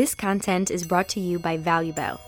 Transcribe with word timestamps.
This 0.00 0.14
content 0.14 0.66
is 0.76 0.82
brought 0.90 1.08
to 1.14 1.20
you 1.20 1.38
by 1.38 1.56
ValueBell. 1.66 2.18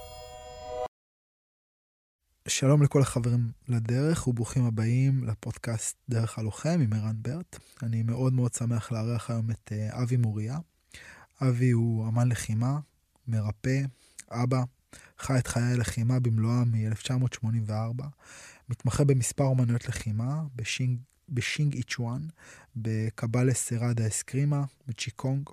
שלום 2.48 2.83
לכל 2.83 3.02
החברים 3.02 3.51
לדרך 3.69 4.29
וברוכים 4.29 4.64
הבאים 4.64 5.25
לפודקאסט 5.25 5.96
דרך 6.08 6.38
הלוחם 6.38 6.80
עם 6.82 6.93
ערן 6.93 7.16
ברט. 7.16 7.58
אני 7.82 8.03
מאוד 8.03 8.32
מאוד 8.32 8.54
שמח 8.54 8.93
לארח 8.93 9.30
היום 9.30 9.50
את 9.50 9.72
אה, 9.72 10.03
אבי 10.03 10.16
מוריה. 10.16 10.58
אבי 11.43 11.71
הוא 11.71 12.08
אמן 12.08 12.29
לחימה, 12.29 12.79
מרפא, 13.29 13.80
אבא, 14.30 14.62
חי 15.18 15.38
את 15.38 15.46
חיי 15.46 15.62
הלחימה 15.62 16.20
במלואם 16.20 16.73
מ-1984, 16.73 18.04
מתמחה 18.68 19.04
במספר 19.04 19.45
אומנויות 19.45 19.89
לחימה 19.89 20.43
בשינג, 20.57 20.98
בשינג 21.29 21.75
איצ'ואן, 21.75 22.23
בקבלס 22.77 23.55
סראדה 23.54 24.07
אסקרימה, 24.07 24.64
בצ'יקונג. 24.89 25.48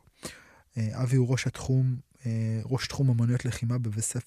אה, 0.77 1.03
אבי 1.03 1.15
הוא 1.15 1.31
ראש 1.31 1.47
התחום 1.47 2.08
ראש 2.65 2.87
תחום 2.87 3.09
אמנויות 3.09 3.45
לחימה 3.45 3.77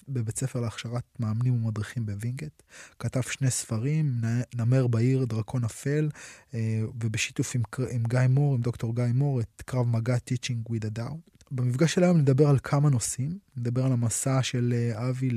בבית 0.08 0.38
ספר 0.38 0.60
להכשרת 0.60 1.04
מאמנים 1.20 1.54
ומדריכים 1.54 2.06
בווינגייט. 2.06 2.62
כתב 2.98 3.20
שני 3.20 3.50
ספרים, 3.50 4.20
נמר 4.54 4.86
בעיר, 4.86 5.24
דרקון 5.24 5.64
אפל, 5.64 6.08
אה, 6.54 6.82
ובשיתוף 7.00 7.54
עם, 7.54 7.62
עם 7.90 8.02
גיא 8.08 8.20
מור, 8.28 8.54
עם 8.54 8.60
דוקטור 8.60 8.96
גיא 8.96 9.04
מור, 9.14 9.40
את 9.40 9.62
קרב 9.64 9.86
מגע 9.86 10.16
Teaching 10.16 10.70
with 10.70 10.84
a 10.84 10.98
Doubt. 10.98 11.44
במפגש 11.50 11.94
של 11.94 12.02
היום 12.02 12.18
נדבר 12.18 12.48
על 12.48 12.58
כמה 12.62 12.90
נושאים, 12.90 13.38
נדבר 13.56 13.84
על 13.84 13.92
המסע 13.92 14.42
של 14.42 14.74
אה, 14.76 15.08
אבי 15.08 15.30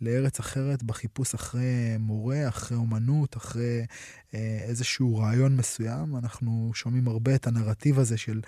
לארץ 0.00 0.38
אחרת 0.40 0.82
בחיפוש 0.82 1.34
אחרי 1.34 1.96
מורה, 1.98 2.48
אחרי 2.48 2.76
אומנות, 2.76 3.36
אחרי 3.36 3.86
איזשהו 4.32 5.16
רעיון 5.16 5.56
מסוים. 5.56 6.16
אנחנו 6.16 6.70
שומעים 6.74 7.08
הרבה 7.08 7.34
את 7.34 7.46
הנרטיב 7.46 7.98
הזה 7.98 8.16
של 8.16 8.40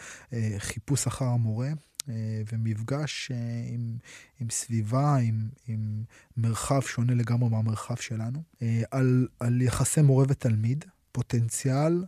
חיפוש 0.59 1.07
אחר 1.07 1.25
המורה. 1.25 1.71
אה, 2.09 2.43
ומפגש 2.53 3.31
אה, 3.31 3.37
עם, 3.75 3.97
עם 4.41 4.51
סביבה, 4.51 5.17
עם, 5.17 5.49
עם 5.69 6.05
מרחב 6.37 6.81
שונה 6.81 7.15
לגמרי 7.15 7.51
מהמרחב 7.51 7.97
שלנו, 7.97 8.43
אה, 8.63 8.83
על, 8.91 9.29
על 9.41 9.63
יחסי 9.63 10.03
מורה 10.03 10.25
ותלמיד, 10.29 10.85
פוטנציאל 11.13 12.05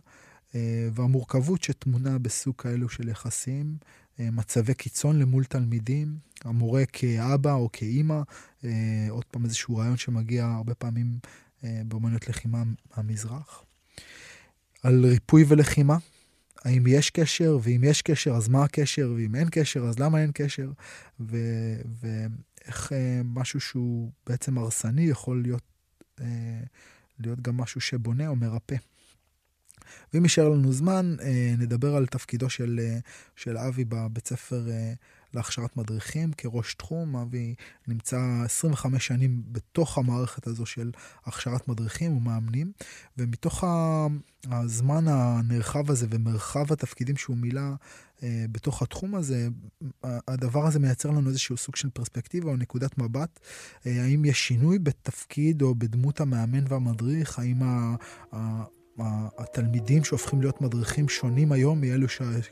והמורכבות 0.93 1.63
שטמונה 1.63 2.19
בסוג 2.19 2.55
כאלו 2.57 2.89
של 2.89 3.09
יחסים, 3.09 3.77
מצבי 4.19 4.73
קיצון 4.73 5.19
למול 5.19 5.43
תלמידים, 5.43 6.17
המורה 6.43 6.85
כאבא 6.85 7.53
או 7.53 7.69
כאימא, 7.73 8.21
עוד 9.09 9.25
פעם 9.31 9.45
איזשהו 9.45 9.77
רעיון 9.77 9.97
שמגיע 9.97 10.45
הרבה 10.45 10.73
פעמים 10.73 11.19
באמנות 11.63 12.27
לחימה 12.29 12.63
מהמזרח. 12.97 13.63
על 14.83 15.05
ריפוי 15.05 15.45
ולחימה, 15.47 15.97
האם 16.63 16.87
יש 16.87 17.09
קשר, 17.09 17.57
ואם 17.63 17.81
יש 17.83 18.01
קשר, 18.01 18.31
אז 18.31 18.47
מה 18.47 18.63
הקשר, 18.63 19.13
ואם 19.15 19.35
אין 19.35 19.47
קשר, 19.51 19.83
אז 19.83 19.99
למה 19.99 20.21
אין 20.21 20.31
קשר, 20.33 20.71
ו, 21.19 21.37
ואיך 22.01 22.93
אה, 22.93 23.21
משהו 23.25 23.59
שהוא 23.59 24.11
בעצם 24.27 24.57
הרסני 24.57 25.03
יכול 25.03 25.41
להיות, 25.41 25.63
אה, 26.21 26.63
להיות 27.19 27.41
גם 27.41 27.57
משהו 27.57 27.81
שבונה 27.81 28.27
או 28.27 28.35
מרפא. 28.35 28.75
ואם 30.13 30.23
יישאר 30.23 30.49
לנו 30.49 30.71
זמן, 30.71 31.15
אה, 31.21 31.55
נדבר 31.57 31.95
על 31.95 32.05
תפקידו 32.05 32.49
של, 32.49 32.79
אה, 32.83 32.99
של 33.35 33.57
אבי 33.57 33.85
בבית 33.85 34.27
ספר 34.27 34.69
אה, 34.69 34.93
להכשרת 35.33 35.77
מדריכים 35.77 36.31
כראש 36.33 36.73
תחום. 36.73 37.15
אבי 37.15 37.55
נמצא 37.87 38.17
25 38.45 39.07
שנים 39.07 39.43
בתוך 39.51 39.97
המערכת 39.97 40.47
הזו 40.47 40.65
של 40.65 40.91
הכשרת 41.25 41.67
מדריכים 41.67 42.17
ומאמנים, 42.17 42.71
ומתוך 43.17 43.63
הזמן 44.51 45.07
הנרחב 45.07 45.91
הזה 45.91 46.07
ומרחב 46.09 46.73
התפקידים 46.73 47.17
שהוא 47.17 47.37
מילא 47.37 47.61
אה, 48.23 48.45
בתוך 48.51 48.81
התחום 48.81 49.15
הזה, 49.15 49.47
הדבר 50.03 50.65
הזה 50.67 50.79
מייצר 50.79 51.09
לנו 51.09 51.29
איזשהו 51.29 51.57
סוג 51.57 51.75
של 51.75 51.89
פרספקטיבה 51.89 52.51
או 52.51 52.57
נקודת 52.57 52.97
מבט. 52.97 53.39
אה, 53.85 54.03
האם 54.03 54.25
יש 54.25 54.47
שינוי 54.47 54.79
בתפקיד 54.79 55.61
או 55.61 55.75
בדמות 55.75 56.21
המאמן 56.21 56.63
והמדריך? 56.67 57.39
האם 57.39 57.63
ה... 57.63 57.95
התלמידים 59.37 60.03
שהופכים 60.03 60.41
להיות 60.41 60.61
מדריכים 60.61 61.09
שונים 61.09 61.51
היום 61.51 61.81
מאלו 61.81 62.07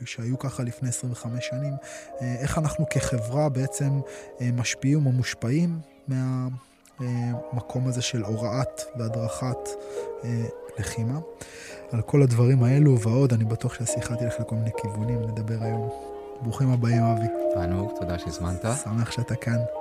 שהיו 0.06 0.40
ככה 0.40 0.64
לפני 0.64 0.90
25 0.90 1.46
שנים, 1.46 1.74
אה, 2.22 2.36
איך 2.40 2.58
אנחנו 2.58 2.86
כחברה 2.90 3.50
בעצם 3.50 4.00
אה, 4.42 4.50
משפיעים 4.54 5.06
או 5.06 5.12
מושפעים 5.12 5.80
מהמקום 6.08 7.88
הזה 7.88 8.02
של 8.02 8.24
הוראת 8.24 8.82
והדרכת 8.96 9.70
אה, 10.24 10.44
לחימה. 10.80 11.20
על 11.92 12.02
כל 12.02 12.22
הדברים 12.22 12.64
האלו 12.64 13.00
ועוד, 13.00 13.34
אני 13.34 13.46
בטוח 13.46 13.74
שהשיחה 13.74 14.16
תלך 14.16 14.34
לכל 14.40 14.56
מיני 14.56 14.72
כיוונים, 14.78 15.22
נדבר 15.22 15.64
היום. 15.64 15.90
ברוכים 16.42 16.70
הבאים, 16.70 17.04
אבי. 17.04 17.28
תענוג, 17.54 17.92
תודה 18.00 18.20
שהזמנת. 18.20 18.66
שמח 18.84 19.12
שאתה 19.12 19.36
כאן. 19.36 19.81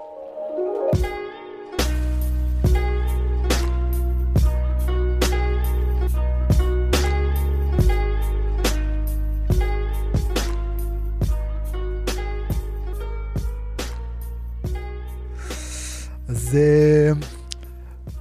אז... 16.30 16.56
אה, 16.56 17.12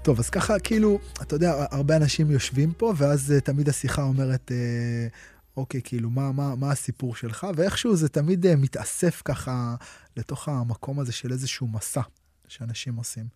טוב, 0.01 0.19
אז 0.19 0.29
ככה, 0.29 0.59
כאילו, 0.59 0.99
אתה 1.21 1.35
יודע, 1.35 1.65
הרבה 1.71 1.95
אנשים 1.95 2.31
יושבים 2.31 2.73
פה, 2.73 2.93
ואז 2.97 3.33
uh, 3.37 3.41
תמיד 3.41 3.69
השיחה 3.69 4.01
אומרת, 4.01 4.51
uh, 4.51 5.13
אוקיי, 5.57 5.81
כאילו, 5.83 6.09
מה, 6.09 6.31
מה, 6.31 6.55
מה 6.55 6.71
הסיפור 6.71 7.15
שלך? 7.15 7.47
ואיכשהו 7.55 7.95
זה 7.95 8.09
תמיד 8.09 8.45
uh, 8.45 8.49
מתאסף 8.55 9.21
ככה 9.25 9.75
לתוך 10.17 10.47
המקום 10.47 10.99
הזה 10.99 11.11
של 11.11 11.31
איזשהו 11.31 11.67
מסע 11.67 12.01
שאנשים 12.47 12.95
עושים. 12.95 13.27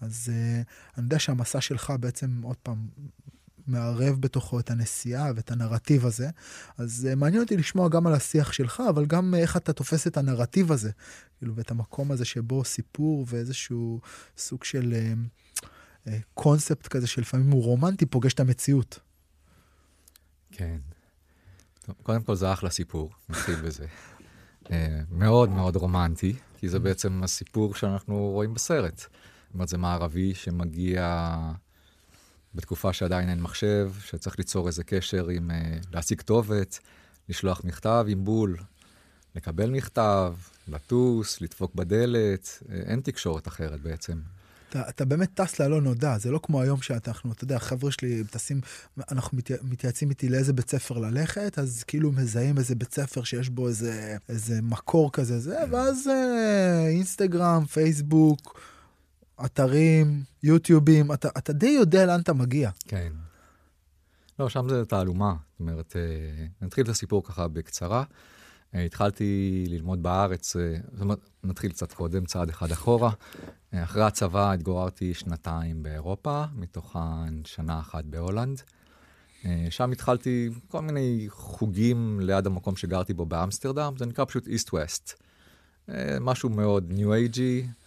אז 0.00 0.32
uh, 0.32 0.68
אני 0.98 1.04
יודע 1.04 1.18
שהמסע 1.18 1.60
שלך 1.60 1.92
בעצם, 2.00 2.40
עוד 2.42 2.56
פעם, 2.56 2.86
מערב 3.66 4.20
בתוכו 4.20 4.60
את 4.60 4.70
הנסיעה 4.70 5.32
ואת 5.36 5.50
הנרטיב 5.50 6.06
הזה. 6.06 6.28
אז 6.78 7.08
uh, 7.12 7.14
מעניין 7.14 7.42
אותי 7.42 7.56
לשמוע 7.56 7.88
גם 7.88 8.06
על 8.06 8.12
השיח 8.12 8.52
שלך, 8.52 8.82
אבל 8.88 9.06
גם 9.06 9.34
uh, 9.34 9.36
איך 9.36 9.56
אתה 9.56 9.72
תופס 9.72 10.06
את 10.06 10.16
הנרטיב 10.16 10.72
הזה, 10.72 10.90
כאילו, 11.38 11.56
ואת 11.56 11.70
המקום 11.70 12.12
הזה 12.12 12.24
שבו 12.24 12.64
סיפור 12.64 13.26
ואיזשהו 13.28 14.00
סוג 14.38 14.64
של 14.64 14.94
uh, 14.94 16.06
uh, 16.06 16.10
קונספט 16.34 16.86
כזה 16.86 17.06
שלפעמים 17.06 17.50
הוא 17.50 17.62
רומנטי, 17.62 18.06
פוגש 18.06 18.34
את 18.34 18.40
המציאות. 18.40 18.98
כן. 20.52 20.76
טוב, 21.86 21.94
קודם 22.02 22.22
כל 22.22 22.34
זה 22.34 22.52
אחלה 22.52 22.70
סיפור, 22.70 23.10
נתחיל 23.28 23.56
בזה. 23.56 23.86
uh, 24.64 24.68
מאוד 25.10 25.50
מאוד 25.50 25.76
רומנטי, 25.76 26.36
כי 26.58 26.68
זה 26.68 26.78
בעצם 26.78 27.22
הסיפור 27.22 27.74
שאנחנו 27.74 28.16
רואים 28.16 28.54
בסרט. 28.54 28.98
זאת 28.98 29.54
אומרת, 29.54 29.68
זה 29.68 29.78
מערבי 29.78 30.34
שמגיע 30.34 31.28
בתקופה 32.54 32.92
שעדיין 32.92 33.28
אין 33.28 33.40
מחשב, 33.40 33.92
שצריך 34.04 34.38
ליצור 34.38 34.66
איזה 34.66 34.84
קשר 34.84 35.28
עם, 35.28 35.50
uh, 35.50 35.86
להשיג 35.92 36.18
כתובת, 36.18 36.78
לשלוח 37.28 37.60
מכתב 37.64 38.06
עם 38.08 38.24
בול, 38.24 38.56
לקבל 39.34 39.70
מכתב, 39.70 40.34
לטוס, 40.68 41.40
לדפוק 41.40 41.74
בדלת, 41.74 42.62
uh, 42.62 42.72
אין 42.72 43.00
תקשורת 43.00 43.48
אחרת 43.48 43.80
בעצם. 43.80 44.18
אתה, 44.74 44.88
אתה 44.88 45.04
באמת 45.04 45.30
טס 45.34 45.60
ללא 45.60 45.80
נודע, 45.80 46.18
זה 46.18 46.30
לא 46.30 46.40
כמו 46.42 46.62
היום 46.62 46.82
שאנחנו, 46.82 47.32
אתה 47.32 47.44
יודע, 47.44 47.56
החבר'ה 47.56 47.92
שלי 47.92 48.24
טסים, 48.30 48.60
אנחנו 49.10 49.38
מת, 49.38 49.50
מתייעצים 49.62 50.10
איתי 50.10 50.28
לאיזה 50.28 50.52
בית 50.52 50.70
ספר 50.70 50.98
ללכת, 50.98 51.58
אז 51.58 51.84
כאילו 51.86 52.12
מזהים 52.12 52.58
איזה 52.58 52.74
בית 52.74 52.94
ספר 52.94 53.24
שיש 53.24 53.48
בו 53.48 53.68
איזה, 53.68 54.16
איזה 54.28 54.62
מקור 54.62 55.12
כזה, 55.12 55.38
זה, 55.38 55.58
ואז 55.70 56.08
אה, 56.08 56.86
אינסטגרם, 56.86 57.64
פייסבוק, 57.66 58.60
אתרים, 59.44 60.22
יוטיובים, 60.42 61.12
אתה, 61.12 61.28
אתה 61.38 61.52
די 61.52 61.66
יודע 61.66 62.06
לאן 62.06 62.20
אתה 62.20 62.32
מגיע. 62.32 62.70
כן. 62.88 63.12
לא, 64.38 64.48
שם 64.48 64.68
זה 64.68 64.84
תעלומה. 64.84 65.34
זאת 65.52 65.60
אומרת, 65.60 65.96
אה, 65.96 66.46
נתחיל 66.62 66.84
את 66.84 66.88
הסיפור 66.88 67.24
ככה 67.24 67.48
בקצרה. 67.48 68.04
אה, 68.74 68.84
התחלתי 68.84 69.64
ללמוד 69.68 70.02
בארץ, 70.02 70.56
אה, 70.56 70.76
זאת 70.92 71.00
אומרת, 71.00 71.18
נתחיל 71.44 71.72
קצת 71.72 71.92
קודם, 71.92 72.24
צעד 72.24 72.48
אחד 72.48 72.70
אחורה. 72.72 73.10
אחרי 73.74 74.02
הצבא 74.02 74.52
התגוררתי 74.52 75.14
שנתיים 75.14 75.82
באירופה, 75.82 76.44
מתוכן 76.54 77.44
שנה 77.44 77.80
אחת 77.80 78.04
בהולנד. 78.04 78.62
שם 79.70 79.92
התחלתי 79.92 80.50
כל 80.68 80.80
מיני 80.82 81.26
חוגים 81.28 82.20
ליד 82.22 82.46
המקום 82.46 82.76
שגרתי 82.76 83.14
בו 83.14 83.26
באמסטרדם, 83.26 83.94
זה 83.98 84.06
נקרא 84.06 84.24
פשוט 84.24 84.46
איסט-ווסט. 84.46 85.22
משהו 86.20 86.48
מאוד 86.48 86.92
ניו 86.92 87.14
אייג'י, 87.14 87.62
אמ, 87.62 87.83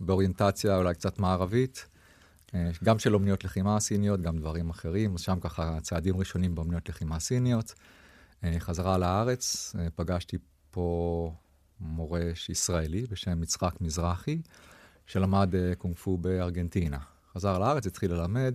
באוריינטציה 0.00 0.76
אולי 0.76 0.94
קצת 0.94 1.18
מערבית, 1.18 1.86
אה, 2.54 2.70
גם 2.84 2.98
של 2.98 3.14
אומניות 3.14 3.44
לחימה 3.44 3.80
סיניות, 3.80 4.20
גם 4.20 4.38
דברים 4.38 4.70
אחרים, 4.70 5.14
אז 5.14 5.20
שם 5.20 5.40
ככה 5.40 5.78
צעדים 5.80 6.16
ראשונים 6.16 6.54
באומניות 6.54 6.88
לחימה 6.88 7.20
סיניות. 7.20 7.74
אה, 8.44 8.56
חזרה 8.58 8.98
לארץ, 8.98 9.74
אה, 9.78 9.86
פגשתי 9.94 10.38
פה 10.70 11.32
מורה 11.80 12.20
ישראלי 12.48 13.06
בשם 13.10 13.42
יצחק 13.42 13.80
מזרחי, 13.80 14.40
שלמד 15.06 15.54
קונג 15.78 15.96
פו 15.96 16.18
בארגנטינה. 16.18 16.98
חזר 17.34 17.58
לארץ, 17.58 17.86
התחיל 17.86 18.12
ללמד, 18.12 18.54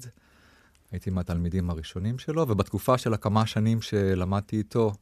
הייתי 0.92 1.09
מהתלמידים 1.09 1.69
הראשונים 1.69 2.19
שלו, 2.19 2.50
ובתקופה 2.50 2.98
של 2.98 3.13
הכמה 3.13 3.45
שנים 3.45 3.81
שלמדתי 3.81 4.57
איתו, 4.57 4.94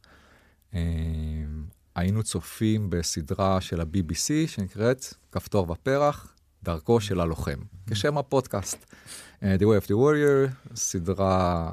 היינו 1.94 2.22
צופים 2.22 2.90
בסדרה 2.90 3.60
של 3.60 3.80
ה-BBC 3.80 4.46
שנקראת 4.46 5.04
כפתור 5.32 5.70
ופרח, 5.70 6.34
דרכו 6.62 7.00
של 7.00 7.20
הלוחם, 7.20 7.58
כשם 7.90 8.18
הפודקאסט. 8.18 8.84
Uh, 9.40 9.44
The 9.58 9.62
Way 9.62 9.84
of 9.84 9.86
the 9.86 9.94
Warrior, 9.94 10.74
סדרה, 10.74 11.72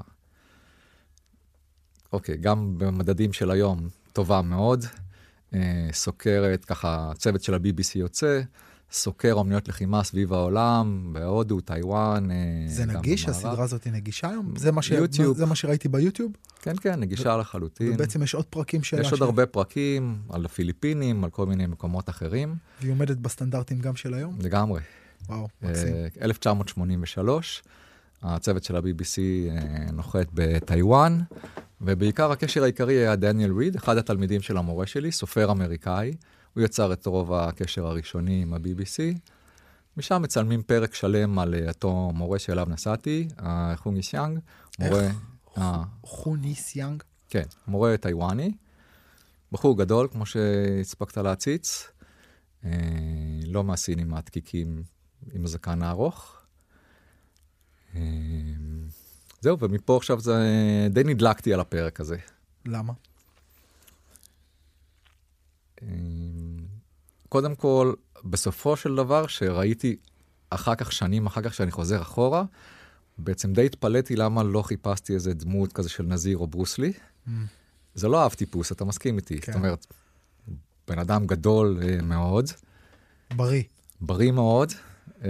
אוקיי, 2.14 2.38
גם 2.38 2.78
במדדים 2.78 3.34
של 3.34 3.52
היום, 3.52 3.88
טובה 4.14 4.42
מאוד. 4.42 4.86
Uh, 5.54 5.56
סוקרת, 5.92 6.66
ככה, 6.66 7.12
צוות 7.18 7.44
של 7.44 7.54
ה-BBC 7.54 7.92
יוצא, 7.96 8.42
סוקר 8.92 9.34
אומנויות 9.34 9.68
לחימה 9.68 10.04
סביב 10.04 10.34
העולם, 10.34 11.10
בהודו, 11.14 11.62
טיוואן. 11.62 12.32
אה, 12.32 12.36
זה 12.68 12.86
נגיש? 12.86 13.26
במערב. 13.26 13.38
הסדרה 13.38 13.64
הזאת 13.64 13.84
היא 13.84 13.94
נגישה 13.94 14.30
היום? 14.30 14.54
זה 14.58 14.72
מה, 14.72 14.82
ש... 14.82 14.92
יוטיוב. 14.92 15.38
זה 15.38 15.46
מה 15.46 15.56
שראיתי 15.56 15.88
ביוטיוב? 15.88 16.32
כן, 16.62 16.74
כן, 16.82 17.00
נגישה 17.00 17.38
לחלוטין. 17.38 17.94
ובעצם 17.94 18.24
יש 18.24 18.34
עוד 18.34 18.46
פרקים 18.46 18.84
שלה. 18.84 19.02
יש 19.02 19.12
עוד 19.12 19.22
הרבה 19.22 19.46
פרקים 19.46 20.18
על 20.30 20.46
הפיליפינים, 20.46 21.24
על 21.24 21.30
כל 21.30 21.46
מיני 21.46 21.66
מקומות 21.66 22.10
אחרים, 22.10 22.56
והיא 22.82 22.92
עומדת 22.92 23.18
בסטנדרטים 23.18 23.80
גם 23.80 23.96
של 23.96 24.14
היום? 24.14 24.38
לגמרי. 24.40 24.82
וואו, 25.30 25.48
מקסים. 25.62 25.94
אה, 25.94 26.08
1983, 26.22 27.64
הצוות 28.24 28.64
של 28.64 28.76
ה-BBC 28.76 29.18
אה, 29.50 29.92
נוחת 29.92 30.28
בטיוואן, 30.34 31.20
ובעיקר 31.82 32.32
הקשר 32.32 32.64
העיקרי 32.64 32.94
היה 32.94 33.16
דניאל 33.16 33.54
ריד, 33.58 33.76
אחד 33.76 33.98
התלמידים 33.98 34.42
של 34.42 34.58
המורה 34.58 34.86
שלי, 34.86 35.12
סופר 35.12 35.52
אמריקאי. 35.52 36.14
הוא 36.54 36.64
יצר 36.64 36.94
את 36.94 37.06
רוב 37.06 37.34
הקשר 37.34 37.88
הראשוני 37.88 38.42
עם 38.42 38.54
ה-BBC. 38.54 39.18
משם 39.98 40.22
מצלמים 40.22 40.64
פרק 40.64 40.94
שלם 40.94 41.40
על 41.40 41.56
אה, 41.56 41.68
אותו 41.68 42.12
מורה 42.14 42.40
שאליו 42.40 42.68
נסעתי, 42.70 43.28
חונגי 43.76 44.04
סיאנג, 44.04 44.40
מורה, 44.80 45.02
איך? 45.02 45.16
אה, 45.58 45.84
חוני 46.04 46.56
סיאנג? 46.56 47.04
כן, 47.30 47.44
מורה 47.68 47.98
טיוואני, 47.98 48.52
בחור 49.52 49.78
גדול, 49.78 50.08
כמו 50.12 50.26
שהספקת 50.26 51.18
להציץ, 51.18 51.88
אה, 52.66 52.72
לא 53.46 53.64
מהסינים 53.64 54.14
העתיקים 54.14 54.84
עם 55.34 55.46
הזקן 55.46 55.84
הארוך. 55.84 56.42
אה, 57.96 58.02
זהו, 59.42 59.60
ומפה 59.60 59.98
עכשיו 59.98 60.20
זה, 60.20 60.38
די 60.90 61.04
נדלקתי 61.04 61.54
על 61.54 61.60
הפרק 61.60 62.00
הזה. 62.00 62.18
למה? 62.66 62.94
אה, 65.82 65.88
קודם 67.30 67.56
כל, 67.56 67.94
בסופו 68.24 68.76
של 68.76 68.96
דבר, 68.96 69.28
שראיתי 69.28 69.96
אחר 70.50 70.76
כך, 70.76 70.92
שנים 70.92 71.26
אחר 71.26 71.42
כך, 71.42 71.54
שאני 71.54 71.72
חוזר 71.72 72.02
אחורה, 72.02 72.44
בעצם 73.18 73.54
די 73.54 73.66
התפלאתי 73.66 74.16
למה 74.16 74.44
לא 74.44 74.62
חיפשתי 74.62 75.14
איזה 75.14 75.34
דמות 75.34 75.74
כזה 75.74 75.90
של 75.90 76.04
נזיר 76.04 76.38
או 76.38 76.48
ברוסלי. 76.48 76.94
Mm. 77.28 77.32
זה 77.96 78.08
לא 78.08 78.26
אב 78.26 78.34
טיפוס, 78.34 78.72
אתה 78.72 78.86
מסכים 78.86 79.18
איתי. 79.18 79.42
כן. 79.42 79.52
זאת 79.52 79.60
אומרת, 79.60 79.86
בן 80.88 81.00
אדם 81.00 81.28
גדול 81.28 81.80
אה, 81.84 82.02
מאוד, 82.02 82.50
בריא. 83.36 83.64
בריא 84.02 84.32
מאוד. 84.32 84.74
אה, 85.24 85.30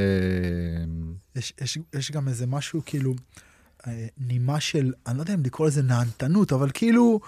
יש, 1.36 1.54
יש, 1.62 1.78
יש 1.95 2.12
גם 2.12 2.28
איזה 2.28 2.48
משהו 2.48 2.81
כאילו, 2.86 3.13
אה, 3.88 4.07
נימה 4.18 4.60
של, 4.60 4.94
אני 5.07 5.18
לא 5.18 5.22
יודע 5.22 5.34
אם 5.34 5.44
לקרוא 5.44 5.68
לזה 5.68 5.81
נהנתנות, 5.81 6.54
אבל 6.54 6.69
כאילו 6.74 7.19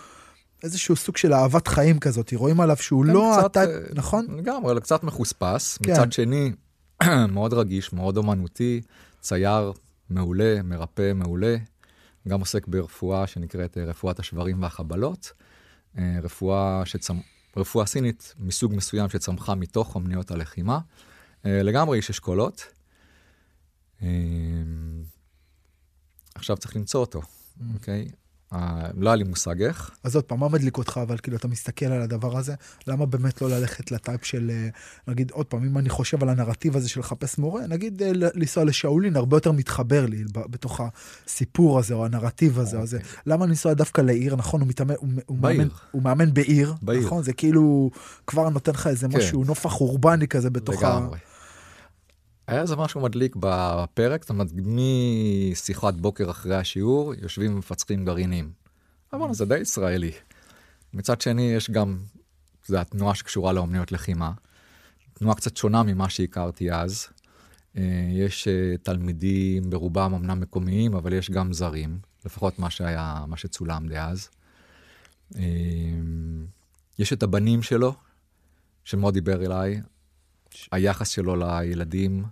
איזשהו 0.63 0.96
סוג 0.96 1.18
של 1.18 1.34
אהבת 1.34 1.68
חיים 1.68 2.00
כזאת, 2.00 2.34
רואים 2.34 2.62
עליו 2.62 2.78
שהוא 2.78 3.06
כן, 3.06 3.12
לא 3.12 3.34
קצת, 3.38 3.46
הטייפ, 3.46 3.69
אה, 3.69 3.94
נכון? 3.94 4.25
לגמרי, 4.38 4.72
אלא 4.72 4.80
קצת 4.80 5.04
מחוספס. 5.04 5.78
כן. 5.78 5.92
מצד 5.92 6.12
שני, 6.12 6.52
מאוד 7.34 7.54
רגיש, 7.54 7.94
מאוד 7.94 8.18
אומנותי, 8.18 8.81
צייר 9.22 9.72
מעולה, 10.10 10.62
מרפא 10.63 11.13
מעולה. 11.16 11.58
גם 12.28 12.40
עוסק 12.40 12.68
ברפואה 12.68 13.28
שנקראת 13.28 13.78
אה, 13.78 13.86
רפואת 13.86 14.19
השברים 14.19 14.62
והחבלות. 14.62 15.31
אה, 15.98 16.18
רפואה, 16.24 16.81
שצמ... 16.86 17.18
רפואה 17.58 17.86
סינית 17.86 18.34
מסוג 18.40 18.75
מסוים 18.75 19.10
שצמחה 19.10 19.56
מתוך 19.56 19.96
אומניות 19.96 20.31
הלחימה. 20.31 20.80
אה, 21.46 21.63
לגמרי 21.63 21.98
איש 21.98 22.10
אשכולות. 22.10 22.68
עכשיו 26.36 26.58
צריך 26.58 26.75
למצוא 26.75 27.00
אותו, 27.00 27.22
אוקיי? 27.74 28.02
אה, 28.02 28.20
לא 28.98 29.09
היה 29.09 29.15
לי 29.15 29.24
מושג 29.24 29.62
איך. 29.62 29.92
אז 30.03 30.15
עוד 30.15 30.24
פעם, 30.24 30.39
מה 30.39 30.50
מדליק 30.50 30.77
אותך, 30.77 31.00
אבל 31.03 31.18
כאילו 31.18 31.38
אתה 31.38 31.48
מסתכל 31.48 31.86
על 31.86 32.01
הדבר 32.01 32.38
הזה, 32.38 32.53
למה 32.88 33.06
באמת 33.06 33.42
לא 33.42 33.50
ללכת 33.50 33.92
לטייפ 33.92 34.25
של, 34.25 34.51
אה, 34.53 34.69
נגיד, 35.07 35.31
עוד 35.31 35.45
פעם, 35.45 35.63
אם 35.63 35.77
אני 35.77 35.89
חושב 35.89 36.24
על 36.24 36.30
הנרטיב 36.30 36.77
הזה 36.77 36.89
של 36.89 37.00
לחפש 37.00 37.38
מורה, 37.38 37.68
נגיד 37.68 38.03
אה, 38.03 38.12
לנסוע 38.13 38.63
לשאולין, 38.63 39.15
הרבה 39.15 39.38
יותר 39.38 39.51
מתחבר 39.51 40.06
לי 40.06 40.24
בתוך 40.33 40.81
הסיפור 41.27 41.80
הזה, 41.80 41.94
או 41.94 42.06
הנרטיב 42.06 42.59
הזה, 42.59 42.77
או 42.77 42.86
זה. 42.88 43.00
למה 43.25 43.45
לנסוע 43.45 43.74
דווקא 43.74 44.01
לעיר, 44.01 44.36
נכון, 44.36 44.62
הוא 44.62 44.69
מתאמן, 44.69 44.94
הוא. 45.25 45.38
מאמן, 45.38 45.68
הוא 45.92 46.01
מאמן 46.01 46.33
בעיר, 46.33 46.74
בעיר. 46.81 47.06
נכון? 47.06 47.24
זה 47.24 47.33
כאילו 47.33 47.92
כבר 48.27 48.50
נותן 48.50 48.71
לך 48.71 48.88
איזה 48.88 49.07
כן. 49.07 49.18
משהו, 49.18 49.44
נופח 49.44 49.81
אורבני 49.81 50.27
כזה 50.27 50.50
בתוך 50.50 50.83
ה... 50.83 50.89
לגמרי. 50.89 51.18
היה 52.51 52.62
איזה 52.62 52.75
משהו 52.75 53.01
מדליק 53.01 53.36
בפרק, 53.39 54.21
זאת 54.21 54.30
אומרת, 54.30 54.48
משיחת 54.56 55.94
בוקר 55.94 56.31
אחרי 56.31 56.56
השיעור, 56.56 57.13
יושבים 57.13 57.53
ומפצחים 57.53 58.06
גרעינים. 58.06 58.51
אבל 59.13 59.33
זה 59.33 59.45
די 59.45 59.57
ישראלי. 59.57 60.12
מצד 60.94 61.21
שני, 61.21 61.42
יש 61.42 61.69
גם, 61.69 62.00
זה 62.65 62.81
התנועה 62.81 63.15
שקשורה 63.15 63.53
לאומניות 63.53 63.92
לחימה. 63.92 64.31
תנועה 65.13 65.36
קצת 65.36 65.57
שונה 65.57 65.83
ממה 65.83 66.09
שהכרתי 66.09 66.71
אז. 66.71 67.07
אה, 67.77 68.09
יש 68.12 68.48
אה, 68.48 68.77
תלמידים, 68.83 69.69
ברובם 69.69 70.13
אמנם 70.13 70.39
מקומיים, 70.39 70.95
אבל 70.95 71.13
יש 71.13 71.31
גם 71.31 71.53
זרים, 71.53 72.00
לפחות 72.25 72.59
מה 72.59 72.69
שהיה, 72.69 73.24
מה 73.27 73.38
שצולם 73.38 73.88
דאז. 73.88 74.30
אה, 75.36 75.42
יש 77.00 77.13
את 77.13 77.24
הבנים 77.24 77.62
שלו, 77.62 77.94
שמאוד 78.83 79.13
דיבר 79.13 79.45
אליי, 79.45 79.81
היחס 80.71 81.09
שלו 81.09 81.36
לילדים, 81.36 82.24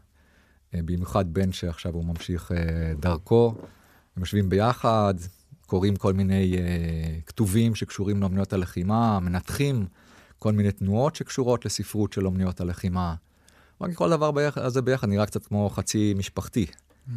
במיוחד 0.73 1.33
בן 1.33 1.51
שעכשיו 1.51 1.93
הוא 1.93 2.05
ממשיך 2.05 2.51
אה, 2.51 2.93
דרכו, 2.99 3.55
הם 4.15 4.21
יושבים 4.21 4.49
ביחד, 4.49 5.13
קוראים 5.65 5.95
כל 5.95 6.13
מיני 6.13 6.57
אה, 6.57 7.19
כתובים 7.25 7.75
שקשורים 7.75 8.21
לאומניות 8.21 8.53
הלחימה, 8.53 9.19
מנתחים 9.19 9.85
כל 10.39 10.51
מיני 10.51 10.71
תנועות 10.71 11.15
שקשורות 11.15 11.65
לספרות 11.65 12.13
של 12.13 12.25
אומניות 12.25 12.61
הלחימה. 12.61 13.15
רק 13.81 13.93
כל 13.93 14.09
דבר 14.09 14.31
הזה 14.55 14.81
ביחד 14.81 15.07
נראה 15.07 15.25
קצת 15.25 15.45
כמו 15.45 15.69
חצי 15.69 16.13
משפחתי. 16.17 16.65
Mm. 16.65 17.11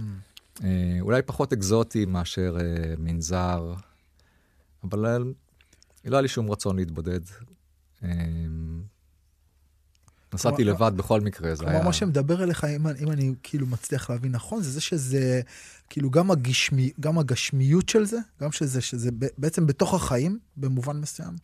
אה, 0.65 0.99
אולי 1.01 1.23
פחות 1.23 1.53
אקזוטי 1.53 2.05
מאשר 2.05 2.57
אה, 2.61 2.95
מנזר, 2.99 3.75
אבל 4.85 5.07
אה, 5.07 5.19
לא 6.05 6.17
היה 6.17 6.21
לי 6.21 6.29
שום 6.29 6.51
רצון 6.51 6.77
להתבודד. 6.77 7.21
אה, 8.05 8.09
נסעתי 10.35 10.65
לבד 10.65 10.93
בכל 10.97 11.21
מקרה, 11.21 11.55
זה 11.55 11.65
היה... 11.69 11.85
מה 11.85 11.93
שמדבר 11.93 12.43
אליך, 12.43 12.65
אם, 12.65 12.87
אם 12.87 13.11
אני 13.11 13.35
כאילו 13.43 13.67
מצליח 13.67 14.11
להבין 14.11 14.33
נכון, 14.33 14.63
זה 14.63 14.71
זה 14.71 14.81
שזה, 14.81 15.41
כאילו 15.91 16.11
גם, 16.11 16.31
הגשמי, 16.31 16.91
גם 17.01 17.19
הגשמיות 17.19 17.89
של 17.89 18.05
זה, 18.05 18.19
גם 18.43 18.53
שזה, 18.53 18.81
שזה 18.81 19.11
בעצם 19.39 19.67
בתוך 19.67 19.95
החיים, 19.95 20.39
במובן 20.57 20.97
מסוים, 20.97 21.35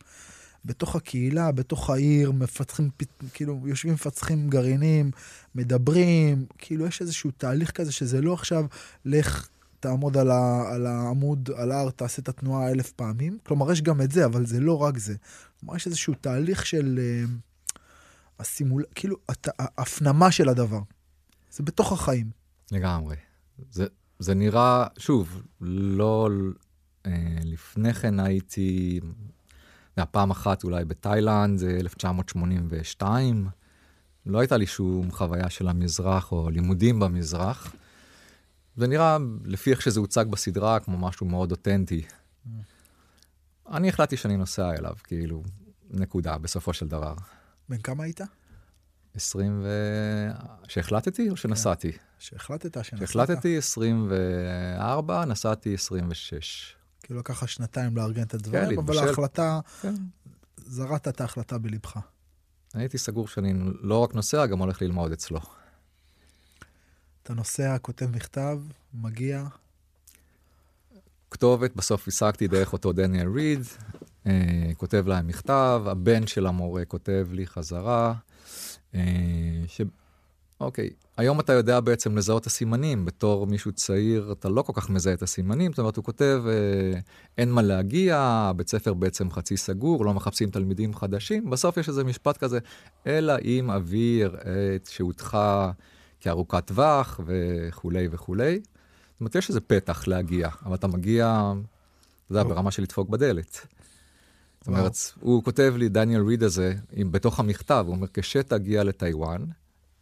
בתוך 0.65 0.95
הקהילה, 0.95 1.51
בתוך 1.51 1.89
העיר, 1.89 2.31
מפתחים, 2.31 2.89
פת- 2.97 3.23
כאילו, 3.33 3.59
יושבים, 3.65 3.93
מפצחים 3.93 4.49
גרעינים, 4.49 5.11
מדברים, 5.55 6.45
כאילו, 6.57 6.85
יש 6.85 7.01
איזשהו 7.01 7.31
תהליך 7.31 7.71
כזה 7.71 7.91
שזה 7.91 8.21
לא 8.21 8.33
עכשיו, 8.33 8.65
לך, 9.05 9.47
תעמוד 9.79 10.17
על, 10.17 10.31
ה, 10.31 10.63
על 10.71 10.85
העמוד, 10.85 11.49
על 11.55 11.71
ההר, 11.71 11.89
תעשה 11.89 12.21
את 12.21 12.29
התנועה 12.29 12.71
אלף 12.71 12.91
פעמים. 12.91 13.37
כלומר, 13.43 13.71
יש 13.71 13.81
גם 13.81 14.01
את 14.01 14.11
זה, 14.11 14.25
אבל 14.25 14.45
זה 14.45 14.59
לא 14.59 14.81
רק 14.81 14.97
זה. 14.97 15.15
כלומר, 15.59 15.75
יש 15.75 15.87
איזשהו 15.87 16.13
תהליך 16.21 16.65
של... 16.65 16.99
אה, 17.01 17.25
הסימול... 18.39 18.83
כאילו, 18.95 19.15
הת... 19.29 19.47
ההפנמה 19.59 20.31
של 20.31 20.49
הדבר. 20.49 20.79
זה 21.51 21.63
בתוך 21.63 21.91
החיים. 21.91 22.31
לגמרי. 22.71 23.15
זה, 23.71 23.85
זה 24.19 24.33
נראה, 24.33 24.87
שוב, 24.97 25.41
לא... 25.61 26.29
אה, 27.05 27.11
לפני 27.43 27.93
כן 27.93 28.19
הייתי, 28.19 28.99
זה 29.03 29.09
היה 29.97 30.05
פעם 30.05 30.31
אחת 30.31 30.63
אולי 30.63 30.85
בתאילנד, 30.85 31.59
זה 31.59 31.77
1982. 31.79 33.47
לא 34.25 34.39
הייתה 34.39 34.57
לי 34.57 34.65
שום 34.67 35.11
חוויה 35.11 35.49
של 35.49 35.67
המזרח 35.67 36.31
או 36.31 36.49
לימודים 36.49 36.99
במזרח. 36.99 37.75
זה 38.75 38.87
נראה, 38.87 39.17
לפי 39.45 39.71
איך 39.71 39.81
שזה 39.81 39.99
הוצג 39.99 40.25
בסדרה, 40.29 40.79
כמו 40.79 40.97
משהו 40.97 41.25
מאוד 41.25 41.51
אותנטי. 41.51 42.01
אני 43.71 43.89
החלטתי 43.89 44.17
שאני 44.17 44.37
נוסע 44.37 44.71
אליו, 44.71 44.93
כאילו, 45.03 45.43
נקודה, 45.91 46.37
בסופו 46.37 46.73
של 46.73 46.87
דבר. 46.87 47.13
בן 47.69 47.77
כמה 47.77 48.03
היית? 48.03 48.21
20 49.15 49.61
ו... 49.63 49.69
שהחלטתי 50.67 51.29
או 51.29 51.37
שנסעתי? 51.37 51.91
שהחלטת 52.19 52.83
שנסעת? 52.83 52.99
שהחלטתי 52.99 53.57
24, 53.57 55.25
נסעתי 55.25 55.73
26. 55.73 56.75
כאילו 57.03 57.19
לקח 57.19 57.43
לך 57.43 57.49
שנתיים 57.49 57.97
לארגן 57.97 58.23
את 58.23 58.33
הדברים, 58.33 58.79
אבל 58.79 58.93
להתבשל. 58.93 59.07
ההחלטה, 59.07 59.59
כן. 59.81 59.93
זרעת 60.57 61.07
את 61.07 61.21
ההחלטה 61.21 61.57
בלבך. 61.57 61.97
הייתי 62.73 62.97
סגור 62.97 63.27
שאני 63.27 63.53
לא 63.81 64.03
רק 64.03 64.15
נוסע, 64.15 64.45
גם 64.45 64.59
הולך 64.59 64.81
ללמוד 64.81 65.11
אצלו. 65.11 65.39
אתה 67.23 67.33
נוסע, 67.33 67.77
כותב 67.77 68.05
מכתב, 68.05 68.59
מגיע, 68.93 69.43
כתובת, 71.31 71.75
בסוף 71.75 72.07
השגתי 72.07 72.47
דרך 72.47 72.73
אותו 72.73 72.93
דניאל 72.93 73.27
ריד, 73.27 73.63
כותב 74.77 75.03
להם 75.07 75.27
מכתב, 75.27 75.83
הבן 75.85 76.27
של 76.27 76.47
המורה 76.47 76.85
כותב 76.85 77.27
לי 77.31 77.47
חזרה, 77.47 78.13
אה, 78.95 79.01
ש... 79.67 79.81
אוקיי, 80.61 80.89
היום 81.17 81.39
אתה 81.39 81.53
יודע 81.53 81.79
בעצם 81.79 82.17
לזהות 82.17 82.41
את 82.41 82.47
הסימנים, 82.47 83.05
בתור 83.05 83.47
מישהו 83.47 83.71
צעיר 83.71 84.31
אתה 84.31 84.49
לא 84.49 84.61
כל 84.61 84.73
כך 84.75 84.89
מזהה 84.89 85.13
את 85.13 85.21
הסימנים, 85.21 85.71
זאת 85.71 85.79
אומרת, 85.79 85.95
הוא 85.95 86.05
כותב, 86.05 86.43
אה, 86.47 86.99
אין 87.37 87.51
מה 87.51 87.61
להגיע, 87.61 88.17
הבית 88.19 88.69
ספר 88.69 88.93
בעצם 88.93 89.31
חצי 89.31 89.57
סגור, 89.57 90.05
לא 90.05 90.13
מחפשים 90.13 90.49
תלמידים 90.49 90.93
חדשים, 90.93 91.49
בסוף 91.49 91.77
יש 91.77 91.89
איזה 91.89 92.03
משפט 92.03 92.37
כזה, 92.37 92.59
אלא 93.07 93.33
אם 93.43 93.71
אוויר 93.71 94.37
את 94.75 94.85
שהותך 94.85 95.37
כארוכת 96.19 96.65
טווח 96.65 97.19
וכולי 97.25 98.07
וכולי. 98.11 98.59
זאת 98.59 99.19
אומרת, 99.19 99.35
יש 99.35 99.49
איזה 99.49 99.61
פתח 99.61 100.07
להגיע, 100.07 100.49
אבל 100.65 100.75
אתה 100.75 100.87
מגיע, 100.87 101.53
אתה 102.25 102.31
יודע, 102.31 102.43
ברמה 102.43 102.71
של 102.71 102.83
לדפוק 102.83 103.09
בדלת. 103.09 103.67
זאת 104.59 104.67
אומרת, 104.67 104.93
הוא 105.19 105.43
כותב 105.43 105.73
לי, 105.77 105.89
דניאל 105.89 106.21
ריד 106.21 106.43
הזה, 106.43 106.73
בתוך 107.11 107.39
המכתב, 107.39 107.83
הוא 107.87 107.95
אומר, 107.95 108.07
כשתגיע 108.13 108.83
לטיוואן, 108.83 109.45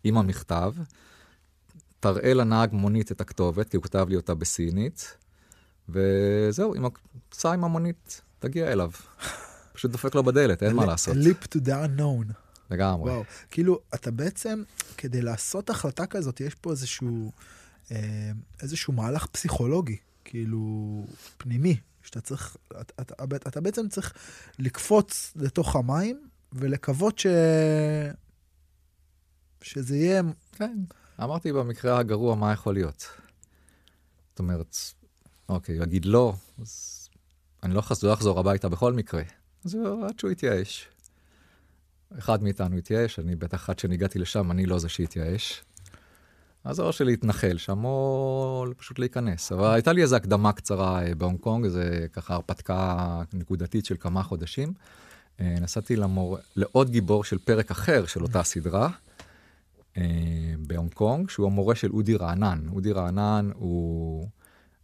עם 0.04 0.18
המכתב, 0.18 0.74
תראה 2.00 2.34
לנהג 2.34 2.74
מונית 2.74 3.12
את 3.12 3.22
הכתובת, 3.22 3.70
כי 3.70 3.78
הוא 3.78 3.84
כתב 3.84 4.06
לי 4.10 4.16
אותה 4.16 4.36
בסינית, 4.36 5.18
וזהו, 5.90 6.76
עם, 6.76 6.86
סע 7.34 7.54
עם 7.54 7.64
המונית, 7.64 8.22
תגיע 8.40 8.72
אליו. 8.72 8.92
פשוט 9.74 9.92
דופק 9.92 10.16
לו 10.16 10.24
בדלת, 10.24 10.64
אין 10.64 10.76
מה 10.76 10.86
לעשות. 10.86 11.16
leap 11.18 11.46
to 11.46 11.60
the 11.60 11.72
unknown. 11.72 12.34
לגמרי. 12.72 13.12
וואו, 13.12 13.24
כאילו, 13.52 13.80
אתה 13.96 14.12
בעצם, 14.12 14.64
כדי 14.98 15.22
לעשות 15.22 15.70
החלטה 15.70 16.06
כזאת, 16.06 16.42
יש 16.42 16.56
פה 16.56 16.72
איזשהו, 16.72 17.32
אה, 17.92 18.32
איזשהו 18.62 18.94
מהלך 18.94 19.26
פסיכולוגי, 19.26 19.98
כאילו, 20.26 21.06
פנימי, 21.38 21.78
שאתה 22.08 22.22
צריך, 22.22 22.58
אתה, 22.82 22.94
אתה, 23.02 23.36
אתה 23.48 23.62
בעצם 23.62 23.90
צריך 23.90 24.14
לקפוץ 24.60 25.34
לתוך 25.36 25.76
המים 25.76 26.28
ולקוות 26.54 27.20
ש... 27.20 27.28
שזה 29.62 29.96
יהיה... 29.96 30.22
כן, 30.52 30.80
אמרתי 31.24 31.54
במקרה 31.54 32.00
הגרוע 32.00 32.36
מה 32.36 32.54
יכול 32.54 32.74
להיות. 32.74 33.08
זאת 34.30 34.40
אומרת, 34.40 34.78
אוקיי, 35.50 35.76
יגיד 35.84 36.06
לא, 36.06 36.34
אז 36.62 37.10
אני 37.64 37.74
לא, 37.74 37.82
חזור, 37.82 38.10
לא 38.10 38.14
אחזור 38.14 38.40
הביתה 38.40 38.70
בכל 38.70 38.94
מקרה. 38.94 39.24
אז 39.66 39.78
עד 40.10 40.20
שהוא 40.20 40.32
יתייאש. 40.32 40.88
אחד 42.18 42.44
מאיתנו 42.44 42.78
התייאש, 42.78 43.20
אני 43.20 43.36
בטח 43.36 43.70
עד 43.70 43.80
שאני 43.80 43.94
הגעתי 43.94 44.20
לשם, 44.20 44.52
אני 44.52 44.66
לא 44.66 44.80
זה 44.80 44.90
שהתייאש. 44.90 45.64
אז 46.64 46.80
או 46.80 46.94
שלהתנחל 46.94 47.58
שם, 47.58 47.86
או 47.86 48.66
פשוט 48.78 49.00
להיכנס. 49.00 49.52
אבל 49.52 49.74
הייתה 49.74 49.94
לי 49.94 50.02
איזו 50.02 50.16
הקדמה 50.16 50.52
קצרה 50.52 51.04
אה, 51.04 51.16
בהונג 51.16 51.40
קונג, 51.40 51.66
איזה 51.66 52.08
ככה 52.14 52.34
הרפתקה 52.34 53.22
נקודתית 53.34 53.86
של 53.86 53.96
כמה 54.00 54.24
חודשים. 54.24 54.74
אה, 55.40 55.56
נסעתי 55.62 55.96
למור... 55.96 56.38
לעוד 56.56 56.90
גיבור 56.90 57.24
של 57.24 57.38
פרק 57.38 57.72
אחר 57.72 58.06
של 58.06 58.24
אותה 58.24 58.44
סדרה, 58.44 58.90
אה, 59.98 60.04
בהונג 60.68 60.94
קונג, 60.94 61.30
שהוא 61.30 61.46
המורה 61.46 61.76
של 61.76 61.92
אודי 61.92 62.16
רענן. 62.16 62.68
אודי 62.74 62.92
רענן 62.92 63.50
הוא, 63.56 64.28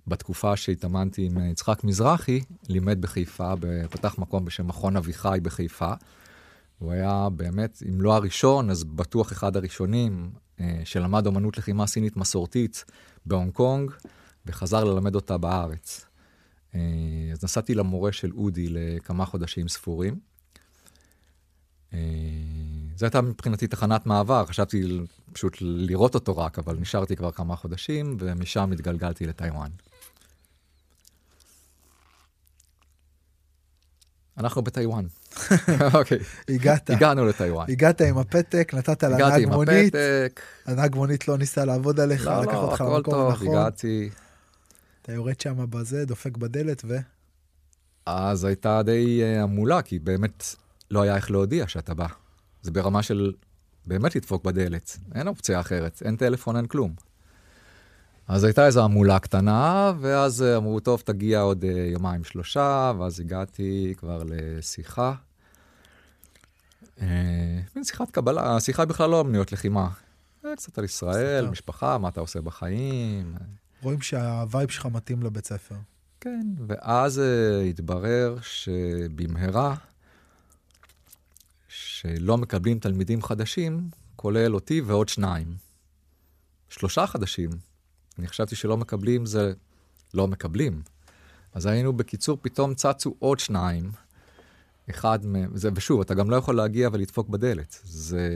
בתקופה 0.07 0.55
שהתאמנתי 0.55 1.25
עם 1.25 1.37
יצחק 1.51 1.83
מזרחי, 1.83 2.41
לימד 2.69 3.01
בחיפה, 3.01 3.53
פתח 3.89 4.15
מקום 4.17 4.45
בשם 4.45 4.67
מכון 4.67 4.97
אביחי 4.97 5.39
בחיפה. 5.43 5.93
הוא 6.79 6.91
היה 6.91 7.27
באמת, 7.35 7.83
אם 7.89 8.01
לא 8.01 8.15
הראשון, 8.15 8.69
אז 8.69 8.83
בטוח 8.83 9.31
אחד 9.31 9.55
הראשונים 9.55 10.31
שלמד 10.83 11.27
אומנות 11.27 11.57
לחימה 11.57 11.87
סינית 11.87 12.17
מסורתית 12.17 12.85
בהונג 13.25 13.51
קונג, 13.51 13.91
וחזר 14.45 14.83
ללמד 14.83 15.15
אותה 15.15 15.37
בארץ. 15.37 16.05
אה, 16.75 16.79
אז 17.31 17.43
נסעתי 17.43 17.75
למורה 17.75 18.11
של 18.11 18.31
אודי 18.33 18.67
לכמה 18.69 19.25
חודשים 19.25 19.67
ספורים. 19.67 20.19
אה, 21.93 21.99
זו 22.95 23.05
הייתה 23.05 23.21
מבחינתי 23.21 23.67
תחנת 23.67 24.05
מעבר, 24.05 24.45
חשבתי 24.45 24.99
פשוט 25.33 25.57
לראות 25.61 26.15
אותו 26.15 26.37
רק, 26.37 26.59
אבל 26.59 26.77
נשארתי 26.79 27.15
כבר 27.15 27.31
כמה 27.31 27.55
חודשים, 27.55 28.17
ומשם 28.19 28.71
התגלגלתי 28.71 29.25
לטיוואן. 29.25 29.69
אנחנו 34.37 34.61
בטיוואן. 34.61 35.05
אוקיי. 35.93 36.19
הגעת. 36.49 36.89
הגענו 36.89 37.25
לטיוואן. 37.25 37.65
הגעת 37.69 38.01
עם 38.01 38.17
הפתק, 38.17 38.71
נתת 38.73 39.03
לנהג 39.03 39.45
מונית. 39.45 39.95
הגעתי 39.95 39.97
עם 39.97 40.23
הפתק. 40.25 40.41
הנהג 40.65 40.95
מונית 40.95 41.27
לא 41.27 41.37
ניסה 41.37 41.65
לעבוד 41.65 41.99
עליך, 41.99 42.27
לא, 42.27 42.41
לקח 42.41 42.53
לא, 42.53 42.57
אותך 42.57 42.81
למקום 42.81 43.27
הנכון. 43.27 43.47
הגעתי. 43.47 44.09
אתה 45.01 45.11
יורד 45.11 45.39
שם 45.39 45.65
בזה, 45.69 46.05
דופק 46.05 46.37
בדלת 46.37 46.81
ו... 46.87 46.97
אז 48.05 48.43
הייתה 48.43 48.83
די 48.83 49.21
uh, 49.21 49.43
המולה, 49.43 49.81
כי 49.81 49.99
באמת 49.99 50.43
לא 50.91 51.01
היה 51.01 51.15
איך 51.15 51.31
להודיע 51.31 51.67
שאתה 51.67 51.93
בא. 51.93 52.07
זה 52.61 52.71
ברמה 52.71 53.03
של 53.03 53.33
באמת 53.85 54.15
לדפוק 54.15 54.43
בדלת, 54.43 54.97
אין 55.15 55.27
אופציה 55.27 55.59
אחרת, 55.59 56.01
אין 56.05 56.15
טלפון, 56.15 56.55
אין 56.55 56.65
כלום. 56.65 56.93
אז 58.27 58.43
הייתה 58.43 58.65
איזו 58.65 58.83
המולה 58.83 59.19
קטנה, 59.19 59.93
ואז 59.99 60.43
אמרו, 60.57 60.79
טוב, 60.79 61.01
תגיע 61.05 61.41
עוד 61.41 61.63
uh, 61.63 61.67
יומיים 61.67 62.23
שלושה, 62.23 62.91
ואז 62.99 63.19
הגעתי 63.19 63.93
כבר 63.97 64.23
לשיחה. 64.25 65.13
Uh, 66.97 67.01
מין 67.75 67.83
שיחת 67.83 68.11
קבלה, 68.11 68.55
השיחה 68.55 68.85
בכלל 68.85 69.09
לא 69.09 69.21
אמניות 69.21 69.51
לחימה. 69.51 69.89
קצת 70.55 70.77
על 70.77 70.83
ישראל, 70.83 71.47
משפחה, 71.49 71.97
מה 71.97 72.09
אתה 72.09 72.21
עושה 72.21 72.41
בחיים. 72.41 73.35
רואים 73.81 74.01
שהווייב 74.01 74.69
שלך 74.69 74.85
מתאים 74.85 75.23
לבית 75.23 75.45
ספר. 75.45 75.75
כן, 76.21 76.47
ואז 76.67 77.17
uh, 77.17 77.69
התברר 77.69 78.37
שבמהרה, 78.41 79.75
שלא 81.67 82.37
מקבלים 82.37 82.79
תלמידים 82.79 83.21
חדשים, 83.21 83.89
כולל 84.15 84.55
אותי 84.55 84.81
ועוד 84.81 85.09
שניים. 85.09 85.47
שלושה 86.69 87.07
חדשים. 87.07 87.72
אני 88.19 88.27
חשבתי 88.27 88.55
שלא 88.55 88.77
מקבלים 88.77 89.25
זה 89.25 89.53
לא 90.13 90.27
מקבלים. 90.27 90.81
אז 91.53 91.65
היינו 91.65 91.93
בקיצור, 91.93 92.37
פתאום 92.41 92.73
צצו 92.73 93.15
עוד 93.19 93.39
שניים. 93.39 93.91
אחד 94.89 95.25
מהם, 95.25 95.57
זה, 95.57 95.69
ושוב, 95.75 96.01
אתה 96.01 96.13
גם 96.13 96.29
לא 96.29 96.35
יכול 96.35 96.55
להגיע 96.55 96.89
ולדפוק 96.91 97.29
בדלת. 97.29 97.79
זה, 97.83 98.29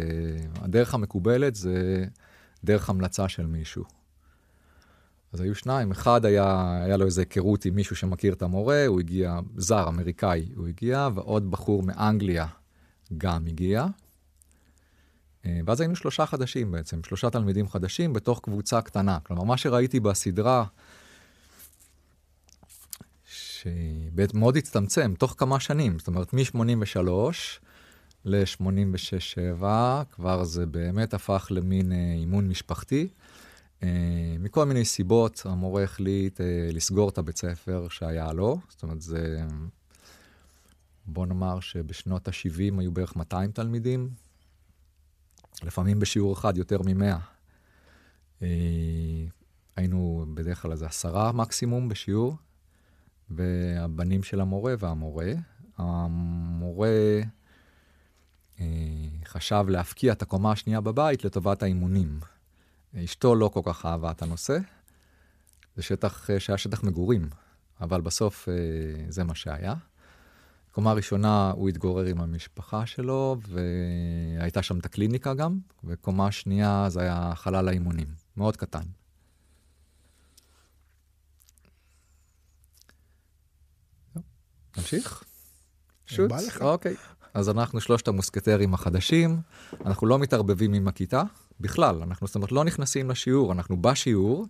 הדרך 0.56 0.94
המקובלת 0.94 1.56
זה 1.56 2.06
דרך 2.64 2.90
המלצה 2.90 3.30
של 3.30 3.46
מישהו. 3.46 3.84
אז 5.34 5.42
היו 5.42 5.56
שניים, 5.56 5.92
אחד 5.92 6.26
היה, 6.26 6.78
היה 6.84 6.98
לו 6.98 7.06
איזה 7.06 7.22
היכרות 7.22 7.66
עם 7.66 7.76
מישהו 7.76 7.96
שמכיר 7.96 8.34
את 8.34 8.42
המורה, 8.42 8.86
הוא 8.86 9.00
הגיע, 9.00 9.40
זר, 9.58 9.88
אמריקאי, 9.88 10.50
הוא 10.56 10.68
הגיע, 10.68 11.10
ועוד 11.16 11.52
בחור 11.52 11.84
מאנגליה 11.84 12.48
גם 13.18 13.48
הגיע. 13.48 13.86
אה, 15.46 15.60
ואז 15.66 15.82
היינו 15.82 15.96
שלושה 15.96 16.26
חדשים 16.26 16.72
בעצם, 16.72 17.04
שלושה 17.04 17.30
תלמידים 17.30 17.68
חדשים 17.68 18.14
בתוך 18.14 18.40
קבוצה 18.44 18.82
קטנה. 18.82 19.18
כלומר, 19.24 19.44
מה 19.44 19.58
שראיתי 19.58 20.00
בסדרה, 20.00 20.66
שמאוד 23.26 24.58
הצטמצם 24.58 25.14
תוך 25.18 25.36
כמה 25.38 25.60
שנים, 25.60 26.00
זאת 26.00 26.08
אומרת, 26.08 26.34
מ-83 26.34 27.00
ל-86-7, 28.26 29.64
כבר 30.12 30.44
זה 30.44 30.66
באמת 30.66 31.14
הפך 31.14 31.48
למין 31.50 31.92
אה, 31.92 32.14
אימון 32.14 32.48
משפחתי. 32.48 33.08
אה, 33.84 33.90
מכל 34.40 34.66
מיני 34.66 34.86
סיבות, 34.86 35.42
המורה 35.46 35.84
החליט 35.84 36.40
לסגור 36.74 37.10
את 37.10 37.18
הבית 37.18 37.38
ספר 37.38 37.88
שהיה 37.90 38.34
לו, 38.34 38.58
זאת 38.70 38.84
אומרת, 38.84 39.02
זה... 39.02 39.46
בוא 41.08 41.26
נאמר 41.26 41.60
שבשנות 41.60 42.28
ה-70 42.28 42.80
היו 42.80 42.92
בערך 42.92 43.16
200 43.16 43.52
תלמידים, 43.52 44.10
לפעמים 45.64 46.00
בשיעור 46.00 46.34
אחד 46.34 46.58
יותר 46.58 46.78
ממאה. 46.86 47.18
אה, 48.42 48.48
היינו 49.76 50.26
בדרך 50.34 50.62
כלל 50.62 50.72
איזה 50.72 50.86
עשרה 50.86 51.32
מקסימום 51.32 51.90
בשיעור, 51.90 52.36
והבנים 53.30 54.24
של 54.24 54.42
המורה 54.42 54.74
והמורה. 54.80 55.32
המורה 55.78 57.20
אה, 58.60 58.66
חשב 59.26 59.66
להפקיע 59.70 60.14
את 60.14 60.22
הקומה 60.22 60.52
השנייה 60.52 60.82
בבית 60.82 61.26
לטובת 61.26 61.64
האימונים. 61.64 62.20
אשתו 62.96 63.36
לא 63.36 63.50
כל 63.54 63.62
כך 63.64 63.86
אהבה 63.86 64.12
את 64.12 64.22
הנושא. 64.22 64.58
זה 65.76 65.84
שטח 65.84 66.30
אה, 66.30 66.40
שהיה 66.40 66.58
שטח 66.58 66.84
מגורים, 66.84 67.30
אבל 67.82 68.02
בסוף 68.02 68.48
זה 69.10 69.24
מה 69.24 69.36
שהיה. 69.36 69.74
קומה 70.78 70.94
ראשונה 70.94 71.52
הוא 71.56 71.70
התגורר 71.70 72.06
עם 72.06 72.22
המשפחה 72.22 72.86
שלו, 72.86 73.38
והייתה 74.38 74.64
שם 74.64 74.80
את 74.80 74.86
הקליניקה 74.86 75.34
גם, 75.34 75.60
וקומה 75.84 76.32
שנייה 76.32 76.86
זה 76.90 77.02
היה 77.02 77.32
חלל 77.36 77.68
האימונים, 77.68 78.08
מאוד 78.38 78.58
קטן. 78.58 78.84
נמשיך? 84.78 85.24
שוט? 86.06 86.32
אוקיי. 86.62 86.96
אז 87.34 87.50
אנחנו 87.50 87.82
שלושת 87.82 88.08
המוסקטרים 88.08 88.74
החדשים, 88.74 89.42
אנחנו 89.86 90.08
לא 90.08 90.20
מתערבבים 90.20 90.74
עם 90.74 90.88
הכיתה, 90.88 91.24
בכלל, 91.60 92.02
אנחנו 92.04 92.28
זאת 92.28 92.36
אומרת 92.36 92.52
לא 92.52 92.64
נכנסים 92.64 93.10
לשיעור, 93.10 93.52
אנחנו 93.52 93.82
בשיעור, 93.82 94.46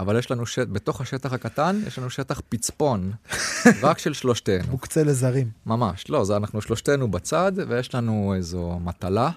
אבל 0.00 0.18
יש 0.18 0.30
לנו, 0.30 0.46
שט, 0.46 0.68
בתוך 0.72 1.00
השטח 1.00 1.32
הקטן, 1.32 1.80
יש 1.86 1.98
לנו 1.98 2.10
שטח 2.10 2.40
פצפון, 2.48 3.12
רק 3.82 3.98
של 3.98 4.12
שלושתנו. 4.12 4.68
מוקצה 4.70 5.02
לזרים. 5.04 5.50
ממש, 5.66 6.10
לא, 6.10 6.24
זה 6.24 6.36
אנחנו 6.36 6.62
שלושתנו 6.62 7.10
בצד, 7.10 7.52
ויש 7.68 7.94
לנו 7.94 8.34
איזו 8.36 8.78
מטלה. 8.84 9.30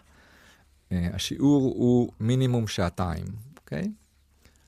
אה, 0.91 1.07
השיעור 1.13 1.73
הוא 1.77 2.11
מינימום 2.19 2.67
שעתיים, 2.67 3.25
אוקיי? 3.57 3.91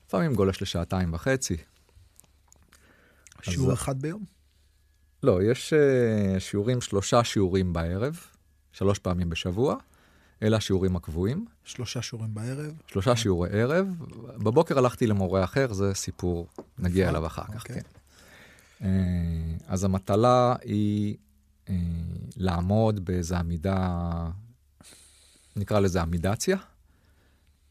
לפעמים 0.08 0.34
גולש 0.34 0.62
לשעתיים 0.62 1.14
וחצי. 1.14 1.56
שיעור 3.42 3.72
אז- 3.72 3.74
אחד 3.78 4.02
ביום? 4.02 4.24
לא, 5.22 5.42
יש 5.42 5.72
אה, 5.72 6.40
שיעורים, 6.40 6.80
שלושה 6.80 7.24
שיעורים 7.24 7.72
בערב, 7.72 8.20
שלוש 8.72 8.98
פעמים 8.98 9.30
בשבוע. 9.30 9.76
אלה 10.42 10.56
השיעורים 10.56 10.96
הקבועים. 10.96 11.46
שלושה 11.64 12.02
שיעורים 12.02 12.34
בערב. 12.34 12.72
שלושה 12.86 13.16
שיעורי 13.16 13.48
ערב. 13.52 13.86
בבוקר 14.36 14.78
הלכתי 14.78 15.06
למורה 15.06 15.44
אחר, 15.44 15.72
זה 15.72 15.94
סיפור, 15.94 16.46
נגיע 16.78 17.08
אליו 17.08 17.26
אחר 17.26 17.44
כך, 17.44 17.54
אוקיי. 17.54 17.80
כן. 17.80 17.88
אה, 18.82 19.56
אז 19.66 19.84
המטלה 19.84 20.54
היא 20.62 21.16
אה, 21.68 21.74
לעמוד 22.36 23.04
באיזו 23.04 23.36
עמידה, 23.36 24.30
נקרא 25.56 25.80
לזה 25.80 26.02
עמידציה, 26.02 26.56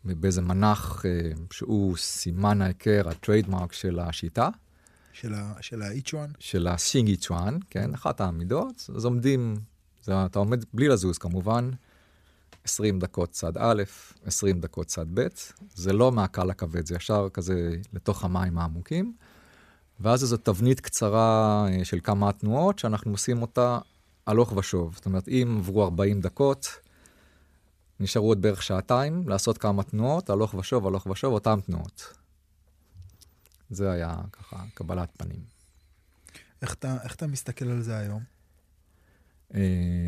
באיזה 0.03 0.41
מנח 0.41 1.05
אה, 1.05 1.31
שהוא 1.51 1.97
סימן 1.97 2.61
ההיכר, 2.61 3.09
הטריידמרק 3.09 3.73
של 3.73 3.99
השיטה, 3.99 4.49
של 5.61 5.81
האיצ'ואן. 5.81 6.29
של 6.39 6.67
השינגי 6.67 7.17
צ'ואן, 7.17 7.57
כן, 7.69 7.93
אחת 7.93 8.21
העמידות, 8.21 8.89
אז 8.95 9.05
עומדים, 9.05 9.55
זה, 10.03 10.25
אתה 10.25 10.39
עומד 10.39 10.65
בלי 10.73 10.87
לזוז 10.87 11.17
כמובן, 11.17 11.69
20 12.65 12.99
דקות 12.99 13.31
צד 13.31 13.57
א', 13.57 13.83
20 14.25 14.61
דקות 14.61 14.87
צד 14.87 15.05
ב', 15.13 15.27
זה 15.75 15.93
לא 15.93 16.11
מהקל 16.11 16.43
לכבד, 16.43 16.85
זה 16.85 16.95
ישר 16.95 17.27
כזה 17.33 17.75
לתוך 17.93 18.23
המים 18.23 18.57
העמוקים, 18.57 19.13
ואז 19.99 20.23
איזו 20.23 20.37
תבנית 20.37 20.79
קצרה 20.79 21.65
אה, 21.69 21.85
של 21.85 21.99
כמה 22.03 22.31
תנועות, 22.31 22.79
שאנחנו 22.79 23.11
עושים 23.11 23.41
אותה 23.41 23.79
הלוך 24.27 24.57
ושוב. 24.57 24.95
זאת 24.95 25.05
אומרת, 25.05 25.27
אם 25.27 25.55
עברו 25.59 25.83
40 25.83 26.21
דקות, 26.21 26.67
נשארו 27.99 28.27
עוד 28.27 28.41
בערך 28.41 28.63
שעתיים, 28.63 29.29
לעשות 29.29 29.57
כמה 29.57 29.83
תנועות, 29.83 30.29
הלוך 30.29 30.53
ושוב, 30.53 30.87
הלוך 30.87 31.05
ושוב, 31.05 31.33
אותן 31.33 31.59
תנועות. 31.59 32.13
זה 33.69 33.91
היה 33.91 34.17
ככה 34.31 34.63
קבלת 34.73 35.09
פנים. 35.17 35.39
איך 36.61 36.73
אתה, 36.73 36.97
איך 37.03 37.15
אתה 37.15 37.27
מסתכל 37.27 37.65
על 37.65 37.81
זה 37.81 37.97
היום? 37.97 38.34
אה, 39.53 39.59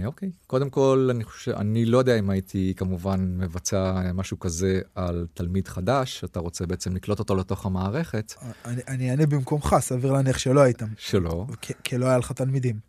אוקיי, 0.06 0.32
קודם 0.48 0.70
כל, 0.70 1.08
אני 1.12 1.24
חושב, 1.24 1.52
אני 1.52 1.86
לא 1.86 1.98
יודע 1.98 2.20
אם 2.20 2.30
הייתי 2.30 2.74
כמובן 2.78 3.38
מבצע 3.38 4.12
משהו 4.14 4.40
כזה 4.40 4.82
על 4.96 5.28
תלמיד 5.34 5.68
חדש, 5.68 6.24
אתה 6.24 6.40
רוצה 6.40 6.66
בעצם 6.66 6.96
לקלוט 6.96 7.20
אותו 7.20 7.36
לתוך 7.36 7.66
המערכת, 7.66 8.34
אני, 8.66 8.82
אני 8.88 9.12
אענה 9.12 9.26
במקומך, 9.26 9.76
סביר 9.80 10.12
להניח 10.12 10.38
שלא 10.38 10.62
היית, 10.62 10.82
שלא, 10.98 11.46
כי, 11.84 11.98
לא 11.98 12.06
היה 12.06 12.18
לך 12.18 12.32
תלמידים. 12.32 12.80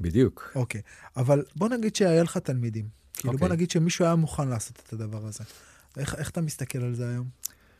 בדיוק. 0.00 0.52
אוקיי, 0.54 0.80
אבל 1.16 1.42
בוא 1.56 1.68
נגיד 1.68 1.96
שהיה 1.96 2.22
לך 2.22 2.38
תלמידים. 2.38 2.88
כאילו 3.14 3.32
בוא 3.32 3.46
אוקיי. 3.46 3.56
נגיד 3.56 3.70
שמישהו 3.70 4.04
היה 4.04 4.14
מוכן 4.14 4.48
לעשות 4.48 4.82
את 4.86 4.92
הדבר 4.92 5.26
הזה. 5.26 5.44
איך, 5.96 6.14
איך 6.14 6.30
אתה 6.30 6.40
מסתכל 6.40 6.78
על 6.78 6.94
זה 6.94 7.08
היום, 7.08 7.28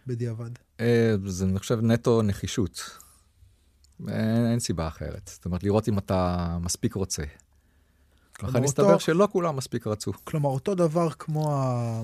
בדיעבד? 0.07 0.51
אה, 0.81 1.15
זה, 1.27 1.45
אני 1.45 1.59
חושב, 1.59 1.79
נטו 1.83 2.23
נחישות. 2.23 2.99
אין, 4.09 4.47
אין 4.47 4.61
סיבה 4.61 4.89
אחרת. 4.89 5.31
זאת 5.35 5.45
אומרת, 5.45 5.63
לראות 5.63 5.89
אם 5.89 5.99
אתה 5.99 6.59
מספיק 6.61 6.95
רוצה. 6.95 7.23
לכן 8.43 8.47
אותו- 8.47 8.65
הסתבר 8.65 8.99
שלא 8.99 9.29
כולם 9.33 9.57
מספיק 9.57 9.87
רצו. 9.87 10.13
כלומר, 10.25 10.51
אותו 10.51 10.75
דבר 10.75 11.11
כמו 11.11 11.55
ה... 11.55 12.03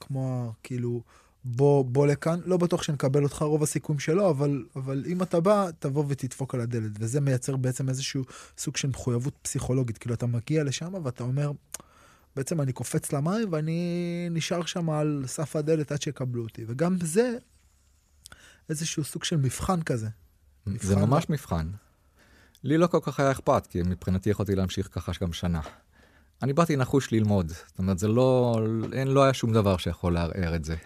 כמו 0.00 0.48
ה... 0.48 0.52
כאילו, 0.62 1.02
בוא, 1.44 1.84
בוא 1.84 2.06
לכאן, 2.06 2.40
לא 2.44 2.56
בטוח 2.56 2.82
שנקבל 2.82 3.22
אותך, 3.22 3.42
רוב 3.42 3.62
הסיכויים 3.62 3.98
שלא, 4.00 4.30
אבל, 4.30 4.64
אבל 4.76 5.04
אם 5.06 5.22
אתה 5.22 5.40
בא, 5.40 5.70
תבוא 5.78 6.04
ותדפוק 6.08 6.54
על 6.54 6.60
הדלת. 6.60 6.90
וזה 6.98 7.20
מייצר 7.20 7.56
בעצם 7.56 7.88
איזשהו 7.88 8.24
סוג 8.58 8.76
של 8.76 8.88
מחויבות 8.88 9.34
פסיכולוגית. 9.42 9.98
כאילו, 9.98 10.14
אתה 10.14 10.26
מגיע 10.26 10.64
לשם 10.64 10.94
ואתה 11.04 11.24
אומר, 11.24 11.52
בעצם 12.36 12.60
אני 12.60 12.72
קופץ 12.72 13.12
למים 13.12 13.48
ואני 13.52 14.28
נשאר 14.30 14.64
שם 14.64 14.90
על 14.90 15.24
סף 15.26 15.56
הדלת 15.56 15.92
עד 15.92 16.02
שיקבלו 16.02 16.42
אותי. 16.42 16.64
וגם 16.68 16.96
זה 17.02 17.36
איזשהו 18.68 19.04
סוג 19.04 19.24
של 19.24 19.36
מבחן 19.36 19.82
כזה. 19.82 20.08
זה 20.66 20.72
מבחן 20.72 21.10
ממש 21.10 21.30
מבחן. 21.30 21.70
לי 22.64 22.78
לא 22.78 22.86
כל 22.86 22.98
כך 23.02 23.20
היה 23.20 23.30
אכפת, 23.30 23.66
כי 23.66 23.82
מבחינתי 23.82 24.30
יכולתי 24.30 24.54
להמשיך 24.54 24.88
ככה 24.92 25.12
גם 25.20 25.32
שנה. 25.32 25.60
אני 26.42 26.52
באתי 26.52 26.76
נחוש 26.76 27.12
ללמוד. 27.12 27.48
זאת 27.48 27.78
אומרת, 27.78 27.98
זה 27.98 28.08
לא, 28.08 28.58
אין, 28.92 29.08
לא 29.08 29.24
היה 29.24 29.34
שום 29.34 29.52
דבר 29.52 29.76
שיכול 29.76 30.12
לערער 30.12 30.54
את 30.54 30.64
זה. 30.64 30.76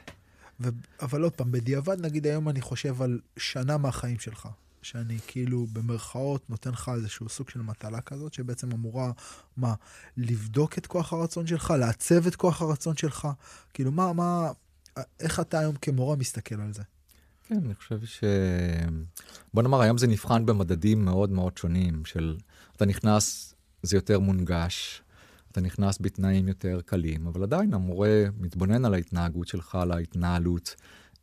ו... 0.60 0.68
אבל 1.02 1.22
עוד 1.22 1.32
פעם, 1.32 1.52
בדיעבד, 1.52 2.00
נגיד 2.00 2.26
היום 2.26 2.48
אני 2.48 2.60
חושב 2.60 3.02
על 3.02 3.20
שנה 3.36 3.78
מהחיים 3.78 4.18
שלך, 4.18 4.48
שאני 4.82 5.18
כאילו 5.26 5.66
במרכאות 5.72 6.50
נותן 6.50 6.70
לך 6.70 6.90
איזשהו 6.94 7.28
סוג 7.28 7.50
של 7.50 7.62
מטלה 7.62 8.00
כזאת, 8.00 8.34
שבעצם 8.34 8.72
אמורה, 8.72 9.10
מה, 9.56 9.74
לבדוק 10.16 10.78
את 10.78 10.86
כוח 10.86 11.12
הרצון 11.12 11.46
שלך, 11.46 11.74
לעצב 11.78 12.26
את 12.26 12.36
כוח 12.36 12.62
הרצון 12.62 12.96
שלך, 12.96 13.28
כאילו 13.74 13.92
מה, 13.92 14.12
מה, 14.12 14.50
איך 15.20 15.40
אתה 15.40 15.58
היום 15.58 15.76
כמורה 15.76 16.16
מסתכל 16.16 16.60
על 16.60 16.72
זה? 16.72 16.82
כן, 17.48 17.60
אני 17.64 17.74
חושב 17.74 18.04
ש... 18.04 18.24
בוא 19.54 19.62
נאמר, 19.62 19.80
היום 19.80 19.98
זה 19.98 20.06
נבחן 20.06 20.46
במדדים 20.46 21.04
מאוד 21.04 21.30
מאוד 21.30 21.56
שונים, 21.56 22.04
של 22.04 22.36
אתה 22.76 22.86
נכנס, 22.86 23.54
זה 23.82 23.96
יותר 23.96 24.18
מונגש, 24.18 25.02
אתה 25.52 25.60
נכנס 25.60 25.98
בתנאים 26.00 26.48
יותר 26.48 26.80
קלים, 26.84 27.26
אבל 27.26 27.42
עדיין 27.42 27.74
המורה 27.74 28.24
מתבונן 28.38 28.84
על 28.84 28.94
ההתנהגות 28.94 29.48
שלך, 29.48 29.74
על 29.74 29.92
ההתנהלות, 29.92 30.74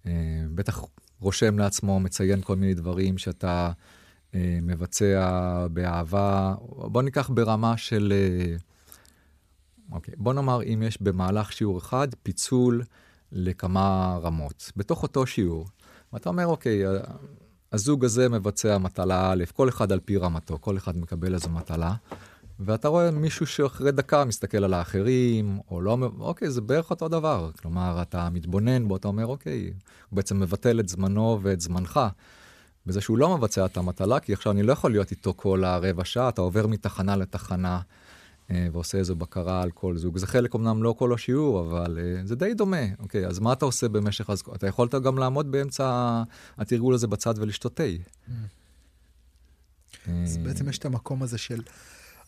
אה, 0.06 0.12
בטח 0.56 0.82
רושם 1.20 1.60
לעצמו, 1.60 2.00
מציין 2.00 2.42
כל 2.42 2.56
מיני 2.56 2.74
דברים 2.74 3.18
שאתה 3.18 3.72
אה, 4.36 4.60
מבצע 4.62 5.68
באהבה. 5.72 6.56
בוא 6.70 7.02
ניקח 7.02 7.30
ברמה 7.30 7.78
של... 7.78 8.14
אה, 8.16 8.56
אוקיי, 9.92 10.14
בוא 10.18 10.34
נאמר, 10.34 10.64
אם 10.64 10.84
יש 10.86 11.02
במהלך 11.02 11.52
שיעור 11.52 11.78
אחד 11.78 12.08
פיצול 12.24 12.84
לכמה 13.32 14.20
רמות, 14.22 14.72
בתוך 14.76 15.04
אותו 15.04 15.28
שיעור. 15.28 15.66
ואתה 16.16 16.30
אומר, 16.30 16.48
אוקיי, 16.48 16.84
הזוג 17.72 18.06
הזה 18.06 18.30
מבצע 18.30 18.78
מטלה 18.78 19.32
א', 19.32 19.44
כל 19.54 19.70
אחד 19.70 19.92
על 19.92 20.00
פי 20.00 20.18
רמתו, 20.18 20.58
כל 20.62 20.78
אחד 20.78 20.98
מקבל 20.98 21.34
איזו 21.34 21.50
מטלה, 21.50 21.94
ואתה 22.60 22.88
רואה 22.88 23.12
מישהו 23.12 23.46
שאחרי 23.46 23.92
דקה 23.92 24.26
מסתכל 24.26 24.64
על 24.64 24.74
האחרים, 24.74 25.60
או 25.72 25.82
לא, 25.82 25.98
אוקיי, 26.20 26.52
זה 26.52 26.62
בערך 26.62 26.90
אותו 26.90 27.08
דבר. 27.08 27.50
כלומר, 27.62 28.02
אתה 28.02 28.30
מתבונן 28.30 28.88
בו, 28.88 28.96
אתה 28.96 29.08
אומר, 29.08 29.26
אוקיי, 29.26 29.74
הוא 30.10 30.16
בעצם 30.16 30.40
מבטל 30.40 30.80
את 30.80 30.90
זמנו 30.90 31.40
ואת 31.42 31.62
זמנך. 31.62 32.00
בזה 32.86 33.02
שהוא 33.02 33.18
לא 33.18 33.38
מבצע 33.38 33.66
את 33.66 33.78
המטלה, 33.78 34.20
כי 34.20 34.34
עכשיו 34.34 34.52
אני 34.52 34.64
לא 34.64 34.74
יכול 34.74 34.92
להיות 34.92 35.12
איתו 35.12 35.34
כל 35.36 35.64
הרבע 35.64 36.06
שעה, 36.06 36.30
אתה 36.30 36.42
עובר 36.42 36.68
מתחנה 36.68 37.16
לתחנה 37.16 37.80
ועושה 38.50 38.98
איזו 38.98 39.16
בקרה 39.16 39.62
על 39.62 39.72
כל 39.72 39.98
זוג. 39.98 40.18
זה 40.18 40.28
חלק 40.28 40.56
אמנם 40.56 40.84
לא 40.84 40.96
כל 40.98 41.14
השיעור, 41.14 41.62
אבל 41.62 42.00
אה, 42.00 42.26
זה 42.26 42.36
די 42.36 42.54
דומה. 42.54 42.86
אוקיי, 43.00 43.28
אז 43.28 43.40
מה 43.40 43.54
אתה 43.54 43.66
עושה 43.66 43.88
במשך, 43.88 44.30
אז 44.30 44.44
אתה 44.56 44.68
יכולת 44.68 44.96
גם 44.96 45.18
לעמוד 45.18 45.52
באמצע 45.52 46.24
התרגול 46.58 46.94
הזה 46.94 47.08
בצד 47.08 47.34
ולשתות 47.38 47.76
תה. 47.76 47.84
אז 50.08 50.38
אה, 50.38 50.44
בעצם 50.44 50.70
יש 50.70 50.78
את 50.78 50.86
המקום 50.86 51.24
הזה 51.24 51.38
של, 51.38 51.62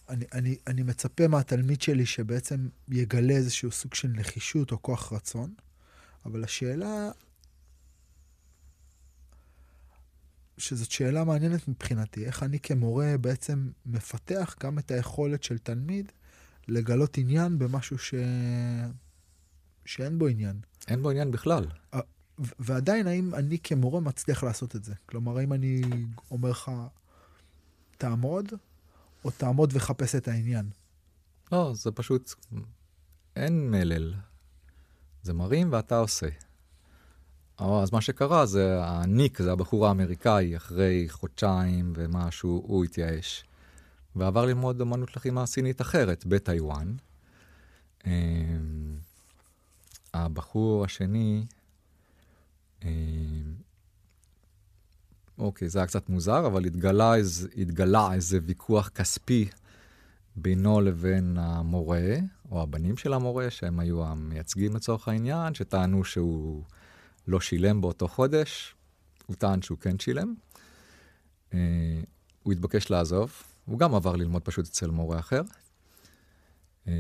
אני, 0.10 0.26
אני, 0.34 0.56
אני 0.68 0.84
מצפה 0.84 1.28
מהתלמיד 1.28 1.82
שלי 1.82 2.06
שבעצם 2.06 2.68
יגלה 2.90 3.34
איזשהו 3.34 3.72
סוג 3.72 3.94
של 3.94 4.08
נחישות 4.08 4.72
או 4.72 4.82
כוח 4.82 5.14
רצון, 5.14 5.54
אבל 6.26 6.44
השאלה, 6.44 7.12
שזאת 10.58 10.92
שאלה 10.92 11.24
מעניינת 11.24 11.68
מבחינתי, 11.68 12.26
איך 12.26 12.44
אני 12.44 12.60
כמורה 12.60 13.16
בעצם 13.22 13.70
מפתח 13.86 14.56
גם 14.64 14.80
את 14.80 14.92
היכולת 14.92 15.44
של 15.44 15.58
תלמיד 15.58 16.12
לגלות 16.68 17.18
עניין 17.18 17.60
במשהו 17.60 17.98
ש... 17.98 18.14
שאין 19.86 20.20
בו 20.20 20.28
עניין. 20.28 20.60
אין 20.88 21.04
בו 21.04 21.10
עניין 21.10 21.32
בכלל. 21.32 21.66
ו- 21.96 22.00
ועדיין, 22.60 23.08
האם 23.08 23.36
אני 23.36 23.58
כמורה 23.64 24.00
מצליח 24.00 24.44
לעשות 24.44 24.76
את 24.76 24.84
זה? 24.84 24.94
כלומר, 25.06 25.38
האם 25.38 25.54
אני 25.54 25.82
אומר 26.32 26.50
לך, 26.50 26.72
תעמוד, 27.98 28.54
או 29.26 29.32
תעמוד 29.32 29.70
וחפש 29.74 30.16
את 30.16 30.28
העניין? 30.28 30.70
לא, 31.52 31.72
זה 31.76 31.92
פשוט, 31.92 32.34
אין 33.36 33.72
מלל. 33.72 34.14
זה 35.24 35.34
מרים 35.34 35.72
ואתה 35.72 35.98
עושה. 35.98 36.28
אז 37.58 37.94
מה 37.94 38.02
שקרה 38.02 38.46
זה 38.46 38.80
הניק, 38.84 39.42
זה 39.42 39.52
הבחור 39.52 39.88
האמריקאי, 39.88 40.58
אחרי 40.58 41.06
חודשיים 41.10 41.94
ומשהו, 41.96 42.64
הוא 42.68 42.84
התייאש. 42.84 43.44
ועבר 44.16 44.46
ללמוד 44.46 44.82
אמנות 44.82 45.16
לחימה 45.16 45.46
סינית 45.46 45.82
אחרת 45.82 46.26
בטיוואן. 46.26 46.94
אמ, 48.06 48.12
הבחור 50.14 50.86
השני, 50.86 51.46
אמ, 52.84 52.90
אוקיי, 55.38 55.70
זה 55.70 55.80
היה 55.80 55.88
קצת 55.88 56.10
מוזר, 56.10 56.48
אבל 56.48 56.66
התגלה, 56.66 57.16
איז, 57.16 57.48
התגלה 57.58 58.14
איזה 58.14 58.40
ויכוח 58.46 58.90
כספי 58.90 59.50
בינו 60.36 60.82
לבין 60.82 61.38
המורה, 61.40 62.16
או 62.52 62.62
הבנים 62.62 62.98
של 62.98 63.14
המורה, 63.14 63.50
שהם 63.50 63.80
היו 63.80 64.06
המייצגים 64.06 64.76
לצורך 64.76 65.08
העניין, 65.08 65.54
שטענו 65.54 66.04
שהוא 66.04 66.64
לא 67.28 67.40
שילם 67.40 67.82
באותו 67.82 68.08
חודש. 68.08 68.76
הוא 69.26 69.36
טען 69.36 69.62
שהוא 69.62 69.78
כן 69.78 70.00
שילם. 70.00 70.36
אה, 71.54 71.60
הוא 72.44 72.54
התבקש 72.54 72.90
לעזוב, 72.90 73.44
הוא 73.66 73.80
גם 73.80 73.96
עבר 73.96 74.16
ללמוד 74.16 74.42
פשוט 74.42 74.66
אצל 74.66 74.90
מורה 74.90 75.20
אחר. 75.20 75.42
אה, 76.88 76.94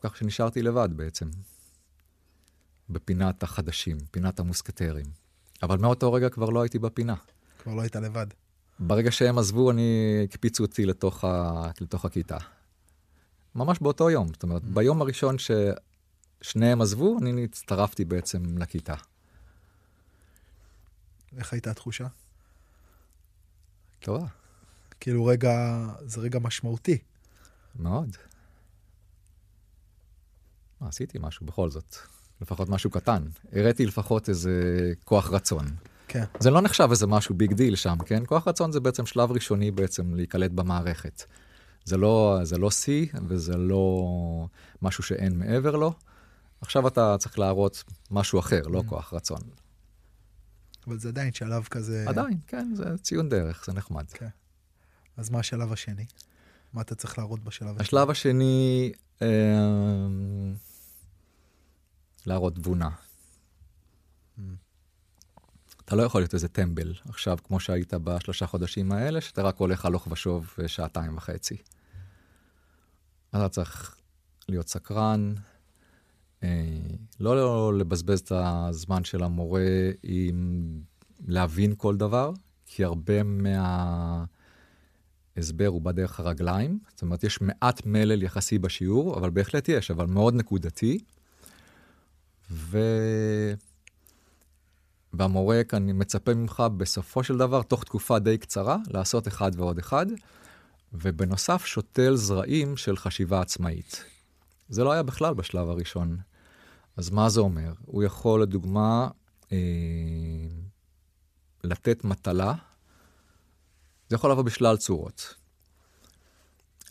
כך 0.00 0.16
שנשארתי 0.16 0.62
לבד 0.62 0.88
בעצם, 0.96 1.30
בפינת 2.90 3.42
החדשים, 3.42 3.98
פינת 4.10 4.40
המוסקטרים. 4.40 5.06
אבל 5.62 5.78
מאותו 5.78 6.12
רגע 6.12 6.28
כבר 6.28 6.50
לא 6.50 6.62
הייתי 6.62 6.78
בפינה. 6.78 7.14
כבר 7.58 7.74
לא 7.74 7.80
היית 7.80 7.96
לבד. 7.96 8.26
ברגע 8.78 9.10
שהם 9.10 9.38
עזבו, 9.38 9.70
אני, 9.70 10.20
הקפיצו 10.24 10.64
אותי 10.64 10.86
לתוך, 10.86 11.24
ה, 11.24 11.70
לתוך 11.80 12.04
הכיתה. 12.04 12.38
ממש 13.54 13.78
באותו 13.80 14.10
יום. 14.10 14.28
זאת 14.28 14.42
אומרת, 14.42 14.64
ביום 14.64 15.02
הראשון 15.02 15.36
ששניהם 15.38 16.80
עזבו, 16.82 17.18
אני 17.22 17.44
הצטרפתי 17.44 18.04
בעצם 18.04 18.58
לכיתה. 18.58 18.94
איך 21.38 21.52
הייתה 21.52 21.70
התחושה? 21.70 22.06
טובה, 24.00 24.26
כאילו 25.00 25.24
רגע, 25.26 25.84
זה 26.06 26.20
רגע 26.20 26.38
משמעותי. 26.38 26.98
מאוד. 27.76 28.16
מה, 30.80 30.88
עשיתי 30.88 31.18
משהו 31.20 31.46
בכל 31.46 31.70
זאת. 31.70 31.96
לפחות 32.40 32.68
משהו 32.68 32.90
קטן. 32.90 33.24
הראיתי 33.52 33.86
לפחות 33.86 34.28
איזה 34.28 34.52
כוח 35.04 35.30
רצון. 35.30 35.64
כן. 36.08 36.24
זה 36.40 36.50
לא 36.50 36.60
נחשב 36.60 36.88
איזה 36.90 37.06
משהו 37.06 37.34
big 37.34 37.52
deal 37.52 37.76
שם, 37.76 37.96
כן? 38.06 38.22
כוח 38.26 38.48
רצון 38.48 38.72
זה 38.72 38.80
בעצם 38.80 39.06
שלב 39.06 39.32
ראשוני 39.32 39.70
בעצם 39.70 40.14
להיקלט 40.14 40.50
במערכת. 40.50 41.22
זה 41.84 41.96
לא, 41.96 42.38
זה 42.42 42.58
לא 42.58 42.70
שיא 42.70 43.06
וזה 43.28 43.56
לא 43.56 44.06
משהו 44.82 45.02
שאין 45.04 45.38
מעבר 45.38 45.76
לו. 45.76 45.92
עכשיו 46.60 46.88
אתה 46.88 47.16
צריך 47.18 47.38
להראות 47.38 47.84
משהו 48.10 48.38
אחר, 48.38 48.62
לא 48.62 48.80
Mm. 48.80 48.88
כוח 48.88 49.14
רצון. 49.14 49.40
אבל 50.86 50.98
זה 50.98 51.08
עדיין 51.08 51.32
שלב 51.32 51.64
כזה... 51.64 52.04
עדיין, 52.08 52.38
כן, 52.46 52.74
זה 52.74 52.98
ציון 52.98 53.28
דרך, 53.28 53.64
זה 53.66 53.72
נחמד. 53.72 54.04
כן. 54.10 54.28
אז 55.16 55.30
מה 55.30 55.38
השלב 55.38 55.72
השני? 55.72 56.06
מה 56.72 56.82
אתה 56.82 56.94
צריך 56.94 57.18
להראות 57.18 57.44
בשלב 57.44 57.68
השני? 57.68 57.82
השלב 57.82 58.10
השני, 58.10 58.92
אה, 59.22 59.28
להראות 62.26 62.54
תבונה. 62.54 62.88
Mm. 64.38 64.40
אתה 65.84 65.96
לא 65.96 66.02
יכול 66.02 66.20
להיות 66.20 66.34
איזה 66.34 66.48
טמבל 66.48 66.94
עכשיו, 67.08 67.38
כמו 67.44 67.60
שהיית 67.60 67.94
בשלושה 67.94 68.46
חודשים 68.46 68.92
האלה, 68.92 69.20
שאתה 69.20 69.42
רק 69.42 69.56
הולך 69.56 69.84
הלוך 69.84 70.08
ושוב 70.10 70.54
אה, 70.62 70.68
שעתיים 70.68 71.16
וחצי. 71.16 71.56
אתה 73.30 73.48
צריך 73.48 73.96
להיות 74.48 74.68
סקרן, 74.68 75.34
לא, 77.20 77.36
לא 77.36 77.78
לבזבז 77.78 78.20
את 78.20 78.32
הזמן 78.34 79.04
של 79.04 79.22
המורה 79.22 79.90
עם 80.02 80.68
להבין 81.26 81.74
כל 81.76 81.96
דבר, 81.96 82.32
כי 82.66 82.84
הרבה 82.84 83.22
מההסבר 85.36 85.66
הוא 85.66 85.82
בדרך 85.82 86.20
הרגליים. 86.20 86.78
זאת 86.88 87.02
אומרת, 87.02 87.24
יש 87.24 87.40
מעט 87.40 87.86
מלל 87.86 88.22
יחסי 88.22 88.58
בשיעור, 88.58 89.18
אבל 89.18 89.30
בהחלט 89.30 89.68
יש, 89.68 89.90
אבל 89.90 90.06
מאוד 90.06 90.34
נקודתי. 90.34 90.98
ו... 92.50 92.78
והמורה 95.12 95.64
כאן 95.64 95.86
מצפה 95.94 96.34
ממך 96.34 96.62
בסופו 96.76 97.24
של 97.24 97.36
דבר, 97.38 97.62
תוך 97.62 97.84
תקופה 97.84 98.18
די 98.18 98.38
קצרה, 98.38 98.76
לעשות 98.90 99.28
אחד 99.28 99.50
ועוד 99.56 99.78
אחד, 99.78 100.06
ובנוסף 100.92 101.66
שותל 101.66 102.16
זרעים 102.16 102.76
של 102.76 102.96
חשיבה 102.96 103.40
עצמאית. 103.40 104.04
זה 104.68 104.84
לא 104.84 104.92
היה 104.92 105.02
בכלל 105.02 105.34
בשלב 105.34 105.68
הראשון. 105.68 106.16
אז 106.96 107.10
מה 107.10 107.28
זה 107.28 107.40
אומר? 107.40 107.72
הוא 107.86 108.02
יכול, 108.02 108.42
לדוגמה, 108.42 109.08
אה, 109.52 109.58
לתת 111.64 112.04
מטלה, 112.04 112.54
זה 114.08 114.16
יכול 114.16 114.30
לבוא 114.30 114.42
בשלל 114.42 114.76
צורות. 114.76 115.34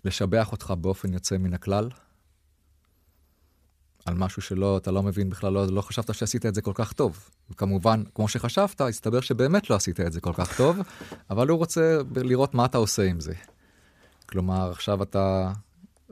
לשבח 0.05 0.51
אותך 0.51 0.73
באופן 0.81 1.13
יוצא 1.13 1.37
מן 1.37 1.53
הכלל, 1.53 1.89
על 4.05 4.13
משהו 4.13 4.41
שלא, 4.41 4.77
אתה 4.77 4.91
לא 4.91 5.03
מבין 5.03 5.29
בכלל, 5.29 5.53
לא, 5.53 5.67
לא 5.67 5.81
חשבת 5.81 6.15
שעשית 6.15 6.45
את 6.45 6.55
זה 6.55 6.61
כל 6.61 6.71
כך 6.75 6.93
טוב. 6.93 7.29
וכמובן, 7.49 8.03
כמו 8.15 8.27
שחשבת, 8.27 8.81
הסתבר 8.81 9.21
שבאמת 9.21 9.69
לא 9.69 9.75
עשית 9.75 9.99
את 9.99 10.13
זה 10.13 10.21
כל 10.21 10.33
כך 10.33 10.57
טוב, 10.57 10.77
אבל 11.29 11.47
הוא 11.47 11.57
רוצה 11.57 11.97
לראות 12.15 12.53
מה 12.53 12.65
אתה 12.65 12.77
עושה 12.77 13.03
עם 13.03 13.19
זה. 13.19 13.33
כלומר, 14.25 14.71
עכשיו 14.71 15.03
אתה, 15.03 15.51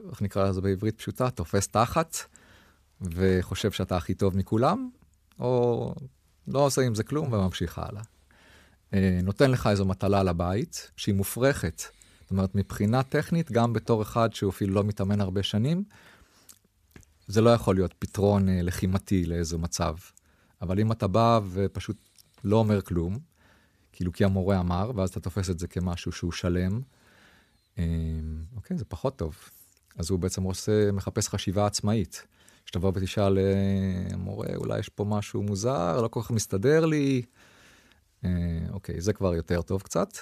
איך 0.10 0.21
נקרא 0.21 0.49
לזה 0.49 0.62
בעברית 0.62 0.97
פשוטה, 0.97 1.30
תופס 1.30 1.67
תחת, 1.67 2.17
וחושב 3.02 3.72
שאתה 3.72 3.98
הכי 3.98 4.14
טוב 4.14 4.38
מכולם, 4.38 4.90
או 5.40 5.96
לא 6.48 6.66
עושה 6.66 6.82
עם 6.82 6.96
זה 6.96 7.04
כלום 7.04 7.34
וממשיך 7.34 7.80
הלאה. 7.80 8.02
אה, 8.94 9.20
נותן 9.24 9.52
לך 9.52 9.68
איזו 9.68 9.86
מטלה 9.86 10.24
לבית, 10.24 10.92
שהיא 10.98 11.16
מופרכת. 11.16 11.82
זאת 12.22 12.32
אומרת, 12.32 12.56
מבחינה 12.56 13.04
טכנית, 13.04 13.52
גם 13.52 13.74
בתור 13.74 14.02
אחד 14.02 14.34
שהוא 14.34 14.50
אפילו 14.50 14.74
לא 14.74 14.84
מתאמן 14.84 15.22
הרבה 15.22 15.44
שנים, 15.44 15.84
זה 17.28 17.42
לא 17.42 17.50
יכול 17.50 17.76
להיות 17.76 17.94
פתרון 18.00 18.50
אה, 18.50 18.62
לחימתי 18.62 19.26
לאיזה 19.26 19.58
מצב. 19.58 19.96
אבל 20.62 20.80
אם 20.80 20.92
אתה 20.92 21.08
בא 21.08 21.40
ופשוט 21.52 21.98
לא 22.44 22.58
אומר 22.58 22.82
כלום, 22.82 23.20
כאילו 23.92 24.14
כי 24.14 24.26
המורה 24.26 24.60
אמר, 24.60 24.92
ואז 24.96 25.10
אתה 25.10 25.20
תופס 25.20 25.50
את 25.50 25.60
זה 25.60 25.68
כמשהו 25.68 26.12
שהוא 26.12 26.32
שלם, 26.32 26.82
אה, 27.80 27.84
אוקיי, 28.56 28.78
זה 28.78 28.86
פחות 28.86 29.16
טוב. 29.16 29.36
אז 29.98 30.10
הוא 30.10 30.20
בעצם 30.20 30.44
עושה, 30.44 30.92
מחפש 30.92 31.30
חשיבה 31.30 31.66
עצמאית. 31.66 32.26
שתבוא 32.71 32.91
ותשאל, 32.95 33.38
אה, 33.38 34.17
מורה, 34.17 34.47
אולי 34.55 34.79
יש 34.79 34.89
פה 34.89 35.03
משהו 35.03 35.43
מוזר, 35.43 36.01
לא 36.01 36.07
כל 36.07 36.21
כך 36.21 36.31
מסתדר 36.31 36.86
לי. 36.86 37.21
אה, 38.25 38.29
אוקיי, 38.69 39.01
זה 39.01 39.13
כבר 39.13 39.36
יותר 39.36 39.62
טוב 39.62 39.81
קצת. 39.81 40.17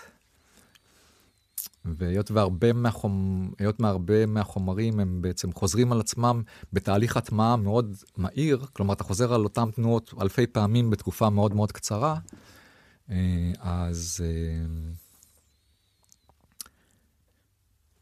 והיות 1.85 2.31
והרבה 2.31 2.73
מהחומ... 2.73 3.51
היות 3.59 3.79
מהרבה 3.79 4.25
מהחומרים 4.25 4.99
הם 4.99 5.21
בעצם 5.21 5.53
חוזרים 5.53 5.91
על 5.91 5.99
עצמם 5.99 6.43
בתהליך 6.73 7.17
הטמעה 7.17 7.55
מאוד 7.55 7.95
מהיר, 8.17 8.65
כלומר 8.73 8.93
אתה 8.93 9.03
חוזר 9.03 9.33
על 9.33 9.43
אותן 9.43 9.71
תנועות 9.71 10.13
אלפי 10.21 10.47
פעמים 10.47 10.89
בתקופה 10.89 11.29
מאוד 11.29 11.53
מאוד 11.53 11.71
קצרה, 11.71 12.15
אה, 13.09 13.51
אז 13.59 14.23
אה, 14.23 14.91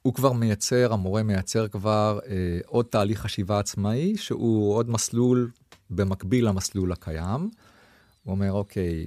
הוא 0.08 0.14
כבר 0.14 0.32
מייצר, 0.32 0.94
המורה 0.94 1.24
מייצר 1.24 1.68
כבר 1.68 2.20
אה, 2.28 2.60
עוד 2.66 2.86
תהליך 2.86 3.20
חשיבה 3.20 3.60
עצמאי, 3.60 4.18
שהוא 4.18 4.76
עוד 4.76 4.90
מסלול 4.90 5.52
במקביל 5.90 6.48
למסלול 6.48 6.92
הקיים. 6.92 7.50
הוא 8.24 8.32
אומר, 8.32 8.52
אוקיי, 8.52 9.06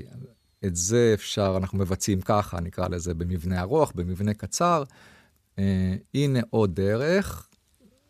את 0.65 0.77
זה 0.77 1.11
אפשר, 1.15 1.55
אנחנו 1.57 1.79
מבצעים 1.79 2.21
ככה, 2.21 2.61
נקרא 2.61 2.89
לזה 2.89 3.15
במבנה 3.15 3.61
ארוך, 3.61 3.93
במבנה 3.95 4.35
קצר. 4.35 4.83
אה, 5.59 5.95
הנה 6.15 6.41
עוד 6.51 6.75
דרך. 6.75 7.49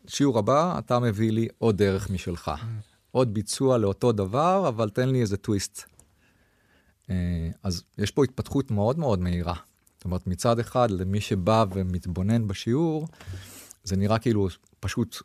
שיעור 0.06 0.38
הבא, 0.38 0.78
אתה 0.78 0.98
מביא 0.98 1.32
לי 1.32 1.48
עוד 1.58 1.76
דרך 1.76 2.10
משלך. 2.10 2.50
עוד 3.10 3.34
ביצוע 3.34 3.78
לאותו 3.78 4.12
דבר, 4.12 4.68
אבל 4.68 4.88
תן 4.88 5.08
לי 5.08 5.20
איזה 5.20 5.36
טוויסט. 5.36 5.82
אה, 7.10 7.48
אז 7.62 7.82
יש 7.98 8.10
פה 8.10 8.24
התפתחות 8.24 8.70
מאוד 8.70 8.98
מאוד 8.98 9.20
מהירה. 9.20 9.54
זאת 10.00 10.04
אומרת, 10.04 10.26
מצד 10.26 10.58
אחד, 10.58 10.90
למי 10.90 11.20
שבא 11.20 11.64
ומתבונן 11.72 12.48
בשיעור, 12.48 13.08
זה 13.84 13.96
נראה 13.96 14.18
כאילו 14.18 14.48
פשוט, 14.80 15.16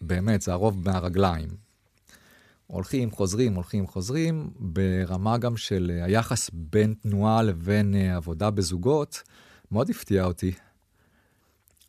באמת, 0.00 0.42
זה 0.42 0.52
הרוב 0.52 0.88
מהרגליים. 0.88 1.48
הולכים, 2.66 3.10
חוזרים, 3.10 3.54
הולכים, 3.54 3.86
חוזרים, 3.86 4.50
ברמה 4.58 5.38
גם 5.38 5.56
של 5.56 5.92
אה, 5.94 6.04
היחס 6.04 6.50
בין 6.52 6.94
תנועה 7.02 7.42
לבין 7.42 7.94
אה, 7.94 8.16
עבודה 8.16 8.50
בזוגות, 8.50 9.22
מאוד 9.72 9.90
הפתיע 9.90 10.24
אותי. 10.24 10.52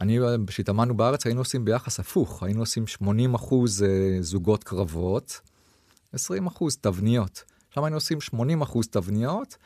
אני, 0.01 0.19
כשהתאמנו 0.47 0.97
בארץ, 0.97 1.25
היינו 1.25 1.41
עושים 1.41 1.65
ביחס 1.65 1.99
הפוך, 1.99 2.43
היינו 2.43 2.59
עושים 2.59 2.87
80 2.87 3.33
אחוז 3.33 3.83
אה, 3.83 4.17
זוגות 4.21 4.63
קרבות, 4.63 5.41
20 6.13 6.47
אחוז 6.47 6.77
תבניות. 6.77 7.43
עכשיו 7.67 7.85
היינו 7.85 7.97
עושים 7.97 8.21
80 8.21 8.61
אחוז 8.61 8.87
תבניות, 8.87 9.57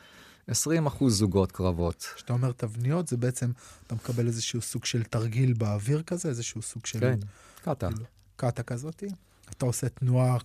20 0.50 0.86
אחוז 0.86 1.18
זוגות 1.18 1.52
קרבות. 1.52 2.06
כשאתה 2.14 2.32
אומר 2.32 2.52
תבניות, 2.52 3.08
זה 3.08 3.16
בעצם, 3.16 3.50
אתה 3.86 3.94
מקבל 3.94 4.26
איזשהו 4.26 4.60
סוג 4.60 4.84
של 4.84 5.02
תרגיל 5.02 5.52
באוויר 5.52 6.02
כזה, 6.02 6.28
איזשהו 6.28 6.62
סוג 6.62 6.86
של... 6.86 7.00
כן, 7.00 7.18
קטע. 7.62 7.90
כאילו, 7.90 8.04
קאטה 8.36 8.62
כזאתי. 8.62 9.08
אתה 9.50 9.66
עושה 9.66 9.88
תנועה 9.88 10.38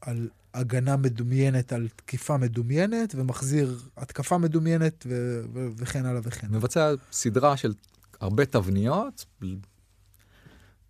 על 0.00 0.28
הגנה 0.54 0.96
מדומיינת, 0.96 1.72
על 1.72 1.88
תקיפה 1.96 2.36
מדומיינת, 2.36 3.14
ומחזיר 3.14 3.80
התקפה 3.96 4.38
מדומיינת, 4.38 5.04
ו- 5.08 5.42
ו- 5.54 5.68
וכן 5.76 6.06
הלאה 6.06 6.20
וכן 6.24 6.46
הלאה. 6.46 6.58
מבצע 6.58 6.92
סדרה 7.12 7.56
של 7.56 7.74
הרבה 8.20 8.46
תבניות, 8.46 9.24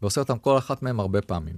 ועושה 0.02 0.20
אותם 0.20 0.38
כל 0.38 0.58
אחת 0.58 0.82
מהן 0.82 1.00
הרבה 1.00 1.22
פעמים. 1.22 1.56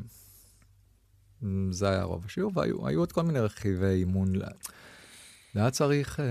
זה 1.71 1.89
היה 1.89 2.03
רוב 2.03 2.25
השיעור, 2.27 2.53
והיו 2.55 2.89
היו 2.89 3.01
עוד 3.01 3.13
כל 3.13 3.23
מיני 3.23 3.41
רכיבי 3.41 3.87
אימון. 3.87 4.33
היה 5.55 5.71
צריך... 5.71 6.21
אה, 6.21 6.25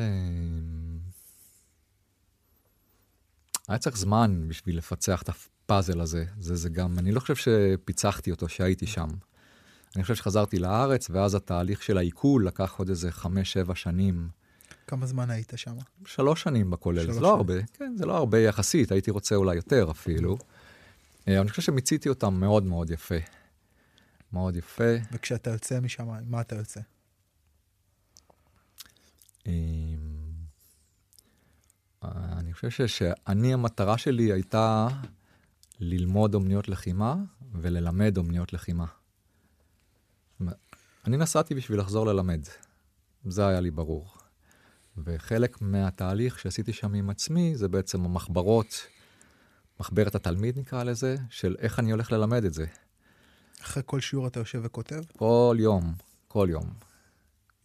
היה 3.68 3.78
צריך 3.78 3.98
זמן 3.98 4.48
בשביל 4.48 4.78
לפצח 4.78 5.22
את 5.22 5.30
הפאזל 5.30 6.02
הזה. 6.02 6.26
זה, 6.40 6.56
זה 6.56 6.70
גם, 6.70 7.00
אני 7.00 7.12
לא 7.12 7.20
חושב 7.20 7.36
שפיצחתי 7.36 8.32
אותו 8.32 8.50
שהייתי 8.50 8.88
שם. 8.88 9.08
אני 9.96 10.04
חושב 10.04 10.16
שחזרתי 10.16 10.60
לארץ, 10.60 11.10
ואז 11.10 11.36
התהליך 11.36 11.84
של 11.84 11.98
העיכול 11.98 12.48
לקח 12.48 12.76
עוד 12.78 12.90
איזה 12.90 13.12
חמש-שבע 13.12 13.76
שנים. 13.76 14.30
כמה 14.88 15.06
זמן 15.06 15.30
היית 15.30 15.54
שם? 15.56 15.76
שלוש 16.06 16.44
שנים 16.44 16.70
בכולל, 16.70 17.04
שלוש 17.04 17.16
זה 17.16 17.22
לא 17.22 17.28
שנים. 17.28 17.38
הרבה, 17.38 17.54
כן, 17.74 17.94
זה 17.98 18.06
לא 18.06 18.18
הרבה 18.18 18.40
יחסית, 18.40 18.92
הייתי 18.92 19.12
רוצה 19.12 19.36
אולי 19.36 19.56
יותר 19.56 19.92
אפילו. 19.92 20.38
אה, 21.28 21.42
אני 21.42 21.50
חושב 21.50 21.62
שמיציתי 21.62 22.10
אותם 22.10 22.34
מאוד 22.34 22.64
מאוד 22.64 22.90
יפה. 22.90 23.16
מאוד 24.34 24.56
יפה. 24.56 24.94
וכשאתה 25.12 25.50
יוצא 25.50 25.80
משם, 25.80 26.08
מה 26.26 26.42
אתה 26.42 26.56
יוצא? 26.56 26.80
אה, 29.48 29.54
אני 32.38 32.51
חושב 32.70 32.88
ש- 32.88 32.98
שאני, 32.98 33.54
המטרה 33.54 33.98
שלי 33.98 34.32
הייתה 34.32 34.88
ללמוד 35.80 36.36
אומניות 36.36 36.68
לחימה 36.68 37.16
וללמד 37.54 38.18
אומניות 38.18 38.54
לחימה. 38.54 38.86
אני 41.08 41.18
נסעתי 41.18 41.56
בשביל 41.56 41.80
לחזור 41.80 42.06
ללמד, 42.06 42.42
זה 43.26 43.48
היה 43.48 43.60
לי 43.60 43.72
ברור. 43.72 44.08
וחלק 44.98 45.62
מהתהליך 45.62 46.40
שעשיתי 46.40 46.74
שם 46.74 46.94
עם 46.94 47.10
עצמי 47.10 47.56
זה 47.56 47.68
בעצם 47.68 48.06
המחברות, 48.06 48.88
מחברת 49.80 50.16
התלמיד 50.16 50.60
נקרא 50.60 50.84
לזה, 50.84 51.16
של 51.30 51.56
איך 51.60 51.80
אני 51.80 51.92
הולך 51.92 52.12
ללמד 52.12 52.44
את 52.44 52.54
זה. 52.54 52.66
אחרי 53.62 53.84
כל 53.86 54.00
שיעור 54.00 54.28
אתה 54.28 54.40
יושב 54.40 54.62
וכותב? 54.64 55.02
כל 55.18 55.58
יום, 55.60 55.94
כל 56.28 56.48
יום. 56.52 56.74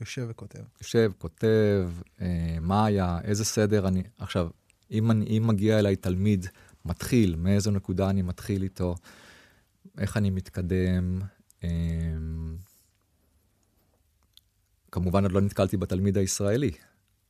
יושב 0.00 0.26
וכותב. 0.30 0.62
יושב, 0.80 1.12
כותב, 1.18 1.90
אה, 2.20 2.56
מה 2.60 2.86
היה, 2.86 3.18
איזה 3.24 3.44
סדר 3.44 3.88
אני... 3.88 4.02
עכשיו, 4.18 4.48
אם, 4.90 5.10
אני, 5.10 5.38
אם 5.38 5.46
מגיע 5.46 5.78
אליי 5.78 5.96
תלמיד 5.96 6.46
מתחיל, 6.84 7.36
מאיזו 7.36 7.70
נקודה 7.70 8.10
אני 8.10 8.22
מתחיל 8.22 8.62
איתו, 8.62 8.94
איך 9.98 10.16
אני 10.16 10.30
מתקדם. 10.30 11.20
אה, 11.64 11.70
כמובן 14.92 15.22
עוד 15.22 15.32
לא 15.32 15.40
נתקלתי 15.40 15.76
בתלמיד 15.76 16.18
הישראלי, 16.18 16.70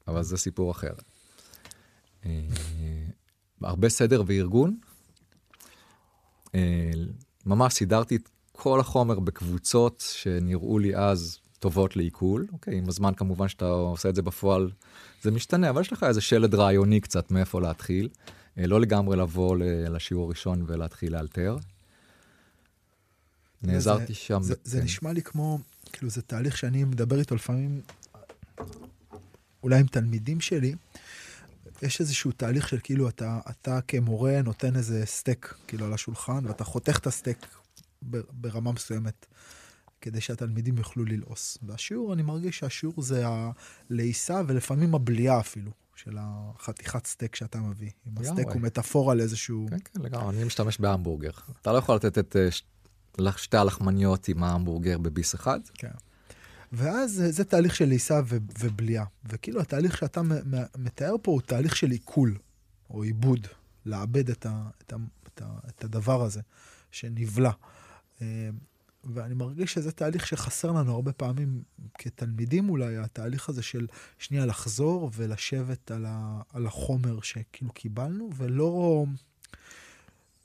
אבל 0.09 0.23
זה 0.23 0.37
סיפור 0.37 0.71
אחר. 0.71 0.93
אה, 2.27 2.49
הרבה 3.63 3.89
סדר 3.89 4.23
וארגון. 4.27 4.79
אה, 6.55 6.91
ממש 7.47 7.75
סידרתי 7.75 8.17
את 8.17 8.29
כל 8.53 8.81
החומר 8.81 9.21
בקבוצות 9.21 10.05
שנראו 10.13 10.79
לי 10.79 10.97
אז 10.97 11.39
טובות 11.59 11.97
לעיכול. 11.97 12.47
אוקיי, 12.53 12.79
עם 12.79 12.89
הזמן 12.89 13.15
כמובן 13.15 13.49
שאתה 13.49 13.69
עושה 13.69 14.09
את 14.09 14.15
זה 14.15 14.23
בפועל, 14.23 14.71
זה 15.27 15.31
משתנה, 15.31 15.71
אבל 15.71 15.81
יש 15.81 15.93
לך 15.93 16.03
איזה 16.03 16.21
שלד 16.21 16.55
רעיוני 16.55 17.01
קצת 17.01 17.31
מאיפה 17.31 17.61
להתחיל. 17.61 18.09
אה, 18.59 18.67
לא 18.67 18.81
לגמרי 18.81 19.17
לבוא 19.17 19.57
לשיעור 19.91 20.25
הראשון 20.25 20.65
ולהתחיל 20.67 21.13
לאלתר. 21.13 21.57
נעזרתי 23.63 24.07
זה, 24.07 24.15
שם. 24.15 24.43
זה, 24.43 24.55
ב- 24.55 24.59
זה 24.65 24.79
כן. 24.79 24.85
נשמע 24.85 25.13
לי 25.13 25.23
כמו, 25.23 25.59
כאילו 25.93 26.11
זה 26.11 26.23
תהליך 26.23 26.57
שאני 26.57 26.85
מדבר 26.85 27.19
איתו 27.19 27.35
לפעמים, 27.35 27.81
אולי 29.63 29.81
עם 29.81 29.87
תלמידים 29.87 30.41
שלי, 30.41 30.75
יש 31.83 32.01
איזשהו 32.01 32.33
תהליך 32.33 32.69
של 32.69 32.79
כאילו 32.83 33.09
אתה, 33.09 33.41
אתה 33.51 33.81
כמורה 33.89 34.43
נותן 34.43 34.77
איזה 34.77 35.07
סטייק 35.07 35.55
כאילו 35.67 35.87
על 35.87 35.93
השולחן, 35.93 36.47
ואתה 36.47 36.65
חותך 36.65 36.99
את 36.99 37.07
הסטייק 37.07 37.47
ברמה 38.33 38.73
מסוימת, 38.73 39.27
כדי 40.07 40.21
שהתלמידים 40.21 40.79
יוכלו 40.79 41.05
ללעוס. 41.05 41.59
והשיעור, 41.63 42.13
אני 42.13 42.23
מרגיש 42.23 42.59
שהשיעור 42.59 43.03
זה 43.03 43.25
הלעיסה 43.27 44.43
ולפעמים 44.47 44.95
הבליעה 44.95 45.41
אפילו. 45.41 45.71
של 45.97 46.17
החתיכת 46.21 47.07
סטייק 47.07 47.35
שאתה 47.35 47.61
מביא. 47.61 47.91
אם. 48.07 48.13
הסטייק 48.19 48.49
הוא 48.49 48.61
מטאפורה 48.61 49.15
לאיזשהו... 49.15 49.67
כן, 49.71 49.77
כן, 49.85 50.01
לגמרי, 50.03 50.37
אני 50.37 50.45
משתמש 50.45 50.81
בהמבורגר. 50.81 51.31
אתה 51.63 51.73
לא 51.73 51.79
יכול 51.79 51.95
לתת 51.95 52.19
את 52.19 52.37
אה, 52.37 53.33
שתי 53.37 53.57
הלחמניות 53.57 54.29
עם 54.29 54.43
ההמבורגר 54.43 54.99
בביס 54.99 55.35
אחד. 55.35 55.61
כן. 55.75 55.91
ואז 56.73 57.13
זה, 57.13 57.33
זה 57.33 57.45
תהליך 57.45 57.77
של 57.77 57.89
לעיסה 57.89 58.21
ו- 58.27 58.37
ובליעה. 58.61 59.05
וכאילו 59.25 59.61
התהליך 59.61 59.97
שאתה 59.97 60.21
מתאר 60.79 61.15
פה 61.23 61.33
הוא 61.33 61.41
תהליך 61.41 61.77
של 61.77 61.91
עיכול, 61.91 62.39
או 62.91 63.03
עיבוד, 63.03 63.47
לעבד 63.85 64.31
את, 64.31 64.47
ה- 64.47 64.69
את, 64.83 64.93
ה- 64.93 64.97
את, 65.27 65.43
ה- 65.43 65.69
את 65.69 65.85
הדבר 65.85 66.23
הזה 66.23 66.41
שנבלע. 66.91 67.53
ואני 69.15 69.35
מרגיש 69.35 69.73
שזה 69.73 69.93
תהליך 69.93 70.27
שחסר 70.27 70.73
לנו 70.73 70.93
הרבה 70.93 71.13
פעמים 71.13 71.63
כתלמידים 71.99 72.69
אולי, 72.69 72.97
התהליך 72.97 73.49
הזה 73.49 73.63
של 73.63 73.87
שנייה 74.19 74.47
לחזור 74.47 75.11
ולשבת 75.15 75.91
על, 75.91 76.05
ה, 76.09 76.43
על 76.53 76.67
החומר 76.67 77.21
שכאילו 77.21 77.73
קיבלנו, 77.73 78.31
ולא, 78.37 79.05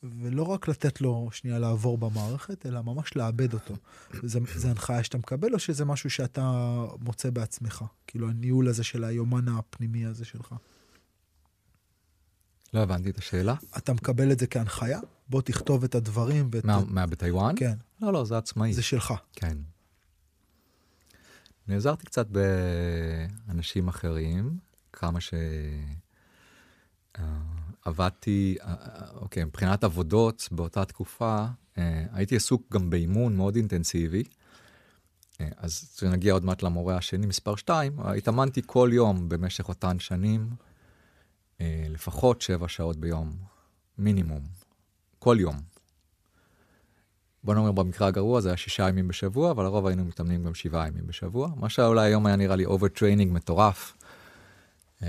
ולא 0.04 0.44
רק 0.44 0.68
לתת 0.68 1.02
לו 1.02 1.30
שנייה 1.32 1.60
לעבור 1.60 1.98
במערכת, 1.98 2.66
אלא 2.66 2.82
ממש 2.82 3.16
לעבד 3.16 3.54
אותו. 3.54 3.76
זה, 4.24 4.40
זה 4.56 4.70
הנחיה 4.70 5.04
שאתה 5.04 5.18
מקבל, 5.18 5.54
או 5.54 5.60
שזה 5.60 5.86
משהו 5.86 6.10
שאתה 6.10 6.52
מוצא 7.00 7.30
בעצמך? 7.30 7.84
כאילו 8.08 8.30
הניהול 8.30 8.68
הזה 8.68 8.84
של 8.84 9.04
היומן 9.04 9.48
הפנימי 9.48 10.06
הזה 10.06 10.26
שלך. 10.26 10.56
לא 12.74 12.80
הבנתי 12.80 13.10
את 13.10 13.18
השאלה. 13.18 13.56
אתה 13.78 13.94
מקבל 13.94 14.32
את 14.32 14.40
זה 14.40 14.48
כהנחיה? 14.48 15.00
בוא 15.30 15.42
תכתוב 15.42 15.84
את 15.84 15.96
הדברים. 15.96 16.50
ואת... 16.52 16.66
מה, 16.66 16.82
מה 16.88 17.06
בטיוואן? 17.06 17.56
כן, 17.58 17.78
לא, 18.02 18.14
לא, 18.14 18.26
זה 18.26 18.38
עצמאי. 18.38 18.74
זה 18.74 18.84
שלך. 18.84 19.14
כן. 19.34 19.58
נעזרתי 21.68 22.06
קצת 22.06 22.28
באנשים 23.48 23.88
אחרים, 23.88 24.58
כמה 24.94 25.20
שעבדתי, 27.86 28.58
אוקיי, 29.14 29.46
מבחינת 29.46 29.84
עבודות 29.84 30.48
באותה 30.52 30.86
תקופה, 30.86 31.46
אה, 31.78 32.06
הייתי 32.12 32.36
עסוק 32.36 32.64
גם 32.72 32.90
באימון 32.90 33.36
מאוד 33.36 33.56
אינטנסיבי. 33.56 34.24
אה, 35.42 35.48
אז 35.58 35.94
כשנגיע 35.98 36.34
עוד 36.34 36.46
מעט 36.46 36.64
למורה 36.64 36.98
השני, 36.98 37.28
מספר 37.28 37.56
2, 37.56 38.00
התאמנתי 38.00 38.62
כל 38.66 38.90
יום 38.94 39.30
במשך 39.30 39.70
אותן 39.70 40.00
שנים, 40.00 40.50
אה, 41.62 41.86
לפחות 41.90 42.42
שבע 42.42 42.68
שעות 42.68 42.98
ביום, 42.98 43.32
מינימום, 43.98 44.44
כל 45.20 45.38
יום. 45.40 45.71
בוא 47.44 47.56
נאמר 47.56 47.72
במקרה 47.72 48.08
הגרוע 48.08 48.42
זה 48.42 48.50
היה 48.50 48.58
שישה 48.58 48.90
ימים 48.90 49.08
בשבוע, 49.08 49.52
אבל 49.52 49.64
לרוב 49.64 49.88
היינו 49.88 50.06
מתאמנים 50.06 50.44
גם 50.44 50.54
שבעה 50.54 50.88
ימים 50.88 51.08
בשבוע, 51.08 51.50
מה 51.56 51.70
שאולי 51.70 52.08
היום 52.08 52.26
היה 52.26 52.36
נראה 52.36 52.56
לי 52.56 52.66
overtraining 52.66 53.32
מטורף. 53.32 53.94
אמ, 55.02 55.08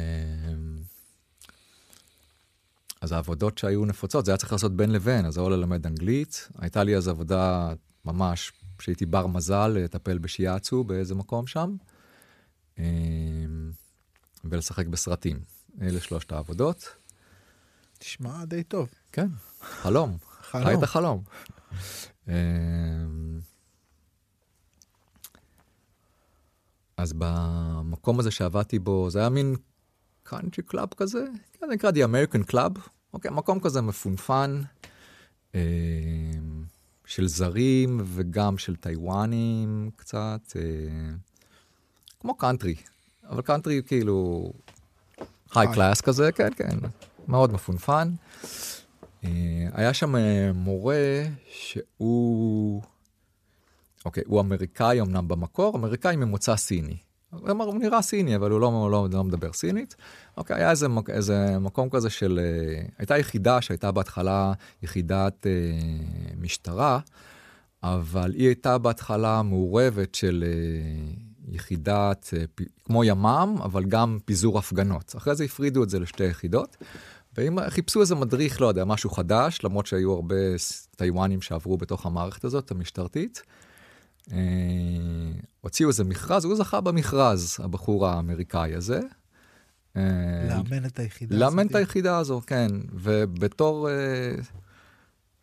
אז 3.01 3.12
העבודות 3.12 3.59
שהיו 3.59 3.85
נפוצות, 3.85 4.25
זה 4.25 4.31
היה 4.33 4.38
צריך 4.38 4.53
לעשות 4.53 4.77
בין 4.77 4.92
לבין, 4.92 5.27
אז 5.27 5.38
או 5.38 5.51
ללמד 5.51 5.87
אנגלית, 5.87 6.49
הייתה 6.59 6.85
לי 6.85 6.97
אז 6.97 7.09
עבודה 7.09 7.73
ממש, 8.05 8.53
שהייתי 8.81 9.07
בר 9.07 9.27
מזל 9.27 9.68
לטפל 9.68 10.18
בשיאצו 10.18 10.85
באיזה 10.85 11.14
מקום 11.14 11.47
שם, 11.47 11.77
אמ, 12.79 12.85
ולשחק 14.45 14.87
בסרטים. 14.87 15.40
אלה 15.83 16.01
שלושת 16.01 16.33
העבודות. 16.33 16.88
תשמע 17.99 18.45
די 18.45 18.62
טוב. 18.62 18.88
כן, 19.12 19.29
חלום. 19.61 20.16
חלום. 20.40 20.83
החלום. 20.85 21.23
אמ, 21.73 21.77
אז 26.96 27.12
במקום 27.18 28.20
הזה 28.20 28.30
שעבדתי 28.30 28.78
בו, 28.78 29.11
זה 29.11 29.18
היה 29.18 29.28
מין 29.28 29.56
country 30.22 30.64
club 30.64 30.88
כזה, 30.96 31.24
כן, 31.52 31.66
זה 31.66 31.74
נקרא 31.74 31.90
The 31.90 31.94
American 31.94 32.50
Club, 32.50 32.78
אוקיי, 33.12 33.30
מקום 33.30 33.61
כזה 33.61 33.80
מפונפן, 33.80 34.62
אמ, 35.54 35.61
של 37.06 37.28
זרים 37.28 38.00
וגם 38.04 38.58
של 38.58 38.76
טיוואנים 38.76 39.90
קצת, 39.96 40.40
אה, 40.56 41.14
כמו 42.20 42.35
קאנטרי, 42.35 42.74
אבל 43.28 43.42
קאנטרי 43.42 43.82
כאילו 43.87 44.50
high 45.55 45.68
class 45.75 46.01
כזה, 46.00 46.32
כן, 46.32 46.48
כן, 46.56 46.78
מאוד 47.28 47.52
מפונפן. 47.52 48.14
אה, 49.24 49.30
היה 49.72 49.94
שם 49.94 50.16
אה, 50.16 50.50
מורה 50.54 51.22
שהוא, 51.50 52.82
אוקיי, 54.04 54.22
הוא 54.26 54.40
אמריקאי 54.40 55.00
אמנם 55.00 55.28
במקור, 55.28 55.76
אמריקאי 55.76 56.16
ממוצא 56.16 56.56
סיני. 56.56 56.96
כלומר, 57.40 57.64
הוא 57.64 57.78
נראה 57.78 58.02
סיני, 58.02 58.37
אבל 58.37 58.50
הוא 58.50 58.61
לא, 58.61 58.88
לא, 58.90 59.08
לא 59.12 59.24
מדבר 59.24 59.52
סינית. 59.52 59.96
אוקיי, 60.37 60.56
היה 60.56 60.70
איזה, 60.70 60.87
איזה 61.08 61.58
מקום 61.58 61.90
כזה 61.90 62.11
של... 62.11 62.40
אה, 62.42 62.82
הייתה 62.98 63.18
יחידה 63.18 63.61
שהייתה 63.61 63.92
בהתחלה 63.92 64.52
יחידת 64.82 65.46
אה, 65.46 65.50
משטרה, 66.40 66.98
אבל 67.82 68.32
היא 68.35 68.46
הייתה 68.46 68.78
בהתחלה 68.78 69.42
מעורבת 69.42 70.14
של 70.14 70.44
אה, 70.46 71.12
יחידת, 71.48 72.30
אה, 72.37 72.44
פ- 72.54 72.62
כמו 72.85 73.04
ימ"מ, 73.04 73.56
אבל 73.62 73.85
גם 73.85 74.18
פיזור 74.24 74.58
הפגנות. 74.58 75.14
אחרי 75.16 75.35
זה 75.35 75.44
הפרידו 75.44 75.85
את 75.85 75.90
זה 75.90 76.00
לשתי 76.00 76.24
יחידות, 76.24 76.76
ואם 77.37 77.71
חיפשו 77.71 78.01
איזה 78.01 78.14
מדריך, 78.14 78.61
לא 78.61 78.66
יודע, 78.66 78.85
משהו 78.85 79.11
חדש, 79.11 79.59
למרות 79.64 79.87
שהיו 79.87 80.12
הרבה 80.12 80.35
טיוואנים 80.97 81.42
שעברו 81.42 81.77
בתוך 81.77 82.07
המערכת 82.07 82.45
הזאת, 82.45 82.71
המשטרתית. 82.71 83.42
אה, 84.33 84.38
הוציאו 85.61 85.88
איזה 85.88 86.05
מכרז, 86.05 86.45
הוא 86.45 86.57
זכה 86.57 86.81
במכרז, 86.81 87.57
הבחור 87.62 88.07
האמריקאי 88.07 88.75
הזה. 88.75 89.01
אה, 89.97 90.03
לאמן 90.49 90.85
את 90.87 90.99
היחידה 90.99 91.37
לאמן 91.37 91.66
את 91.66 91.71
הזאת. 91.71 91.77
היחידה 91.77 92.18
הזו, 92.18 92.40
כן. 92.47 92.68
ובתור 92.92 93.88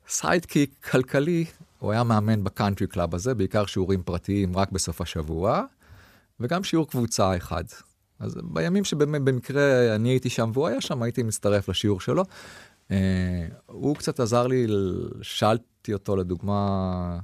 sidekick 0.08 0.72
כלכלי, 0.92 1.46
הוא 1.80 1.92
היה 1.92 2.04
מאמן 2.04 2.44
ב 2.44 2.49
country 2.49 2.88
club 2.88 3.16
הזה, 3.16 3.36
בעיקר 3.36 3.66
שיעורים 3.66 4.04
פרטיים 4.04 4.58
רק 4.58 4.72
בסוף 4.72 5.02
השבוע, 5.02 5.64
וגם 6.40 6.64
שיעור 6.64 6.90
קבוצה 6.90 7.38
אחד. 7.38 7.64
אז 8.20 8.38
בימים 8.44 8.84
שבאמת 8.84 9.22
במקרה 9.22 9.96
אני 9.96 10.10
הייתי 10.10 10.30
שם 10.30 10.52
והוא 10.54 10.68
היה 10.68 10.82
שם, 10.82 11.04
הייתי 11.04 11.24
מצטרף 11.24 11.70
לשיעור 11.70 12.00
שלו. 12.02 12.24
אה, 12.92 13.48
הוא 13.66 13.96
קצת 13.96 14.20
עזר 14.20 14.48
לי, 14.48 14.68
שאלתי 15.22 15.94
אותו 15.94 16.16
לדוגמה, 16.16 17.20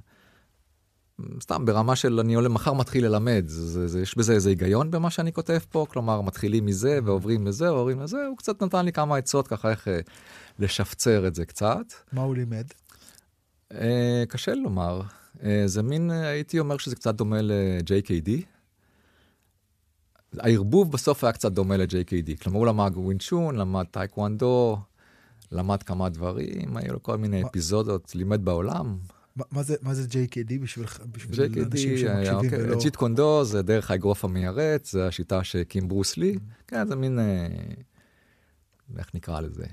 סתם 1.41 1.65
ברמה 1.65 1.95
של 1.95 2.19
אני 2.19 2.34
עולה 2.34 2.49
מחר 2.49 2.73
מתחיל 2.73 3.05
ללמד, 3.05 3.43
זה, 3.47 3.88
זה, 3.88 4.01
יש 4.01 4.17
בזה 4.17 4.34
איזה 4.34 4.49
היגיון 4.49 4.91
במה 4.91 5.10
שאני 5.10 5.34
כותב 5.34 5.60
פה, 5.69 5.86
כלומר 5.89 6.21
מתחילים 6.21 6.65
מזה 6.65 6.99
ועוברים 7.03 7.47
לזה, 7.47 7.67
עוברים 7.67 8.01
לזה, 8.01 8.25
הוא 8.27 8.38
קצת 8.38 8.63
נתן 8.63 8.86
לי 8.86 8.91
כמה 8.91 9.17
עצות 9.17 9.47
ככה 9.47 9.69
איך 9.69 9.88
אה, 9.88 9.99
לשפצר 10.60 11.27
את 11.27 11.36
זה 11.36 11.45
קצת. 11.45 11.86
מה 12.13 12.21
הוא 12.21 12.36
לימד? 12.36 12.65
אה, 13.71 14.23
קשה 14.27 14.53
לומר, 14.53 15.01
אה, 15.43 15.63
זה 15.65 15.84
מין, 15.84 16.12
אה, 16.12 16.27
הייתי 16.27 16.60
אומר 16.60 16.77
שזה 16.77 16.95
קצת 16.95 17.15
דומה 17.15 17.41
ל-JKD. 17.41 18.29
הערבוב 20.39 20.91
בסוף 20.91 21.24
היה 21.24 21.34
קצת 21.34 21.52
דומה 21.52 21.78
ל-JKD, 21.78 22.43
כלומר 22.43 22.58
הוא 22.60 22.67
למד 22.67 22.91
ווינג 22.97 23.24
צ'ון, 23.24 23.55
למד 23.56 23.86
טייקוונדו, 23.91 24.78
למד 25.52 25.84
כמה 25.84 26.10
דברים, 26.10 26.78
היו 26.78 26.93
לו 26.93 27.04
כל 27.04 27.17
מיני 27.17 27.41
מה- 27.41 27.48
אפיזודות, 27.50 28.15
לימד 28.15 28.45
בעולם. 28.45 28.98
מה- 29.36 29.43
מה 29.52 29.63
זה- 29.63 29.76
מה 29.82 29.93
זה 29.93 30.08
JKD 30.10 30.60
בשביל 30.62 30.86
בשביל 31.12 31.39
JKD, 31.45 31.60
אנשים 31.71 31.98
שמקשיבים 31.98 32.36
אוקיי, 32.36 32.63
ולא... 32.63 32.80
ג'יט 32.80 32.95
קונדו 32.95 33.43
זה 33.43 33.62
דרך 33.62 33.91
האגרוף 33.91 34.26
המיירט, 34.26 34.86
זה 34.86 35.08
השיטה 35.08 35.43
שהקים 35.43 35.88
ברוס 35.88 36.17
לי, 36.17 36.36
כן, 36.67 36.88
זה 36.88 36.95
מין, 36.95 37.19
אה, 37.19 37.48
איך 38.98 39.15
נקרא 39.15 39.41
לזה? 39.41 39.65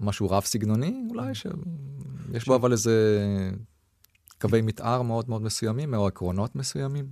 משהו 0.00 0.30
רב 0.30 0.44
סגנוני 0.44 1.02
אולי, 1.10 1.34
שיש 1.34 2.46
בו 2.46 2.56
אבל 2.56 2.72
איזה 2.72 3.20
קווי 4.40 4.62
מתאר 4.62 5.02
מאוד 5.02 5.28
מאוד 5.28 5.42
מסוימים, 5.42 5.94
או 5.94 6.06
עקרונות 6.06 6.56
מסוימים. 6.56 7.06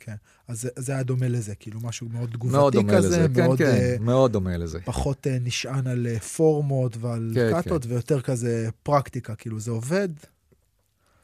כן, 0.00 0.14
אז 0.48 0.70
זה- 0.76 0.92
היה 0.94 1.02
דומה 1.02 1.28
לזה, 1.28 1.54
כאילו 1.54 1.80
משהו 1.82 2.08
מאוד 2.08 2.18
מאוד 2.20 2.32
תגובתי 2.32 2.76
דומה 2.76 2.92
כזה, 2.98 3.08
לזה, 3.08 3.26
כן, 3.34 3.44
מאוד 3.46 3.62
אה, 3.62 3.96
כן, 3.98 4.02
מאוד 4.02 4.32
דומה 4.32 4.56
לזה. 4.56 4.80
פחות 4.84 5.26
אה, 5.26 5.38
נשען 5.40 5.86
על 5.86 6.06
אה, 6.06 6.20
פורמות 6.20 6.96
ועל 6.96 7.32
כן, 7.34 7.50
קאטות, 7.52 7.86
ויותר 7.86 8.20
כזה 8.20 8.68
פרקטיקה, 8.82 9.34
כאילו 9.34 9.60
זה 9.60 9.70
עובד. 9.70 10.08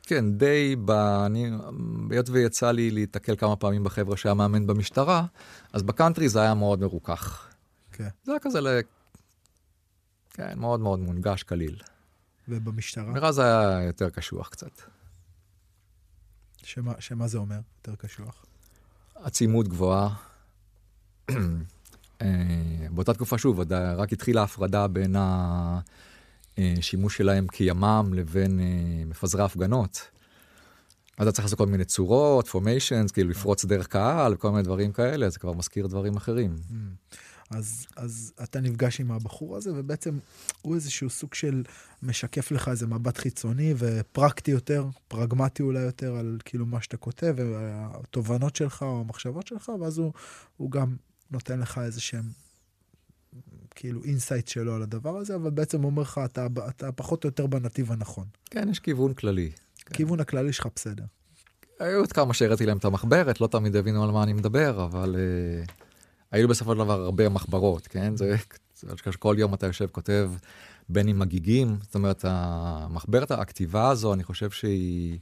כן, 0.03 0.33
די, 0.38 0.77
ב... 0.85 0.90
אני, 0.90 1.51
היות 2.11 2.29
ויצא 2.31 2.71
לי 2.71 2.90
להתקל 2.90 3.37
כמה 3.37 3.57
פעמים 3.57 3.85
בחבר'ה 3.85 4.16
שהיה 4.16 4.35
מאמן 4.35 4.66
במשטרה, 4.66 5.27
אז 5.73 5.83
בקאנטרי 5.83 6.29
זה 6.29 6.40
היה 6.40 6.55
מאוד 6.55 6.81
מרוכך. 6.81 7.49
כן. 7.92 8.09
זה 8.25 8.33
היה 8.33 8.40
כזה 8.40 8.61
ל... 8.61 8.66
כן, 10.31 10.59
מאוד 10.59 10.81
מאוד 10.81 11.01
מונגש, 11.01 11.42
קליל. 11.42 11.77
ובמשטרה, 12.49 13.05
מרז 13.05 13.35
זה 13.35 13.43
היה 13.43 13.83
יותר 13.83 14.11
קשוח 14.11 14.49
קצת. 14.49 14.81
שמה, 16.63 16.93
שמה 16.99 17.29
זה 17.29 17.39
אומר? 17.39 17.59
יותר 17.79 18.07
קשוח. 18.07 18.45
עצימות 19.15 19.69
גבוהה. 19.69 20.15
אה, 22.23 22.27
באותה 22.91 23.15
תקופה, 23.15 23.39
שוב, 23.39 23.61
רק 23.73 24.13
התחילה 24.13 24.41
ההפרדה 24.41 24.89
בין 24.89 25.17
השימוש 26.57 27.17
שלהם 27.17 27.47
כימ"מ 27.47 28.11
לבין 28.15 28.61
אה, 28.61 29.05
מפזרי 29.07 29.45
הפגנות. 29.45 30.09
אז 31.19 31.27
אתה 31.27 31.33
צריך 31.33 31.45
לעשות 31.45 31.59
כל 31.59 31.67
מיני 31.67 31.85
צורות, 31.85 32.49
פורמיישנס, 32.49 33.11
כאילו 33.11 33.31
לפרוץ 33.31 33.65
דרך 33.65 33.87
קהל 33.87 34.35
וכל 34.35 34.51
מיני 34.51 34.63
דברים 34.63 34.93
כאלה, 34.93 35.31
זה 35.31 35.39
כבר 35.39 35.53
מזכיר 35.53 35.87
דברים 35.87 36.17
אחרים. 36.17 36.57
אז, 37.51 37.87
אז 37.97 38.33
אתה 38.43 38.61
נפגש 38.61 39.01
עם 39.01 39.11
הבחור 39.11 39.57
הזה, 39.57 39.71
ובעצם 39.75 40.19
הוא 40.63 40.75
איזשהו 40.75 41.11
סוג 41.11 41.35
של 41.35 41.63
משקף 42.03 42.51
לך 42.51 42.69
איזה 42.69 42.87
מבט 42.87 43.19
חיצוני 43.19 43.75
ופרקטי 43.79 44.51
יותר, 44.51 44.87
פרגמטי 45.09 45.63
אולי 45.63 45.81
יותר, 45.81 46.17
על 46.17 46.39
כאילו 46.45 46.67
מה 46.67 46.83
שאתה 46.83 46.97
כותב, 46.97 47.35
והתובנות 47.39 48.57
שלך 48.57 48.83
או 48.83 49.01
המחשבות 49.01 49.47
שלך, 49.47 49.73
ואז 49.81 49.99
הוא, 49.99 50.13
הוא 50.57 50.71
גם 50.71 50.97
נותן 51.31 51.61
לך 51.61 51.79
איזה 51.79 52.01
שהם, 52.01 52.25
כאילו 53.71 54.05
insight 54.05 54.49
שלו 54.49 54.75
על 54.75 54.83
הדבר 54.83 55.17
הזה, 55.17 55.35
אבל 55.35 55.51
בעצם 55.51 55.85
אומר 55.85 56.03
לך, 56.03 56.21
אתה, 56.25 56.47
אתה 56.69 56.93
פחות 56.93 57.25
או 57.25 57.29
יותר 57.29 57.47
בנתיב 57.47 57.93
הנכון. 57.93 58.27
כן, 58.51 58.69
יש 58.69 58.79
כיוון 58.79 59.15
כללי. 59.15 59.51
כן. 59.77 59.95
כיוון 59.95 60.21
הכללי 60.21 60.53
שלך 60.53 60.69
בסדר. 60.77 61.05
היו 61.79 61.99
עוד 61.99 62.13
כמה 62.13 62.35
שהראיתי 62.35 62.67
להם 62.67 62.77
את 62.77 62.85
המחברת, 62.85 63.41
לא 63.41 63.47
תמיד 63.47 63.77
הבינו 63.77 64.05
על 64.05 64.11
מה 64.11 64.23
אני 64.23 64.33
מדבר, 64.33 64.85
אבל 64.85 65.17
אה, 65.17 65.86
היו 66.33 66.49
בסופו 66.49 66.73
של 66.73 66.79
דבר 66.79 67.01
הרבה 67.01 67.29
מחברות, 67.29 67.87
כן? 67.87 68.17
זה 68.17 68.37
כל 69.19 69.37
יום 69.39 69.55
אתה 69.55 69.67
יושב, 69.67 69.87
כותב 69.87 70.31
בין 70.89 71.09
עם 71.09 71.23
הגיגים, 71.23 71.79
זאת 71.83 71.95
אומרת, 71.95 72.25
המחברת, 72.29 73.31
הכתיבה 73.31 73.89
הזו, 73.89 74.12
אני 74.15 74.25
חושב 74.25 74.51
שהיא... 74.51 75.19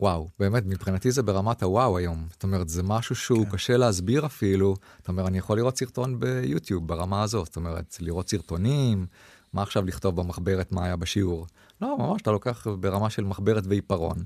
וואו, 0.00 0.28
באמת, 0.38 0.62
מבחינתי 0.66 1.10
זה 1.10 1.22
ברמת 1.22 1.62
הוואו 1.62 1.98
היום. 1.98 2.26
זאת 2.30 2.42
אומרת, 2.42 2.68
זה 2.68 2.82
משהו 2.82 3.14
שהוא 3.14 3.44
כן. 3.44 3.50
קשה 3.50 3.76
להסביר 3.76 4.26
אפילו. 4.26 4.76
זאת 4.98 5.08
אומרת, 5.08 5.26
אני 5.26 5.38
יכול 5.38 5.56
לראות 5.56 5.78
סרטון 5.78 6.20
ביוטיוב 6.20 6.88
ברמה 6.88 7.22
הזאת. 7.22 7.46
זאת 7.46 7.56
אומרת, 7.56 7.96
לראות 8.00 8.30
סרטונים, 8.30 9.06
מה 9.52 9.62
עכשיו 9.62 9.84
לכתוב 9.86 10.16
במחברת, 10.16 10.72
מה 10.72 10.84
היה 10.84 10.96
בשיעור. 10.96 11.46
לא, 11.80 11.96
ממש, 11.98 12.22
אתה 12.22 12.30
לוקח 12.30 12.66
ברמה 12.80 13.10
של 13.10 13.24
מחברת 13.24 13.66
ועיפרון. 13.66 14.16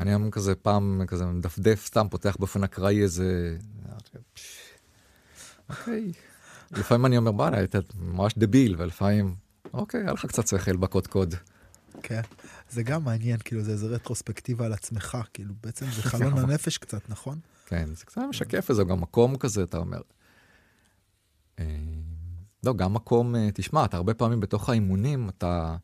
אני 0.00 0.10
היום 0.10 0.30
כזה 0.30 0.54
פעם, 0.54 1.02
כזה 1.06 1.26
מדפדף, 1.26 1.86
סתם 1.86 2.06
פותח 2.10 2.36
באופן 2.38 2.64
אקראי 2.64 3.02
איזה... 3.02 3.56
אוקיי. 5.68 6.12
לפעמים 6.70 7.06
אני 7.06 7.16
אומר, 7.16 7.32
בואנה, 7.32 7.64
אתה 7.64 7.78
ממש 7.98 8.34
דביל, 8.38 8.74
ולפעמים, 8.78 9.34
אוקיי, 9.72 10.00
היה 10.00 10.12
לך 10.12 10.26
קצת 10.26 10.46
שכל 10.46 10.76
בקודקוד. 10.76 11.34
כן. 12.02 12.20
זה 12.70 12.82
גם 12.82 13.04
מעניין, 13.04 13.38
כאילו 13.44 13.62
זה 13.62 13.72
איזה 13.72 13.86
רטרוספקטיבה 13.86 14.66
על 14.66 14.72
עצמך, 14.72 15.18
כאילו 15.34 15.54
בעצם 15.62 15.86
זה 15.86 16.02
חלון 16.10 16.38
הנפש 16.38 16.78
קצת, 16.78 17.10
נכון? 17.10 17.38
כן, 17.66 17.94
זה 17.94 18.04
קצת 18.04 18.20
משקף 18.28 18.70
איזה 18.70 18.84
גם 18.84 19.00
מקום 19.00 19.36
כזה, 19.36 19.62
אתה 19.62 19.76
אומר. 19.76 20.00
אה, 21.58 21.64
לא, 22.64 22.72
גם 22.74 22.94
מקום, 22.94 23.36
אה, 23.36 23.48
תשמע, 23.54 23.84
אתה 23.84 23.96
הרבה 23.96 24.14
פעמים 24.14 24.40
בתוך 24.40 24.68
האימונים, 24.68 25.28
אתה 25.28 25.76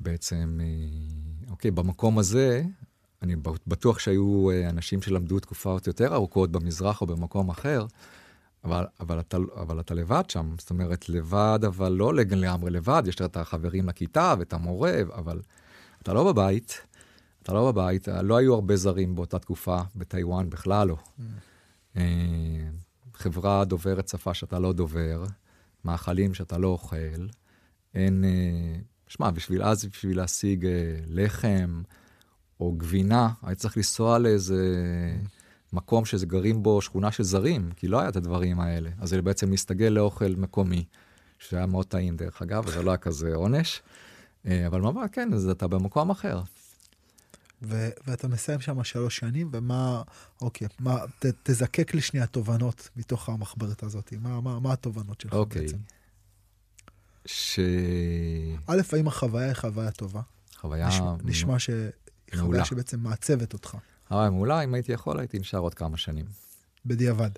בעצם, 0.00 0.60
אה, 0.62 1.50
אוקיי, 1.50 1.70
במקום 1.70 2.18
הזה, 2.18 2.62
אני 3.24 3.36
בטוח 3.66 3.98
שהיו 3.98 4.50
אה, 4.50 4.68
אנשים 4.68 5.02
שלמדו 5.02 5.40
תקופות 5.40 5.86
יותר 5.86 6.14
ארוכות 6.14 6.52
במזרח 6.52 7.00
או 7.00 7.06
במקום 7.06 7.50
אחר, 7.50 7.86
אבל, 8.64 8.84
אבל, 9.00 9.20
אתה, 9.20 9.36
אבל 9.56 9.80
אתה 9.80 9.94
לבד 9.94 10.30
שם, 10.30 10.54
זאת 10.58 10.70
אומרת, 10.70 11.08
לבד, 11.08 11.58
אבל 11.66 11.92
לא 11.92 12.14
לגמרי 12.14 12.70
לבד, 12.70 13.02
יש 13.06 13.20
לך 13.20 13.26
את 13.26 13.36
החברים 13.36 13.88
לכיתה 13.88 14.34
ואת 14.38 14.52
המורה, 14.52 15.00
אבל 15.14 15.40
אתה 16.02 16.12
לא 16.12 16.32
בבית, 16.32 16.80
אתה 17.42 17.52
לא 17.52 17.72
בבית, 17.72 18.08
לא 18.08 18.36
היו 18.36 18.54
הרבה 18.54 18.76
זרים 18.76 19.14
באותה 19.14 19.38
תקופה, 19.38 19.80
בטיוואן 19.96 20.50
בכלל 20.50 20.88
לא. 20.88 20.96
אה, 21.96 22.02
חברה 23.14 23.64
דוברת 23.64 24.08
שפה 24.08 24.34
שאתה 24.34 24.58
לא 24.58 24.72
דובר, 24.72 25.24
מאכלים 25.84 26.34
שאתה 26.34 26.58
לא 26.58 26.68
אוכל, 26.68 27.26
אין, 27.94 28.24
אה, 28.24 28.80
שמע, 29.08 29.30
בשביל 29.30 29.62
אז, 29.62 29.84
בשביל 29.84 30.16
להשיג 30.16 30.66
אה, 30.66 30.96
לחם 31.06 31.82
או 32.64 32.72
גבינה, 32.72 33.28
היית 33.42 33.58
צריך 33.58 33.76
לנסוע 33.76 34.18
לאיזה 34.18 34.64
מקום 35.72 36.04
שזה 36.04 36.26
גרים 36.26 36.62
בו 36.62 36.82
שכונה 36.82 37.12
של 37.12 37.22
זרים, 37.22 37.70
כי 37.76 37.88
לא 37.88 38.00
היה 38.00 38.08
את 38.08 38.16
הדברים 38.16 38.60
האלה. 38.60 38.90
אז 39.00 39.08
זה 39.08 39.22
בעצם 39.22 39.50
להסתגל 39.50 39.86
לאוכל 39.86 40.34
מקומי, 40.36 40.84
שהיה 41.38 41.66
מאוד 41.66 41.86
טעים 41.86 42.16
דרך 42.16 42.42
אגב, 42.42 42.64
וזה 42.66 42.82
לא 42.82 42.90
היה 42.90 42.98
כזה 42.98 43.34
עונש. 43.34 43.82
אה, 44.46 44.66
אבל 44.66 44.80
ממש, 44.80 45.10
כן, 45.12 45.32
אז 45.34 45.48
אתה 45.48 45.66
במקום 45.68 46.10
אחר. 46.10 46.40
ו- 47.62 47.90
ואתה 48.06 48.28
מסיים 48.28 48.60
שם 48.60 48.84
שלוש 48.84 49.16
שנים, 49.16 49.50
ומה, 49.52 50.02
אוקיי, 50.42 50.68
מה, 50.80 50.98
ת- 51.18 51.26
תזקק 51.42 51.94
לי 51.94 52.00
שנייה 52.00 52.26
תובנות 52.26 52.88
מתוך 52.96 53.28
המחברת 53.28 53.82
הזאת. 53.82 54.12
מה, 54.20 54.40
מה, 54.40 54.60
מה 54.60 54.72
התובנות 54.72 55.20
שלך 55.20 55.32
אוקיי. 55.32 55.62
בעצם? 55.62 55.76
ש... 57.26 57.60
א', 58.66 58.80
האם 58.92 59.08
החוויה 59.08 59.46
היא 59.46 59.54
חוויה 59.54 59.90
טובה? 59.90 60.20
חוויה... 60.60 60.88
נשמע, 60.88 61.14
נשמע 61.24 61.58
מעולה. 62.32 62.46
חוויה 62.46 62.64
שבעצם 62.64 63.00
מעצבת 63.00 63.52
אותך, 63.52 63.76
חוויה 64.08 64.30
מעולה, 64.30 64.64
אם 64.64 64.74
הייתי 64.74 64.92
יכול, 64.92 65.18
הייתי 65.18 65.38
נשאר 65.38 65.60
עוד 65.60 65.74
כמה 65.74 65.96
שנים. 65.96 66.26
בדיעבד. 66.86 67.30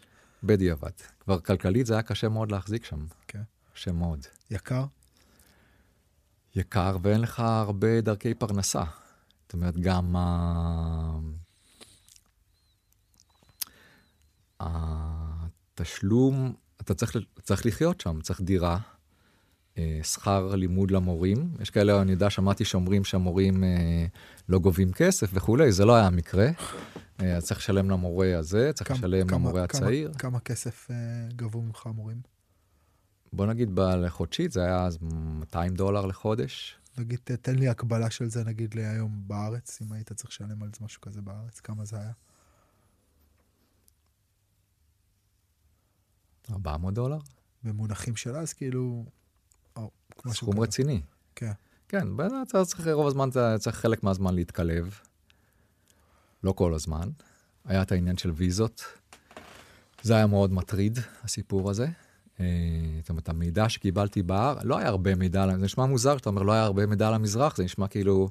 בדיעבד. 0.42 0.90
כבר 1.20 1.40
כלכלית 1.40 1.86
זה 1.86 1.94
היה 1.94 2.02
קשה 2.02 2.28
מאוד 2.28 2.52
להחזיק 2.52 2.84
שם. 2.84 3.06
כן. 3.28 3.42
קשה 3.74 3.92
מאוד. 3.92 4.26
יקר? 4.50 4.84
יקר, 6.54 6.96
ואין 7.02 7.20
לך 7.20 7.40
הרבה 7.40 8.00
דרכי 8.00 8.34
פרנסה. 8.34 8.84
זאת 9.44 9.52
אומרת, 9.52 9.78
גם 9.78 10.16
ה... 10.16 11.18
התשלום, 14.60 16.54
אתה 16.80 16.94
צריך, 16.94 17.16
צריך 17.42 17.66
לחיות 17.66 18.00
שם, 18.00 18.20
צריך 18.20 18.40
דירה, 18.40 18.72
אה, 18.74 18.95
שכר 20.02 20.54
לימוד 20.54 20.90
למורים. 20.90 21.50
יש 21.60 21.70
כאלה, 21.70 22.02
אני 22.02 22.12
יודע, 22.12 22.30
שמעתי 22.30 22.64
שאומרים 22.64 23.04
שהמורים 23.04 23.64
אה, 23.64 24.06
לא 24.48 24.58
גובים 24.58 24.92
כסף 24.92 25.30
וכולי, 25.34 25.72
זה 25.72 25.84
לא 25.84 25.96
היה 25.96 26.06
המקרה. 26.06 26.48
אה, 27.22 27.36
אז 27.36 27.44
צריך 27.44 27.60
לשלם 27.60 27.90
למורה 27.90 28.38
הזה, 28.38 28.70
צריך 28.74 28.88
כמה- 28.88 28.98
לשלם 28.98 29.26
כמה- 29.28 29.38
למורה 29.38 29.66
כמה- 29.66 29.80
הצעיר. 29.80 30.12
כמה 30.18 30.40
כסף 30.40 30.90
אה, 30.90 30.96
גבו 31.36 31.62
ממך 31.62 31.86
המורים? 31.86 32.20
בוא 33.32 33.46
נגיד 33.46 33.70
בחודשית, 33.74 34.52
זה 34.52 34.64
היה 34.64 34.84
אז 34.84 34.98
200 35.02 35.74
דולר 35.74 36.06
לחודש. 36.06 36.76
נגיד, 36.98 37.18
תן 37.42 37.54
לי 37.56 37.68
הקבלה 37.68 38.10
של 38.10 38.28
זה, 38.30 38.44
נגיד, 38.44 38.74
להיום 38.74 39.22
בארץ, 39.26 39.78
אם 39.82 39.92
היית 39.92 40.12
צריך 40.12 40.30
לשלם 40.30 40.62
על 40.62 40.68
זה 40.78 40.84
משהו 40.84 41.00
כזה 41.00 41.20
בארץ, 41.22 41.60
כמה 41.60 41.84
זה 41.84 41.96
היה? 41.96 42.12
400 46.50 46.94
דולר? 46.94 47.18
במונחים 47.62 48.16
של 48.16 48.36
אז, 48.36 48.52
כאילו... 48.52 49.04
או, 49.76 49.90
משהו 50.24 50.46
סכום. 50.46 50.60
רציני. 50.60 51.00
כן. 51.34 51.52
כן, 51.88 52.08
אתה 52.48 52.64
צריך, 52.64 52.88
רוב 52.92 53.06
הזמן 53.06 53.28
אתה 53.28 53.56
צריך 53.58 53.76
חלק 53.76 54.02
מהזמן 54.02 54.34
להתקלב. 54.34 54.98
לא 56.44 56.52
כל 56.52 56.74
הזמן. 56.74 57.08
היה 57.64 57.82
את 57.82 57.92
העניין 57.92 58.16
של 58.16 58.30
ויזות. 58.30 58.84
זה 60.02 60.16
היה 60.16 60.26
מאוד 60.26 60.52
מטריד, 60.52 60.98
הסיפור 61.24 61.70
הזה. 61.70 61.86
אה, 62.40 62.46
זאת 63.00 63.08
אומרת, 63.08 63.28
המידע 63.28 63.68
שקיבלתי 63.68 64.22
בארץ, 64.22 64.64
לא 64.64 64.78
היה 64.78 64.88
הרבה 64.88 65.14
מידע, 65.14 65.46
זה 65.46 65.64
נשמע 65.64 65.86
מוזר 65.86 66.16
שאתה 66.16 66.28
אומר, 66.28 66.42
לא 66.42 66.52
היה 66.52 66.62
הרבה 66.62 66.86
מידע 66.86 67.08
על 67.08 67.14
המזרח, 67.14 67.56
זה 67.56 67.64
נשמע 67.64 67.88
כאילו, 67.88 68.28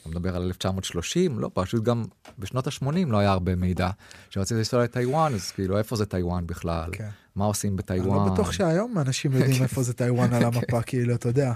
אתה 0.00 0.08
מדבר 0.08 0.36
על 0.36 0.42
1930, 0.42 1.38
לא, 1.38 1.50
פשוט 1.54 1.84
גם 1.84 2.04
בשנות 2.38 2.66
ה-80 2.66 2.84
לא 3.06 3.16
היה 3.18 3.30
הרבה 3.30 3.56
מידע. 3.56 3.90
כשרציתי 4.30 4.58
לנסוע 4.58 4.84
לטיוואן, 4.84 5.34
אז 5.34 5.50
כאילו, 5.50 5.78
איפה 5.78 5.96
זה 5.96 6.06
טיוואן 6.06 6.46
בכלל? 6.46 6.90
כן. 6.92 7.08
מה 7.36 7.44
עושים 7.44 7.70
אני 7.72 7.76
בטיוואן? 7.76 8.26
לא 8.28 8.32
בטוח 8.34 8.52
שהיום 8.52 8.98
אנשים 8.98 9.32
יודעים 9.32 9.62
איפה 9.62 9.82
זה 9.82 9.92
טיוואן 9.92 10.32
על 10.32 10.44
המפה, 10.48 10.82
כאילו, 10.82 11.14
אתה 11.14 11.28
יודע. 11.28 11.52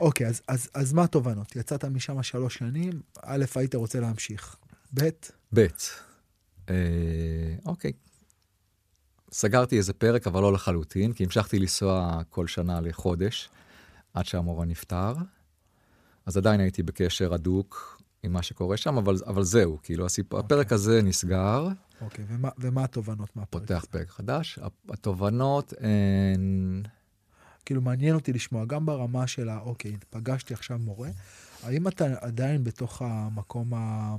אוקיי, 0.00 0.26
אז- 0.26 0.42
אז- 0.48 0.68
אז 0.74 0.92
מה 0.92 1.04
התובנות? 1.04 1.56
יצאת 1.56 1.84
משם 1.84 2.22
שלוש 2.22 2.54
שנים, 2.54 3.00
א', 3.22 3.44
היית 3.56 3.74
רוצה 3.74 4.00
להמשיך. 4.00 4.56
ב', 4.94 5.08
ב', 5.54 5.66
אה, 6.70 6.74
אוקיי. 7.66 7.92
סגרתי 9.32 9.76
איזה 9.78 9.92
פרק, 9.92 10.26
אבל 10.26 10.42
לא 10.42 10.52
לחלוטין, 10.52 11.12
כי 11.12 11.24
המשכתי 11.24 11.58
לנסוע 11.58 12.20
כל 12.30 12.46
שנה 12.46 12.80
לחודש, 12.80 13.48
עד 14.14 14.24
שהמורה 14.26 14.64
נפטר. 14.66 15.12
אז 16.26 16.36
עדיין 16.36 16.60
הייתי 16.60 16.82
בקשר 16.82 17.34
הדוק 17.34 18.02
עם 18.22 18.32
מה 18.32 18.42
שקורה 18.42 18.76
שם, 18.76 18.96
אבל, 18.98 19.14
אבל 19.26 19.42
זהו, 19.42 19.78
כאילו, 19.82 20.06
הסיפ... 20.06 20.32
אוקיי. 20.34 20.46
הפרק 20.46 20.72
הזה 20.72 21.02
נסגר, 21.02 21.68
אוקיי, 22.00 22.24
ומה- 22.28 22.50
ומה 22.58 22.84
התובנות 22.84 23.36
מהפרק? 23.36 23.60
פותח 23.60 23.84
פרק 23.90 24.10
חדש. 24.10 24.58
התובנות 24.88 25.72
הן... 25.80 26.82
כאילו, 27.64 27.80
מעניין 27.80 28.14
אותי 28.14 28.32
לשמוע, 28.32 28.64
גם 28.64 28.86
ברמה 28.86 29.26
של 29.26 29.48
ה... 29.48 29.58
אוקיי, 29.60 29.96
פגשתי 30.10 30.54
עכשיו 30.54 30.78
מורה, 30.78 31.08
האם 31.62 31.88
אתה 31.88 32.04
עדיין 32.20 32.64
בתוך 32.64 33.02
המקום 33.02 33.74
ה... 33.74 34.16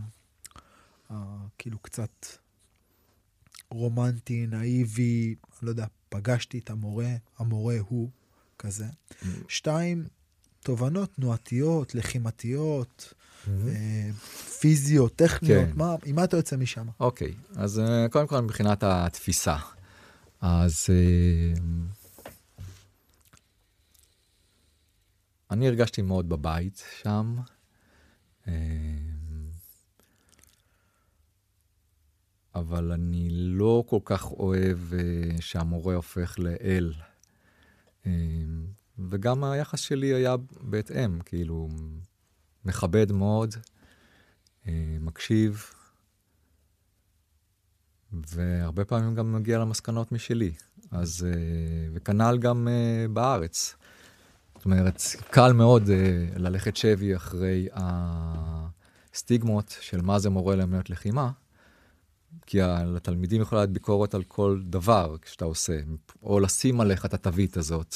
ה... 1.10 1.14
כאילו, 1.58 1.80
קצת 1.80 2.26
רומנטי, 3.70 4.48
נאיבי, 4.48 5.36
לא 5.62 5.70
יודע, 5.70 5.86
פגשתי 6.10 6.60
את 6.60 6.70
המורה, 6.70 7.10
המורה 7.38 7.76
הוא 7.88 8.10
כזה. 8.60 8.86
שתיים, 9.48 10.06
תובנות 10.64 11.10
תנועתיות, 11.16 11.96
לחימתיות, 11.96 13.14
אה, 13.48 14.10
פיזיות, 14.60 15.16
טכניות, 15.16 15.66
כן. 15.66 15.72
מה, 15.76 15.96
עם 16.06 16.16
מה 16.16 16.24
אתה 16.24 16.38
יוצא 16.38 16.58
משם? 16.58 16.88
אוקיי, 17.00 17.34
אז 17.56 17.80
אה, 17.80 18.06
קודם 18.12 18.28
כל 18.28 18.40
מבחינת 18.40 18.84
התפיסה. 18.84 19.56
אז 20.42 20.86
אה, 20.90 21.62
אני 25.52 25.68
הרגשתי 25.68 26.02
מאוד 26.02 26.30
בבית 26.30 26.84
שם. 27.02 27.36
אבל 32.56 32.92
אני 32.92 33.28
לא 33.32 33.84
כל 33.88 34.00
כך 34.06 34.32
אוהב 34.32 34.94
אה, 34.94 35.42
שהמורה 35.42 35.96
הופך 35.96 36.40
לאל. 36.40 36.94
אה, 38.06 38.12
וגם 39.00 39.44
היחס 39.44 39.80
שלי 39.80 40.14
היה 40.14 40.36
בהתאם, 40.62 41.20
כאילו, 41.20 41.70
מכבד 42.66 43.12
מאוד, 43.12 43.56
אה, 44.68 44.98
מקשיב, 45.00 45.64
והרבה 48.12 48.86
פעמים 48.86 49.16
גם 49.16 49.34
מגיע 49.34 49.60
למסקנות 49.60 50.12
משלי. 50.12 50.52
אז, 50.92 51.28
אה, 51.30 51.90
וכנ"ל 51.94 52.38
גם 52.38 52.68
אה, 52.68 53.06
בארץ. 53.14 53.76
זאת 54.56 54.66
אומרת, 54.66 55.02
קל 55.30 55.54
מאוד 55.54 55.90
ללכת 56.36 56.78
שבי 56.78 57.16
אחרי 57.16 57.68
הסטיגמות 59.14 59.78
של 59.82 60.02
מה 60.02 60.20
זה 60.20 60.30
מורה 60.30 60.56
לאמנות 60.56 60.90
לחימה, 60.90 61.32
כי 62.46 62.60
לתלמידים 62.86 63.42
יכולה 63.42 63.62
להיות 63.62 63.74
ביקורת 63.74 64.14
על 64.14 64.24
כל 64.24 64.62
דבר 64.66 65.16
שאתה 65.26 65.46
עושה, 65.46 65.80
או 66.24 66.40
לשים 66.40 66.82
עליך 66.82 67.06
את 67.06 67.14
התווית 67.14 67.58
הזאת, 67.58 67.96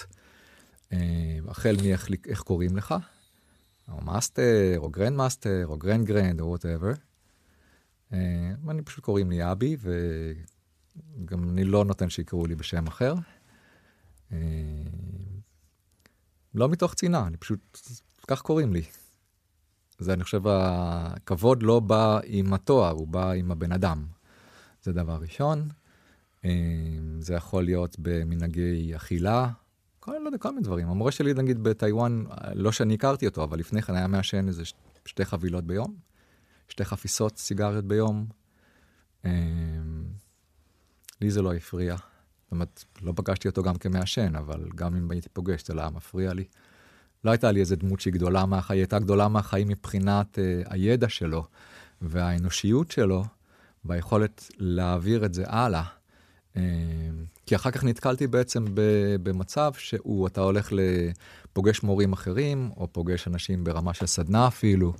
החל 1.47 1.75
מאיך 1.81 2.09
איך 2.27 2.41
קוראים 2.41 2.77
לך, 2.77 2.95
או 3.91 4.01
master, 4.01 4.73
או 4.77 4.89
grand 4.89 5.15
master, 5.15 5.65
או 5.67 5.77
grand 5.77 6.05
grand, 6.05 6.41
או 6.41 6.45
whatever. 6.45 6.91
אני 8.11 8.81
פשוט 8.85 9.03
קוראים 9.03 9.29
לי 9.29 9.51
אבי, 9.51 9.77
וגם 9.81 11.49
אני 11.49 11.63
לא 11.63 11.85
נותן 11.85 12.09
שיקראו 12.09 12.45
לי 12.45 12.55
בשם 12.55 12.87
אחר. 12.87 13.13
אה, 14.31 14.37
לא 16.55 16.69
מתוך 16.69 16.93
צנעה, 16.93 17.27
אני 17.27 17.37
פשוט, 17.37 17.79
כך 18.27 18.41
קוראים 18.41 18.73
לי. 18.73 18.81
זה, 19.99 20.13
אני 20.13 20.23
חושב, 20.23 20.41
הכבוד 20.47 21.63
לא 21.63 21.79
בא 21.79 22.19
עם 22.23 22.53
התואר, 22.53 22.91
הוא 22.91 23.07
בא 23.07 23.31
עם 23.31 23.51
הבן 23.51 23.71
אדם. 23.71 24.05
זה 24.83 24.93
דבר 24.93 25.17
ראשון. 25.21 25.69
אה, 26.45 26.51
זה 27.19 27.33
יכול 27.33 27.63
להיות 27.63 27.95
במנהגי 27.99 28.95
אכילה, 28.95 29.49
כל, 30.07 30.17
לא 30.17 30.27
יודע, 30.27 30.37
כל 30.37 30.49
מיני 30.49 30.61
דברים. 30.61 30.89
המורה 30.89 31.11
שלי, 31.11 31.33
נגיד, 31.33 31.63
בטיוואן, 31.63 32.23
לא 32.55 32.71
שאני 32.71 32.93
הכרתי 32.93 33.27
אותו, 33.27 33.43
אבל 33.43 33.59
לפני 33.59 33.81
כן 33.81 33.95
היה 33.95 34.07
מעשן 34.07 34.47
איזה 34.47 34.63
שתי 35.05 35.25
חבילות 35.25 35.63
ביום, 35.63 35.95
שתי 36.69 36.85
חפיסות 36.85 37.37
סיגריות 37.37 37.85
ביום. 37.85 38.25
אה, 39.25 39.31
לי 41.21 41.31
זה 41.31 41.41
לא 41.41 41.53
הפריע. 41.53 41.95
זאת 41.95 42.51
אומרת, 42.51 42.83
לא 43.01 43.13
פגשתי 43.15 43.47
אותו 43.47 43.63
גם 43.63 43.75
כמעשן, 43.75 44.35
אבל 44.35 44.69
גם 44.75 44.95
אם 44.95 45.11
הייתי 45.11 45.29
פוגש, 45.29 45.67
זה 45.67 45.73
לא 45.73 45.81
היה 45.81 45.89
מפריע 45.89 46.33
לי. 46.33 46.45
לא 47.23 47.31
הייתה 47.31 47.51
לי 47.51 47.59
איזה 47.59 47.75
דמות 47.75 47.99
שהיא 47.99 48.13
גדולה 48.13 48.45
מהחיים, 48.45 48.77
היא 48.77 48.83
הייתה 48.83 48.99
גדולה 48.99 49.27
מהחיים 49.27 49.67
מבחינת 49.67 50.39
אה, 50.39 50.61
הידע 50.69 51.09
שלו 51.09 51.45
והאנושיות 52.01 52.91
שלו, 52.91 53.25
והיכולת 53.85 54.51
להעביר 54.57 55.25
את 55.25 55.33
זה 55.33 55.43
הלאה. 55.47 55.96
אה, 56.57 56.61
כי 57.45 57.55
אחר 57.55 57.71
כך 57.71 57.83
נתקלתי 57.83 58.27
בעצם 58.27 58.65
במצב 59.23 59.73
שהוא, 59.77 60.27
אתה 60.27 60.41
הולך 60.41 60.71
לפוגש 60.71 61.83
מורים 61.83 62.13
אחרים, 62.13 62.71
או 62.77 62.87
פוגש 62.91 63.27
אנשים 63.27 63.63
ברמה 63.63 63.93
של 63.93 64.05
סדנה 64.05 64.47
אפילו. 64.47 64.93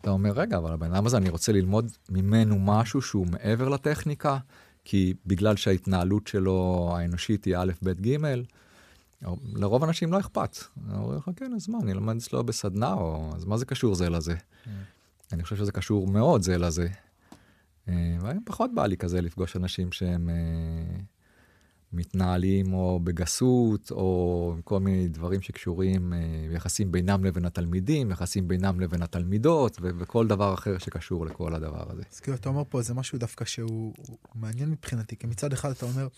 אתה 0.00 0.10
אומר, 0.10 0.30
רגע, 0.30 0.56
אבל 0.56 0.72
הבן 0.72 0.94
אדם 0.94 1.06
הזה, 1.06 1.16
אני 1.16 1.28
רוצה 1.28 1.52
ללמוד 1.52 1.92
ממנו 2.08 2.58
משהו 2.58 3.02
שהוא 3.02 3.26
מעבר 3.26 3.68
לטכניקה, 3.68 4.38
כי 4.84 5.14
בגלל 5.26 5.56
שההתנהלות 5.56 6.26
שלו 6.26 6.90
האנושית 6.96 7.44
היא 7.44 7.56
א', 7.56 7.72
ב', 7.82 8.06
ג', 8.06 8.16
לרוב 9.54 9.84
האנשים 9.84 10.12
לא 10.12 10.20
אכפת. 10.20 10.56
אומרים 10.94 11.18
לך, 11.18 11.30
כן, 11.36 11.52
אז 11.56 11.68
מה, 11.68 11.78
אני 11.82 11.94
לומד 11.94 12.16
אצלו 12.16 12.44
בסדנה, 12.44 12.92
או 12.92 13.30
אז 13.36 13.44
מה 13.44 13.56
זה 13.56 13.64
קשור 13.64 13.94
זה 13.94 14.10
לזה? 14.10 14.34
אני 15.32 15.42
חושב 15.42 15.56
שזה 15.56 15.72
קשור 15.72 16.06
מאוד 16.06 16.42
זה 16.42 16.58
לזה. 16.58 16.88
אה, 17.90 18.16
והיום 18.20 18.42
פחות 18.46 18.70
בא 18.74 18.86
לי 18.86 18.96
כזה 18.96 19.20
לפגוש 19.20 19.56
אנשים 19.56 19.92
שהם 19.92 20.28
אה, 20.28 21.00
מתנהלים 21.92 22.72
או 22.72 23.00
בגסות, 23.04 23.90
או 23.90 24.54
כל 24.64 24.80
מיני 24.80 25.08
דברים 25.08 25.42
שקשורים, 25.42 26.12
אה, 26.12 26.18
יחסים 26.52 26.92
בינם 26.92 27.24
לבין 27.24 27.44
התלמידים, 27.44 28.10
יחסים 28.10 28.48
בינם 28.48 28.80
לבין 28.80 29.02
התלמידות, 29.02 29.78
וכל 29.80 30.26
דבר 30.26 30.54
אחר 30.54 30.78
שקשור 30.78 31.26
לכל 31.26 31.54
הדבר 31.54 31.92
הזה. 31.92 32.02
אז 32.12 32.20
כאילו, 32.20 32.36
אתה 32.36 32.48
אומר 32.48 32.62
פה 32.68 32.78
איזה 32.78 32.94
משהו 32.94 33.18
דווקא 33.18 33.44
שהוא 33.44 33.94
הוא 33.96 34.18
מעניין 34.34 34.70
מבחינתי, 34.70 35.16
כי 35.16 35.26
מצד 35.26 35.52
אחד 35.52 35.70
אתה 35.70 35.86
אומר, 35.86 36.08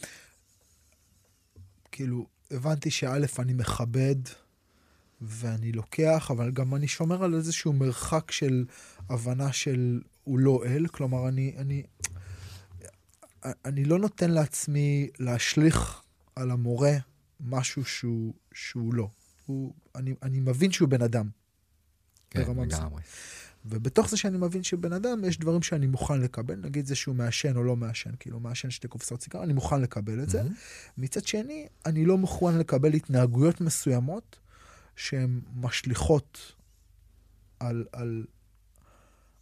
כאילו, 1.93 2.27
הבנתי 2.51 2.91
שא', 2.91 3.19
אני 3.39 3.53
מכבד 3.53 4.17
ואני 5.23 5.73
לוקח, 5.73 6.31
אבל 6.31 6.51
גם 6.51 6.75
אני 6.75 6.89
שומר 6.89 7.25
על 7.25 7.35
איזשהו 7.35 7.73
מרחק 7.73 8.31
של 8.31 8.65
הבנה 9.09 9.53
של 9.53 10.01
הוא 10.25 10.39
לא 10.39 10.63
אל, 10.67 10.87
כלומר, 10.87 11.29
אני, 11.29 11.55
אני, 11.59 11.83
אני 13.45 13.85
לא 13.85 13.99
נותן 13.99 14.31
לעצמי 14.31 15.09
להשליך 15.19 16.03
על 16.37 16.51
המורה 16.51 16.93
משהו 17.41 17.85
שהוא, 17.85 18.35
שהוא 18.55 18.95
לא. 18.95 19.09
הוא, 19.47 19.73
אני, 19.95 20.15
אני 20.23 20.41
מבין 20.41 20.73
שהוא 20.73 20.89
בן 20.89 21.03
אדם. 21.03 21.29
כן. 22.31 22.41
לגמרי. 22.41 22.67
ובתוך 23.65 24.09
זה 24.09 24.17
שאני 24.17 24.39
מבין 24.39 24.63
שבן 24.63 24.93
אדם, 24.93 25.25
יש 25.25 25.39
דברים 25.39 25.63
שאני 25.63 25.87
מוכן 25.87 26.21
לקבל, 26.21 26.55
נגיד 26.55 26.87
זה 26.87 26.95
שהוא 26.95 27.15
מעשן 27.15 27.57
או 27.57 27.65
לא 27.65 27.77
מעשן, 27.77 28.11
כאילו 28.19 28.41
מעשן 28.41 28.71
שתי 28.71 28.89
קופסאות 28.89 29.23
סיגר, 29.23 29.43
אני 29.43 29.53
מוכן 29.53 29.81
לקבל 29.81 30.23
את 30.23 30.29
זה. 30.31 30.43
מהמם. 30.43 30.55
מצד 30.99 31.27
שני, 31.27 31.67
אני 31.87 32.05
לא 32.05 32.19
מוכן 32.19 32.59
לקבל 32.59 32.95
התנהגויות 32.95 33.61
מסוימות 33.61 34.39
שהן 34.97 35.41
משליכות 35.57 36.53
על, 37.61 37.85
על, 37.93 38.25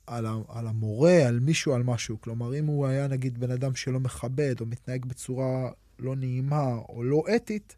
על, 0.06 0.26
על 0.48 0.66
המורה, 0.66 1.26
על 1.28 1.40
מישהו, 1.40 1.74
על 1.74 1.82
משהו. 1.82 2.20
כלומר, 2.20 2.58
אם 2.58 2.66
הוא 2.66 2.86
היה 2.86 3.06
נגיד 3.06 3.38
בן 3.38 3.50
אדם 3.50 3.74
שלא 3.74 4.00
מכבד 4.00 4.60
או 4.60 4.66
מתנהג 4.66 5.06
בצורה 5.06 5.70
לא 5.98 6.16
נעימה 6.16 6.74
או 6.88 7.02
לא 7.04 7.24
אתית, 7.36 7.76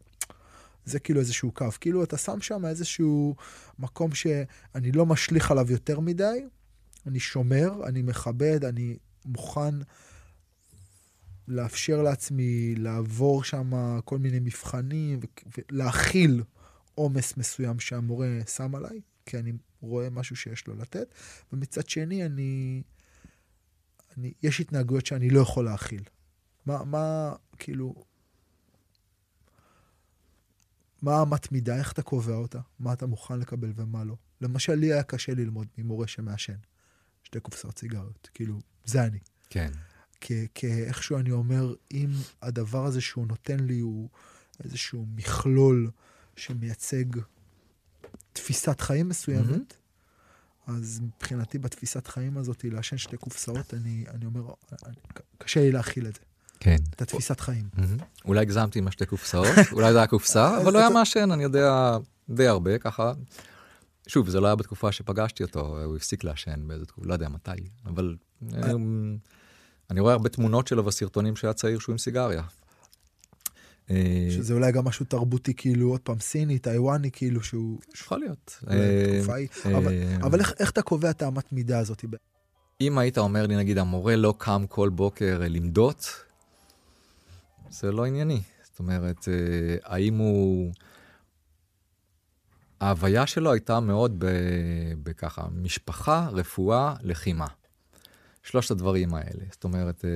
זה 0.85 0.99
כאילו 0.99 1.19
איזשהו 1.19 1.51
קו. 1.51 1.67
כאילו 1.81 2.03
אתה 2.03 2.17
שם 2.17 2.41
שם 2.41 2.65
איזשהו 2.65 3.35
מקום 3.79 4.15
שאני 4.15 4.91
לא 4.91 5.05
משליך 5.05 5.51
עליו 5.51 5.71
יותר 5.71 5.99
מדי, 5.99 6.45
אני 7.07 7.19
שומר, 7.19 7.87
אני 7.87 8.01
מכבד, 8.01 8.65
אני 8.65 8.97
מוכן 9.25 9.75
לאפשר 11.47 12.01
לעצמי 12.01 12.75
לעבור 12.75 13.43
שם 13.43 13.99
כל 14.05 14.17
מיני 14.17 14.39
מבחנים 14.39 15.19
ולהכיל 15.57 16.43
עומס 16.95 17.37
מסוים 17.37 17.79
שהמורה 17.79 18.27
שם 18.55 18.75
עליי, 18.75 19.01
כי 19.25 19.37
אני 19.39 19.53
רואה 19.81 20.09
משהו 20.09 20.35
שיש 20.35 20.67
לו 20.67 20.75
לתת, 20.75 21.15
ומצד 21.53 21.89
שני, 21.89 22.25
אני... 22.25 22.81
אני 24.17 24.33
יש 24.43 24.59
התנהגויות 24.59 25.05
שאני 25.05 25.29
לא 25.29 25.39
יכול 25.39 25.65
להכיל. 25.65 26.03
מה, 26.65 26.83
מה, 26.83 27.35
כאילו... 27.57 27.95
מה 31.01 31.21
אמת 31.21 31.51
מידה, 31.51 31.77
איך 31.77 31.91
אתה 31.91 32.01
קובע 32.01 32.35
אותה? 32.35 32.59
מה 32.79 32.93
אתה 32.93 33.05
מוכן 33.05 33.39
לקבל 33.39 33.73
ומה 33.75 34.03
לא? 34.03 34.15
למשל, 34.41 34.73
לי 34.73 34.93
היה 34.93 35.03
קשה 35.03 35.33
ללמוד 35.33 35.67
ממורה 35.77 36.07
שמעשן. 36.07 36.57
שתי 37.23 37.39
קופסאות 37.39 37.77
סיגריות. 37.77 38.29
כאילו, 38.33 38.59
זה 38.85 39.03
אני. 39.03 39.19
כן. 39.49 39.71
כאיכשהו 40.53 41.17
אני 41.17 41.31
אומר, 41.31 41.73
אם 41.91 42.09
הדבר 42.41 42.85
הזה 42.85 43.01
שהוא 43.01 43.27
נותן 43.27 43.59
לי 43.59 43.79
הוא 43.79 44.09
איזשהו 44.63 45.05
מכלול 45.15 45.91
שמייצג 46.35 47.05
תפיסת 48.33 48.81
חיים 48.81 49.09
מסוימת, 49.09 49.71
mm-hmm. 49.71 50.71
אז 50.71 51.01
מבחינתי 51.03 51.57
בתפיסת 51.57 52.07
חיים 52.07 52.37
הזאת, 52.37 52.63
לעשן 52.63 52.97
שתי 52.97 53.17
קופסאות, 53.17 53.73
אני, 53.73 54.05
אני 54.13 54.25
אומר, 54.25 54.41
אני, 54.85 54.95
קשה 55.37 55.59
לי 55.59 55.71
להכיל 55.71 56.07
את 56.07 56.15
זה. 56.15 56.21
כן. 56.59 56.77
את 56.89 57.01
התפיסת 57.01 57.39
חיים. 57.39 57.69
Mm-hmm. 57.75 58.03
אולי 58.25 58.41
הגזמתי 58.41 58.79
עם 58.79 58.87
השתי 58.87 59.05
קופסאות, 59.05 59.47
אולי 59.71 59.91
זה 59.91 59.97
היה 59.97 60.07
קופסה, 60.07 60.57
אבל 60.61 60.73
לא 60.73 60.79
היה 60.79 60.89
מעשן, 60.89 61.31
אני 61.31 61.43
יודע 61.43 61.97
די 62.29 62.47
הרבה 62.47 62.77
ככה. 62.77 63.13
שוב, 64.07 64.29
זה 64.29 64.39
לא 64.39 64.47
היה 64.47 64.55
בתקופה 64.55 64.91
שפגשתי 64.91 65.43
אותו, 65.43 65.83
הוא 65.83 65.95
הפסיק 65.95 66.23
לעשן 66.23 66.67
באיזה 66.67 66.85
תקופה, 66.85 67.07
לא 67.07 67.13
יודע 67.13 67.29
מתי, 67.29 67.51
אבל 67.85 68.15
אה, 68.53 68.71
אני 69.91 69.99
רואה 69.99 70.13
הרבה 70.13 70.29
תמונות 70.29 70.67
שלו 70.67 70.83
בסרטונים 70.83 71.35
שהיה 71.35 71.53
צעיר 71.53 71.79
שהוא 71.79 71.93
עם 71.93 71.97
סיגריה. 71.97 72.43
אה, 73.91 74.27
שזה 74.29 74.53
אולי 74.53 74.71
גם 74.71 74.85
משהו 74.85 75.05
תרבותי, 75.05 75.53
כאילו, 75.53 75.89
עוד 75.89 75.99
פעם, 75.99 76.19
סיני, 76.19 76.59
טיוואני, 76.59 77.11
כאילו, 77.11 77.43
שהוא... 77.43 77.79
יכול 77.95 78.19
להיות. 78.19 78.59
אה, 78.69 79.21
אבל 80.21 80.39
איך 80.59 80.71
אתה 80.71 80.81
קובע 80.81 81.09
את 81.09 81.21
האמת 81.21 81.53
מידה 81.53 81.79
הזאת? 81.79 82.05
אם 82.81 82.97
היית 82.97 83.17
אומר 83.17 83.47
לי, 83.47 83.55
נגיד, 83.55 83.77
המורה 83.77 84.15
לא 84.15 84.33
קם 84.37 84.65
כל 84.69 84.89
בוקר 84.89 85.41
למדות, 85.49 86.23
זה 87.69 87.91
לא 87.91 88.05
ענייני. 88.05 88.41
זאת 88.63 88.79
אומרת, 88.79 89.27
האם 89.83 90.17
הוא... 90.17 90.71
ההוויה 92.81 93.27
שלו 93.27 93.51
הייתה 93.51 93.79
מאוד 93.79 94.23
בככה, 95.03 95.43
משפחה, 95.51 96.27
רפואה, 96.31 96.93
לחימה. 97.01 97.47
שלושת 98.43 98.71
הדברים 98.71 99.13
האלה. 99.13 99.43
זאת 99.51 99.63
אומרת, 99.63 100.05
אה, 100.05 100.09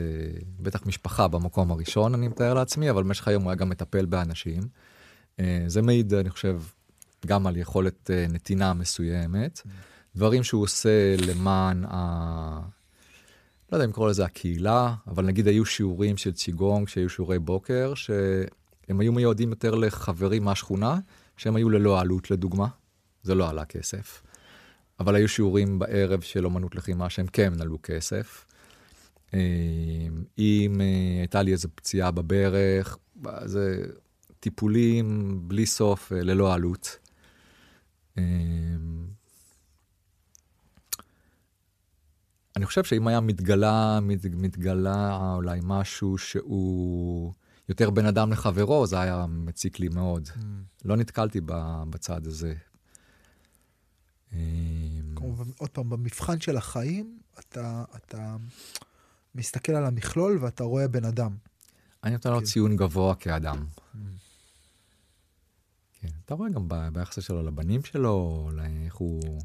בטח 0.59 0.85
משפחה 0.85 1.27
במקום 1.27 1.71
הראשון, 1.71 2.13
אני 2.13 2.27
מתאר 2.27 2.53
לעצמי, 2.53 2.89
אבל 2.89 3.03
במשך 3.03 3.27
היום 3.27 3.43
הוא 3.43 3.49
היה 3.51 3.55
גם 3.55 3.69
מטפל 3.69 4.05
באנשים. 4.05 4.63
אה, 5.39 5.63
זה 5.67 5.81
מעיד, 5.81 6.13
אני 6.13 6.29
חושב, 6.29 6.61
גם 7.25 7.47
על 7.47 7.57
יכולת 7.57 8.11
אה, 8.11 8.25
נתינה 8.29 8.73
מסוימת. 8.73 9.61
דברים 10.15 10.43
שהוא 10.43 10.63
עושה 10.63 11.15
למען 11.27 11.85
ה... 11.85 12.61
לא 13.71 13.77
יודע 13.77 13.85
אם 13.85 13.89
לקרוא 13.89 14.09
לזה 14.09 14.25
הקהילה, 14.25 14.93
אבל 15.07 15.25
נגיד 15.25 15.47
היו 15.47 15.65
שיעורים 15.65 16.17
של 16.17 16.33
ציגונג, 16.33 16.87
שהיו 16.87 17.09
שיעורי 17.09 17.39
בוקר, 17.39 17.93
שהם 17.95 18.99
היו 18.99 19.11
מיועדים 19.11 19.49
יותר 19.49 19.75
לחברים 19.75 20.43
מהשכונה, 20.43 20.99
שהם 21.37 21.55
היו 21.55 21.69
ללא 21.69 21.99
עלות 21.99 22.31
לדוגמה, 22.31 22.67
זה 23.23 23.35
לא 23.35 23.49
עלה 23.49 23.65
כסף. 23.65 24.21
אבל 24.99 25.15
היו 25.15 25.29
שיעורים 25.29 25.79
בערב 25.79 26.21
של 26.21 26.45
אומנות 26.45 26.75
לחימה 26.75 27.09
שהם 27.09 27.27
כן 27.27 27.53
נעלו 27.53 27.77
כסף. 27.83 28.45
אה, 29.33 29.39
אם 30.37 30.81
אה, 30.81 31.19
הייתה 31.19 31.41
לי 31.41 31.51
איזו 31.51 31.67
פציעה 31.75 32.11
בברך, 32.11 32.97
זה 33.45 33.85
טיפולים 34.39 35.39
בלי 35.47 35.65
סוף, 35.65 36.11
אה, 36.13 36.21
ללא 36.21 36.53
עלות. 36.53 36.97
אני 42.55 42.65
חושב 42.65 42.83
שאם 42.83 43.07
היה 43.07 43.19
מתגלה, 43.19 43.99
מתגלה 44.33 45.33
אולי 45.35 45.59
משהו 45.63 46.17
שהוא 46.17 47.33
יותר 47.69 47.89
בין 47.89 48.05
אדם 48.05 48.31
לחברו, 48.31 48.87
זה 48.87 48.99
היה 48.99 49.25
מציק 49.29 49.79
לי 49.79 49.89
מאוד. 49.89 50.27
Mm. 50.27 50.41
לא 50.85 50.95
נתקלתי 50.95 51.41
בצד 51.89 52.27
הזה. 52.27 52.53
כמובן, 55.15 55.45
עוד 55.57 55.69
פעם, 55.69 55.89
במבחן 55.89 56.39
של 56.39 56.57
החיים, 56.57 57.19
אתה, 57.39 57.83
אתה 57.95 58.35
מסתכל 59.35 59.71
על 59.71 59.85
המכלול 59.85 60.37
ואתה 60.41 60.63
רואה 60.63 60.87
בן 60.87 61.05
אדם. 61.05 61.35
אני 62.03 62.11
נותן 62.11 62.31
לו 62.31 62.39
כן. 62.39 62.45
ציון 62.45 62.75
גבוה 62.75 63.15
כאדם. 63.15 63.65
Mm. 63.65 63.97
כן, 66.01 66.07
אתה 66.25 66.33
רואה 66.33 66.49
גם 66.49 66.69
ביחס 66.93 67.23
שלו 67.23 67.43
לבנים 67.43 67.83
שלו, 67.83 68.49
איך 68.85 68.95
הוא 68.95 69.41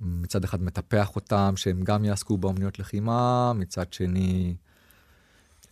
מצד 0.00 0.44
אחד 0.44 0.62
מטפח 0.62 1.16
אותם, 1.16 1.52
שהם 1.56 1.82
גם 1.82 2.04
יעסקו 2.04 2.38
באומניות 2.38 2.78
לחימה, 2.78 3.52
מצד 3.52 3.92
שני, 3.92 4.56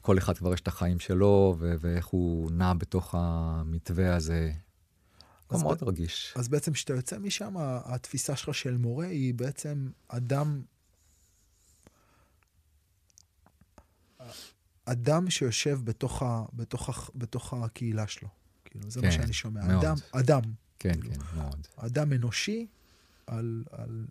כל 0.00 0.18
אחד 0.18 0.38
כבר 0.38 0.54
יש 0.54 0.60
את 0.60 0.68
החיים 0.68 1.00
שלו, 1.00 1.56
ואיך 1.58 2.06
הוא 2.06 2.50
נע 2.50 2.74
בתוך 2.74 3.14
המתווה 3.18 4.16
הזה. 4.16 4.52
הוא 5.52 5.62
מאוד 5.62 5.84
ב- 5.84 5.88
רגיש. 5.88 6.34
אז 6.36 6.48
בעצם 6.48 6.72
כשאתה 6.72 6.92
יוצא 6.92 7.18
משם, 7.18 7.54
התפיסה 7.58 8.36
שלך 8.36 8.54
של 8.54 8.76
מורה 8.76 9.06
היא 9.06 9.34
בעצם 9.34 9.90
אדם... 10.08 10.62
אדם 14.84 15.30
שיושב 15.30 15.80
בתוך, 15.84 16.22
ה, 16.22 16.44
בתוך, 16.52 16.88
ה, 16.88 16.92
בתוך 17.14 17.54
הקהילה 17.54 18.06
שלו. 18.06 18.28
כאילו, 18.64 18.90
זה 18.90 19.00
כן, 19.00 19.06
מה 19.06 19.12
שאני 19.12 19.32
שומע. 19.32 19.66
מאוד. 19.66 19.84
אדם, 19.84 19.96
אדם. 20.12 20.42
כן, 20.78 21.00
כאילו, 21.00 21.14
כן, 21.14 21.36
מאוד. 21.36 21.66
אדם 21.76 22.12
אנושי 22.12 22.66
על, 23.26 23.64
על, 23.70 24.06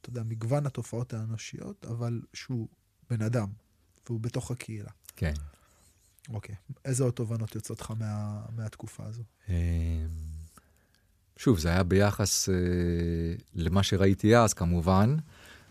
אתה 0.00 0.08
יודע, 0.08 0.22
מגוון 0.22 0.66
התופעות 0.66 1.14
האנושיות, 1.14 1.84
אבל 1.84 2.22
שהוא 2.32 2.68
בן 3.10 3.22
אדם, 3.22 3.48
והוא 4.06 4.20
בתוך 4.20 4.50
הקהילה. 4.50 4.90
כן. 5.16 5.34
אוקיי. 6.28 6.54
איזה 6.84 7.04
עוד 7.04 7.12
תובנות 7.12 7.54
יוצאות 7.54 7.80
לך 7.80 7.90
מה, 7.90 8.42
מהתקופה 8.56 9.06
הזו? 9.06 9.22
שוב, 11.36 11.58
זה 11.58 11.68
היה 11.68 11.82
ביחס 11.82 12.48
אה, 12.48 12.54
למה 13.54 13.82
שראיתי 13.82 14.36
אז, 14.36 14.54
כמובן. 14.54 15.16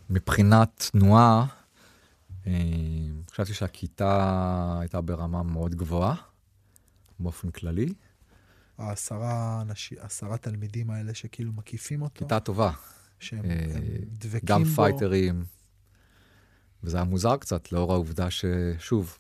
מבחינת 0.10 0.90
תנועה, 0.92 1.46
אה, 2.48 2.52
חשבתי 3.32 3.54
שהכיתה 3.54 4.78
הייתה 4.80 5.02
ברמה 5.02 5.44
מאוד 5.44 5.76
גבוהה, 5.76 6.16
באופן 7.20 7.52
כללי. 7.52 7.94
העשרה, 8.78 9.62
אנשי, 9.62 9.96
עשרה 10.00 10.38
תלמידים 10.38 10.90
האלה 10.90 11.14
שכאילו 11.14 11.52
מקיפים 11.54 12.02
אותו. 12.02 12.20
כיתה 12.20 12.40
טובה. 12.40 12.72
שהם 13.20 13.46
אה, 13.46 13.66
דבקים 14.08 14.40
גם 14.46 14.64
בו. 14.64 14.70
גם 14.70 14.76
פייטרים. 14.76 15.46
וזה 16.84 16.98
היה 16.98 17.04
מוזר 17.04 17.38
קצת, 17.38 17.72
לאור 17.72 17.94
העובדה 17.94 18.28
ששוב, 18.30 19.18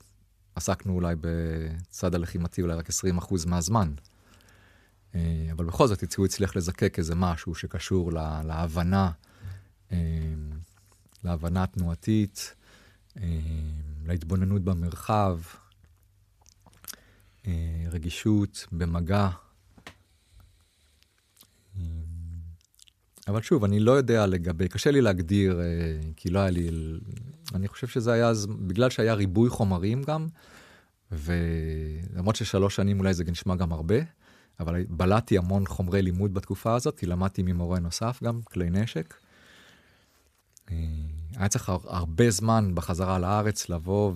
עסקנו 0.55 0.93
אולי 0.93 1.15
בצד 1.21 2.15
הלחימתי 2.15 2.61
אולי 2.61 2.75
רק 2.75 2.89
20% 2.89 3.47
מהזמן. 3.47 3.93
אה, 5.15 5.47
אבל 5.51 5.65
בכל 5.65 5.87
זאת, 5.87 6.13
הוא 6.17 6.25
הצליח 6.25 6.55
לזקק 6.55 6.99
איזה 6.99 7.15
משהו 7.15 7.55
שקשור 7.55 8.11
לה, 8.11 8.41
להבנה, 8.45 9.11
אה, 9.91 9.97
להבנה 11.23 11.67
תנועתית, 11.67 12.55
אה, 13.17 13.27
להתבוננות 14.05 14.61
במרחב, 14.61 15.39
רגישות 17.91 18.67
במגע. 18.71 19.29
אבל 23.27 23.41
שוב, 23.41 23.63
אני 23.63 23.79
לא 23.79 23.91
יודע 23.91 24.25
לגבי, 24.25 24.67
קשה 24.67 24.91
לי 24.91 25.01
להגדיר, 25.01 25.61
כי 26.15 26.29
לא 26.29 26.39
היה 26.39 26.49
לי, 26.49 26.69
אני 27.55 27.67
חושב 27.67 27.87
שזה 27.87 28.11
היה, 28.11 28.31
בגלל 28.67 28.89
שהיה 28.89 29.13
ריבוי 29.13 29.49
חומרים 29.49 30.03
גם, 30.03 30.27
ולמרות 31.11 32.35
ששלוש 32.35 32.75
שנים 32.75 32.99
אולי 32.99 33.13
זה 33.13 33.23
נשמע 33.31 33.55
גם 33.55 33.71
הרבה, 33.71 33.95
אבל 34.59 34.85
בלעתי 34.89 35.37
המון 35.37 35.67
חומרי 35.67 36.01
לימוד 36.01 36.33
בתקופה 36.33 36.75
הזאת, 36.75 36.97
כי 36.97 37.05
למדתי 37.05 37.43
ממורה 37.43 37.79
נוסף 37.79 38.23
גם, 38.23 38.41
כלי 38.41 38.69
נשק. 38.69 39.13
אה, 40.71 40.77
היה 41.35 41.47
צריך 41.47 41.69
הרבה 41.69 42.31
זמן 42.31 42.71
בחזרה 42.75 43.19
לארץ 43.19 43.69
לבוא 43.69 44.13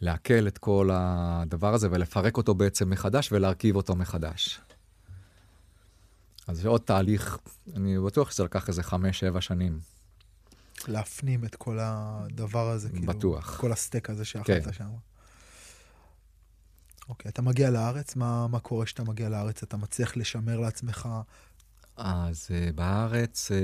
ולעכל 0.00 0.48
את 0.48 0.58
כל 0.58 0.90
הדבר 0.92 1.74
הזה 1.74 1.88
ולפרק 1.90 2.36
אותו 2.36 2.54
בעצם 2.54 2.90
מחדש 2.90 3.32
ולהרכיב 3.32 3.76
אותו 3.76 3.96
מחדש. 3.96 4.60
אז 6.46 6.60
זה 6.60 6.68
עוד 6.68 6.80
תהליך, 6.80 7.38
אני 7.76 7.98
בטוח 7.98 8.30
שזה 8.30 8.44
לקח 8.44 8.68
איזה 8.68 8.82
חמש-שבע 8.82 9.40
שנים. 9.40 9.78
להפנים 10.88 11.44
את 11.44 11.56
כל 11.56 11.78
הדבר 11.80 12.68
הזה, 12.68 12.88
כאילו, 12.88 13.06
בטוח. 13.06 13.60
כל 13.60 13.72
הסטייק 13.72 14.10
הזה 14.10 14.24
שאכלת 14.24 14.64
כן. 14.64 14.72
שם. 14.72 14.88
אוקיי, 17.08 17.28
אתה 17.28 17.42
מגיע 17.42 17.70
לארץ, 17.70 18.16
מה, 18.16 18.46
מה 18.46 18.60
קורה 18.60 18.84
כשאתה 18.84 19.04
מגיע 19.04 19.28
לארץ? 19.28 19.62
אתה 19.62 19.76
מצליח 19.76 20.16
לשמר 20.16 20.60
לעצמך, 20.60 21.08
אז 21.98 22.48
אה, 22.50 22.72
בארץ, 22.74 23.50
אה, 23.52 23.56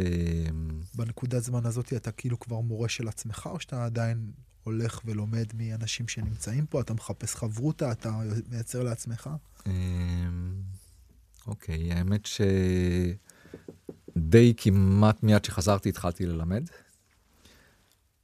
בנקודת 0.95 1.43
זמן 1.43 1.67
הזאת 1.67 1.93
אתה 1.93 2.13
כאילו 2.13 2.41
כבר 2.41 2.61
מורה 2.61 2.89
של 2.89 3.09
עצמך, 3.09 3.49
או 3.53 3.61
שאתה 3.61 3.85
עדיין 3.85 4.33
הולך 4.65 5.01
ולומד 5.05 5.47
מאנשים 5.55 6.09
שנמצאים 6.09 6.67
פה, 6.67 6.81
אתה 6.81 6.95
מחפש 6.95 7.35
חברותה, 7.35 7.93
אתה 7.93 8.21
מייצר 8.49 8.83
לעצמך? 8.83 9.31
אה, 9.67 9.73
אוקיי, 11.47 11.93
האמת 11.93 12.29
שדי 14.17 14.55
כמעט 14.57 15.23
מיד 15.23 15.45
שחזרתי 15.45 15.89
התחלתי 15.89 16.27
ללמד, 16.27 16.65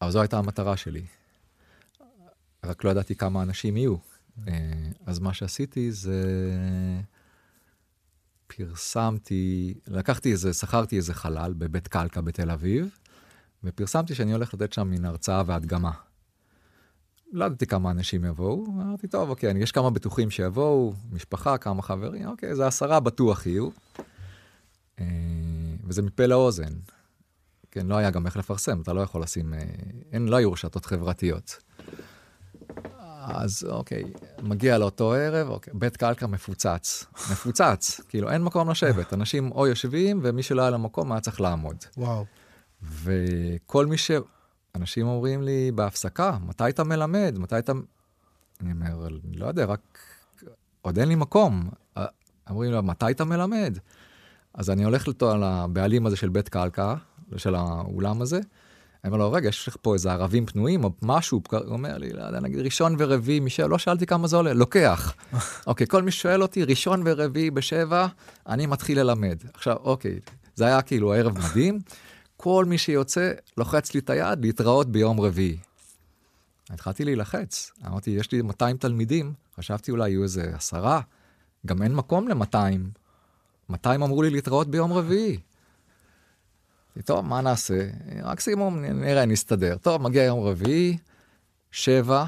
אבל 0.02 0.10
זו 0.10 0.20
הייתה 0.20 0.38
המטרה 0.38 0.76
שלי. 0.76 1.02
רק 2.64 2.84
לא 2.84 2.90
ידעתי 2.90 3.14
כמה 3.14 3.42
אנשים 3.42 3.76
יהיו. 3.76 4.09
אה, 4.48 4.52
אז 5.06 5.18
מה 5.18 5.34
שעשיתי 5.34 5.92
זה 5.92 6.22
פרסמתי, 8.46 9.74
לקחתי 9.88 10.32
איזה, 10.32 10.52
שכרתי 10.52 10.96
איזה 10.96 11.14
חלל 11.14 11.52
בבית 11.52 11.88
קלקה 11.88 12.20
בתל 12.20 12.50
אביב, 12.50 12.88
ופרסמתי 13.64 14.14
שאני 14.14 14.32
הולך 14.32 14.54
לתת 14.54 14.72
שם 14.72 14.90
מין 14.90 15.04
הרצאה 15.04 15.42
והדגמה. 15.46 15.90
לא 17.32 17.44
ידעתי 17.44 17.66
כמה 17.66 17.90
אנשים 17.90 18.24
יבואו, 18.24 18.66
אמרתי, 18.66 19.08
טוב, 19.08 19.30
אוקיי, 19.30 19.58
יש 19.58 19.72
כמה 19.72 19.90
בטוחים 19.90 20.30
שיבואו, 20.30 20.94
משפחה, 21.12 21.58
כמה 21.58 21.82
חברים, 21.82 22.26
אוקיי, 22.26 22.54
זה 22.54 22.66
עשרה 22.66 23.00
בטוח 23.00 23.46
יהיו. 23.46 23.68
אה, 25.00 25.06
וזה 25.84 26.02
מפה 26.02 26.26
לאוזן. 26.26 26.72
כן, 27.70 27.86
לא 27.86 27.96
היה 27.96 28.10
גם 28.10 28.26
איך 28.26 28.36
לפרסם, 28.36 28.80
אתה 28.80 28.92
לא 28.92 29.00
יכול 29.00 29.22
לשים, 29.22 29.54
אה, 29.54 29.58
אין, 30.12 30.28
לא 30.28 30.36
היו 30.36 30.52
רשתות 30.52 30.86
חברתיות. 30.86 31.62
אז 33.20 33.66
אוקיי, 33.70 34.04
מגיע 34.42 34.78
לאותו 34.78 35.12
ערב, 35.12 35.48
אוקיי, 35.48 35.72
בית 35.76 35.96
קלקר 35.96 36.26
מפוצץ, 36.26 37.04
מפוצץ, 37.32 38.00
כאילו 38.08 38.30
אין 38.30 38.42
מקום 38.42 38.70
לשבת, 38.70 39.12
אנשים 39.12 39.52
או 39.52 39.66
יושבים, 39.66 40.20
ומי 40.22 40.42
שלא 40.42 40.62
היה 40.62 40.70
לו 40.70 40.78
מקום 40.78 41.12
היה 41.12 41.20
צריך 41.20 41.40
לעמוד. 41.40 41.76
וואו. 41.96 42.24
וכל 42.82 43.86
מי 43.86 43.98
ש... 43.98 44.10
אנשים 44.74 45.06
אומרים 45.06 45.42
לי 45.42 45.70
בהפסקה, 45.74 46.38
מתי 46.46 46.68
אתה 46.68 46.84
מלמד? 46.84 47.34
מתי 47.38 47.58
אתה... 47.58 47.72
אני 48.60 48.72
אומר, 48.72 49.08
לא 49.34 49.46
יודע, 49.46 49.64
רק 49.64 49.98
עוד 50.82 50.98
אין 50.98 51.08
לי 51.08 51.14
מקום. 51.14 51.70
אומרים 52.50 52.72
לו, 52.72 52.82
מתי 52.82 53.10
אתה 53.10 53.24
מלמד? 53.24 53.78
אז 54.54 54.70
אני 54.70 54.84
הולך 54.84 55.08
לבעלים 55.22 56.06
הזה 56.06 56.16
של 56.16 56.28
בית 56.28 56.48
קלקה, 56.48 56.94
של 57.36 57.54
האולם 57.54 58.22
הזה, 58.22 58.40
אני 59.04 59.12
אומר 59.12 59.24
לו, 59.24 59.32
רגע, 59.32 59.48
יש 59.48 59.68
לך 59.68 59.76
פה 59.82 59.94
איזה 59.94 60.12
ערבים 60.12 60.46
פנויים 60.46 60.84
או 60.84 60.90
משהו? 61.02 61.42
הוא 61.50 61.58
אומר 61.68 61.98
לי, 61.98 62.12
לא 62.12 62.22
יודע, 62.22 62.40
נגיד 62.40 62.60
ראשון 62.60 62.96
ורביעי, 62.98 63.40
מי 63.40 63.50
שלא 63.50 63.78
שאלתי 63.78 64.06
כמה 64.06 64.28
זה 64.28 64.36
עולה, 64.36 64.52
לוקח. 64.52 65.14
אוקיי, 65.66 65.86
כל 65.86 66.02
מי 66.02 66.10
ששואל 66.10 66.42
אותי, 66.42 66.64
ראשון 66.64 67.02
ורביעי 67.04 67.50
בשבע, 67.50 68.06
אני 68.46 68.66
מתחיל 68.66 69.00
ללמד. 69.00 69.38
עכשיו, 69.54 69.76
אוקיי, 69.76 70.20
זה 70.54 70.66
היה 70.66 70.82
כאילו 70.82 71.12
ערב 71.12 71.38
מדהים. 71.38 71.78
כל 72.36 72.64
מי 72.64 72.78
שיוצא, 72.78 73.32
לוחץ 73.56 73.94
לי 73.94 74.00
את 74.00 74.10
היד 74.10 74.44
להתראות 74.44 74.92
ביום 74.92 75.20
רביעי. 75.20 75.56
התחלתי 76.70 77.04
להילחץ, 77.04 77.70
אמרתי, 77.86 78.10
יש 78.10 78.32
לי 78.32 78.42
200 78.42 78.76
תלמידים, 78.76 79.32
חשבתי 79.56 79.90
אולי 79.90 80.10
יהיו 80.10 80.22
איזה 80.22 80.50
עשרה, 80.54 81.00
גם 81.66 81.82
אין 81.82 81.94
מקום 81.94 82.28
ל-200. 82.28 82.56
200 83.68 84.02
אמרו 84.02 84.22
לי 84.22 84.30
להתראות 84.30 84.68
ביום 84.68 84.92
רביעי. 84.92 85.38
טוב, 87.04 87.24
מה 87.24 87.40
נעשה? 87.40 87.86
מקסימום 88.32 88.84
נראה, 88.84 89.24
נסתדר. 89.24 89.76
טוב, 89.76 90.02
מגיע 90.02 90.22
יום 90.24 90.40
רביעי, 90.40 90.98
שבע, 91.70 92.24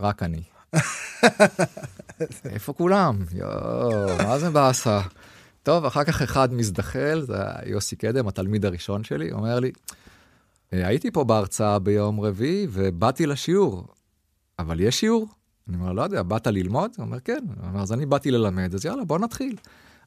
רק 0.00 0.22
אני. 0.22 0.42
איפה 2.54 2.72
כולם? 2.72 3.18
יואו, 3.32 4.16
מה 4.26 4.38
זה 4.38 4.50
באסה? 4.50 5.00
טוב, 5.62 5.84
אחר 5.84 6.04
כך 6.04 6.22
אחד 6.22 6.52
מזדחל, 6.52 7.22
זה 7.26 7.36
יוסי 7.66 7.96
קדם, 7.96 8.28
התלמיד 8.28 8.64
הראשון 8.64 9.04
שלי, 9.04 9.32
אומר 9.32 9.60
לי, 9.60 9.72
אה, 10.72 10.86
הייתי 10.86 11.10
פה 11.10 11.24
בהרצאה 11.24 11.78
ביום 11.78 12.20
רביעי 12.20 12.66
ובאתי 12.70 13.26
לשיעור, 13.26 13.86
אבל 14.58 14.80
יש 14.80 15.00
שיעור? 15.00 15.28
אני 15.68 15.76
אומר, 15.76 15.92
לא 15.92 16.02
יודע, 16.02 16.22
באת 16.22 16.46
ללמוד? 16.46 16.90
הוא 16.96 17.04
אומר, 17.04 17.20
כן. 17.20 17.44
הוא 17.56 17.68
אומר, 17.68 17.82
אז 17.82 17.92
אני 17.92 18.06
באתי 18.06 18.30
ללמד, 18.30 18.74
אז 18.74 18.84
יאללה, 18.84 19.04
בוא 19.04 19.18
נתחיל. 19.18 19.56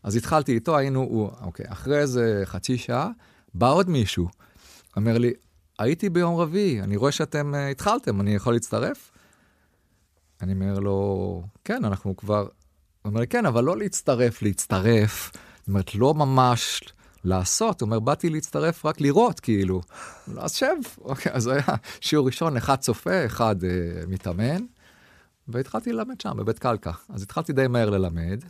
אז 0.04 0.16
התחלתי 0.16 0.54
איתו, 0.54 0.78
היינו, 0.78 1.00
הוא, 1.00 1.30
אוקיי, 1.42 1.66
אחרי 1.70 2.00
איזה 2.00 2.42
חצי 2.46 2.78
שעה, 2.78 3.10
בא 3.54 3.72
עוד 3.72 3.90
מישהו, 3.90 4.28
אומר 4.96 5.18
לי, 5.18 5.34
הייתי 5.80 6.10
ביום 6.10 6.36
רביעי, 6.36 6.82
אני 6.82 6.96
רואה 6.98 7.12
שאתם 7.12 7.54
uh, 7.54 7.72
התחלתם, 7.72 8.22
אני 8.22 8.36
יכול 8.36 8.54
להצטרף? 8.54 9.12
אני 10.42 10.54
אומר 10.54 10.80
לו, 10.80 11.44
כן, 11.66 11.86
אנחנו 11.86 12.18
כבר... 12.18 12.40
הוא 12.40 13.10
אומר 13.10 13.22
לי, 13.22 13.28
כן, 13.28 13.46
אבל 13.46 13.64
לא 13.64 13.78
להצטרף, 13.78 14.42
להצטרף. 14.42 15.32
זאת 15.60 15.68
אומרת, 15.68 15.96
לא 15.96 16.14
ממש 16.14 16.82
לעשות. 17.24 17.82
הוא 17.82 17.88
אומר, 17.88 18.00
באתי 18.00 18.30
להצטרף 18.30 18.86
רק 18.86 19.02
לראות, 19.02 19.40
כאילו. 19.40 19.82
אז 20.38 20.54
שב. 20.54 20.66
אוקיי, 21.02 21.32
אז 21.32 21.48
היה 21.48 21.62
שיעור 22.02 22.26
ראשון, 22.26 22.58
אחד 22.58 22.76
צופה, 22.76 23.26
אחד 23.26 23.56
uh, 23.62 24.08
מתאמן, 24.08 24.66
והתחלתי 25.48 25.92
ללמד 25.92 26.22
שם, 26.22 26.38
בבית 26.38 26.60
קלקה. 26.60 26.92
אז 27.10 27.24
התחלתי 27.24 27.54
די 27.54 27.68
מהר 27.68 27.90
ללמד. 27.90 28.44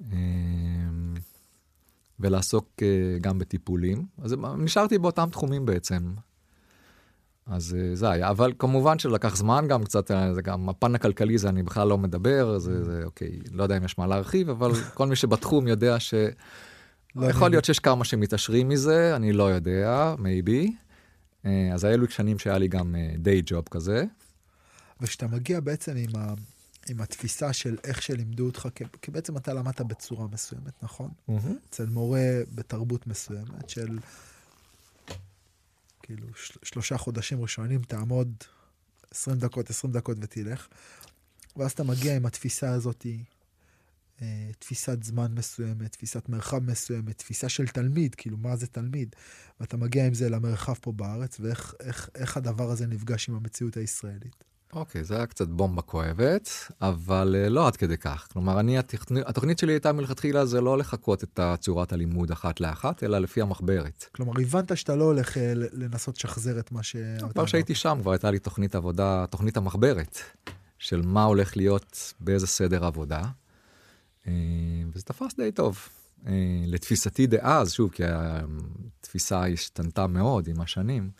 Uh, 0.00 0.04
ולעסוק 2.20 2.68
uh, 2.78 2.82
גם 3.20 3.38
בטיפולים. 3.38 4.06
אז 4.22 4.36
נשארתי 4.58 4.98
באותם 4.98 5.28
תחומים 5.32 5.66
בעצם. 5.66 6.14
אז 7.46 7.76
uh, 7.78 7.96
זה 7.96 8.10
היה, 8.10 8.30
אבל 8.30 8.52
כמובן 8.58 8.98
שלקח 8.98 9.36
זמן 9.36 9.64
גם 9.68 9.84
קצת, 9.84 10.10
אה, 10.10 10.34
זה 10.34 10.42
גם 10.42 10.68
הפן 10.68 10.94
הכלכלי 10.94 11.38
זה 11.38 11.48
אני 11.48 11.62
בכלל 11.62 11.88
לא 11.88 11.98
מדבר, 11.98 12.58
זה, 12.58 12.84
זה 12.84 13.02
אוקיי, 13.04 13.38
לא 13.52 13.62
יודע 13.62 13.76
אם 13.76 13.84
יש 13.84 13.98
מה 13.98 14.06
להרחיב, 14.06 14.50
אבל 14.50 14.70
כל 14.94 15.06
מי 15.06 15.16
שבתחום 15.16 15.68
יודע 15.68 16.00
ש... 16.00 16.14
לא 17.16 17.26
יכול 17.26 17.50
להיות 17.50 17.64
שיש 17.64 17.78
כמה 17.78 18.04
שמתעשרים 18.04 18.68
מזה, 18.68 19.16
אני 19.16 19.32
לא 19.32 19.50
יודע. 19.50 20.14
Uh, 20.18 21.48
אז 21.74 21.84
היו 21.84 21.98
לי 22.00 22.06
שנים 22.10 22.38
שהיה 22.38 22.58
לי 22.58 22.68
גם 22.68 22.94
דיי 23.18 23.42
ג'וב 23.46 23.64
כזה. 23.70 24.04
וכשאתה 25.00 25.26
מגיע 25.26 25.60
בעצם 25.60 25.92
עם 25.96 26.10
ה... 26.16 26.34
עם 26.88 27.00
התפיסה 27.00 27.52
של 27.52 27.76
איך 27.84 28.02
שלימדו 28.02 28.46
אותך, 28.46 28.68
כי 29.02 29.10
בעצם 29.10 29.36
אתה 29.36 29.52
למדת 29.52 29.80
בצורה 29.80 30.26
מסוימת, 30.26 30.82
נכון? 30.82 31.10
Mm-hmm. 31.28 31.32
אצל 31.68 31.86
מורה 31.86 32.40
בתרבות 32.54 33.06
מסוימת 33.06 33.70
של 33.70 33.98
כאילו 36.02 36.26
של, 36.36 36.60
שלושה 36.62 36.98
חודשים 36.98 37.42
ראשונים 37.42 37.82
תעמוד 37.82 38.34
20 39.10 39.38
דקות, 39.38 39.70
20 39.70 39.92
דקות 39.92 40.16
ותלך, 40.20 40.68
ואז 41.56 41.72
אתה 41.72 41.84
מגיע 41.84 42.16
עם 42.16 42.26
התפיסה 42.26 42.70
הזאת, 42.70 43.06
אה, 44.22 44.50
תפיסת 44.58 45.02
זמן 45.02 45.34
מסוימת, 45.34 45.92
תפיסת 45.92 46.28
מרחב 46.28 46.58
מסוימת, 46.58 47.18
תפיסה 47.18 47.48
של 47.48 47.66
תלמיד, 47.66 48.14
כאילו 48.14 48.36
מה 48.36 48.56
זה 48.56 48.66
תלמיד, 48.66 49.16
ואתה 49.60 49.76
מגיע 49.76 50.06
עם 50.06 50.14
זה 50.14 50.28
למרחב 50.28 50.74
פה 50.80 50.92
בארץ, 50.92 51.40
ואיך 51.40 51.74
איך, 51.80 52.10
איך 52.14 52.36
הדבר 52.36 52.70
הזה 52.70 52.86
נפגש 52.86 53.28
עם 53.28 53.34
המציאות 53.34 53.76
הישראלית. 53.76 54.44
אוקיי, 54.74 55.00
okay, 55.00 55.04
זה 55.04 55.16
היה 55.16 55.26
קצת 55.26 55.48
בומבה 55.48 55.82
כואבת, 55.82 56.48
אבל 56.80 57.36
uh, 57.46 57.50
לא 57.50 57.66
עד 57.66 57.76
כדי 57.76 57.96
כך. 57.96 58.28
כלומר, 58.32 58.60
אני, 58.60 58.78
התכנית, 58.78 59.26
התוכנית 59.26 59.58
שלי 59.58 59.72
הייתה 59.72 59.92
מלכתחילה 59.92 60.46
זה 60.46 60.60
לא 60.60 60.78
לחכות 60.78 61.24
את 61.24 61.40
צורת 61.60 61.92
הלימוד 61.92 62.30
אחת 62.30 62.60
לאחת, 62.60 63.02
אלא 63.02 63.18
לפי 63.18 63.40
המחברת. 63.42 64.04
כלומר, 64.12 64.32
הבנת 64.40 64.76
שאתה 64.76 64.96
לא 64.96 65.04
הולך 65.04 65.36
uh, 65.36 65.40
לנסות 65.54 66.16
לשחזר 66.18 66.58
את 66.58 66.72
מה 66.72 66.82
ש... 66.82 66.96
כבר 67.32 67.46
שהייתי 67.46 67.74
שם, 67.74 67.98
כבר 68.00 68.10
הייתה 68.12 68.30
לי 68.30 68.38
תוכנית 68.38 68.74
עבודה, 68.74 69.24
תוכנית 69.30 69.56
המחברת, 69.56 70.18
של 70.78 71.02
מה 71.02 71.24
הולך 71.24 71.56
להיות, 71.56 72.14
באיזה 72.20 72.46
סדר 72.46 72.84
עבודה, 72.84 73.22
uh, 74.24 74.28
וזה 74.92 75.04
תפס 75.04 75.36
די 75.36 75.52
טוב. 75.52 75.88
לתפיסתי 76.66 77.26
דאז, 77.26 77.72
שוב, 77.72 77.90
כי 77.90 78.02
התפיסה 78.06 79.46
השתנתה 79.46 80.06
מאוד 80.06 80.48
עם 80.48 80.60
השנים, 80.60 81.10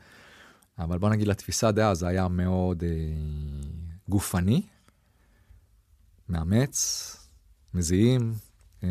אבל 0.79 0.99
בוא 0.99 1.11
נגיד 1.11 1.29
לתפיסה 1.29 1.73
דאז 1.73 1.99
זה 1.99 2.09
היה 2.09 2.29
מאוד 2.29 2.85
אה, 2.85 2.91
גופני, 4.09 4.63
מאמץ, 6.29 7.17
מזיעים. 7.75 8.33
אה, 8.85 8.89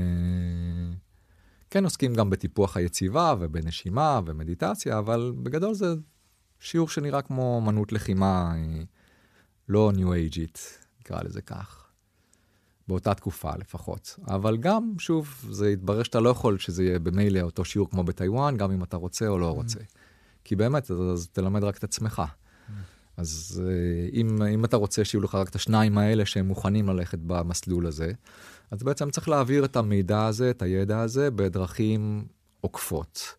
כן 1.70 1.84
עוסקים 1.84 2.14
גם 2.14 2.30
בטיפוח 2.30 2.78
היציבה 2.78 3.36
ובנשימה 3.40 4.20
ומדיטציה, 4.26 5.00
אבל 5.00 5.34
בגדול 5.44 5.74
זה 5.74 5.94
שיעור 6.60 6.90
שנראה 6.90 7.22
כמו 7.22 7.62
אמנות 7.64 7.92
לחימה, 7.92 8.54
אה, 8.56 8.84
לא 9.70 9.92
ניו 9.96 10.14
אייג'ית, 10.14 10.80
נקרא 11.00 11.24
לזה 11.24 11.42
כך. 11.42 11.80
באותה 12.88 13.14
תקופה 13.14 13.52
לפחות. 13.60 14.20
אבל 14.28 14.58
גם, 14.58 14.94
שוב, 15.00 15.46
זה 15.50 15.68
התברר 15.68 16.04
שאתה 16.04 16.20
לא 16.20 16.30
יכול 16.30 16.58
שזה 16.58 16.84
יהיה 16.84 17.00
במילא 17.00 17.42
אותו 17.42 17.66
שיעור 17.66 17.90
כמו 17.90 18.04
בטיוואן, 18.04 18.58
גם 18.58 18.72
אם 18.72 18.84
אתה 18.84 18.98
רוצה 18.98 19.28
או 19.28 19.38
לא 19.38 19.52
רוצה. 19.52 19.80
Mm. 19.80 20.03
כי 20.44 20.56
באמת, 20.56 20.92
אז, 20.92 20.98
אז 21.14 21.28
תלמד 21.28 21.64
רק 21.64 21.78
את 21.78 21.84
עצמך. 21.84 22.22
אז 23.18 23.64
אה, 23.66 24.10
אם, 24.14 24.42
אם 24.42 24.66
אתה 24.66 24.78
רוצה 24.78 25.06
שיהיו 25.06 25.22
לך 25.22 25.36
רק 25.36 25.50
את 25.50 25.56
השניים 25.56 25.98
האלה 25.98 26.26
שהם 26.26 26.48
מוכנים 26.48 26.90
ללכת 26.90 27.20
במסלול 27.22 27.88
הזה, 27.88 28.12
אז 28.72 28.84
בעצם 28.84 29.12
צריך 29.12 29.30
להעביר 29.30 29.66
את 29.66 29.76
המידע 29.76 30.26
הזה, 30.26 30.50
את 30.50 30.62
הידע 30.62 31.00
הזה, 31.00 31.32
בדרכים 31.32 32.28
עוקפות. 32.62 33.36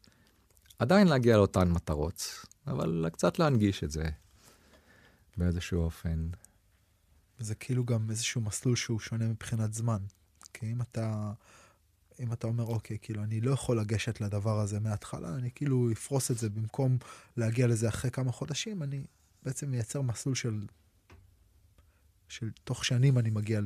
עדיין 0.79 1.09
להגיע 1.09 1.37
לאותן 1.37 1.71
מטרות, 1.71 2.47
אבל 2.67 3.07
קצת 3.13 3.39
להנגיש 3.39 3.85
את 3.85 3.91
זה 3.91 4.05
באיזשהו 5.37 5.83
אופן. 5.83 6.29
זה 7.39 7.55
כאילו 7.55 7.85
גם 7.85 8.11
איזשהו 8.11 8.41
מסלול 8.41 8.77
שהוא 8.77 9.01
שונה 9.01 9.25
מבחינת 9.29 9.75
זמן. 9.75 9.99
כי 10.55 10.73
אם 10.73 10.83
אתה, 10.83 11.33
אם 12.21 12.33
אתה 12.33 12.47
אומר, 12.47 12.65
אוקיי, 12.65 12.99
כאילו, 13.03 13.23
אני 13.23 13.41
לא 13.41 13.51
יכול 13.51 13.81
לגשת 13.81 14.21
לדבר 14.21 14.61
הזה 14.61 14.81
מההתחלה, 14.81 15.35
אני 15.35 15.51
כאילו 15.55 15.93
אפרוס 15.93 16.31
את 16.31 16.39
זה 16.39 16.51
במקום 16.51 16.99
להגיע 17.37 17.67
לזה 17.67 17.89
אחרי 17.89 18.11
כמה 18.11 18.33
חודשים, 18.33 18.83
אני 18.83 19.05
בעצם 19.43 19.71
מייצר 19.71 20.03
מסלול 20.03 20.35
של, 20.35 20.67
של 22.29 22.51
תוך 22.65 22.85
שנים 22.85 23.19
אני 23.19 23.31
מגיע 23.31 23.61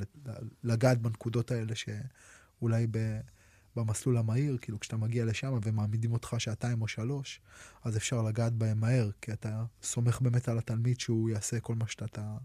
לגעת 0.64 1.02
בנקודות 1.02 1.50
האלה 1.50 1.74
שאולי 1.74 2.86
ב... 2.90 3.20
במסלול 3.76 4.16
המהיר, 4.16 4.58
כאילו 4.60 4.80
כשאתה 4.80 4.96
מגיע 4.96 5.24
לשם 5.24 5.58
ומעמידים 5.62 6.12
אותך 6.12 6.34
שעתיים 6.38 6.82
או 6.82 6.88
שלוש, 6.88 7.40
אז 7.84 7.96
אפשר 7.96 8.22
לגעת 8.22 8.52
בהם 8.52 8.80
מהר, 8.80 9.10
כי 9.20 9.32
אתה 9.32 9.64
סומך 9.82 10.20
באמת 10.20 10.48
על 10.48 10.58
התלמיד 10.58 11.00
שהוא 11.00 11.30
יעשה 11.30 11.60
כל 11.60 11.74
מה 11.74 11.86
שאתה 11.86 12.36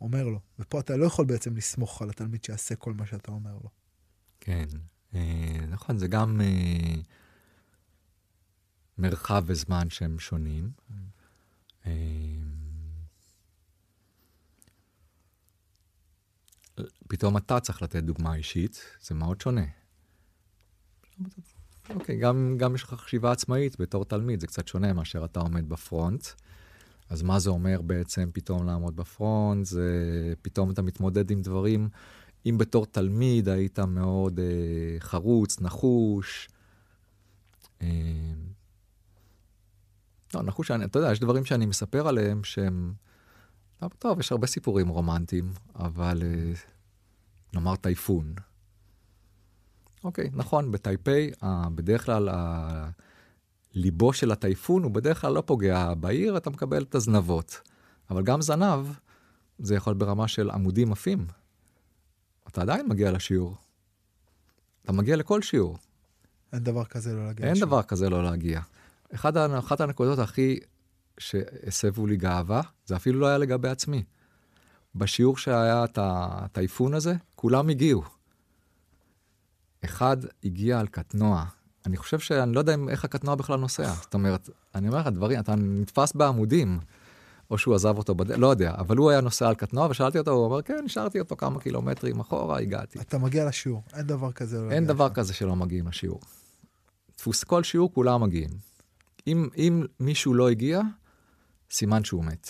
אומר 0.00 0.24
לו. 0.24 0.40
ופה 0.58 0.80
אתה 0.80 0.96
לא 0.96 1.04
יכול 1.04 1.24
בעצם 1.24 1.56
לסמוך 1.56 2.02
על 2.02 2.10
התלמיד 2.10 2.44
שיעשה 2.44 2.74
כל 2.74 2.92
מה 2.92 3.06
שאתה 3.06 3.30
אומר 3.30 3.54
לו. 3.54 3.68
כן, 4.40 4.66
נכון, 5.68 5.98
זה 5.98 6.08
גם 6.08 6.40
אה, 6.40 6.94
מרחב 8.98 9.44
וזמן 9.46 9.90
שהם 9.90 10.18
שונים. 10.18 10.70
אה, 11.86 11.92
פתאום 17.08 17.36
אתה 17.36 17.60
צריך 17.60 17.82
לתת 17.82 18.02
דוגמה 18.02 18.34
אישית, 18.34 18.84
זה 19.02 19.14
מאוד 19.14 19.40
שונה. 19.40 19.64
אוקיי, 21.90 22.18
גם, 22.18 22.54
גם 22.58 22.74
יש 22.74 22.82
לך 22.82 22.94
חשיבה 22.94 23.32
עצמאית 23.32 23.80
בתור 23.80 24.04
תלמיד, 24.04 24.40
זה 24.40 24.46
קצת 24.46 24.68
שונה 24.68 24.92
מאשר 24.92 25.24
אתה 25.24 25.40
עומד 25.40 25.68
בפרונט. 25.68 26.26
אז 27.08 27.22
מה 27.22 27.38
זה 27.38 27.50
אומר 27.50 27.82
בעצם 27.82 28.30
פתאום 28.32 28.66
לעמוד 28.66 28.96
בפרונט? 28.96 29.66
זה 29.66 29.84
פתאום 30.42 30.70
אתה 30.70 30.82
מתמודד 30.82 31.30
עם 31.30 31.42
דברים. 31.42 31.88
אם 32.46 32.58
בתור 32.58 32.86
תלמיד 32.86 33.48
היית 33.48 33.78
מאוד 33.78 34.40
אה, 34.40 35.00
חרוץ, 35.00 35.60
נחוש, 35.60 36.48
אה, 37.82 37.88
לא, 40.34 40.42
נחוש, 40.42 40.70
אני, 40.70 40.84
אתה 40.84 40.98
יודע, 40.98 41.12
יש 41.12 41.20
דברים 41.20 41.44
שאני 41.44 41.66
מספר 41.66 42.08
עליהם 42.08 42.44
שהם... 42.44 42.92
טוב, 43.80 43.92
טוב, 43.98 44.20
יש 44.20 44.32
הרבה 44.32 44.46
סיפורים 44.46 44.88
רומנטיים, 44.88 45.52
אבל 45.74 46.22
אה, 46.22 46.52
נאמר 47.54 47.76
טייפון. 47.76 48.34
אוקיי, 50.04 50.30
נכון, 50.32 50.72
בטייפיי, 50.72 51.30
בדרך 51.74 52.06
כלל 52.06 52.28
ליבו 53.74 54.12
של 54.12 54.30
הטייפון 54.30 54.82
הוא 54.82 54.90
בדרך 54.90 55.20
כלל 55.20 55.32
לא 55.32 55.42
פוגע 55.46 55.94
בעיר, 55.94 56.36
אתה 56.36 56.50
מקבל 56.50 56.82
את 56.82 56.94
הזנבות. 56.94 57.60
אבל 58.10 58.22
גם 58.22 58.42
זנב, 58.42 58.86
זה 59.58 59.74
יכול 59.74 59.94
ברמה 59.94 60.28
של 60.28 60.50
עמודים 60.50 60.92
עפים. 60.92 61.26
אתה 62.50 62.60
עדיין 62.62 62.88
מגיע 62.88 63.10
לשיעור. 63.10 63.56
אתה 64.84 64.92
מגיע 64.92 65.16
לכל 65.16 65.42
שיעור. 65.42 65.78
אין 66.52 66.64
דבר 66.64 66.84
כזה 66.84 67.14
לא 67.14 67.26
להגיע 67.26 67.46
אין 67.46 67.52
לשיעור. 67.54 67.70
דבר 67.70 67.82
כזה 67.82 68.10
לא 68.10 68.22
להגיע. 68.22 68.60
אחד, 69.14 69.36
אחת 69.36 69.80
הנקודות 69.80 70.18
הכי 70.18 70.60
שהסבו 71.18 72.06
לי 72.06 72.16
גאווה, 72.16 72.62
זה 72.86 72.96
אפילו 72.96 73.20
לא 73.20 73.26
היה 73.26 73.38
לגבי 73.38 73.68
עצמי. 73.68 74.04
בשיעור 74.94 75.36
שהיה 75.36 75.84
את 75.84 75.98
הטייפון 76.02 76.94
הזה, 76.94 77.14
כולם 77.34 77.68
הגיעו. 77.68 78.02
אחד 79.84 80.16
הגיע 80.44 80.80
על 80.80 80.86
קטנוע. 80.86 81.44
אני 81.86 81.96
חושב 81.96 82.18
שאני 82.18 82.52
לא 82.52 82.58
יודע 82.58 82.74
איך 82.88 83.04
הקטנוע 83.04 83.34
בכלל 83.34 83.60
נוסע. 83.60 83.92
זאת 83.92 84.14
אומרת, 84.14 84.50
אני 84.74 84.88
אומר 84.88 84.98
לך 84.98 85.06
דברים, 85.06 85.40
אתה 85.40 85.54
נתפס 85.56 86.12
בעמודים, 86.12 86.78
או 87.50 87.58
שהוא 87.58 87.74
עזב 87.74 87.98
אותו 87.98 88.14
בדרך, 88.14 88.38
לא 88.38 88.46
יודע, 88.46 88.74
אבל 88.78 88.96
הוא 88.96 89.10
היה 89.10 89.20
נוסע 89.20 89.48
על 89.48 89.54
קטנוע, 89.54 89.86
ושאלתי 89.90 90.18
אותו, 90.18 90.30
הוא 90.30 90.44
אומר, 90.44 90.62
כן, 90.62 90.80
נשארתי 90.84 91.20
אותו 91.20 91.36
כמה 91.36 91.60
קילומטרים 91.60 92.20
אחורה, 92.20 92.58
הגעתי. 92.58 92.98
אתה 93.00 93.18
מגיע 93.18 93.44
לשיעור, 93.48 93.82
אין 93.94 94.06
דבר 94.06 94.32
כזה 94.32 94.60
לא 94.60 94.70
אין 94.70 94.86
דבר 94.86 95.06
לך. 95.06 95.12
כזה 95.12 95.34
שלא 95.34 95.56
מגיעים 95.56 95.88
לשיעור. 95.88 96.20
דפוס 97.18 97.44
כל 97.44 97.62
שיעור, 97.62 97.94
כולם 97.94 98.22
מגיעים. 98.22 98.50
אם, 99.26 99.48
אם 99.56 99.82
מישהו 100.00 100.34
לא 100.34 100.48
הגיע, 100.48 100.80
סימן 101.70 102.04
שהוא 102.04 102.24
מת. 102.24 102.48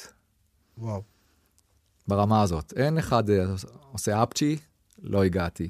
וואו. 0.79 1.03
ברמה 2.09 2.43
הזאת. 2.43 2.73
אין 2.77 2.99
אחד 2.99 3.31
אה, 3.31 3.45
עושה 3.93 4.23
אפצ'י, 4.23 4.59
לא 5.03 5.25
הגעתי. 5.25 5.69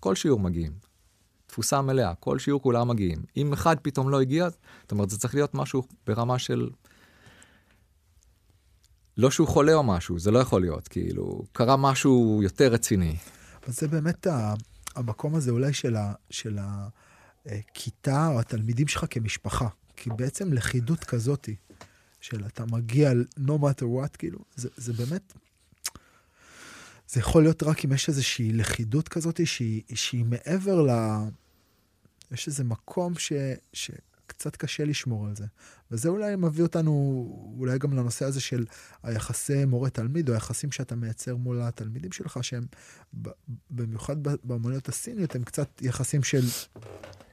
כל 0.00 0.14
שיעור 0.14 0.40
מגיעים. 0.40 0.72
תפוסה 1.46 1.82
מלאה, 1.82 2.14
כל 2.14 2.38
שיעור 2.38 2.62
כולם 2.62 2.88
מגיעים. 2.88 3.24
אם 3.36 3.52
אחד 3.52 3.76
פתאום 3.82 4.10
לא 4.10 4.20
הגיע, 4.20 4.48
זאת 4.82 4.92
אומרת, 4.92 5.10
זה 5.10 5.18
צריך 5.18 5.34
להיות 5.34 5.54
משהו 5.54 5.82
ברמה 6.06 6.38
של... 6.38 6.70
לא 9.16 9.30
שהוא 9.30 9.48
חולה 9.48 9.74
או 9.74 9.82
משהו, 9.82 10.18
זה 10.18 10.30
לא 10.30 10.38
יכול 10.38 10.60
להיות, 10.60 10.88
כאילו, 10.88 11.42
קרה 11.52 11.76
משהו 11.76 12.40
יותר 12.42 12.72
רציני. 12.72 13.16
אבל 13.64 13.72
זה 13.72 13.88
באמת 13.88 14.26
המקום 14.96 15.34
הזה 15.34 15.50
אולי 15.50 15.72
של, 15.72 15.96
ה, 15.96 16.12
של 16.30 16.58
הכיתה 17.46 18.28
או 18.28 18.40
התלמידים 18.40 18.88
שלך 18.88 19.04
כמשפחה. 19.10 19.68
כי 19.96 20.10
בעצם 20.16 20.52
לכידות 20.52 21.04
כזאתי, 21.04 21.56
של 22.20 22.46
אתה 22.46 22.64
מגיע 22.66 23.12
no 23.38 23.50
matter 23.50 23.82
what, 23.82 24.16
כאילו, 24.18 24.38
זה, 24.56 24.68
זה 24.76 24.92
באמת 24.92 25.32
זה 27.08 27.20
יכול 27.20 27.42
להיות 27.42 27.62
רק 27.62 27.84
אם 27.84 27.92
יש 27.92 28.08
איזושהי 28.08 28.52
לכידות 28.52 29.08
כזאת 29.08 29.40
שהיא, 29.44 29.82
שהיא 29.94 30.24
מעבר 30.24 30.82
ל... 30.82 30.90
יש 32.30 32.48
איזה 32.48 32.64
מקום 32.64 33.14
ש, 33.18 33.32
שקצת 34.22 34.56
קשה 34.56 34.84
לשמור 34.84 35.26
על 35.26 35.36
זה. 35.36 35.46
וזה 35.90 36.08
אולי 36.08 36.36
מביא 36.36 36.62
אותנו 36.62 36.92
אולי 37.58 37.78
גם 37.78 37.92
לנושא 37.92 38.24
הזה 38.24 38.40
של 38.40 38.64
היחסי 39.02 39.64
מורה-תלמיד, 39.64 40.28
או 40.28 40.34
היחסים 40.34 40.72
שאתה 40.72 40.96
מייצר 40.96 41.36
מול 41.36 41.62
התלמידים 41.62 42.12
שלך, 42.12 42.38
שהם 42.42 42.66
במיוחד 43.70 44.16
באמנויות 44.22 44.88
הסיניות, 44.88 45.34
הם 45.34 45.44
קצת 45.44 45.82
יחסים 45.82 46.22
של 46.22 46.42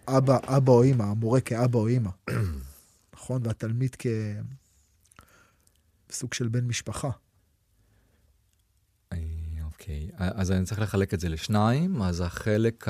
אבא, 0.07 0.37
אבא 0.43 0.71
או 0.71 0.83
אימא, 0.83 1.03
המורה 1.03 1.41
כאבא 1.41 1.79
או 1.79 1.87
אימא. 1.87 2.09
נכון? 3.13 3.41
והתלמיד 3.45 3.95
כסוג 6.09 6.33
של 6.33 6.47
בן 6.47 6.67
משפחה. 6.67 7.09
אוקיי, 9.79 10.09
אז 10.17 10.51
אני 10.51 10.65
צריך 10.65 10.79
לחלק 10.79 11.13
את 11.13 11.19
זה 11.19 11.29
לשניים. 11.29 12.01
אז 12.01 12.21
החלק 12.21 12.85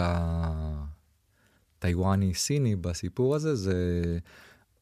הטיוואני-סיני 1.80 2.76
בסיפור 2.76 3.36
הזה 3.36 3.56
זה 3.56 3.74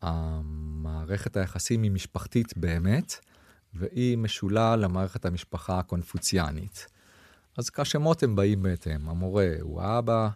המערכת 0.02 1.38
היחסים 1.38 1.84
היא 1.84 1.91
משפחתית 1.91 2.58
באמת, 2.58 3.16
והיא 3.74 4.18
משולה 4.18 4.76
למערכת 4.76 5.26
המשפחה 5.26 5.80
הקונפוציאנית. 5.80 6.88
אז 7.58 7.70
כשמות 7.70 8.24
הם 8.24 8.36
באים 8.36 8.64
בהתאם. 8.64 9.10
המורה 9.10 9.50
הוא 9.62 9.82
האבא, 9.82 10.30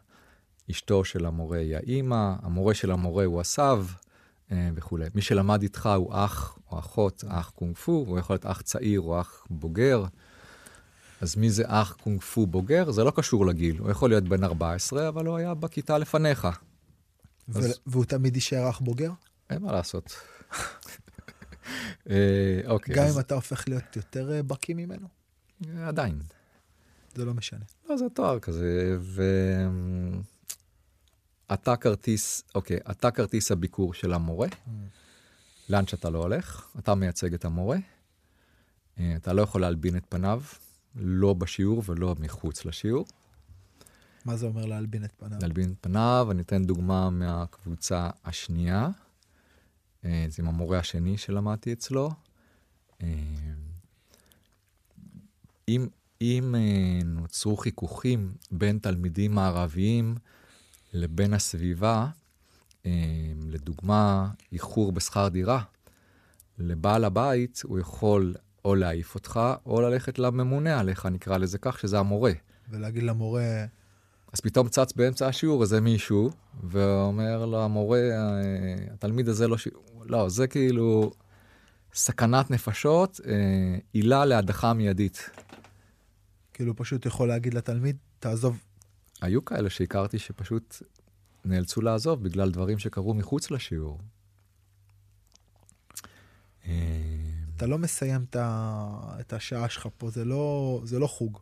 אשתו 0.71 1.03
של 1.05 1.25
המורה 1.25 1.57
היא 1.57 1.75
האימא, 1.75 2.33
המורה 2.41 2.73
של 2.73 2.91
המורה 2.91 3.25
הוא 3.25 3.41
הסב 3.41 3.85
אה, 4.51 4.69
וכולי. 4.75 5.05
מי 5.15 5.21
שלמד 5.21 5.61
איתך 5.61 5.89
הוא 5.97 6.13
אח 6.13 6.57
או 6.71 6.79
אחות, 6.79 7.23
אח 7.27 7.49
קונג 7.49 7.77
פו, 7.77 7.91
הוא 7.91 8.19
יכול 8.19 8.33
להיות 8.33 8.45
אח 8.45 8.61
צעיר 8.61 9.01
או 9.01 9.21
אח 9.21 9.45
בוגר. 9.49 10.03
אז 11.21 11.35
מי 11.35 11.49
זה 11.49 11.63
אח 11.67 11.97
קונג 12.03 12.21
פו 12.21 12.47
בוגר? 12.47 12.91
זה 12.91 13.03
לא 13.03 13.11
קשור 13.15 13.45
לגיל. 13.45 13.79
הוא 13.79 13.91
יכול 13.91 14.09
להיות 14.09 14.23
בן 14.23 14.43
14, 14.43 15.07
אבל 15.07 15.25
הוא 15.25 15.37
היה 15.37 15.53
בכיתה 15.53 15.97
לפניך. 15.97 16.47
ו- 17.49 17.59
אז... 17.59 17.79
והוא 17.85 18.05
תמיד 18.05 18.35
יישאר 18.35 18.69
אח 18.69 18.79
בוגר? 18.79 19.11
אין 19.49 19.61
מה 19.61 19.71
לעשות. 19.71 20.13
אה, 22.09 22.61
אוקיי. 22.67 22.95
גם 22.95 23.05
אז... 23.05 23.15
אם 23.15 23.19
אתה 23.19 23.35
הופך 23.35 23.67
להיות 23.67 23.95
יותר 23.95 24.31
אה, 24.31 24.43
בקי 24.43 24.73
ממנו? 24.73 25.07
עדיין. 25.83 26.21
זה 27.15 27.25
לא 27.25 27.33
משנה. 27.33 27.65
לא, 27.89 27.97
זה 27.97 28.05
תואר 28.13 28.39
כזה, 28.39 28.97
ו... 28.99 29.23
אתה 31.53 31.75
כרטיס, 31.75 32.43
אוקיי, 32.55 32.77
אתה 32.91 33.11
כרטיס 33.11 33.51
הביקור 33.51 33.93
של 33.93 34.13
המורה, 34.13 34.47
mm. 34.47 34.69
לאן 35.69 35.87
שאתה 35.87 36.09
לא 36.09 36.19
הולך, 36.19 36.67
אתה 36.79 36.95
מייצג 36.95 37.33
את 37.33 37.45
המורה, 37.45 37.77
אה, 38.99 39.13
אתה 39.15 39.33
לא 39.33 39.41
יכול 39.41 39.61
להלבין 39.61 39.97
את 39.97 40.03
פניו, 40.09 40.41
לא 40.95 41.33
בשיעור 41.33 41.83
ולא 41.85 42.15
מחוץ 42.19 42.65
לשיעור. 42.65 43.05
מה 44.25 44.37
זה 44.37 44.45
אומר 44.45 44.65
להלבין 44.65 45.05
את 45.05 45.11
פניו? 45.17 45.39
להלבין 45.41 45.71
את 45.71 45.77
פניו, 45.81 46.27
אני 46.31 46.41
אתן 46.41 46.65
דוגמה 46.65 47.09
מהקבוצה 47.09 48.09
השנייה. 48.25 48.89
אה, 50.05 50.25
זה 50.29 50.43
עם 50.43 50.47
המורה 50.47 50.79
השני 50.79 51.17
שלמדתי 51.17 51.73
אצלו. 51.73 52.09
אה, 53.03 53.07
אם, 55.67 55.87
אם 56.21 56.55
אה, 56.55 57.03
נוצרו 57.05 57.57
חיכוכים 57.57 58.33
בין 58.51 58.79
תלמידים 58.79 59.31
מערביים 59.31 60.15
לבין 60.93 61.33
הסביבה, 61.33 62.07
לדוגמה, 63.45 64.29
איחור 64.51 64.91
בשכר 64.91 65.27
דירה, 65.27 65.63
לבעל 66.57 67.03
הבית 67.05 67.61
הוא 67.63 67.79
יכול 67.79 68.33
או 68.65 68.75
להעיף 68.75 69.15
אותך, 69.15 69.39
או 69.65 69.81
ללכת 69.81 70.19
לממונה 70.19 70.79
עליך, 70.79 71.05
נקרא 71.05 71.37
לזה 71.37 71.57
כך, 71.57 71.79
שזה 71.79 71.99
המורה. 71.99 72.31
ולהגיד 72.69 73.03
למורה... 73.03 73.65
אז 74.33 74.39
פתאום 74.39 74.69
צץ 74.69 74.93
באמצע 74.93 75.27
השיעור 75.27 75.61
איזה 75.61 75.81
מישהו, 75.81 76.31
ואומר 76.63 77.45
למורה, 77.45 78.01
התלמיד 78.93 79.29
הזה 79.29 79.47
לא 79.47 79.57
ש... 79.57 79.67
לא, 80.05 80.29
זה 80.29 80.47
כאילו... 80.47 81.11
סכנת 81.93 82.51
נפשות, 82.51 83.19
אה, 83.27 83.77
עילה 83.93 84.25
להדחה 84.25 84.73
מיידית. 84.73 85.29
כאילו 86.53 86.75
פשוט 86.75 87.05
יכול 87.05 87.27
להגיד 87.27 87.53
לתלמיד, 87.53 87.97
תעזוב. 88.19 88.63
היו 89.21 89.45
כאלה 89.45 89.69
שהכרתי 89.69 90.19
שפשוט 90.19 90.75
נאלצו 91.45 91.81
לעזוב 91.81 92.23
בגלל 92.23 92.51
דברים 92.51 92.79
שקרו 92.79 93.13
מחוץ 93.13 93.51
לשיעור. 93.51 93.99
אתה 97.61 97.69
לא 97.69 97.77
מסיים. 97.77 98.25
את 99.19 99.33
השעה 99.33 99.69
שלך 99.69 99.87
פה, 99.97 100.09
זה 100.09 100.25
לא, 100.25 100.81
זה 100.83 100.99
לא 100.99 101.07
חוג. 101.07 101.39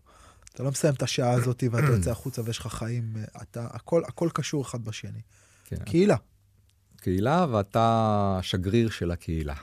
אתה 0.53 0.63
לא 0.63 0.71
מסיים 0.71 0.93
את 0.93 1.01
השעה 1.01 1.31
הזאת 1.31 1.63
ואתה 1.71 1.87
יוצא 1.95 2.11
החוצה 2.11 2.41
ויש 2.45 2.57
לך 2.57 2.67
חיים, 2.67 3.17
אתה, 3.41 3.67
הכל, 3.71 4.03
הכל 4.05 4.29
קשור 4.33 4.61
אחד 4.61 4.85
בשני. 4.85 5.21
כן. 5.65 5.83
קהילה. 5.85 6.15
קהילה 6.95 7.45
ואתה 7.51 8.39
שגריר 8.41 8.89
של 8.89 9.11
הקהילה. 9.11 9.55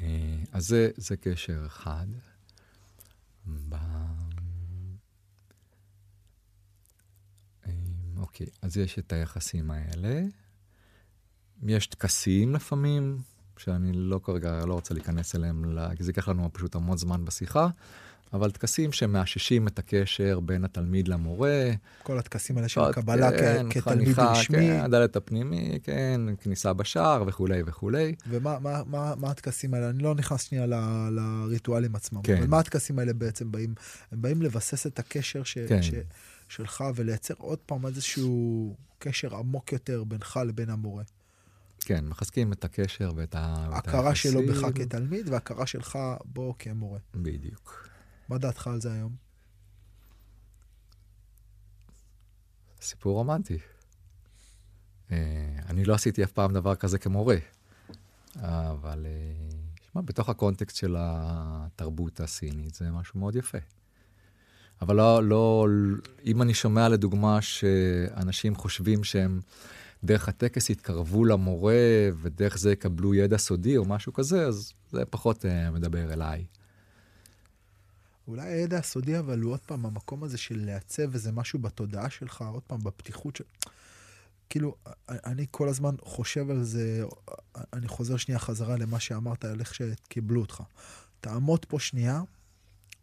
אה, 0.00 0.36
אז 0.52 0.66
זה, 0.66 0.90
זה 0.96 1.16
קשר 1.16 1.62
אחד. 1.66 2.06
ב... 3.46 3.74
אה, 7.66 7.72
אוקיי, 8.16 8.46
אז 8.62 8.76
יש 8.76 8.98
את 8.98 9.12
היחסים 9.12 9.70
האלה. 9.70 10.22
יש 11.62 11.86
טקסים 11.86 12.54
לפעמים, 12.54 13.22
שאני 13.58 13.92
לא 13.92 14.20
כרגע, 14.24 14.64
לא 14.66 14.74
רוצה 14.74 14.94
להיכנס 14.94 15.34
אליהם, 15.34 15.64
כי 15.96 16.04
זה 16.04 16.10
ייקח 16.10 16.28
לנו 16.28 16.50
פשוט 16.52 16.74
המון 16.74 16.98
זמן 16.98 17.24
בשיחה, 17.24 17.68
אבל 18.34 18.50
טקסים 18.50 18.92
שמאששים 18.92 19.68
את 19.68 19.78
הקשר 19.78 20.40
בין 20.40 20.64
התלמיד 20.64 21.08
למורה. 21.08 21.70
כל 22.02 22.18
הטקסים 22.18 22.56
האלה 22.56 22.68
של 22.68 22.80
הקבלה 22.80 23.30
כן, 23.30 23.66
כתלמיד 23.70 24.04
חניכה, 24.06 24.32
רשמי. 24.32 24.56
כן, 24.56 24.80
הדלת 24.80 25.16
הפנימי, 25.16 25.78
כן, 25.82 26.20
כניסה 26.40 26.72
בשער 26.72 27.24
וכולי 27.26 27.62
וכולי. 27.66 28.14
ומה 28.28 28.58
מה, 28.58 28.82
מה, 28.86 29.14
מה 29.16 29.30
הטקסים 29.30 29.74
האלה? 29.74 29.90
אני 29.90 30.02
לא 30.02 30.14
נכנס 30.14 30.42
שנייה 30.42 30.66
ל, 30.66 30.74
לריטואלים 31.10 31.96
עצמם, 31.96 32.22
כן. 32.22 32.36
אבל 32.36 32.46
מה 32.46 32.58
הטקסים 32.58 32.98
האלה 32.98 33.12
בעצם 33.12 33.52
באים? 33.52 33.74
הם 34.12 34.22
באים 34.22 34.42
לבסס 34.42 34.86
את 34.86 34.98
הקשר 34.98 35.42
ש, 35.42 35.58
כן. 35.58 35.82
ש, 35.82 35.90
שלך 36.48 36.84
ולייצר 36.94 37.34
עוד 37.38 37.58
פעם 37.58 37.86
איזשהו 37.86 38.74
קשר 38.98 39.36
עמוק 39.36 39.72
יותר 39.72 40.04
בינך 40.04 40.40
לבין 40.46 40.70
המורה. 40.70 41.02
כן, 41.84 42.04
מחזקים 42.08 42.52
את 42.52 42.64
הקשר 42.64 43.12
ואת 43.16 43.34
היחסים. 43.38 43.72
הכרה 43.72 44.14
שלו 44.14 44.40
בך 44.46 44.66
כתלמיד 44.74 45.28
והכרה 45.28 45.66
שלך 45.66 45.98
בו 46.24 46.54
כמורה. 46.58 46.98
בדיוק. 47.14 47.88
מה 48.28 48.38
דעתך 48.38 48.66
על 48.66 48.80
זה 48.80 48.92
היום? 48.92 49.12
סיפור 52.80 53.14
רומנטי. 53.14 53.58
אה, 55.12 55.16
אני 55.68 55.84
לא 55.84 55.94
עשיתי 55.94 56.24
אף 56.24 56.32
פעם 56.32 56.52
דבר 56.52 56.74
כזה 56.74 56.98
כמורה, 56.98 57.36
אבל 58.36 59.06
אה, 59.06 59.48
שמע, 59.92 60.02
בתוך 60.02 60.28
הקונטקסט 60.28 60.76
של 60.76 60.96
התרבות 60.98 62.20
הסינית 62.20 62.74
זה 62.74 62.90
משהו 62.90 63.20
מאוד 63.20 63.36
יפה. 63.36 63.58
אבל 64.82 64.96
לא, 64.96 65.22
לא, 65.22 65.66
אם 66.24 66.42
אני 66.42 66.54
שומע 66.54 66.88
לדוגמה 66.88 67.42
שאנשים 67.42 68.54
חושבים 68.54 69.04
שהם 69.04 69.40
דרך 70.04 70.28
הטקס 70.28 70.70
יתקרבו 70.70 71.24
למורה 71.24 72.08
ודרך 72.22 72.58
זה 72.58 72.72
יקבלו 72.72 73.14
ידע 73.14 73.38
סודי 73.38 73.76
או 73.76 73.84
משהו 73.84 74.12
כזה, 74.12 74.46
אז 74.46 74.72
זה 74.90 75.04
פחות 75.04 75.44
uh, 75.44 75.48
מדבר 75.72 76.12
אליי. 76.12 76.44
אולי 78.28 78.52
הידע 78.52 78.78
הסודי, 78.78 79.18
אבל 79.18 79.40
הוא 79.40 79.52
עוד 79.52 79.60
פעם, 79.60 79.86
המקום 79.86 80.24
הזה 80.24 80.38
של 80.38 80.66
לעצב 80.66 81.14
איזה 81.14 81.32
משהו 81.32 81.58
בתודעה 81.58 82.10
שלך, 82.10 82.44
עוד 82.52 82.62
פעם, 82.62 82.78
בפתיחות 82.82 83.36
של... 83.36 83.44
כאילו, 84.50 84.74
אני 85.08 85.46
כל 85.50 85.68
הזמן 85.68 85.94
חושב 86.00 86.50
על 86.50 86.62
זה, 86.62 87.04
אני 87.72 87.88
חוזר 87.88 88.16
שנייה 88.16 88.38
חזרה 88.38 88.76
למה 88.76 89.00
שאמרת 89.00 89.44
על 89.44 89.60
איך 89.60 89.74
שקיבלו 89.74 90.40
אותך. 90.40 90.62
תעמוד 91.20 91.64
פה 91.64 91.78
שנייה 91.78 92.22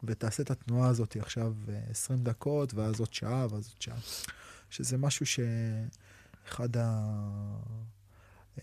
ותעשה 0.04 0.43
את 0.43 0.52
התנועה 0.52 0.89
הזאת 0.89 1.18
עכשיו 1.20 1.54
20 1.89 2.20
אה, 2.20 2.24
דקות, 2.24 2.74
ואז 2.74 2.99
עוד 2.99 3.14
שעה, 3.14 3.47
ואז 3.49 3.68
עוד 3.68 3.82
שעה. 3.82 3.97
שזה 4.70 4.97
משהו 4.97 5.26
שאחד 6.46 6.70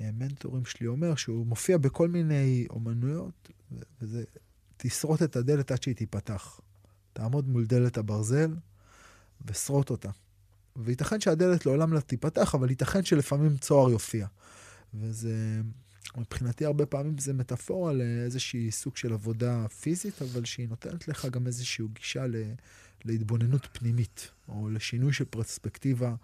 המנטורים 0.01 0.65
שלי 0.65 0.87
אומר, 0.87 1.15
שהוא 1.15 1.47
מופיע 1.47 1.79
בכל 1.79 2.09
מיני 2.09 2.67
אומנויות, 2.71 3.51
וזה 4.03 4.25
תשרוט 4.77 5.23
את 5.23 5.37
הדלת 5.37 5.71
עד 5.71 5.83
שהיא 5.83 5.95
תיפתח. 5.95 6.61
תעמוד 7.13 7.49
מול 7.49 7.67
דלת 7.67 7.99
הברזל 7.99 8.57
ושרוט 9.47 9.91
אותה. 9.91 10.11
וייתכן 10.77 11.21
שהדלת 11.21 11.67
לעולם 11.67 11.93
לא 11.93 12.01
תיפתח, 12.01 12.55
אבל 12.55 12.71
ייתכן 12.71 13.05
שלפעמים 13.05 13.57
צוהר 13.57 13.91
יופיע. 13.91 14.27
וזה, 14.95 15.61
מבחינתי 16.17 16.65
הרבה 16.65 16.87
פעמים 16.87 17.19
זה 17.19 17.33
מטאפורה 17.33 17.93
לאיזושהי 17.93 18.71
סוג 18.71 18.97
של 18.97 19.13
עבודה 19.13 19.69
פיזית, 19.69 20.23
אבל 20.23 20.45
שהיא 20.45 20.69
נותנת 20.69 21.09
לך 21.09 21.27
גם 21.27 21.47
איזושהי 21.47 21.85
גישה 21.93 22.27
ל, 22.27 22.37
להתבוננות 23.05 23.69
פנימית, 23.73 24.31
או 24.49 24.71
לשינוי 24.71 25.13
של 25.13 25.25
פרספקטיבה, 25.25 26.15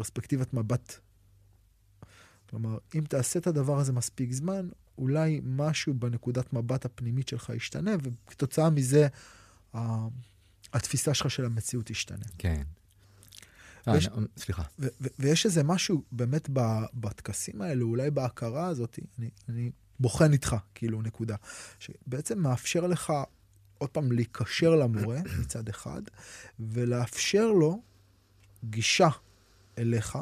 פרספקטיבת 0.00 0.54
מבט. 0.54 0.98
כלומר, 2.50 2.78
אם 2.94 3.04
תעשה 3.08 3.38
את 3.38 3.46
הדבר 3.46 3.78
הזה 3.78 3.92
מספיק 3.92 4.32
זמן, 4.32 4.68
אולי 4.98 5.40
משהו 5.44 5.94
בנקודת 5.94 6.52
מבט 6.52 6.84
הפנימית 6.84 7.28
שלך 7.28 7.52
ישתנה, 7.56 7.90
וכתוצאה 8.02 8.70
מזה 8.70 9.08
התפיסה 10.72 11.14
שלך 11.14 11.30
של 11.30 11.44
המציאות 11.44 11.86
תשתנה. 11.86 12.24
כן. 12.38 12.62
ויש, 13.86 14.08
אה, 14.08 14.12
סליחה. 14.36 14.62
ו- 14.78 14.86
ו- 15.00 15.08
ויש 15.18 15.46
איזה 15.46 15.62
משהו 15.62 16.02
באמת 16.12 16.48
בטקסים 16.94 17.62
האלו, 17.62 17.86
אולי 17.86 18.10
בהכרה 18.10 18.66
הזאת, 18.66 18.98
אני, 19.18 19.30
אני 19.48 19.70
בוחן 20.00 20.32
איתך, 20.32 20.56
כאילו, 20.74 21.02
נקודה, 21.02 21.36
שבעצם 21.78 22.38
מאפשר 22.38 22.86
לך 22.86 23.12
עוד 23.78 23.90
פעם 23.90 24.12
להיקשר 24.12 24.70
למורה 24.70 25.20
מצד 25.40 25.68
אחד, 25.68 26.02
ולאפשר 26.60 27.46
לו 27.46 27.82
גישה 28.64 29.08
אליך 29.78 30.18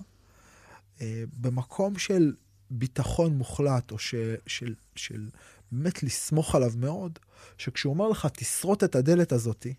אה, 1.01 1.25
במקום 1.41 1.99
של 1.99 2.35
ביטחון 2.71 3.33
מוחלט, 3.37 3.91
או 3.91 3.99
ש, 3.99 4.15
של, 4.47 4.75
של 4.97 5.29
באמת 5.73 6.03
לסמוך 6.03 6.55
עליו 6.55 6.73
מאוד, 6.77 7.19
שכשהוא 7.59 7.93
אומר 7.93 8.09
לך, 8.09 8.29
תשרוט 8.33 8.85
את 8.85 8.95
הדלת 8.95 9.33
הזאתי, 9.33 9.75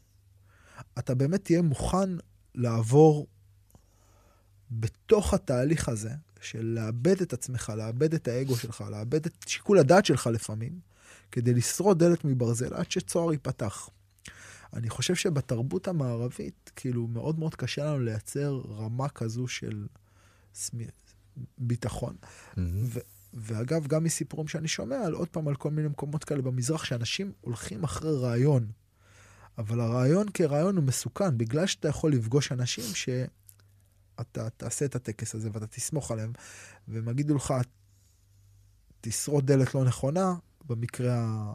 אתה 0.99 1.15
באמת 1.15 1.43
תהיה 1.43 1.61
מוכן 1.61 2.09
לעבור 2.55 3.27
בתוך 4.71 5.33
התהליך 5.33 5.89
הזה 5.89 6.11
של 6.41 6.65
לאבד 6.65 7.21
את 7.21 7.33
עצמך, 7.33 7.73
לאבד 7.77 8.13
את 8.13 8.27
האגו 8.27 8.55
שלך, 8.55 8.83
לאבד 8.91 9.25
את 9.25 9.45
שיקול 9.47 9.79
הדעת 9.79 10.05
שלך 10.05 10.27
לפעמים, 10.27 10.79
כדי 11.31 11.53
לשרוד 11.53 11.99
דלת 12.03 12.25
מברזל 12.25 12.73
עד 12.73 12.91
שצוהר 12.91 13.31
ייפתח. 13.31 13.89
אני 14.73 14.89
חושב 14.89 15.15
שבתרבות 15.15 15.87
המערבית, 15.87 16.71
כאילו, 16.75 17.07
מאוד 17.07 17.39
מאוד 17.39 17.55
קשה 17.55 17.85
לנו 17.85 17.99
לייצר 17.99 18.61
רמה 18.69 19.09
כזו 19.09 19.47
של 19.47 19.87
ביטחון. 21.57 22.15
Mm-hmm. 22.21 22.59
ו- 22.83 22.99
ואגב, 23.33 23.87
גם 23.87 24.03
מסיפורים 24.03 24.47
שאני 24.47 24.67
שומע, 24.67 24.95
על 25.05 25.13
עוד 25.13 25.27
פעם, 25.27 25.47
על 25.47 25.55
כל 25.55 25.71
מיני 25.71 25.87
מקומות 25.87 26.23
כאלה 26.23 26.41
במזרח, 26.41 26.83
שאנשים 26.83 27.31
הולכים 27.41 27.83
אחרי 27.83 28.17
רעיון. 28.17 28.71
אבל 29.57 29.79
הרעיון 29.79 30.25
כרעיון 30.33 30.75
הוא 30.75 30.83
מסוכן, 30.83 31.37
בגלל 31.37 31.65
שאתה 31.65 31.87
יכול 31.87 32.13
לפגוש 32.13 32.51
אנשים 32.51 32.83
שאתה 32.95 34.49
תעשה 34.49 34.85
את 34.85 34.95
הטקס 34.95 35.35
הזה 35.35 35.49
ואתה 35.53 35.67
תסמוך 35.67 36.11
עליהם, 36.11 36.33
והם 36.87 37.09
יגידו 37.09 37.35
לך, 37.35 37.53
תשרוד 39.01 39.45
דלת 39.45 39.75
לא 39.75 39.85
נכונה, 39.85 40.33
במקרה. 40.65 41.53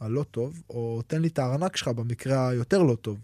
הלא 0.00 0.24
טוב, 0.30 0.62
או 0.70 1.02
תן 1.06 1.22
לי 1.22 1.28
את 1.28 1.38
הארנק 1.38 1.76
שלך 1.76 1.88
במקרה 1.88 2.48
היותר 2.48 2.82
לא 2.82 2.94
טוב. 2.94 3.18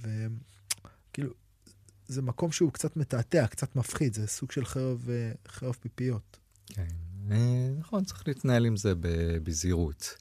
וכאילו, 0.00 1.30
זה 2.06 2.22
מקום 2.22 2.52
שהוא 2.52 2.72
קצת 2.72 2.96
מתעתע, 2.96 3.46
קצת 3.46 3.76
מפחיד, 3.76 4.14
זה 4.14 4.26
סוג 4.26 4.52
של 4.52 4.64
חרב, 4.64 5.08
אה, 5.10 5.32
חרב 5.48 5.74
פיפיות. 5.80 6.38
כן, 6.66 6.86
אה, 7.30 7.68
נכון, 7.78 8.04
צריך 8.04 8.28
להתנהל 8.28 8.66
עם 8.66 8.76
זה 8.76 8.92
בזהירות. 9.42 10.16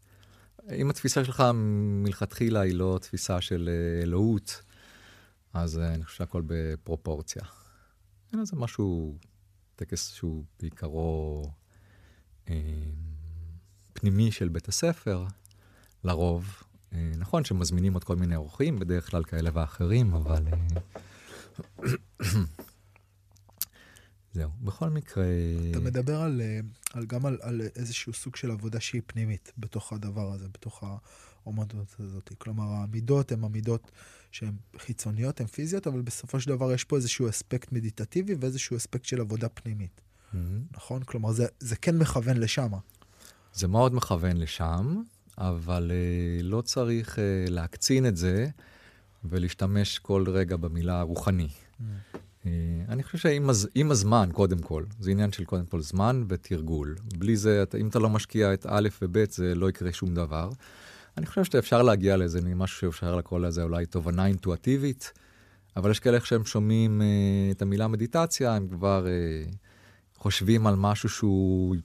אם 0.72 0.90
התפיסה 0.90 1.26
שלך 1.26 1.44
מלכתחילה 1.54 2.60
היא 2.60 2.74
לא 2.74 3.00
תפיסה 3.02 3.42
של 3.42 3.70
אה, 3.72 4.04
אלוהות, 4.04 4.62
אז 5.54 5.80
אני 5.80 6.04
חושב 6.04 6.18
שהכל 6.18 6.42
בפרופורציה. 6.46 7.44
אין 8.32 8.40
איזה 8.40 8.56
משהו, 8.56 9.18
טקס 9.76 10.14
שהוא 10.14 10.44
בעיקרו 10.60 11.52
אה, 12.50 12.56
פנימי 13.94 14.32
של 14.32 14.50
בית 14.50 14.68
הספר, 14.68 15.26
לרוב. 16.04 16.64
אה, 16.94 17.12
נכון 17.18 17.46
שמזמינים 17.46 17.94
עוד 17.94 18.04
כל 18.04 18.16
מיני 18.16 18.36
אורחים, 18.36 18.80
בדרך 18.80 19.10
כלל 19.10 19.24
כאלה 19.24 19.50
ואחרים, 19.54 20.14
אבל... 20.14 20.44
אה, 20.48 21.90
זהו, 24.34 24.50
בכל 24.62 24.90
מקרה... 24.90 25.26
אתה 25.72 25.80
מדבר 25.80 26.22
על, 26.22 26.42
אה, 26.42 26.60
על 26.94 27.06
גם 27.06 27.26
על, 27.26 27.38
על 27.42 27.62
איזשהו 27.76 28.14
סוג 28.14 28.36
של 28.36 28.52
עבודה 28.52 28.80
שהיא 28.80 29.02
פנימית 29.08 29.52
בתוך 29.58 29.94
הדבר 29.94 30.32
הזה, 30.32 30.48
בתוך 30.48 30.84
האומנות 31.46 31.74
הזאת. 32.00 32.34
כלומר, 32.38 32.64
המידות 32.64 33.32
הן 33.32 33.44
המידות 33.44 33.92
שהן 34.32 34.56
חיצוניות, 34.78 35.42
הן 35.42 35.48
פיזיות, 35.48 35.88
אבל 35.88 36.02
בסופו 36.02 36.40
של 36.40 36.50
דבר 36.50 36.74
יש 36.74 36.84
פה 36.84 36.96
איזשהו 36.96 37.30
אספקט 37.30 37.72
מדיטטיבי 37.72 38.36
ואיזשהו 38.40 38.78
אספקט 38.78 39.06
של 39.06 39.22
עבודה 39.22 39.50
פנימית. 39.50 40.02
Mm-hmm. 40.02 40.38
נכון? 40.72 41.04
כלומר, 41.04 41.32
זה, 41.32 41.46
זה 41.60 41.76
כן 41.76 41.98
מכוון 41.98 42.38
לשם. 42.38 42.72
זה 43.54 43.68
מאוד 43.68 43.94
מכוון 43.94 44.38
לשם, 44.38 45.02
אבל 45.38 45.92
uh, 45.92 46.44
לא 46.44 46.62
צריך 46.62 47.16
uh, 47.16 47.52
להקצין 47.52 48.06
את 48.06 48.18
זה 48.18 48.48
ולהשתמש 49.26 50.00
כל 50.00 50.26
רגע 50.28 50.58
במילה 50.58 51.02
רוחני. 51.02 51.48
Mm. 51.48 51.84
Uh, 52.44 52.46
אני 52.90 53.04
חושב 53.04 53.18
שעם 53.18 53.50
הז, 53.50 53.68
הזמן, 53.92 54.30
קודם 54.34 54.60
כל, 54.60 54.84
זה 55.00 55.12
עניין 55.12 55.32
של 55.32 55.46
קודם 55.46 55.66
כל 55.66 55.82
זמן 55.82 56.24
ותרגול. 56.28 56.96
בלי 57.18 57.38
זה, 57.38 57.64
אם 57.80 57.88
אתה 57.88 58.00
לא 58.00 58.10
משקיע 58.10 58.54
את 58.54 58.66
א' 58.70 58.90
וב', 59.02 59.18
זה 59.30 59.56
לא 59.56 59.70
יקרה 59.70 59.94
שום 59.94 60.16
דבר. 60.16 60.50
אני 61.18 61.26
חושב 61.26 61.44
שאפשר 61.44 61.82
להגיע 61.82 62.18
לאיזה 62.18 62.42
משהו 62.42 62.80
שאפשר 62.80 63.16
לקרוא 63.16 63.40
לזה 63.40 63.64
אולי 63.64 63.86
תובנה 63.86 64.26
אינטואטיבית, 64.26 65.12
אבל 65.78 65.92
יש 65.92 66.00
כאלה 66.00 66.20
שהם 66.20 66.46
שומעים 66.46 67.02
uh, 67.02 67.56
את 67.56 67.62
המילה 67.62 67.88
מדיטציה, 67.88 68.56
הם 68.56 68.68
כבר 68.68 69.06
uh, 69.06 69.56
חושבים 70.18 70.68
על 70.68 70.76
משהו 70.76 71.10
שהוא 71.10 71.76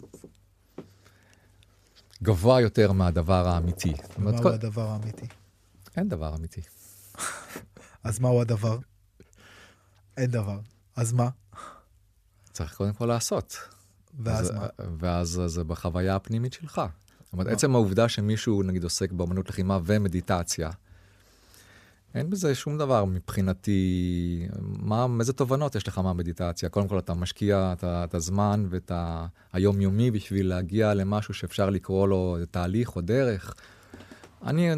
גבוה 2.23 2.61
יותר 2.61 2.93
מהדבר 2.93 3.49
האמיתי. 3.49 3.95
מהו 4.19 4.43
כל... 4.43 4.53
הדבר 4.53 4.89
האמיתי? 4.89 5.27
אין 5.97 6.09
דבר 6.09 6.35
אמיתי. 6.35 6.61
אז 8.05 8.19
מהו 8.19 8.41
הדבר? 8.41 8.79
אין 10.17 10.31
דבר. 10.31 10.61
אז 10.97 11.13
מה? 11.13 11.29
צריך 12.53 12.75
קודם 12.75 12.93
כל 12.93 13.07
לעשות. 13.07 13.57
ואז 14.19 14.51
מה? 14.51 14.67
ואז 14.99 15.41
זה 15.47 15.65
בחוויה 15.65 16.17
הפנימית 16.17 16.53
שלך. 16.53 16.83
זאת 17.25 17.33
אומרת, 17.33 17.47
עצם 17.47 17.75
העובדה 17.75 18.09
שמישהו, 18.09 18.63
נגיד, 18.63 18.85
עוסק 18.85 19.13
באמנות 19.13 19.49
לחימה 19.49 19.79
ומדיטציה, 19.85 20.71
אין 22.15 22.31
בזה 22.31 22.55
שום 22.55 22.79
דבר 22.79 23.05
מבחינתי. 23.05 24.47
מה, 24.61 25.07
איזה 25.21 25.33
תובנות 25.33 25.75
יש 25.75 25.89
לך 25.89 25.99
מהמדיטציה? 25.99 26.69
קודם 26.69 26.89
כל, 26.89 26.99
אתה 26.99 27.15
משקיע 27.15 27.73
את, 27.73 27.85
את 27.85 28.15
הזמן 28.15 28.67
ואת 28.71 28.93
היומיומי 29.53 30.11
בשביל 30.11 30.49
להגיע 30.49 30.95
למשהו 30.95 31.35
שאפשר 31.35 31.71
לקרוא 31.71 32.09
לו 32.09 32.37
תהליך 32.51 32.97
או 32.97 33.01
דרך. 33.01 33.55
אני 34.47 34.71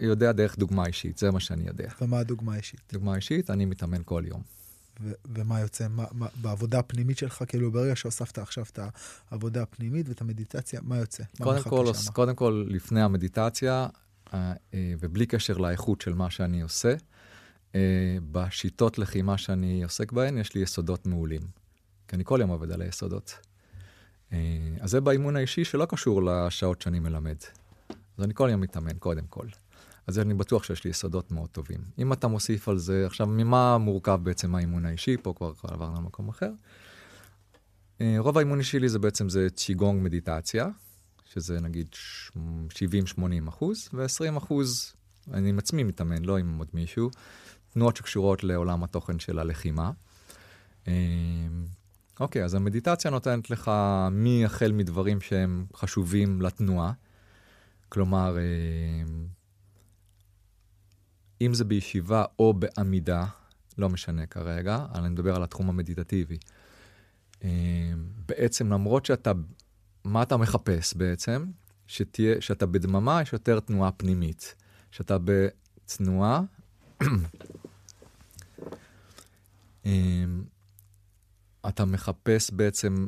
יודע 0.00 0.32
דרך 0.32 0.58
דוגמה 0.58 0.86
אישית, 0.86 1.18
זה 1.18 1.30
מה 1.30 1.40
שאני 1.40 1.66
יודע. 1.66 1.88
ומה 2.00 2.18
הדוגמה 2.18 2.54
האישית? 2.54 2.80
דוגמה 2.92 3.16
אישית, 3.16 3.50
אני 3.50 3.64
מתאמן 3.64 4.02
כל 4.04 4.22
יום. 4.26 4.42
ו- 5.00 5.12
ומה 5.34 5.60
יוצא? 5.60 5.88
מה, 5.88 6.04
מה, 6.12 6.26
בעבודה 6.42 6.78
הפנימית 6.78 7.18
שלך, 7.18 7.44
כאילו 7.48 7.72
ברגע 7.72 7.96
שהוספת 7.96 8.38
עכשיו 8.38 8.64
את 8.72 8.78
העבודה 9.30 9.62
הפנימית 9.62 10.08
ואת 10.08 10.20
המדיטציה, 10.20 10.80
מה 10.82 10.98
יוצא? 10.98 11.22
קודם, 11.42 11.62
כל, 11.62 11.86
קודם 12.12 12.34
כל, 12.34 12.64
לפני 12.68 13.02
המדיטציה, 13.02 13.72
אה, 13.72 13.86
ובלי 14.74 15.26
קשר 15.26 15.56
לאיכות 15.56 16.00
של 16.00 16.14
מה 16.14 16.30
שאני 16.30 16.62
עושה, 16.62 16.94
אה, 17.74 18.18
בשיטות 18.32 18.98
לחימה 18.98 19.38
שאני 19.38 19.84
עוסק 19.84 20.12
בהן, 20.12 20.38
יש 20.38 20.54
לי 20.54 20.60
יסודות 20.60 21.06
מעולים. 21.06 21.42
כי 22.08 22.16
אני 22.16 22.24
כל 22.24 22.38
יום 22.40 22.50
עובד 22.50 22.72
על 22.72 22.82
היסודות. 22.82 23.38
אה, 24.32 24.38
אז 24.80 24.90
זה 24.90 25.00
באימון 25.00 25.36
האישי 25.36 25.64
שלא 25.64 25.84
קשור 25.84 26.22
לשעות 26.22 26.82
שאני 26.82 26.98
מלמד. 26.98 27.36
אז 28.18 28.24
אני 28.24 28.34
כל 28.34 28.48
יום 28.52 28.60
מתאמן, 28.60 28.98
קודם 28.98 29.26
כל. 29.26 29.46
אז 30.06 30.18
אני 30.18 30.34
בטוח 30.34 30.64
שיש 30.64 30.84
לי 30.84 30.90
יסודות 30.90 31.32
מאוד 31.32 31.50
טובים. 31.50 31.80
אם 31.98 32.12
אתה 32.12 32.28
מוסיף 32.28 32.68
על 32.68 32.78
זה, 32.78 33.06
עכשיו, 33.06 33.26
ממה 33.26 33.78
מורכב 33.78 34.20
בעצם 34.22 34.54
האימון 34.54 34.86
האישי? 34.86 35.16
פה 35.16 35.34
כבר 35.36 35.52
עברנו 35.62 35.96
למקום 35.96 36.28
אחר. 36.28 36.50
רוב 38.18 38.38
האימון 38.38 38.58
האישי 38.58 38.78
לי 38.78 38.88
זה 38.88 38.98
בעצם 38.98 39.28
זה 39.28 39.50
צ'יגונג 39.50 40.02
מדיטציה, 40.02 40.68
שזה 41.34 41.60
נגיד 41.60 41.86
70-80 42.36 43.18
אחוז, 43.48 43.88
ו-20 43.92 44.38
אחוז 44.38 44.94
אני 45.30 45.48
עם 45.48 45.58
עצמי 45.58 45.82
מתאמן, 45.82 46.24
לא 46.24 46.38
עם 46.38 46.58
עוד 46.58 46.68
מישהו. 46.74 47.10
תנועות 47.72 47.96
שקשורות 47.96 48.44
לעולם 48.44 48.84
התוכן 48.84 49.18
של 49.18 49.38
הלחימה. 49.38 49.90
אמ, 50.86 50.92
אוקיי, 52.20 52.44
אז 52.44 52.54
המדיטציה 52.54 53.10
נותנת 53.10 53.50
לך 53.50 53.70
מי 54.10 54.44
החל 54.44 54.72
מדברים 54.72 55.20
שהם 55.20 55.66
חשובים 55.76 56.42
לתנועה. 56.42 56.92
כלומר, 57.88 58.36
אמ, 58.38 59.26
אם 61.40 61.54
זה 61.54 61.64
בישיבה 61.64 62.24
או 62.38 62.54
בעמידה, 62.54 63.24
לא 63.78 63.88
משנה 63.88 64.26
כרגע, 64.26 64.86
אני 64.94 65.08
מדבר 65.08 65.36
על 65.36 65.42
התחום 65.42 65.68
המדיטטיבי. 65.68 66.38
אמ, 67.44 67.48
בעצם 68.28 68.72
למרות 68.72 69.06
שאתה 69.06 69.32
מה 70.04 70.22
אתה 70.22 70.36
מחפש 70.36 70.94
בעצם? 70.94 71.46
שתהיה, 71.86 72.40
שאתה 72.40 72.66
בדממה, 72.66 73.22
יש 73.22 73.32
יותר 73.32 73.60
תנועה 73.60 73.92
פנימית. 73.92 74.54
שאתה 74.90 75.16
בתנועה, 75.24 76.42
אמ, 79.86 80.44
אתה 81.68 81.84
מחפש 81.84 82.50
בעצם, 82.50 83.06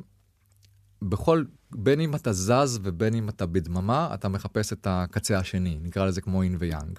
בכל, 1.03 1.45
בין 1.71 2.01
אם 2.01 2.15
אתה 2.15 2.33
זז 2.33 2.81
ובין 2.83 3.15
אם 3.15 3.29
אתה 3.29 3.47
בדממה, 3.47 4.11
אתה 4.15 4.29
מחפש 4.29 4.73
את 4.73 4.87
הקצה 4.91 5.39
השני, 5.39 5.79
נקרא 5.83 6.07
לזה 6.07 6.21
כמו 6.21 6.43
אין 6.43 6.57
ויאנג. 6.59 6.99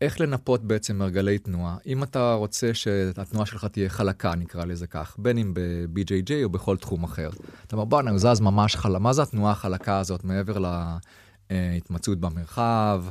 איך 0.00 0.20
לנפות 0.20 0.64
בעצם 0.64 0.96
מרגלי 0.98 1.38
תנועה? 1.38 1.76
אם 1.86 2.02
אתה 2.02 2.32
רוצה 2.32 2.74
שהתנועה 2.74 3.46
שלך 3.46 3.64
תהיה 3.64 3.88
חלקה, 3.88 4.34
נקרא 4.34 4.64
לזה 4.64 4.86
כך, 4.86 5.16
בין 5.18 5.38
אם 5.38 5.54
ב-BJJ 5.54 6.32
או 6.44 6.48
בכל 6.48 6.76
תחום 6.76 7.04
אחר. 7.04 7.30
אתה 7.66 7.76
אומר, 7.76 7.84
בואנה, 7.84 8.10
הוא 8.10 8.18
זז 8.18 8.40
ממש 8.40 8.76
חלק, 8.76 9.00
מה 9.00 9.12
זה 9.12 9.22
התנועה 9.22 9.52
החלקה 9.52 9.98
הזאת 9.98 10.24
מעבר 10.24 10.82
להתמצאות 11.50 12.20
במרחב, 12.20 13.04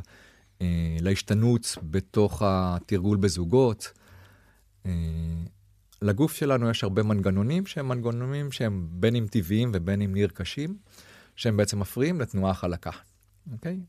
אה, 0.62 0.96
להשתנות 1.00 1.78
בתוך 1.82 2.42
התרגול 2.44 3.16
בזוגות? 3.16 3.92
אה, 4.86 4.92
לגוף 6.02 6.32
שלנו 6.32 6.70
יש 6.70 6.84
הרבה 6.84 7.02
מנגנונים 7.02 7.66
שהם 7.66 7.88
מנגנונים 7.88 8.52
שהם 8.52 8.88
בין 8.90 9.16
אם 9.16 9.26
טבעיים 9.30 9.70
ובין 9.74 10.02
אם 10.02 10.14
נרכשים, 10.14 10.76
שהם 11.36 11.56
בעצם 11.56 11.80
מפריעים 11.80 12.20
לתנועה 12.20 12.54
חלקה, 12.54 12.90
אוקיי? 13.52 13.80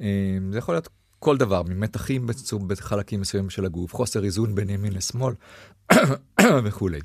אה, 0.00 0.38
זה 0.50 0.58
יכול 0.58 0.74
להיות 0.74 0.88
כל 1.18 1.36
דבר, 1.36 1.62
ממתחים 1.62 2.26
בחלקים 2.66 3.20
מסוימים 3.20 3.50
של 3.50 3.64
הגוף, 3.64 3.94
חוסר 3.94 4.24
איזון 4.24 4.54
בין 4.54 4.70
ימין 4.70 4.92
לשמאל 4.92 5.34
וכולי. 6.64 7.00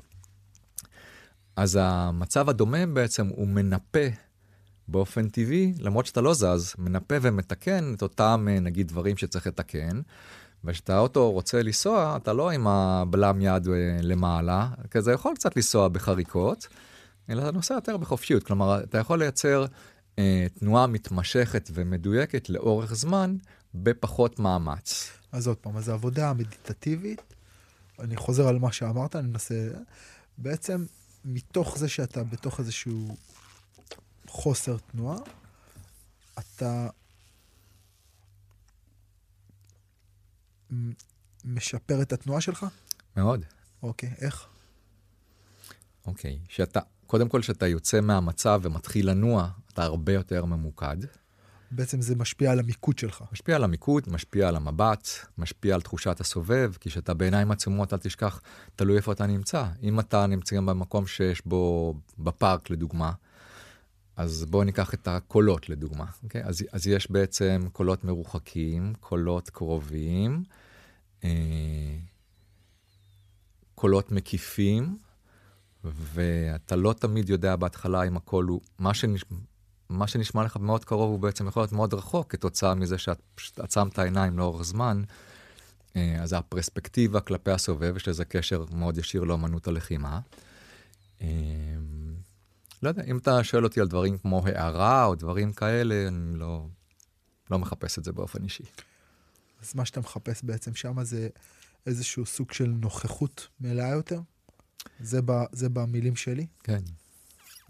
אז 1.56 1.78
המצב 1.80 2.48
הדומם 2.48 2.94
בעצם 2.94 3.26
הוא 3.26 3.48
מנפה 3.48 4.08
באופן 4.88 5.28
טבעי, 5.28 5.74
למרות 5.78 6.06
שאתה 6.06 6.20
לא 6.20 6.34
זז, 6.34 6.74
מנפה 6.78 7.14
ומתקן 7.22 7.94
את 7.94 8.02
אותם 8.02 8.46
נגיד 8.60 8.88
דברים 8.88 9.16
שצריך 9.16 9.46
לתקן. 9.46 10.00
וכשאתה 10.64 10.98
אוטו 10.98 11.30
רוצה 11.30 11.62
לנסוע, 11.62 12.16
אתה 12.16 12.32
לא 12.32 12.50
עם 12.50 12.66
הבלם 12.66 13.40
יד 13.40 13.68
אה, 13.68 13.72
למעלה, 14.02 14.68
כי 14.90 15.02
זה 15.02 15.12
יכול 15.12 15.34
קצת 15.34 15.56
לנסוע 15.56 15.88
בחריקות, 15.88 16.68
אלא 17.30 17.42
אתה 17.42 17.50
נוסע 17.50 17.74
יותר 17.74 17.96
בחופשיות. 17.96 18.42
כלומר, 18.42 18.82
אתה 18.82 18.98
יכול 18.98 19.18
לייצר 19.18 19.64
אה, 20.18 20.46
תנועה 20.58 20.86
מתמשכת 20.86 21.70
ומדויקת 21.74 22.50
לאורך 22.50 22.94
זמן, 22.94 23.36
בפחות 23.74 24.38
מאמץ. 24.38 25.10
אז 25.32 25.46
עוד 25.46 25.56
פעם, 25.56 25.76
אז 25.76 25.88
העבודה 25.88 26.30
המדיטטיבית, 26.30 27.34
אני 27.98 28.16
חוזר 28.16 28.48
על 28.48 28.58
מה 28.58 28.72
שאמרת, 28.72 29.16
אני 29.16 29.28
מנסה, 29.28 29.68
בעצם 30.38 30.84
מתוך 31.24 31.78
זה 31.78 31.88
שאתה 31.88 32.24
בתוך 32.24 32.60
איזשהו 32.60 33.16
חוסר 34.26 34.76
תנועה, 34.78 35.16
אתה 36.38 36.88
משפר 41.44 42.02
את 42.02 42.12
התנועה 42.12 42.40
שלך? 42.40 42.66
מאוד. 43.16 43.44
אוקיי, 43.82 44.14
איך? 44.20 44.46
אוקיי, 46.06 46.38
שאתה, 46.48 46.80
קודם 47.06 47.28
כל, 47.28 47.40
כשאתה 47.40 47.66
יוצא 47.66 48.00
מהמצב 48.00 48.60
ומתחיל 48.62 49.10
לנוע, 49.10 49.48
אתה 49.72 49.82
הרבה 49.82 50.12
יותר 50.12 50.44
ממוקד. 50.44 50.96
בעצם 51.70 52.00
זה 52.00 52.14
משפיע 52.16 52.52
על 52.52 52.58
המיקוד 52.58 52.98
שלך. 52.98 53.24
משפיע 53.32 53.56
על 53.56 53.64
המיקוד, 53.64 54.08
משפיע 54.08 54.48
על 54.48 54.56
המבט, 54.56 55.08
משפיע 55.38 55.74
על 55.74 55.80
תחושת 55.80 56.20
הסובב, 56.20 56.72
כי 56.80 56.90
כשאתה 56.90 57.14
בעיניים 57.14 57.50
עצומות, 57.50 57.92
אל 57.92 57.98
תשכח, 57.98 58.40
תלוי 58.76 58.96
איפה 58.96 59.12
אתה 59.12 59.26
נמצא. 59.26 59.64
אם 59.82 60.00
אתה 60.00 60.26
נמצא 60.26 60.60
במקום 60.60 61.06
שיש 61.06 61.42
בו, 61.46 61.94
בפארק 62.18 62.70
לדוגמה, 62.70 63.12
אז 64.16 64.44
בואו 64.44 64.64
ניקח 64.64 64.94
את 64.94 65.08
הקולות 65.08 65.68
לדוגמה, 65.68 66.04
אוקיי? 66.22 66.44
אז, 66.44 66.64
אז 66.72 66.86
יש 66.86 67.10
בעצם 67.10 67.66
קולות 67.72 68.04
מרוחקים, 68.04 68.92
קולות 69.00 69.50
קרובים, 69.50 70.44
אה, 71.24 71.30
קולות 73.74 74.12
מקיפים, 74.12 74.98
ואתה 75.84 76.76
לא 76.76 76.92
תמיד 76.92 77.28
יודע 77.28 77.56
בהתחלה 77.56 78.02
אם 78.02 78.16
הקול 78.16 78.44
הוא, 78.44 78.60
מה, 78.78 78.94
שנש, 78.94 79.24
מה 79.88 80.06
שנשמע 80.06 80.44
לך 80.44 80.56
מאוד 80.56 80.84
קרוב 80.84 81.10
הוא 81.10 81.18
בעצם 81.18 81.48
יכול 81.48 81.62
להיות 81.62 81.72
מאוד 81.72 81.94
רחוק 81.94 82.32
כתוצאה 82.32 82.74
מזה 82.74 82.98
שאת 82.98 83.20
פשוט 83.34 83.60
עצמת 83.60 83.98
העיניים 83.98 84.38
לאורך 84.38 84.62
זמן. 84.62 85.02
אה, 85.96 86.22
אז 86.22 86.32
הפרספקטיבה 86.32 87.20
כלפי 87.20 87.50
הסובב, 87.50 87.96
יש 87.96 88.08
לזה 88.08 88.24
קשר 88.24 88.64
מאוד 88.72 88.98
ישיר 88.98 89.24
לאמנות 89.24 89.68
הלחימה. 89.68 90.20
אה, 91.20 91.26
לא 92.82 92.88
יודע, 92.88 93.04
אם 93.04 93.18
אתה 93.18 93.44
שואל 93.44 93.64
אותי 93.64 93.80
על 93.80 93.88
דברים 93.88 94.18
כמו 94.18 94.42
הערה 94.46 95.04
או 95.04 95.14
דברים 95.14 95.52
כאלה, 95.52 96.08
אני 96.08 96.38
לא, 96.38 96.66
לא 97.50 97.58
מחפש 97.58 97.98
את 97.98 98.04
זה 98.04 98.12
באופן 98.12 98.44
אישי. 98.44 98.64
אז 99.62 99.74
מה 99.74 99.84
שאתה 99.84 100.00
מחפש 100.00 100.44
בעצם 100.44 100.74
שם 100.74 101.04
זה 101.04 101.28
איזשהו 101.86 102.26
סוג 102.26 102.52
של 102.52 102.66
נוכחות 102.66 103.48
מלאה 103.60 103.88
יותר? 103.88 104.20
זה, 105.00 105.20
ב, 105.24 105.32
זה 105.52 105.68
במילים 105.68 106.16
שלי? 106.16 106.46
כן. 106.62 106.80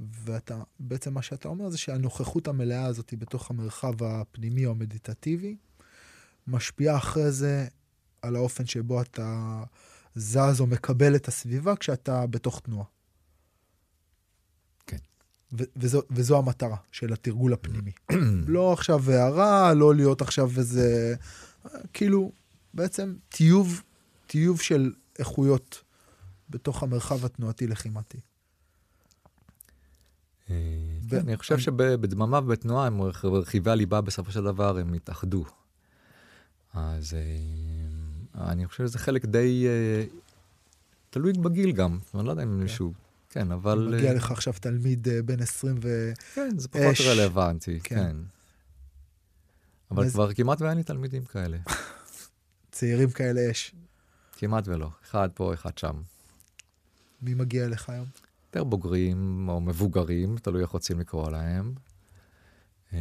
ואתה, 0.01 0.63
בעצם 0.81 1.15
מה 1.15 1.23
שאתה 1.23 1.49
אומר 1.49 1.71
זה 1.71 1.79
שהנוכחות 1.79 2.49
המלאה 2.49 2.85
הזאת 2.85 3.15
בתוך 3.19 3.51
המרחב 3.51 4.03
הפנימי 4.05 4.67
או 4.67 4.71
המדיטטיבי, 4.71 5.57
משפיעה 6.47 6.97
אחרי 6.97 7.33
זה 7.33 7.67
על 8.23 8.37
האופן 8.37 8.67
שבו 8.67 9.03
אתה 9.03 9.63
זז 10.15 10.61
או 10.61 10.67
מקבל 10.67 11.17
את 11.17 11.29
הסביבה 11.29 11.77
כשאתה 11.77 12.27
בתוך 12.27 12.61
תנועה. 12.61 12.87
כן. 14.87 14.97
ו- 15.53 15.65
וזו, 15.77 16.03
וזו 16.11 16.39
המטרה 16.39 16.77
של 16.93 17.13
התרגול 17.13 17.53
הפנימי. 17.53 17.93
לא 18.47 18.73
עכשיו 18.73 19.11
הערה, 19.11 19.75
לא 19.75 19.95
להיות 19.95 20.23
עכשיו 20.23 20.51
איזה... 20.59 21.15
כאילו, 21.93 22.33
בעצם 22.75 23.17
טיוב, 23.29 23.83
טיוב 24.27 24.61
של 24.61 24.93
איכויות 25.19 25.83
בתוך 26.51 26.83
המרחב 26.83 27.25
התנועתי 27.25 27.67
לחימתי. 27.67 28.19
כן, 28.19 28.34
אני 31.13 31.37
חושב 31.37 31.59
שבדממה 31.59 32.39
ובתנועה, 32.39 32.87
הם 32.87 33.03
רכיבי 33.25 33.71
הליבה 33.71 34.01
בסופו 34.01 34.31
של 34.31 34.45
דבר, 34.45 34.79
הם 34.79 34.93
התאחדו. 34.93 35.45
אז 36.75 37.15
אה, 37.15 38.51
אני 38.51 38.67
חושב 38.67 38.87
שזה 38.87 38.99
חלק 38.99 39.25
די 39.25 39.67
אה, 39.67 40.05
תלוי 41.11 41.33
בגיל 41.33 41.73
גם, 41.73 41.99
אני 42.15 42.27
לא 42.27 42.31
יודע 42.31 42.43
אם 42.43 42.49
כן. 42.49 42.55
מישהו, 42.55 42.93
כן, 43.31 43.53
אבל... 43.53 43.95
מגיע 43.97 44.15
לך 44.15 44.31
עכשיו 44.31 44.55
תלמיד 44.61 45.09
בן 45.25 45.41
20 45.43 45.77
ו... 45.83 46.13
כן, 46.35 46.59
זה 46.59 46.69
פחות. 46.69 47.07
רלוונטי, 47.07 47.81
כן. 47.81 47.97
כן. 47.97 48.17
אבל 49.91 50.11
כבר 50.11 50.35
כמעט 50.35 50.63
ואין 50.63 50.77
לי 50.77 50.85
תלמידים 50.85 51.25
כאלה. 51.25 51.59
צעירים 52.73 53.11
כאלה 53.11 53.51
אש. 53.51 53.75
כמעט 54.37 54.69
ולא. 54.69 54.91
אחד 55.05 55.29
פה, 55.35 55.55
אחד 55.55 55.79
שם. 55.79 56.03
מי 57.23 57.35
מגיע 57.35 57.65
אליך 57.65 57.89
היום? 57.91 58.07
יותר 58.55 58.65
בוגרים 58.65 59.49
או 59.49 59.61
מבוגרים, 59.61 60.37
תלוי 60.37 60.63
איך 60.63 60.71
רוצים 60.71 61.01
לקרוא 61.01 61.31
להם. 61.31 61.75
אה, 62.93 62.99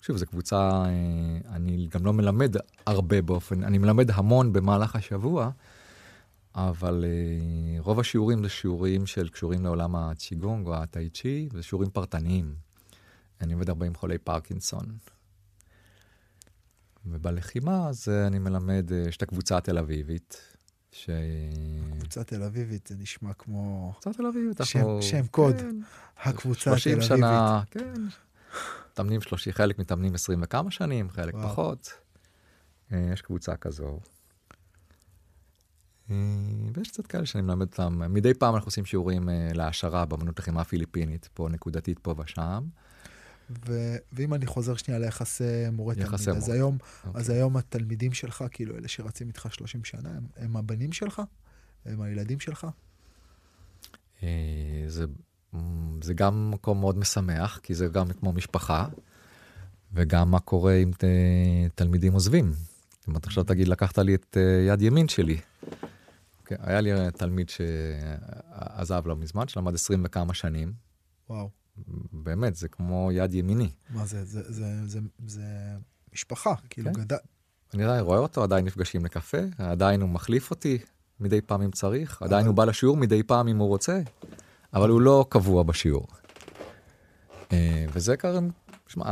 שוב, 0.00 0.16
זו 0.16 0.26
קבוצה, 0.26 0.58
אה, 0.58 1.54
אני 1.54 1.88
גם 1.90 2.06
לא 2.06 2.12
מלמד 2.12 2.54
הרבה 2.86 3.22
באופן, 3.22 3.64
אני 3.64 3.78
מלמד 3.78 4.10
המון 4.10 4.52
במהלך 4.52 4.96
השבוע, 4.96 5.50
אבל 6.54 7.04
אה, 7.04 7.80
רוב 7.80 8.00
השיעורים 8.00 8.42
זה 8.42 8.48
שיעורים 8.48 9.06
של 9.06 9.28
קשורים 9.28 9.64
לעולם 9.64 9.96
הצ'יגונג 9.96 10.66
או 10.66 10.74
הטאי 10.74 11.10
צ'י, 11.10 11.48
וזה 11.52 11.62
שיעורים 11.62 11.90
פרטניים. 11.90 12.54
אני 13.40 13.52
עובד 13.52 13.68
הרבה 13.68 13.86
עם 13.86 13.94
חולי 13.94 14.18
פרקינסון. 14.18 14.84
ובלחימה 17.06 17.88
אז 17.88 18.08
אני 18.26 18.38
מלמד, 18.38 18.90
יש 19.08 19.16
את 19.16 19.22
הקבוצה 19.22 19.56
התל 19.56 19.78
אביבית, 19.78 20.49
ש... 21.04 21.10
קבוצה 21.98 22.24
תל 22.24 22.42
אביבית, 22.42 22.86
זה 22.86 22.94
נשמע 22.98 23.32
כמו 23.32 23.92
קבוצה 23.92 24.12
תל 24.12 24.26
אביבית, 24.26 24.60
שם- 24.64 24.78
אנחנו... 24.78 25.02
שם 25.02 25.26
קוד. 25.26 25.56
כן, 25.56 25.76
הקבוצה 26.22 26.78
30 26.78 26.92
התל 26.98 27.12
אביבית. 27.12 27.18
שנה, 27.18 27.62
כן. 27.70 28.02
מתאמנים 28.92 29.20
שלושי, 29.20 29.52
חלק 29.52 29.78
מתאמנים 29.78 30.14
20 30.14 30.40
וכמה 30.42 30.70
שנים, 30.70 31.10
חלק 31.10 31.34
וואו. 31.34 31.48
פחות. 31.48 31.92
אה, 32.92 33.10
יש 33.12 33.22
קבוצה 33.22 33.56
כזו. 33.56 34.00
אה, 36.10 36.16
ויש 36.74 36.90
קצת 36.90 37.06
כאלה 37.06 37.26
שאני 37.26 37.42
מלמד 37.42 37.66
אותם, 37.66 38.02
מדי 38.14 38.34
פעם 38.34 38.54
אנחנו 38.54 38.68
עושים 38.68 38.84
שיעורים 38.84 39.28
אה, 39.28 39.50
להעשרה 39.54 40.04
באמנות 40.04 40.38
לחימה 40.38 40.60
הפיליפינית, 40.60 41.28
פה 41.34 41.48
נקודתית 41.50 41.98
פה 41.98 42.14
ושם. 42.18 42.64
ו- 43.66 43.96
ואם 44.12 44.34
אני 44.34 44.46
חוזר 44.46 44.76
שנייה 44.76 45.00
ליחסי 45.00 45.44
מורה 45.72 45.94
תלמיד, 45.94 46.08
יחסי 46.08 46.30
אז 46.30 46.36
מורה. 46.36 46.54
היום, 46.54 46.78
אוקיי. 47.06 47.20
אז 47.20 47.30
היום 47.30 47.56
התלמידים 47.56 48.12
שלך, 48.12 48.44
כאילו 48.50 48.76
אלה 48.76 48.88
שרצים 48.88 49.28
איתך 49.28 49.48
30 49.50 49.84
שנה, 49.84 50.10
הם, 50.10 50.26
הם 50.36 50.56
הבנים 50.56 50.92
שלך? 50.92 51.22
הם 51.86 52.00
הילדים 52.02 52.40
שלך? 52.40 52.66
אה, 54.22 54.28
זה, 54.86 55.06
מ, 55.54 56.02
זה 56.02 56.14
גם 56.14 56.50
מקום 56.50 56.80
מאוד 56.80 56.98
משמח, 56.98 57.60
כי 57.62 57.74
זה 57.74 57.88
גם 57.88 58.12
כמו 58.12 58.32
משפחה, 58.32 58.86
וגם 59.92 60.30
מה 60.30 60.40
קורה 60.40 60.74
אם 60.74 60.90
ת, 60.98 61.04
תלמידים 61.74 62.12
עוזבים. 62.12 62.52
זאת 62.52 63.06
אומרת, 63.06 63.26
עכשיו 63.26 63.44
תגיד, 63.44 63.68
לקחת 63.68 63.98
לי 63.98 64.14
את 64.14 64.36
אה, 64.36 64.72
יד 64.72 64.82
ימין 64.82 65.08
שלי. 65.08 65.40
Okay, 66.44 66.54
היה 66.58 66.80
לי 66.80 66.92
אה, 66.92 67.10
תלמיד 67.10 67.48
שעזב 67.48 69.02
לא 69.06 69.16
מזמן, 69.16 69.48
שלמד 69.48 69.74
20 69.74 70.02
וכמה 70.04 70.34
שנים. 70.34 70.72
וואו, 71.30 71.50
באמת, 72.22 72.54
זה 72.54 72.68
כמו 72.68 73.10
יד 73.12 73.34
ימיני. 73.34 73.70
מה 73.90 74.06
זה, 74.06 74.24
זה, 74.24 74.52
זה, 74.52 74.86
זה, 74.86 75.00
זה 75.26 75.42
משפחה, 76.12 76.54
כאילו 76.70 76.94
כן. 76.94 77.00
גדל... 77.00 77.16
אני 77.74 77.84
עדיין 77.84 78.00
רואה 78.00 78.18
אותו, 78.18 78.42
עדיין 78.42 78.64
נפגשים 78.64 79.04
לקפה, 79.04 79.38
עדיין 79.58 80.00
הוא 80.00 80.08
מחליף 80.08 80.50
אותי 80.50 80.78
מדי 81.20 81.40
פעם 81.40 81.62
אם 81.62 81.70
צריך, 81.70 82.22
עדיין 82.22 82.40
אבל- 82.40 82.48
הוא 82.48 82.56
בא 82.56 82.64
לשיעור 82.64 82.96
מדי 82.96 83.22
פעם 83.22 83.48
אם 83.48 83.58
הוא 83.58 83.68
רוצה, 83.68 84.00
אבל 84.74 84.88
הוא 84.88 85.00
לא 85.00 85.26
קבוע 85.28 85.62
בשיעור. 85.62 86.06
אה, 87.52 87.86
וזה 87.92 88.16
כרגע, 88.16 88.40
שמע, 88.88 89.04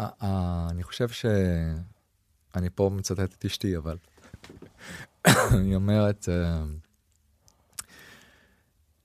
אה, 0.00 0.08
אה, 0.22 0.66
אני 0.70 0.82
חושב 0.82 1.08
ש... 1.08 1.26
אני 2.54 2.68
פה 2.74 2.90
מצטט 2.94 3.20
את 3.38 3.44
אשתי, 3.44 3.76
אבל 3.76 3.96
היא 5.64 5.74
אומרת, 5.74 6.28
אה, 6.28 6.62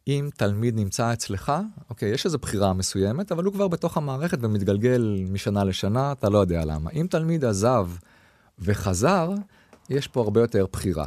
אם 0.08 0.30
תלמיד 0.38 0.76
נמצא 0.76 1.14
אצלך, 1.14 1.52
אוקיי, 1.90 2.10
יש 2.10 2.26
איזו 2.26 2.38
בחירה 2.38 2.74
מסוימת, 2.74 3.32
אבל 3.32 3.44
הוא 3.44 3.54
כבר 3.54 3.68
בתוך 3.68 3.98
המערכת 3.98 4.38
ומתגלגל 4.42 5.26
משנה 5.30 5.64
לשנה, 5.64 6.12
אתה 6.12 6.30
לא 6.30 6.38
יודע 6.38 6.66
למה. 6.66 6.92
אם 6.92 7.08
תלמיד 7.10 7.46
עזב 7.46 7.90
וחזר, 8.60 9.30
יש 9.90 10.08
פה 10.08 10.22
הרבה 10.22 10.42
יותר 10.42 10.66
בחירה. 10.72 11.06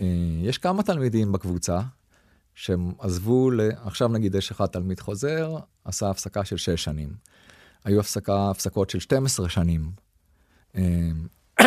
אה, 0.00 0.06
יש 0.42 0.58
כמה 0.58 0.82
תלמידים 0.82 1.32
בקבוצה 1.32 1.80
שהם 2.54 2.92
עזבו, 2.98 3.50
ל... 3.50 3.60
עכשיו 3.84 4.08
נגיד 4.08 4.34
יש 4.34 4.50
אחד 4.50 4.66
תלמיד 4.66 5.00
חוזר, 5.00 5.56
עשה 5.84 6.10
הפסקה 6.10 6.44
של 6.44 6.56
6 6.56 6.84
שנים. 6.84 7.14
היו 7.84 8.00
הפסקה, 8.00 8.50
הפסקות 8.50 8.90
של 8.90 9.00
12 9.00 9.48
שנים. 9.48 9.90
אה, 10.76 11.10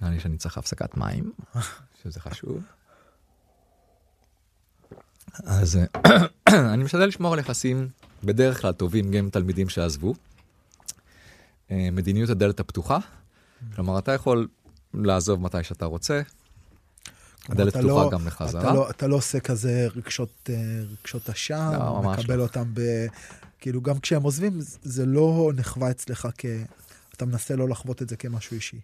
נראה 0.00 0.12
לי 0.12 0.20
שאני 0.20 0.36
צריך 0.36 0.58
הפסקת 0.58 0.96
מים, 0.96 1.32
שזה 2.02 2.20
חשוב. 2.20 2.62
אז 5.44 5.76
אה, 5.76 6.26
אני 6.74 6.84
משתדל 6.84 7.06
לשמור 7.06 7.32
על 7.32 7.38
יחסים 7.38 7.88
בדרך 8.24 8.60
כלל 8.60 8.72
טובים 8.72 9.10
גם 9.10 9.18
עם 9.18 9.30
תלמידים 9.30 9.68
שעזבו. 9.68 10.14
אה, 11.70 11.88
מדיניות 11.92 12.30
הדלת 12.30 12.60
הפתוחה, 12.60 12.98
כלומר 13.74 13.98
אתה 13.98 14.12
יכול 14.12 14.48
לעזוב 14.94 15.40
מתי 15.40 15.64
שאתה 15.64 15.84
רוצה, 15.84 16.22
הדלת 17.48 17.68
אתה 17.68 17.78
פתוחה 17.78 18.04
לא- 18.04 18.10
גם 18.10 18.20
אתה 18.20 18.28
לחזרה. 18.28 18.74
לא, 18.74 18.90
אתה 18.90 19.06
לא 19.06 19.16
עושה 19.16 19.40
כזה 19.40 19.88
רגשות, 19.96 20.50
אה, 20.50 20.54
רגשות 21.00 21.30
אשם, 21.30 21.70
לא, 21.72 22.02
מקבל 22.02 22.36
לא. 22.36 22.42
אותם 22.42 22.64
ב... 22.74 22.80
כאילו, 23.58 23.80
גם 23.80 23.98
כשהם 23.98 24.22
עוזבים, 24.22 24.58
זה 24.82 25.06
לא 25.06 25.52
נחווה 25.56 25.90
אצלך 25.90 26.28
כ... 26.38 26.46
אתה 27.16 27.24
מנסה 27.24 27.56
לא 27.56 27.68
לחוות 27.68 28.02
את 28.02 28.08
זה 28.08 28.16
כמשהו 28.16 28.54
אישי. 28.54 28.80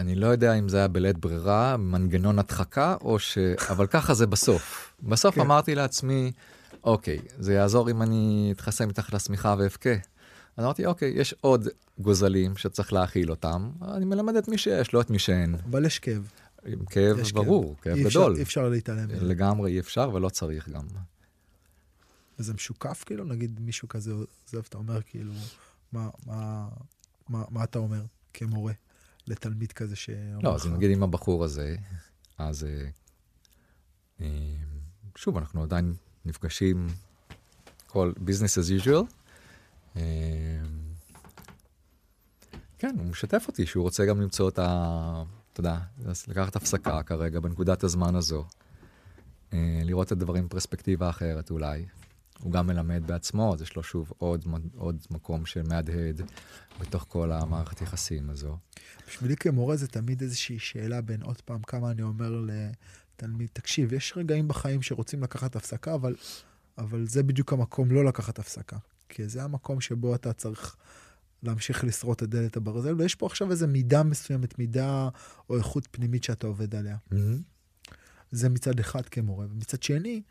אני 0.00 0.14
לא 0.14 0.26
יודע 0.26 0.54
אם 0.54 0.68
זה 0.68 0.76
היה 0.76 0.88
בלית 0.88 1.18
ברירה, 1.18 1.76
מנגנון 1.76 2.38
הדחקה, 2.38 2.96
או 3.00 3.18
ש... 3.18 3.38
אבל 3.70 3.86
ככה 3.86 4.14
זה 4.14 4.26
בסוף. 4.26 4.94
בסוף 5.02 5.34
כן. 5.34 5.40
אמרתי 5.40 5.74
לעצמי, 5.74 6.32
אוקיי, 6.84 7.18
זה 7.38 7.52
יעזור 7.54 7.90
אם 7.90 8.02
אני 8.02 8.52
אתחסן 8.56 8.88
מתחת 8.88 9.12
לשמיכה 9.14 9.54
ואבכה. 9.58 9.94
אז 10.56 10.64
אמרתי, 10.64 10.86
אוקיי, 10.86 11.12
יש 11.16 11.34
עוד 11.40 11.68
גוזלים 11.98 12.56
שצריך 12.56 12.92
להאכיל 12.92 13.30
אותם, 13.30 13.70
אני 13.94 14.04
מלמד 14.04 14.36
את 14.36 14.48
מי 14.48 14.58
שיש, 14.58 14.94
לא 14.94 15.00
את 15.00 15.10
מי 15.10 15.18
שאין. 15.18 15.54
אבל 15.70 15.84
יש 15.84 15.98
כאב. 15.98 16.30
עם 16.66 16.84
כאב 16.84 17.18
יש 17.18 17.32
ברור, 17.32 17.76
כאב 17.82 17.96
אפשר- 17.98 18.20
גדול. 18.20 18.36
אי 18.36 18.42
אפשר 18.42 18.68
להתעלם. 18.68 19.08
לגמרי 19.10 19.72
אי 19.72 19.80
אפשר 19.80 20.10
ולא 20.14 20.28
צריך 20.28 20.68
גם. 20.68 20.84
וזה 22.38 22.54
משוקף, 22.54 23.02
כאילו, 23.06 23.24
נגיד 23.24 23.60
מישהו 23.60 23.88
כזה 23.88 24.12
עוזב, 24.12 24.26
אתה 24.68 24.78
אומר, 24.78 25.00
כאילו, 25.02 25.32
מה, 25.92 26.08
מה, 26.26 26.68
מה, 27.28 27.44
מה 27.50 27.64
אתה 27.64 27.78
אומר 27.78 28.02
כמורה 28.34 28.72
לתלמיד 29.30 29.72
כזה 29.72 29.96
שאומר 29.96 30.38
לא? 30.42 30.54
אז 30.54 30.66
נגיד 30.66 30.90
עם 30.90 31.02
הבחור 31.02 31.44
הזה, 31.44 31.76
אז 32.38 32.64
אה, 32.64 32.88
אה, 34.20 34.26
שוב, 35.16 35.36
אנחנו 35.36 35.62
עדיין 35.62 35.94
נפגשים 36.24 36.86
כל 37.86 38.12
business 38.16 38.82
as 38.82 38.84
usual. 38.84 39.04
אה, 39.96 40.02
כן, 42.78 42.94
הוא 42.98 43.06
משתף 43.06 43.44
אותי 43.48 43.66
שהוא 43.66 43.82
רוצה 43.82 44.06
גם 44.06 44.20
למצוא 44.20 44.48
את 44.48 44.58
ה... 44.58 45.22
אתה 45.52 45.60
יודע, 45.60 45.78
לקחת 46.28 46.56
הפסקה 46.56 47.02
כרגע 47.02 47.40
בנקודת 47.40 47.84
הזמן 47.84 48.14
הזו, 48.14 48.44
אה, 49.52 49.80
לראות 49.84 50.06
את 50.06 50.12
הדברים 50.12 50.46
בפרספקטיבה 50.46 51.10
אחרת 51.10 51.50
אולי. 51.50 51.86
הוא 52.42 52.52
גם 52.52 52.66
מלמד 52.66 53.02
בעצמו, 53.06 53.54
אז 53.54 53.62
יש 53.62 53.76
לו 53.76 53.82
שוב 53.82 54.12
עוד, 54.18 54.44
עוד 54.76 55.06
מקום 55.10 55.46
שמהדהד 55.46 56.22
בתוך 56.80 57.06
כל 57.08 57.32
המערכת 57.32 57.80
יחסים 57.80 58.30
הזו. 58.30 58.58
בשבילי 59.08 59.36
כמורה 59.36 59.76
זה 59.76 59.88
תמיד 59.88 60.22
איזושהי 60.22 60.58
שאלה 60.58 61.00
בין 61.00 61.22
עוד 61.22 61.40
פעם 61.40 61.62
כמה 61.62 61.90
אני 61.90 62.02
אומר 62.02 62.44
לתלמיד, 62.46 63.48
תקשיב, 63.52 63.92
יש 63.92 64.12
רגעים 64.16 64.48
בחיים 64.48 64.82
שרוצים 64.82 65.22
לקחת 65.22 65.56
הפסקה, 65.56 65.94
אבל, 65.94 66.14
אבל 66.78 67.06
זה 67.06 67.22
בדיוק 67.22 67.52
המקום 67.52 67.90
לא 67.90 68.04
לקחת 68.04 68.38
הפסקה. 68.38 68.76
כי 69.08 69.28
זה 69.28 69.42
המקום 69.42 69.80
שבו 69.80 70.14
אתה 70.14 70.32
צריך 70.32 70.76
להמשיך 71.42 71.84
לשרוט 71.84 72.22
את 72.22 72.28
דלת 72.28 72.56
הברזל, 72.56 72.94
ויש 72.94 73.14
פה 73.14 73.26
עכשיו 73.26 73.50
איזו 73.50 73.68
מידה 73.68 74.02
מסוימת, 74.02 74.58
מידה 74.58 75.08
או 75.48 75.58
איכות 75.58 75.88
פנימית 75.90 76.24
שאתה 76.24 76.46
עובד 76.46 76.74
עליה. 76.74 76.96
Mm-hmm. 77.12 77.16
זה 78.30 78.48
מצד 78.48 78.80
אחד 78.80 79.08
כמורה, 79.08 79.46
ומצד 79.50 79.82
שני, 79.82 80.22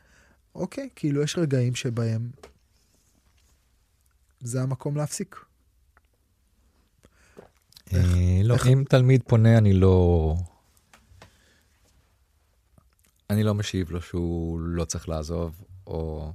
אוקיי, 0.55 0.89
כאילו 0.95 1.23
יש 1.23 1.38
רגעים 1.38 1.76
שבהם 1.76 2.31
זה 4.39 4.61
המקום 4.61 4.97
להפסיק. 4.97 5.35
אה, 7.93 8.41
לא, 8.43 8.55
אם 8.73 8.84
תלמיד 8.89 9.23
פונה, 9.27 9.57
אני 9.57 9.73
לא... 9.73 10.35
אני 13.30 13.43
לא 13.43 13.53
משיב 13.53 13.91
לו 13.91 14.01
שהוא 14.01 14.59
לא 14.59 14.85
צריך 14.85 15.09
לעזוב, 15.09 15.63
או... 15.88 16.31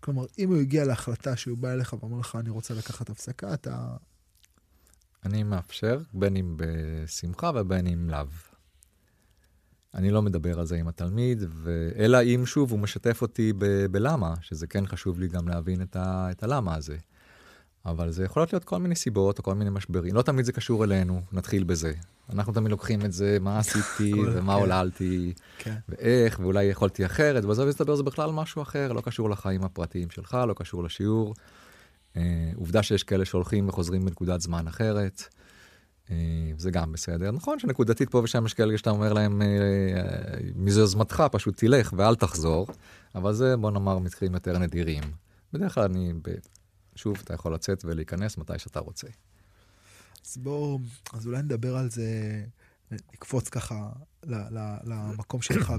כלומר, 0.00 0.24
אם 0.38 0.48
הוא 0.48 0.60
הגיע 0.60 0.84
להחלטה 0.84 1.36
שהוא 1.36 1.58
בא 1.58 1.72
אליך 1.72 1.92
ואומר 1.92 2.18
לך, 2.18 2.36
אני 2.36 2.50
רוצה 2.50 2.74
לקחת 2.74 3.10
הפסקה, 3.10 3.54
אתה... 3.54 3.96
אני 5.24 5.42
מאפשר, 5.42 5.98
בין 6.12 6.36
אם 6.36 6.56
בשמחה 6.56 7.50
ובין 7.54 7.86
אם 7.86 8.10
לאו. 8.10 8.26
אני 9.96 10.10
לא 10.10 10.22
מדבר 10.22 10.58
על 10.60 10.66
זה 10.66 10.76
עם 10.76 10.88
התלמיד, 10.88 11.44
ו... 11.48 11.88
אלא 11.98 12.22
אם 12.22 12.46
שוב 12.46 12.70
הוא 12.70 12.78
משתף 12.78 13.22
אותי 13.22 13.52
ב... 13.58 13.86
בלמה, 13.90 14.34
שזה 14.40 14.66
כן 14.66 14.86
חשוב 14.86 15.20
לי 15.20 15.28
גם 15.28 15.48
להבין 15.48 15.82
את, 15.82 15.96
ה... 15.96 16.28
את 16.30 16.42
הלמה 16.42 16.74
הזה. 16.74 16.96
אבל 17.86 18.10
זה 18.10 18.24
יכול 18.24 18.46
להיות 18.52 18.64
כל 18.64 18.78
מיני 18.78 18.94
סיבות 18.94 19.38
או 19.38 19.42
כל 19.42 19.54
מיני 19.54 19.70
משברים. 19.70 20.14
לא 20.14 20.22
תמיד 20.22 20.44
זה 20.44 20.52
קשור 20.52 20.84
אלינו, 20.84 21.20
נתחיל 21.32 21.64
בזה. 21.64 21.92
אנחנו 22.32 22.52
תמיד 22.52 22.70
לוקחים 22.70 23.04
את 23.04 23.12
זה, 23.12 23.38
מה 23.40 23.58
עשיתי 23.58 24.12
ומה 24.32 24.54
כן. 24.54 24.60
עוללתי, 24.60 25.32
כן. 25.58 25.74
ואיך, 25.88 26.40
ואולי 26.42 26.64
יכולתי 26.64 27.06
אחרת, 27.06 27.44
ובסוף 27.44 27.68
מסתבר 27.68 27.96
זה 27.96 28.02
בכלל 28.02 28.30
משהו 28.30 28.62
אחר, 28.62 28.92
לא 28.92 29.00
קשור 29.00 29.30
לחיים 29.30 29.64
הפרטיים 29.64 30.10
שלך, 30.10 30.38
לא 30.48 30.54
קשור 30.54 30.84
לשיעור. 30.84 31.34
אה, 32.16 32.50
עובדה 32.56 32.82
שיש 32.82 33.02
כאלה 33.02 33.24
שהולכים 33.24 33.68
וחוזרים 33.68 34.04
בנקודת 34.04 34.40
זמן 34.40 34.68
אחרת. 34.68 35.22
אה, 36.10 36.16
זה 36.58 36.70
גם 36.70 36.92
בסדר. 36.92 37.30
נכון 37.30 37.58
שנקודתית 37.58 38.10
פה 38.10 38.18
ושם 38.24 38.46
יש 38.46 38.54
כאלה 38.54 38.78
שאתה 38.78 38.90
אומר 38.90 39.12
להם, 39.12 39.42
אה, 39.42 39.46
מזה 40.54 40.80
יוזמתך, 40.80 41.22
פשוט 41.32 41.56
תלך 41.56 41.94
ואל 41.96 42.14
תחזור, 42.14 42.66
אבל 43.14 43.32
זה 43.32 43.56
בוא 43.56 43.70
נאמר 43.70 43.98
מקרים 43.98 44.34
יותר 44.34 44.58
נדירים. 44.58 45.02
בדרך 45.52 45.74
כלל 45.74 45.84
אני. 45.84 46.12
שוב, 46.94 47.16
אתה 47.24 47.34
יכול 47.34 47.54
לצאת 47.54 47.84
ולהיכנס 47.84 48.38
מתי 48.38 48.58
שאתה 48.58 48.80
רוצה. 48.80 49.06
אז 50.26 50.36
בואו, 50.36 50.78
אז 51.12 51.26
אולי 51.26 51.42
נדבר 51.42 51.76
על 51.76 51.90
זה, 51.90 52.44
נקפוץ 52.90 53.48
ככה 53.48 53.88
למקום 54.84 55.42
שלך 55.42 55.72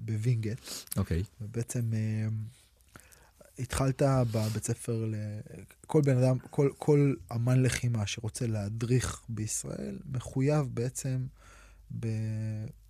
בווינגייט. 0.00 0.60
אוקיי. 0.96 1.20
Okay. 1.20 1.24
ובעצם 1.40 1.90
התחלת 3.58 4.02
בבית 4.02 4.64
ספר, 4.64 5.04
כל 5.86 6.02
בן 6.02 6.18
אדם, 6.18 6.38
כל, 6.38 6.70
כל 6.78 7.14
אמן 7.34 7.62
לחימה 7.62 8.06
שרוצה 8.06 8.46
להדריך 8.46 9.22
בישראל, 9.28 9.98
מחויב 10.06 10.66
בעצם 10.74 11.26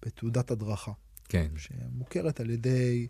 בתעודת 0.03 0.51
הדרכה. 0.51 0.93
כן. 1.29 1.49
שמוכרת 1.57 2.41
על 2.41 2.51
ידי 2.51 3.07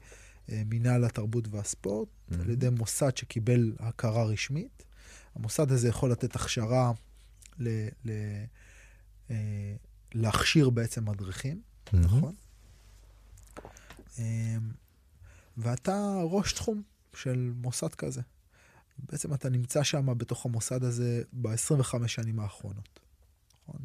אה, 0.53 0.63
מינהל 0.67 1.05
התרבות 1.05 1.49
והספורט, 1.51 2.09
mm-hmm. 2.09 2.35
על 2.41 2.51
ידי 2.51 2.69
מוסד 2.69 3.17
שקיבל 3.17 3.73
הכרה 3.79 4.25
רשמית. 4.25 4.85
המוסד 5.35 5.73
הזה 5.73 5.89
יכול 5.89 6.11
לתת 6.13 6.37
הכשרה 6.37 6.93
ל, 7.59 7.89
ל, 8.05 8.11
אה, 9.31 9.75
להכשיר 10.15 10.71
בעצם 10.71 11.09
מדריכים, 11.09 11.61
mm-hmm. 11.61 11.97
נכון? 11.97 12.35
אה, 14.19 14.57
ואתה 15.57 16.21
ראש 16.31 16.53
תחום 16.53 16.83
של 17.17 17.53
מוסד 17.57 17.95
כזה. 17.95 18.21
בעצם 18.99 19.35
אתה 19.35 19.49
נמצא 19.49 19.83
שם 19.83 20.19
בתוך 20.19 20.47
המוסד 20.47 20.85
הזה 20.85 21.23
ב-25 21.33 22.07
שנים 22.07 22.41
האחרונות. 22.41 23.01
נכון? 23.63 23.81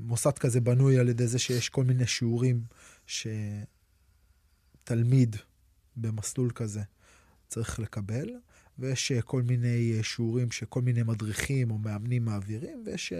מוסד 0.00 0.38
כזה 0.38 0.60
בנוי 0.60 0.98
על 0.98 1.08
ידי 1.08 1.26
זה 1.26 1.38
שיש 1.38 1.68
כל 1.68 1.84
מיני 1.84 2.06
שיעורים 2.06 2.62
שתלמיד 4.84 5.36
במסלול 5.96 6.50
כזה 6.50 6.82
צריך 7.48 7.80
לקבל, 7.80 8.28
ויש 8.78 9.12
כל 9.12 9.42
מיני 9.42 10.02
שיעורים 10.02 10.50
שכל 10.50 10.82
מיני 10.82 11.02
מדריכים 11.02 11.70
או 11.70 11.78
מאמנים 11.78 12.24
מעבירים, 12.24 12.82
ויש 12.86 13.12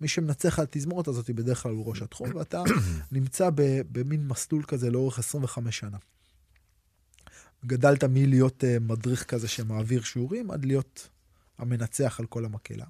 מי 0.00 0.08
שמנצח 0.08 0.58
על 0.58 0.64
התזמורת 0.64 1.08
הזאת 1.08 1.30
בדרך 1.30 1.62
כלל 1.62 1.72
הוא 1.72 1.88
ראש 1.88 2.02
התחום, 2.02 2.34
ואתה 2.34 2.62
נמצא 3.12 3.50
במין 3.92 4.28
מסלול 4.28 4.62
כזה 4.62 4.90
לאורך 4.90 5.18
25 5.18 5.78
שנה. 5.78 5.98
גדלת 7.66 8.04
מלהיות 8.04 8.64
uh, 8.64 8.80
מדריך 8.80 9.24
כזה 9.24 9.48
שמעביר 9.48 10.02
שיעורים, 10.02 10.50
עד 10.50 10.64
להיות 10.64 11.08
המנצח 11.58 12.20
על 12.20 12.26
כל 12.26 12.44
המקהלה. 12.44 12.86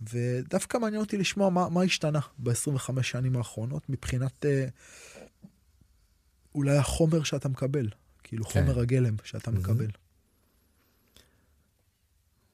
ודווקא 0.00 0.78
מעניין 0.78 1.00
אותי 1.02 1.16
לשמוע 1.16 1.50
מה, 1.50 1.68
מה 1.68 1.82
השתנה 1.82 2.20
ב-25 2.38 3.02
שנים 3.02 3.36
האחרונות 3.36 3.88
מבחינת 3.88 4.44
uh, 4.44 4.70
אולי 6.54 6.76
החומר 6.76 7.22
שאתה 7.22 7.48
מקבל, 7.48 7.88
כאילו 8.22 8.44
כן. 8.44 8.50
חומר 8.50 8.80
הגלם 8.80 9.16
שאתה 9.24 9.50
mm-hmm. 9.50 9.54
מקבל. 9.54 9.90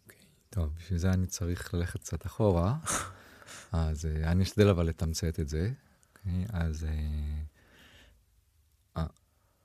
Okay. 0.09 0.13
טוב, 0.51 0.71
בשביל 0.79 0.99
זה 0.99 1.13
אני 1.13 1.27
צריך 1.27 1.75
ללכת 1.75 2.01
קצת 2.01 2.27
אחורה, 2.27 2.77
אז 3.73 4.05
uh, 4.05 4.27
אני 4.27 4.43
אשתדל 4.43 4.69
אבל 4.69 4.87
לתמצת 4.87 5.41
את 5.41 5.49
זה. 5.49 5.71
Okay, 5.71 6.19
אוקיי? 6.19 6.47
אז... 6.49 6.83
Uh... 6.83 7.54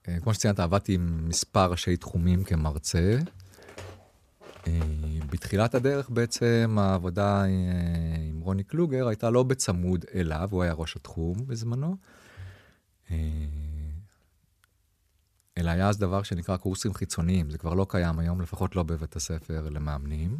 אה, 0.09 0.19
כמו 0.19 0.33
שציינת, 0.33 0.59
עבדתי 0.59 0.93
עם 0.93 1.27
מספר 1.29 1.71
ראשי 1.71 1.97
תחומים 1.97 2.43
כמרצה. 2.43 3.17
אה, 4.67 4.79
בתחילת 5.29 5.75
הדרך 5.75 6.09
בעצם 6.09 6.77
העבודה 6.79 7.43
אה, 7.43 7.47
עם 8.29 8.39
רוני 8.39 8.63
קלוגר 8.63 9.07
הייתה 9.07 9.29
לא 9.29 9.43
בצמוד 9.43 10.05
אליו, 10.15 10.47
הוא 10.51 10.63
היה 10.63 10.73
ראש 10.73 10.95
התחום 10.95 11.47
בזמנו, 11.47 11.95
אלא 15.57 15.69
היה 15.69 15.89
אז 15.89 15.97
דבר 15.97 16.23
שנקרא 16.23 16.57
קורסים 16.57 16.93
חיצוניים, 16.93 17.49
זה 17.49 17.57
כבר 17.57 17.73
לא 17.73 17.85
קיים 17.89 18.19
היום, 18.19 18.41
לפחות 18.41 18.75
לא 18.75 18.83
בבית 18.83 19.15
הספר 19.15 19.69
למאמנים. 19.69 20.37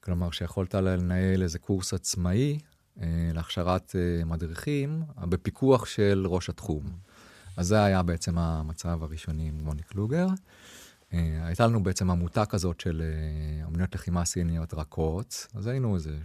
כלומר, 0.00 0.30
שיכולת 0.30 0.74
לנהל 0.74 1.42
איזה 1.42 1.58
קורס 1.58 1.94
עצמאי 1.94 2.58
להכשרת 3.34 3.94
מדריכים 4.26 5.02
בפיקוח 5.16 5.86
של 5.86 6.26
ראש 6.28 6.48
התחום. 6.48 7.07
אז 7.58 7.66
זה 7.66 7.84
היה 7.84 8.02
בעצם 8.02 8.38
המצב 8.38 9.02
הראשוני 9.02 9.48
עם 9.48 9.66
רוני 9.66 9.82
קלוגר. 9.82 10.26
אה, 11.12 11.46
הייתה 11.46 11.66
לנו 11.66 11.82
בעצם 11.82 12.10
עמותה 12.10 12.46
כזאת 12.46 12.80
של 12.80 13.02
אה, 13.02 13.66
אמניות 13.66 13.94
לחימה 13.94 14.24
סיניות 14.24 14.74
רכות, 14.74 15.46
אז 15.54 15.66
היינו 15.66 15.94
איזה 15.94 16.16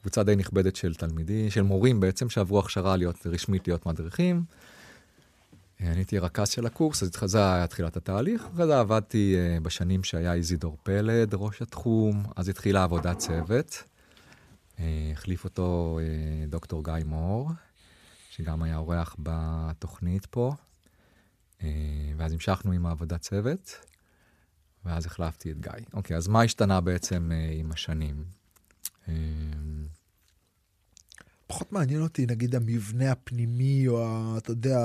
קבוצה 0.00 0.22
די 0.22 0.36
נכבדת 0.36 0.76
של 0.76 0.94
תלמידים, 0.94 1.50
של 1.50 1.62
מורים 1.62 2.00
בעצם, 2.00 2.30
שעברו 2.30 2.58
הכשרה 2.58 2.96
להיות, 2.96 3.26
רשמית 3.26 3.68
להיות 3.68 3.86
מדריכים. 3.86 4.44
אה, 5.80 5.86
אני 5.86 5.96
הייתי 5.96 6.18
רכז 6.18 6.48
של 6.48 6.66
הקורס, 6.66 7.02
אז 7.02 7.10
זה 7.24 7.54
היה 7.54 7.66
תחילת 7.66 7.96
התהליך. 7.96 8.46
אחרי 8.54 8.66
זה 8.66 8.80
עבדתי 8.80 9.36
בשנים 9.62 10.04
שהיה 10.04 10.34
איזידור 10.34 10.76
פלד, 10.82 11.34
ראש 11.34 11.62
התחום, 11.62 12.22
אז 12.36 12.48
התחילה 12.48 12.84
עבודת 12.84 13.18
צוות. 13.18 13.82
החליף 15.12 15.44
אותו 15.44 15.98
דוקטור 16.48 16.84
גיא 16.84 17.04
מור. 17.04 17.50
שגם 18.36 18.62
היה 18.62 18.76
אורח 18.76 19.16
בתוכנית 19.18 20.26
פה, 20.26 20.54
אה, 21.62 21.68
ואז 22.16 22.32
המשכנו 22.32 22.72
עם 22.72 22.86
העבודת 22.86 23.20
צוות, 23.20 23.74
ואז 24.84 25.06
החלפתי 25.06 25.50
את 25.50 25.60
גיא. 25.60 25.84
אוקיי, 25.92 26.16
אז 26.16 26.28
מה 26.28 26.42
השתנה 26.42 26.80
בעצם 26.80 27.30
אה, 27.32 27.50
עם 27.52 27.72
השנים? 27.72 28.24
אה, 29.08 29.14
פחות 31.46 31.72
מעניין 31.72 32.00
אותי, 32.02 32.26
נגיד, 32.26 32.54
המבנה 32.54 33.12
הפנימי, 33.12 33.88
או, 33.88 34.06
ה, 34.06 34.38
אתה 34.38 34.50
יודע, 34.50 34.78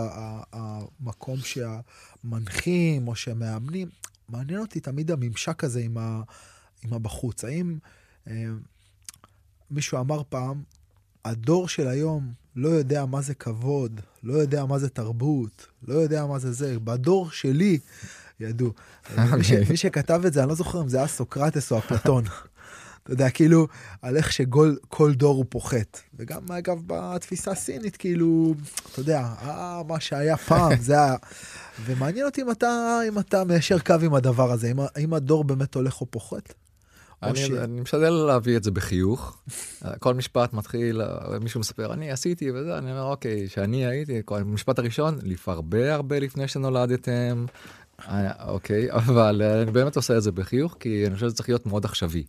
המקום 0.52 1.38
שהמנחים 1.40 3.08
או 3.08 3.16
שהמאמנים, 3.16 3.90
מעניין 4.30 4.60
אותי 4.60 4.80
תמיד 4.80 5.12
הממשק 5.12 5.64
הזה 5.64 5.80
עם, 5.80 5.98
ה, 5.98 6.22
עם 6.84 6.94
הבחוץ. 6.94 7.44
האם 7.44 7.78
אה, 8.28 8.46
מישהו 9.72 10.00
אמר 10.00 10.22
פעם, 10.30 10.64
הדור 11.30 11.68
של 11.68 11.88
היום 11.88 12.32
לא 12.56 12.70
יודע 12.70 13.06
מה 13.06 13.22
זה 13.22 13.34
כבוד, 13.34 14.02
לא 14.24 14.34
יודע 14.34 14.66
מה 14.66 14.80
זה 14.80 14.90
תרבות, 14.90 15.68
לא 15.88 15.94
יודע 15.94 16.26
מה 16.26 16.40
זה 16.40 16.52
זה. 16.52 16.80
בדור 16.80 17.32
שלי 17.32 17.80
ידעו. 18.40 18.74
מי, 19.18 19.44
ש, 19.44 19.52
מי 19.52 19.78
שכתב 19.78 20.22
את 20.26 20.34
זה, 20.34 20.40
אני 20.40 20.50
לא 20.50 20.56
זוכר 20.56 20.82
אם 20.82 20.90
זה 20.90 20.98
היה 20.98 21.08
סוקרטס 21.08 21.72
או 21.72 21.78
אפלטון. 21.78 22.24
אתה 23.04 23.14
יודע, 23.14 23.30
כאילו, 23.30 23.68
על 24.02 24.18
איך 24.18 24.32
שכל 24.32 25.14
דור 25.14 25.36
הוא 25.36 25.46
פוחת. 25.50 26.00
וגם, 26.20 26.52
אגב, 26.52 26.78
בתפיסה 26.88 27.52
הסינית, 27.52 27.98
כאילו, 27.98 28.54
אתה 28.92 29.00
יודע, 29.00 29.20
אה, 29.42 29.82
מה 29.88 30.00
שהיה 30.00 30.38
פעם, 30.38 30.72
זה 30.82 30.94
היה... 30.94 31.16
ומעניין 31.86 32.26
אותי 32.26 32.42
אם 32.42 32.52
אתה, 32.52 33.00
אם 33.08 33.20
אתה 33.20 33.44
מיישר 33.44 33.80
קו 33.80 33.96
עם 34.02 34.14
הדבר 34.14 34.52
הזה, 34.52 34.72
אם, 34.72 34.80
אם 35.04 35.14
הדור 35.14 35.44
באמת 35.44 35.76
הולך 35.76 36.02
או 36.02 36.06
פוחת. 36.06 36.54
אני, 37.24 37.36
ש... 37.36 37.52
אני 37.52 37.82
משתדל 37.82 38.10
להביא 38.10 38.58
את 38.58 38.64
זה 38.64 38.72
בחיוך. 38.72 39.38
כל 40.00 40.14
משפט 40.14 40.54
מתחיל, 40.54 41.02
מישהו 41.42 41.60
מספר, 41.60 41.94
אני 41.94 42.12
עשיתי 42.12 42.52
וזה, 42.52 42.78
אני 42.78 42.92
אומר, 42.92 43.04
אוקיי, 43.04 43.48
שאני 43.48 43.86
הייתי, 43.86 44.22
המשפט 44.28 44.80
הראשון, 44.80 45.20
הרבה 45.48 45.94
הרבה 45.94 46.20
לפני 46.20 46.48
שנולדתם, 46.48 47.46
אה, 48.08 48.48
אוקיי, 48.48 48.92
אבל 49.00 49.42
אני 49.42 49.72
באמת 49.72 49.96
עושה 49.96 50.18
את 50.18 50.24
זה 50.24 50.32
בחיוך, 50.32 50.78
כי 50.80 51.08
אני 51.08 51.14
חושב 51.14 51.26
שזה 51.28 51.36
צריך 51.36 51.50
להיות 51.50 51.66
מאוד 51.66 51.86
עכשווי. 51.86 52.24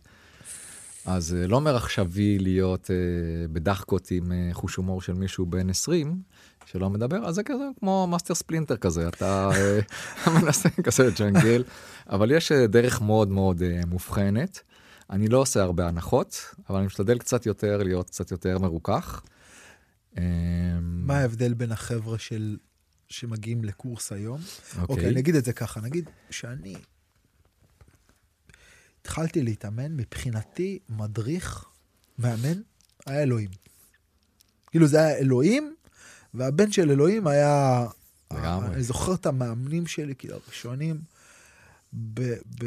אז 1.05 1.35
אה, 1.35 1.47
לא 1.47 1.55
אומר 1.55 1.75
עכשווי 1.75 2.39
להיות 2.39 2.91
אה, 2.91 2.95
בדחקות 3.47 4.11
עם 4.11 4.31
אה, 4.31 4.49
חוש 4.53 4.75
הומור 4.75 5.01
של 5.01 5.13
מישהו 5.13 5.45
בן 5.45 5.69
20, 5.69 6.21
שלא 6.65 6.89
מדבר, 6.89 7.25
אז 7.25 7.35
זה 7.35 7.43
כזה 7.43 7.63
כמו 7.79 8.07
מאסטר 8.07 8.35
ספלינטר 8.35 8.77
כזה, 8.77 9.07
אתה 9.07 9.49
אה, 9.55 9.79
מנסה 10.41 10.69
כזה 10.69 11.09
ג'נגל, 11.19 11.63
אבל 12.09 12.31
יש 12.31 12.51
אה, 12.51 12.67
דרך 12.67 13.01
מאוד 13.01 13.29
מאוד 13.29 13.63
אה, 13.63 13.81
מובחנת. 13.87 14.61
אני 15.11 15.27
לא 15.27 15.37
עושה 15.37 15.61
הרבה 15.61 15.87
הנחות, 15.87 16.55
אבל 16.69 16.77
אני 16.77 16.85
משתדל 16.85 17.17
קצת 17.17 17.45
יותר 17.45 17.83
להיות 17.83 18.09
קצת 18.09 18.31
יותר 18.31 18.59
מרוכך. 18.59 19.21
אה, 20.17 20.23
מה 20.81 21.17
ההבדל 21.17 21.53
בין 21.53 21.71
החבר'ה 21.71 22.17
של... 22.17 22.57
שמגיעים 23.09 23.63
לקורס 23.63 24.11
היום? 24.11 24.41
אוקיי. 24.71 24.95
אוקיי, 24.95 25.09
אני 25.09 25.19
אגיד 25.19 25.35
את 25.35 25.45
זה 25.45 25.53
ככה, 25.53 25.81
נגיד 25.81 26.09
שאני 26.29 26.75
התחלתי 29.01 29.43
להתאמן, 29.43 29.95
מבחינתי 29.95 30.79
מדריך, 30.89 31.65
מאמן, 32.19 32.61
היה 33.05 33.23
אלוהים. 33.23 33.49
כאילו 34.71 34.87
זה 34.87 34.97
היה 34.97 35.17
אלוהים, 35.17 35.75
והבן 36.33 36.71
של 36.71 36.91
אלוהים 36.91 37.27
היה... 37.27 37.85
לגמרי. 38.33 38.67
אני 38.67 38.83
זוכר 38.83 39.13
את 39.13 39.25
המאמנים 39.25 39.87
שלי, 39.87 40.15
כאילו, 40.15 40.35
הראשונים, 40.35 41.01
ב, 41.93 42.33
ב, 42.59 42.65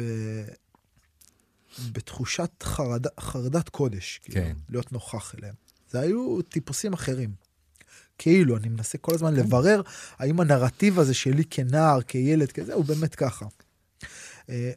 בתחושת 1.91 2.63
חרד, 2.63 3.05
חרדת 3.19 3.69
קודש, 3.69 4.19
כאילו, 4.23 4.35
כן. 4.45 4.55
להיות 4.69 4.91
נוכח 4.91 5.35
אליהם. 5.35 5.53
זה 5.89 5.99
היו 5.99 6.41
טיפוסים 6.41 6.93
אחרים. 6.93 7.33
כאילו, 8.17 8.57
אני 8.57 8.69
מנסה 8.69 8.97
כל 8.97 9.13
הזמן 9.13 9.35
כן. 9.35 9.39
לברר 9.39 9.81
האם 10.17 10.39
הנרטיב 10.39 10.99
הזה 10.99 11.13
שלי 11.13 11.43
כנער, 11.49 12.01
כילד, 12.01 12.51
כזה, 12.51 12.73
הוא 12.73 12.85
באמת 12.85 13.15
ככה. 13.15 13.45
אה, 14.49 14.71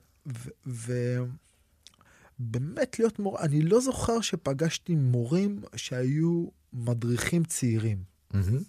ובאמת 2.40 2.98
להיות 2.98 3.18
מורה, 3.18 3.42
אני 3.42 3.62
לא 3.62 3.80
זוכר 3.80 4.20
שפגשתי 4.20 4.94
מורים 4.94 5.60
שהיו 5.76 6.46
מדריכים 6.72 7.44
צעירים. 7.44 8.02
מהמם. 8.34 8.62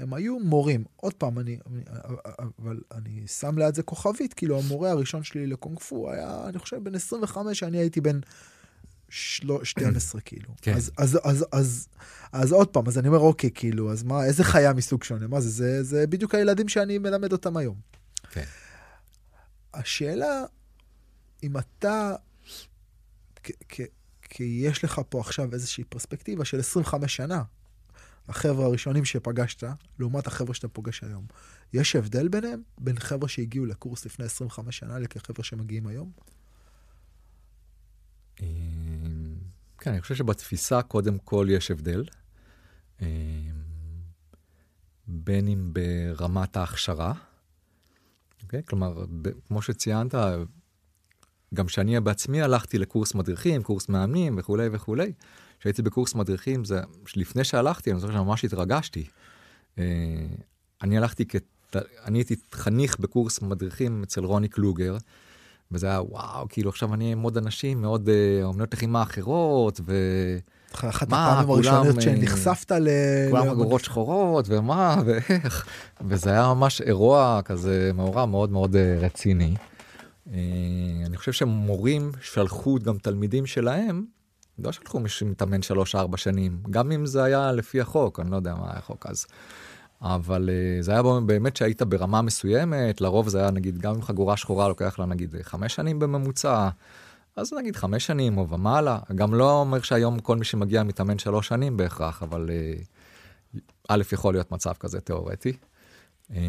הם 0.00 0.14
היו 0.14 0.38
מורים. 0.38 0.84
עוד 0.96 1.14
פעם, 1.14 1.38
אני, 1.38 1.58
אני, 1.66 1.82
אבל 2.58 2.80
אני 2.92 3.26
שם 3.26 3.58
ליד 3.58 3.74
זה 3.74 3.82
כוכבית, 3.82 4.34
כאילו 4.34 4.58
המורה 4.58 4.90
הראשון 4.90 5.22
שלי 5.22 5.46
לקונג 5.46 5.78
פו 5.78 6.10
היה, 6.12 6.44
אני 6.48 6.58
חושב, 6.58 6.84
בן 6.84 6.94
25, 6.94 7.62
אני 7.62 7.78
הייתי 7.78 8.00
בן 8.00 8.20
שלו- 9.08 9.64
12, 9.64 10.20
כאילו. 10.26 10.54
כן. 10.62 10.74
אז, 10.74 10.90
אז, 10.98 11.18
אז, 11.24 11.46
אז, 11.52 11.88
אז 12.32 12.52
עוד 12.52 12.68
פעם, 12.68 12.88
אז 12.88 12.98
אני 12.98 13.08
אומר, 13.08 13.18
אוקיי, 13.18 13.50
כאילו, 13.54 13.92
אז 13.92 14.02
מה, 14.02 14.24
איזה 14.24 14.44
חיה 14.44 14.72
מסוג 14.72 15.04
שונה? 15.04 15.26
מה 15.26 15.40
זה? 15.40 15.48
זה, 15.50 15.82
זה 15.82 16.06
בדיוק 16.06 16.34
הילדים 16.34 16.68
שאני 16.68 16.98
מלמד 16.98 17.32
אותם 17.32 17.56
היום. 17.56 17.76
כן. 18.30 18.44
השאלה, 19.74 20.44
אם 21.42 21.58
אתה, 21.58 22.14
כי 24.22 24.42
יש 24.64 24.84
לך 24.84 25.00
פה 25.08 25.20
עכשיו 25.20 25.52
איזושהי 25.52 25.84
פרספקטיבה 25.84 26.44
של 26.44 26.58
25 26.60 27.16
שנה, 27.16 27.42
החבר'ה 28.28 28.66
הראשונים 28.66 29.04
שפגשת, 29.04 29.64
לעומת 29.98 30.26
החבר'ה 30.26 30.54
שאתה 30.54 30.68
פוגש 30.68 31.04
היום. 31.04 31.26
יש 31.72 31.96
הבדל 31.96 32.28
ביניהם? 32.28 32.62
בין 32.78 32.98
חבר'ה 32.98 33.28
שהגיעו 33.28 33.66
לקורס 33.66 34.06
לפני 34.06 34.24
25 34.24 34.78
שנה 34.78 34.98
לכחבר'ה 34.98 35.44
שמגיעים 35.44 35.86
היום? 35.86 36.10
אה, 38.42 38.46
כן, 39.78 39.90
אני 39.90 40.00
חושב 40.00 40.14
שבתפיסה 40.14 40.82
קודם 40.82 41.18
כל 41.18 41.46
יש 41.50 41.70
הבדל. 41.70 42.04
אה, 43.02 43.06
בין 45.06 45.48
אם 45.48 45.72
ברמת 45.72 46.56
ההכשרה, 46.56 47.12
אוקיי? 48.42 48.62
כלומר, 48.68 49.04
כמו 49.48 49.62
שציינת, 49.62 50.14
גם 51.54 51.68
שאני 51.68 52.00
בעצמי 52.00 52.42
הלכתי 52.42 52.78
לקורס 52.78 53.14
מדריכים, 53.14 53.62
קורס 53.62 53.88
מאמנים 53.88 54.38
וכולי 54.38 54.68
וכולי, 54.72 55.12
כשהייתי 55.60 55.82
בקורס 55.82 56.14
מדריכים, 56.14 56.64
זה, 56.64 56.80
לפני 57.16 57.44
שהלכתי, 57.44 57.92
אני 57.92 58.00
זוכר 58.00 58.12
שממש 58.12 58.44
התרגשתי. 58.44 59.04
אה, 59.78 59.84
אני 60.82 60.98
הלכתי, 60.98 61.26
כת... 61.26 61.76
אני 62.04 62.18
הייתי 62.18 62.36
חניך 62.52 62.98
בקורס 63.00 63.42
מדריכים 63.42 64.02
אצל 64.02 64.24
רוני 64.24 64.48
קלוגר, 64.48 64.96
וזה 65.72 65.86
היה 65.86 66.02
וואו, 66.02 66.46
כאילו 66.48 66.70
עכשיו 66.70 66.94
אני 66.94 67.12
עם 67.12 67.22
עוד 67.22 67.36
אנשים, 67.36 67.82
מאוד 67.82 68.08
אה, 68.08 68.44
אומנות 68.44 68.74
לחימה 68.74 69.02
אחרות, 69.02 69.80
ו... 69.84 69.94
אחת 70.72 71.06
הפעמים 71.06 71.50
הראשונות 71.50 71.96
אה, 71.96 72.02
שנחשפת 72.02 72.72
ל... 72.72 72.88
כולם 73.30 73.50
חגורות 73.50 73.84
שחורות, 73.84 74.46
ומה, 74.48 75.02
ואיך. 75.06 75.66
וזה 76.08 76.30
היה 76.30 76.54
ממש 76.54 76.80
אירוע 76.80 77.40
כזה 77.44 77.90
מאורע 77.94 78.26
מאוד 78.26 78.50
מאוד 78.50 78.76
רציני. 78.76 79.54
אני 81.06 81.16
חושב 81.16 81.32
שמורים 81.32 82.12
שלחו 82.20 82.78
גם 82.78 82.98
תלמידים 82.98 83.46
שלהם, 83.46 84.04
לא 84.64 84.72
שלחו 84.72 85.00
מישהו 85.00 85.18
שמתאמן 85.18 85.60
3-4 85.94 86.16
שנים, 86.16 86.62
גם 86.70 86.92
אם 86.92 87.06
זה 87.06 87.24
היה 87.24 87.52
לפי 87.52 87.80
החוק, 87.80 88.20
אני 88.20 88.30
לא 88.30 88.36
יודע 88.36 88.54
מה 88.54 88.70
היה 88.70 88.78
החוק 88.78 89.06
אז. 89.06 89.26
אבל 90.02 90.50
אה, 90.52 90.82
זה 90.82 90.92
היה 90.92 91.02
באמת 91.26 91.56
שהיית 91.56 91.82
ברמה 91.82 92.22
מסוימת, 92.22 93.00
לרוב 93.00 93.28
זה 93.28 93.40
היה 93.40 93.50
נגיד 93.50 93.78
גם 93.78 93.94
עם 93.94 94.02
חגורה 94.02 94.36
שחורה 94.36 94.68
לוקח 94.68 94.98
לה 94.98 95.06
נגיד 95.06 95.34
חמש 95.42 95.74
שנים 95.74 95.98
בממוצע, 95.98 96.68
אז 97.36 97.52
נגיד 97.52 97.76
חמש 97.76 98.06
שנים 98.06 98.38
או 98.38 98.48
ומעלה, 98.48 98.98
גם 99.14 99.34
לא 99.34 99.60
אומר 99.60 99.80
שהיום 99.80 100.18
כל 100.18 100.36
מי 100.36 100.44
שמגיע 100.44 100.82
מתאמן 100.82 101.18
שלוש 101.18 101.48
שנים 101.48 101.76
בהכרח, 101.76 102.22
אבל 102.22 102.50
אה, 102.50 102.74
א', 103.88 104.02
יכול 104.12 104.34
להיות 104.34 104.52
מצב 104.52 104.72
כזה 104.72 105.00
תיאורטי. 105.00 105.52
אה, 106.34 106.40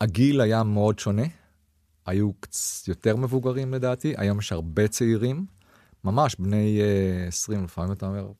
והגיל 0.00 0.40
היה 0.40 0.62
מאוד 0.62 0.98
שונה, 0.98 1.22
היו 2.10 2.30
יותר 2.88 3.16
מבוגרים 3.16 3.74
לדעתי, 3.74 4.14
היום 4.16 4.38
יש 4.38 4.52
הרבה 4.52 4.88
צעירים, 4.88 5.46
ממש 6.04 6.36
בני 6.38 6.80
אה, 6.80 7.28
20, 7.28 7.64
לפעמים 7.64 7.92
אתה 7.92 8.06
אומר, 8.06 8.32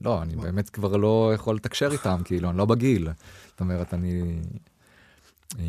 לא, 0.00 0.22
אני 0.22 0.36
באמת 0.36 0.70
כבר 0.70 0.96
לא 0.96 1.32
יכול 1.34 1.56
לתקשר 1.56 1.88
איתם, 1.92 2.20
כאילו, 2.24 2.50
אני 2.50 2.58
לא 2.58 2.64
בגיל. 2.64 3.08
זאת 3.48 3.60
אומרת, 3.60 3.94
אני... 3.94 4.40
אה, 5.58 5.64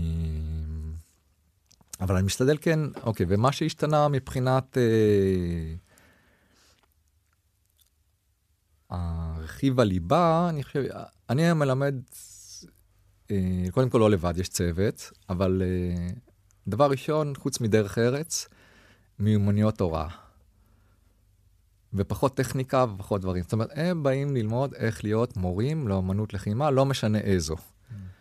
אבל 2.01 2.15
אני 2.15 2.25
משתדל 2.25 2.57
כן, 2.61 2.79
אוקיי, 3.03 3.25
ומה 3.29 3.51
שהשתנה 3.51 4.07
מבחינת 4.07 4.77
אה, 4.77 5.75
הרכיב 8.89 9.79
הליבה, 9.79 10.47
אני 10.49 10.63
חושב, 10.63 10.83
אני 11.29 11.43
היום 11.43 11.59
מלמד, 11.59 11.95
אה, 13.31 13.65
קודם 13.71 13.89
כל 13.89 13.97
לא 13.97 14.09
לבד, 14.09 14.33
יש 14.37 14.49
צוות, 14.49 15.11
אבל 15.29 15.61
אה, 15.65 16.09
דבר 16.68 16.90
ראשון, 16.90 17.34
חוץ 17.36 17.61
מדרך 17.61 17.98
ארץ, 17.98 18.48
מיומנויות 19.19 19.81
הוראה. 19.81 20.07
ופחות 21.94 22.38
טכניקה 22.38 22.86
ופחות 22.95 23.22
דברים. 23.22 23.44
זאת 23.44 23.53
אומרת, 23.53 23.69
הם 23.73 24.03
באים 24.03 24.36
ללמוד 24.36 24.73
איך 24.73 25.03
להיות 25.03 25.38
מורים 25.38 25.88
לאמנות 25.88 26.34
לחימה, 26.34 26.72
לא 26.72 26.86
משנה 26.86 27.18
איזו. 27.18 27.56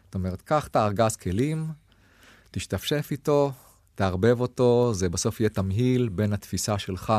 זאת 0.04 0.14
אומרת, 0.14 0.42
קח 0.42 0.66
את 0.66 0.76
הארגז 0.76 1.16
כלים, 1.16 1.66
תשתפשף 2.50 3.08
איתו, 3.10 3.52
תערבב 3.94 4.40
אותו, 4.40 4.94
זה 4.94 5.08
בסוף 5.08 5.40
יהיה 5.40 5.50
תמהיל 5.50 6.08
בין 6.08 6.32
התפיסה 6.32 6.78
שלך, 6.78 7.12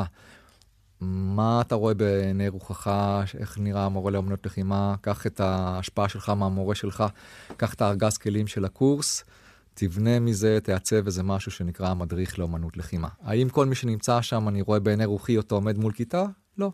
מה 1.02 1.62
אתה 1.62 1.76
רואה 1.76 1.94
בעיני 1.94 2.48
רוחך, 2.48 2.91
איך 3.40 3.58
נראה 3.58 3.86
המורה 3.86 4.12
לאמנות 4.12 4.46
לחימה, 4.46 4.96
קח 5.02 5.28
את 5.28 5.40
ההשפעה 5.40 6.10
שלך 6.10 6.30
מהמורה 6.30 6.76
שלך, 6.76 7.04
קח 7.58 7.74
את 7.74 7.82
הארגז 7.82 8.18
כלים 8.18 8.48
של 8.48 8.66
הקורס, 8.66 9.24
תבנה 9.80 10.19
מזה, 10.19 10.60
תעצב 10.64 11.06
איזה 11.06 11.23
משהו 11.23 11.51
שנקרא 11.51 11.89
המדריך 11.89 12.39
לאמנות 12.39 12.77
לחימה. 12.77 13.07
האם 13.22 13.49
כל 13.49 13.65
מי 13.65 13.76
שנמצא 13.76 14.22
שם, 14.22 14.47
אני 14.47 14.61
רואה 14.61 14.80
בעיני 14.80 15.06
רוחי 15.06 15.38
אותו 15.38 15.56
עומד 15.56 15.77
מול 15.77 15.93
כיתה? 15.93 16.26
לא. 16.57 16.72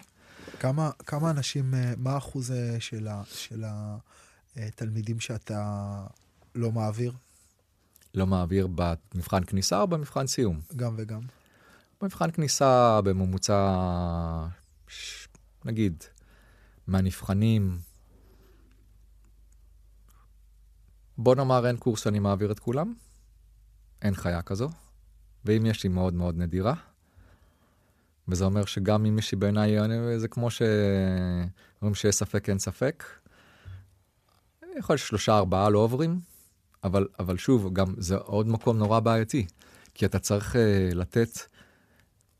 כמה, 0.60 0.91
כמה 1.06 1.32
אנשים, 1.32 1.73
אה, 1.73 1.94
מה 1.98 2.11
האחוז 2.11 2.52
אה, 2.52 2.80
של, 2.80 3.07
ה, 3.07 3.23
של 3.34 3.64
התלמידים 4.56 5.19
שאתה 5.19 6.06
לא 6.56 6.72
מעביר? 6.72 7.11
לא 8.14 8.27
מעביר 8.27 8.68
במבחן 8.76 9.44
כניסה 9.44 9.82
או 9.82 9.88
במבחן 9.88 10.27
סיום? 10.27 10.60
גם 10.76 10.95
וגם. 10.98 11.22
במבחן 12.02 12.32
כניסה 12.32 13.02
בממוצע, 13.02 13.77
נגיד, 15.65 16.03
מהנבחנים, 16.88 17.77
בוא 21.18 21.36
נאמר 21.36 21.68
אין 21.68 21.78
קורס 21.78 22.04
שאני 22.04 22.20
מעביר 22.20 22.52
את 22.52 22.60
כולם, 22.60 22.94
אין 24.02 24.16
חיה 24.16 24.42
כזו, 24.42 24.70
ואם 25.46 25.66
יש 25.66 25.84
היא 25.84 25.92
מאוד 25.92 26.14
מאוד 26.14 26.38
נדירה. 26.38 26.74
וזה 28.28 28.46
אומר 28.46 28.66
שגם 28.66 29.06
אם 29.06 29.16
מישהי 29.16 29.38
בעיניי, 29.38 29.78
זה 30.18 30.28
כמו 30.28 30.50
שאומרים 30.52 31.96
שיש 31.96 32.16
ספק 32.16 32.50
אין 32.50 32.60
ספק. 32.60 33.04
יכול 34.78 34.94
להיות 34.94 35.06
ששלושה 35.06 35.38
ארבעה 35.38 35.70
לא 35.70 35.80
עוברים, 35.80 36.20
אבל, 36.84 37.08
אבל 37.20 37.38
שוב, 37.38 37.74
גם 37.74 37.94
זה 37.98 38.16
עוד 38.16 38.48
מקום 38.48 38.78
נורא 38.78 39.00
בעייתי, 39.00 39.46
כי 39.94 40.06
אתה 40.06 40.20
צריך 40.20 40.56
uh, 40.56 40.96
לתת 40.96 41.40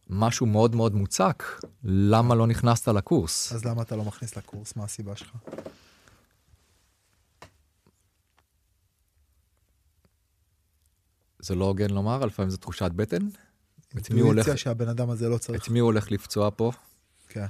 משהו 0.10 0.46
מאוד 0.46 0.76
מאוד 0.76 0.96
מוצק, 0.96 1.44
למה 1.84 2.36
לא 2.36 2.48
נכנסת 2.48 2.88
לקורס. 2.88 3.54
אז 3.54 3.66
למה 3.66 3.82
אתה 3.82 3.96
לא 3.96 4.04
מכניס 4.04 4.38
לקורס? 4.38 4.76
מה 4.76 4.84
הסיבה 4.84 5.16
שלך? 5.16 5.36
זה 11.46 11.56
לא 11.56 11.66
הוגן 11.66 11.90
לומר, 11.90 12.26
לפעמים 12.26 12.50
זו 12.50 12.58
תחושת 12.58 12.92
בטן. 12.96 13.28
את 13.98 14.12
מי 14.12 14.20
הוא 14.20 14.28
הולך, 14.28 14.38
אינטואיציה 14.38 14.58
שהבן 14.58 14.88
אדם 14.88 15.10
הזה 15.10 15.30
לא 15.30 15.38
צריך. 15.38 15.64
את 15.64 15.70
מי 15.70 15.80
הוא 15.80 15.86
הולך 15.86 16.12
לפצוע 16.12 16.50
פה, 16.56 16.72
כן. 17.28 17.46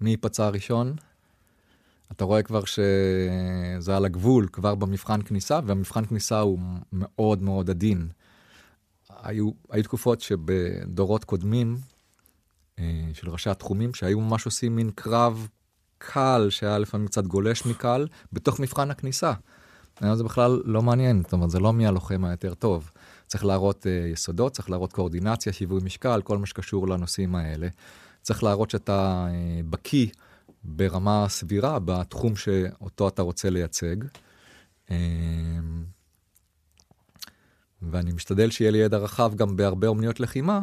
מי 0.00 0.10
ייפצע 0.10 0.48
ראשון. 0.48 0.96
אתה 2.12 2.24
רואה 2.24 2.42
כבר 2.42 2.62
שזה 2.64 3.96
על 3.96 4.04
הגבול, 4.04 4.48
כבר 4.52 4.74
במבחן 4.74 5.22
כניסה, 5.22 5.60
והמבחן 5.66 6.04
כניסה 6.04 6.40
הוא 6.40 6.58
מאוד 6.92 7.42
מאוד 7.42 7.70
עדין. 7.70 8.08
היו, 9.22 9.50
היו 9.70 9.82
תקופות 9.82 10.20
שבדורות 10.20 11.24
קודמים 11.24 11.76
אה, 12.78 12.84
של 13.12 13.30
ראשי 13.30 13.50
התחומים, 13.50 13.94
שהיו 13.94 14.20
ממש 14.20 14.46
עושים 14.46 14.76
מין 14.76 14.90
קרב 14.94 15.48
קל, 15.98 16.46
שהיה 16.50 16.78
לפעמים 16.78 17.06
קצת 17.06 17.26
גולש 17.26 17.66
מקל, 17.66 18.06
בתוך 18.32 18.60
מבחן 18.60 18.90
הכניסה. 18.90 19.32
היום 20.00 20.16
זה 20.16 20.24
בכלל 20.24 20.62
לא 20.64 20.82
מעניין, 20.82 21.22
זאת 21.22 21.32
אומרת, 21.32 21.50
זה 21.50 21.60
לא 21.60 21.72
מי 21.72 21.86
הלוחם 21.86 22.24
היותר 22.24 22.54
טוב. 22.54 22.90
צריך 23.26 23.44
להראות 23.44 23.86
uh, 23.86 24.12
יסודות, 24.12 24.52
צריך 24.52 24.70
להראות 24.70 24.92
קואורדינציה, 24.92 25.52
שיווי 25.52 25.80
משקל, 25.84 26.22
כל 26.22 26.38
מה 26.38 26.46
שקשור 26.46 26.88
לנושאים 26.88 27.34
האלה. 27.34 27.68
צריך 28.22 28.42
להראות 28.42 28.70
שאתה 28.70 29.26
uh, 29.28 29.66
בקיא 29.70 30.06
ברמה 30.64 31.26
סבירה 31.28 31.78
בתחום 31.78 32.36
שאותו 32.36 33.08
אתה 33.08 33.22
רוצה 33.22 33.50
לייצג. 33.50 33.96
Uh, 34.88 34.92
ואני 37.82 38.12
משתדל 38.12 38.50
שיהיה 38.50 38.70
לי 38.70 38.78
ידע 38.78 38.96
רחב 38.96 39.34
גם 39.34 39.56
בהרבה 39.56 39.86
אומניות 39.86 40.20
לחימה, 40.20 40.60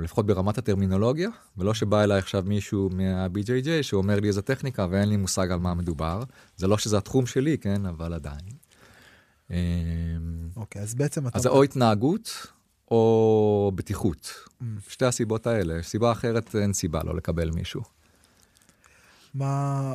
לפחות 0.00 0.26
ברמת 0.26 0.58
הטרמינולוגיה, 0.58 1.28
ולא 1.56 1.74
שבא 1.74 2.04
אליי 2.04 2.18
עכשיו 2.18 2.44
מישהו 2.46 2.90
מה-BJJ 2.92 3.82
שאומר 3.82 4.20
לי 4.20 4.28
איזה 4.28 4.42
טכניקה 4.42 4.86
ואין 4.90 5.08
לי 5.08 5.16
מושג 5.16 5.50
על 5.50 5.58
מה 5.58 5.74
מדובר. 5.74 6.22
זה 6.56 6.66
לא 6.66 6.78
שזה 6.78 6.98
התחום 6.98 7.26
שלי, 7.26 7.58
כן, 7.58 7.86
אבל 7.86 8.14
עדיין. 8.14 8.40
אה, 9.50 9.56
אוקיי, 10.56 10.82
אז 10.82 10.94
בעצם 10.94 11.26
אתה... 11.26 11.36
אז 11.36 11.42
זה 11.42 11.48
או 11.48 11.62
התנהגות 11.62 12.46
או 12.90 13.72
בטיחות. 13.74 14.32
Mm. 14.60 14.64
שתי 14.88 15.04
הסיבות 15.04 15.46
האלה. 15.46 15.82
סיבה 15.82 16.12
אחרת, 16.12 16.56
אין 16.56 16.72
סיבה 16.72 17.02
לא 17.04 17.16
לקבל 17.16 17.50
מישהו. 17.50 17.82
מה, 19.34 19.94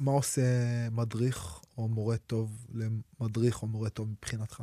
מה 0.00 0.12
עושה 0.12 0.42
מדריך 0.92 1.60
או 1.78 1.88
מורה 1.88 2.16
טוב 2.16 2.66
למדריך 2.74 3.62
או 3.62 3.66
מורה 3.66 3.88
טוב 3.90 4.08
מבחינתך? 4.08 4.62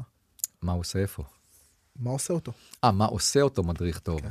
מה 0.62 0.72
הוא 0.72 0.80
עושה 0.80 1.00
איפה? 1.00 1.24
מה 1.99 2.10
עושה 2.11 2.34
אותו? 2.34 2.52
אה, 2.84 2.91
מה 2.91 3.06
עושה 3.06 3.41
אותו 3.41 3.64
מדריך 3.64 3.99
טוב? 3.99 4.22
כן. 4.22 4.30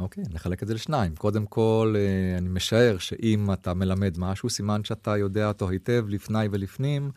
אוקיי, 0.00 0.24
נחלק 0.30 0.62
את 0.62 0.68
זה 0.68 0.74
לשניים. 0.74 1.16
קודם 1.16 1.46
כל, 1.46 1.94
אה, 1.96 2.38
אני 2.38 2.48
משער 2.48 2.98
שאם 2.98 3.52
אתה 3.52 3.74
מלמד 3.74 4.18
משהו, 4.18 4.50
סימן 4.50 4.84
שאתה 4.84 5.16
יודע 5.16 5.48
אותו 5.48 5.68
היטב 5.68 6.04
לפני 6.08 6.48
ולפנים, 6.50 7.10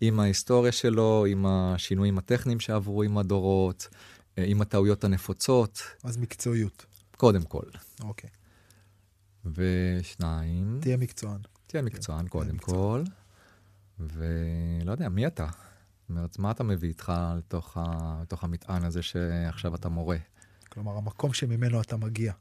עם 0.00 0.20
ההיסטוריה 0.20 0.72
שלו, 0.72 1.24
עם 1.28 1.46
השינויים 1.46 2.18
הטכניים 2.18 2.60
שעברו 2.60 3.02
עם 3.02 3.18
הדורות, 3.18 3.88
אה, 4.38 4.44
עם 4.46 4.62
הטעויות 4.62 5.04
הנפוצות. 5.04 5.82
אז 6.04 6.16
מקצועיות. 6.16 6.86
קודם 7.16 7.42
כל. 7.42 7.66
אוקיי. 8.02 8.30
ושניים... 9.44 10.78
תהיה 10.82 10.96
מקצוען. 10.96 11.40
תהיה 11.66 11.82
מקצוען, 11.82 12.22
כן, 12.22 12.28
קודם 12.28 12.58
כל. 12.58 13.02
ולא 13.98 14.92
יודע, 14.92 15.08
מי 15.08 15.26
אתה? 15.26 15.46
זאת 15.46 16.10
אומרת, 16.10 16.38
מה 16.38 16.50
אתה 16.50 16.64
מביא 16.64 16.88
איתך 16.88 17.12
לתוך, 17.38 17.76
ה... 17.76 18.18
לתוך 18.22 18.44
המטען 18.44 18.84
הזה 18.84 19.02
שעכשיו 19.02 19.74
אתה 19.74 19.88
מורה? 19.88 20.16
כלומר, 20.68 20.96
המקום 20.96 21.32
שממנו 21.32 21.80
אתה 21.80 21.96
מגיע. 21.96 22.32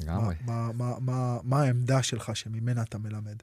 לגמרי. 0.00 0.34
מה, 0.40 0.72
מה, 0.72 0.72
מה, 0.72 0.98
מה, 1.00 1.38
מה 1.42 1.62
העמדה 1.62 2.02
שלך 2.02 2.36
שממנה 2.36 2.82
אתה 2.82 2.98
מלמד? 2.98 3.36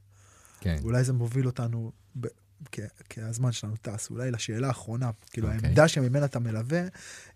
כן. 0.60 0.78
אולי 0.84 1.04
זה 1.04 1.14
מוביל 1.14 1.46
אותנו, 1.46 1.92
ב, 2.20 2.28
כי, 2.72 2.82
כי 3.10 3.22
הזמן 3.22 3.52
שלנו 3.52 3.76
טס, 3.82 4.10
אולי 4.10 4.32
לשאלה 4.32 4.68
האחרונה. 4.68 5.12
כאילו, 5.32 5.48
okay. 5.48 5.54
אוקיי. 5.54 5.68
העמדה 5.68 5.88
שממנה 5.88 6.26
אתה 6.26 6.40
מלווה, 6.40 6.82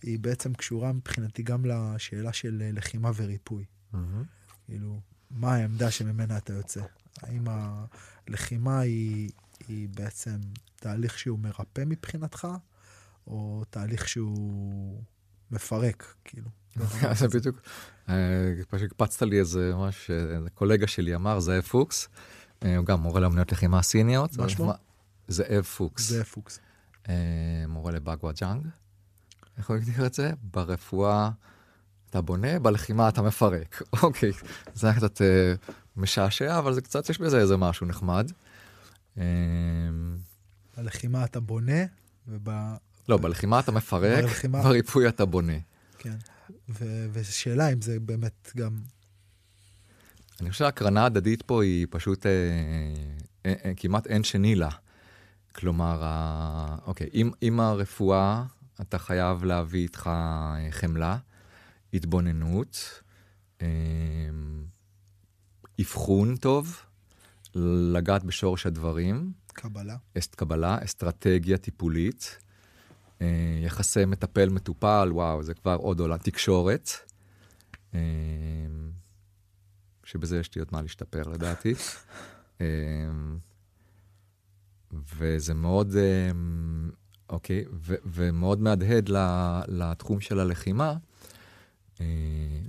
היא 0.02 0.20
בעצם 0.20 0.54
קשורה 0.54 0.94
מבחינתי 0.94 1.44
גם 1.44 1.66
לשאלה 1.66 2.34
של 2.34 2.70
לחימה 2.74 3.12
וריפוי. 3.16 3.66
Mm-hmm. 3.94 3.98
כאילו, 4.66 5.00
מה 5.32 5.56
העמדה 5.56 5.92
שממנה 5.92 6.38
אתה 6.38 6.54
יוצא? 6.54 6.82
האם 7.22 7.48
הלחימה 8.28 8.80
היא, 8.80 9.30
היא 9.68 9.90
בעצם 9.95 10.38
תהליך 10.76 11.19
שהוא 11.19 11.40
מרפא 11.40 11.84
מבחינתך, 11.86 12.48
או 13.27 13.64
תהליך 13.69 14.07
שהוא 14.07 15.03
מפרק, 15.52 16.14
כאילו? 16.23 16.48
זה 17.19 17.27
בדיוק, 17.27 17.61
אה, 18.10 18.53
פשוט 18.69 18.91
הקפצת 18.91 19.22
לי 19.22 19.40
איזה 19.40 19.72
ממש, 19.76 20.11
קולגה 20.53 20.88
שלי 20.88 21.15
אמר, 21.15 21.40
זאב 21.40 21.61
פוקס, 21.61 22.07
אה, 22.64 22.77
הוא 22.77 22.86
גם 22.86 22.99
מורה 22.99 23.22
לאומנויות 23.22 23.52
לחימה 23.52 23.81
סיניות. 23.81 24.38
מה 24.38 24.49
שמו? 24.49 24.73
זאב 25.27 25.64
פוקס. 25.64 26.10
זאב 26.10 26.23
פוקס. 26.23 26.60
אה, 27.10 27.14
מורה 27.68 27.91
לבאגווה 27.91 28.31
ג'אנג. 28.41 28.68
איך 29.57 29.69
הוא 29.69 29.77
הגדיר 29.77 30.06
את 30.06 30.14
זה? 30.14 30.31
ברפואה 30.44 31.30
אתה 32.10 32.22
בונה, 32.22 32.60
בלחימה 32.60 33.10
אתה 33.10 33.22
מפרק. 33.22 33.81
אוקיי, 34.03 34.31
זה 34.73 34.88
היה 34.88 34.95
קצת 34.95 35.22
משעשע, 35.98 36.60
אבל 36.60 36.73
זה 36.73 36.81
קצת, 36.81 37.10
יש 37.10 37.19
בזה 37.19 37.40
איזה 37.40 37.57
משהו 37.57 37.88
נחמד. 37.88 38.31
בלחימה 40.78 41.26
אתה 41.26 41.40
בונה, 41.40 41.84
וב... 42.28 42.50
לא, 43.10 43.18
בלחימה 43.18 43.60
אתה 43.60 43.72
מפרק, 43.72 44.24
בלחימה... 44.24 44.64
בריפוי 44.64 45.10
אתה 45.10 45.26
בונה. 45.26 45.58
כן, 45.98 46.16
ושאלה 47.14 47.74
אם 47.74 47.82
זה 47.82 48.00
באמת 48.00 48.52
גם... 48.58 48.78
אני 50.41 50.52
חושב 50.52 50.66
שהקרנה 50.66 51.06
הדדית 51.06 51.41
פה 51.41 51.64
היא 51.64 51.88
פשוט 51.90 52.26
אה, 52.26 52.32
אה, 53.46 53.54
אה, 53.66 53.72
כמעט 53.78 54.08
אין 54.08 54.24
שני 54.24 54.56
לה. 54.56 54.70
כלומר, 55.56 56.04
ה... 56.04 56.76
אוקיי, 56.86 57.10
עם, 57.12 57.32
עם 57.41 57.60
הרפואה 57.60 58.44
אתה 58.82 59.00
חייב 59.00 59.44
להביא 59.44 59.82
איתך 59.82 60.08
אה, 60.08 60.68
חמלה, 60.72 61.18
התבוננות, 61.94 63.02
אה, 63.62 63.68
אבחון 65.82 66.36
טוב, 66.36 66.82
לגעת 67.56 68.24
בשורש 68.24 68.66
הדברים. 68.66 69.32
קבלה. 69.54 69.96
אסט 70.18 70.36
קבלה, 70.36 70.78
אסטרטגיה 70.84 71.58
טיפולית. 71.58 72.38
אה, 73.22 73.60
יחסי 73.64 74.06
מטפל-מטופל, 74.06 75.10
וואו, 75.12 75.44
זה 75.44 75.54
כבר 75.54 75.76
עוד 75.76 76.00
עולם. 76.00 76.18
תקשורת, 76.18 76.90
אה, 77.94 78.00
שבזה 80.04 80.40
יש 80.40 80.56
לי 80.56 80.60
עוד 80.60 80.70
מה 80.72 80.82
להשתפר 80.82 81.22
לדעתי. 81.22 81.74
אה, 82.62 82.68
וזה 85.18 85.54
מאוד, 85.54 85.96
אוקיי, 87.30 87.66
ו- 87.74 87.96
ומאוד 88.06 88.62
מהדהד 88.62 89.10
לתחום 89.68 90.22
של 90.22 90.40
הלחימה, 90.40 90.98